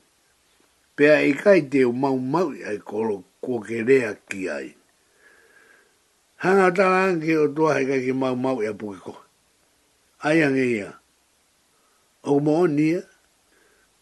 Pea 0.97 1.17
i 1.31 1.33
kai 1.43 1.61
te 1.71 1.85
o 1.87 1.93
mau 2.03 2.17
mau 2.35 2.51
i 2.59 2.65
ai 2.69 2.79
kolo 2.89 3.15
kua 3.43 3.63
kerea 3.67 4.13
ki 4.29 4.41
ai. 4.57 4.71
Hanga 6.43 6.69
tala 6.77 6.99
anki 7.09 7.33
o 7.45 7.47
tua 7.55 7.75
he 7.77 7.83
kai 7.91 8.01
ki 8.07 8.13
mau 8.23 8.37
mau 8.45 8.59
i 8.63 8.67
a 8.73 8.75
puke 8.75 8.99
koha. 9.05 9.23
Ai 10.27 10.43
ange 10.47 10.67
ia. 10.79 10.91
O 12.27 12.41
mo 12.45 12.53
onia. 12.65 13.01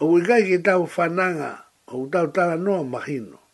O 0.01 0.07
i 0.19 0.23
kai 0.29 0.43
ki 0.49 0.59
tau 0.65 0.89
whananga 0.95 1.51
o 1.93 2.07
tau 2.13 2.27
tala 2.35 2.57
noa 2.57 2.83
mahino. 2.95 3.50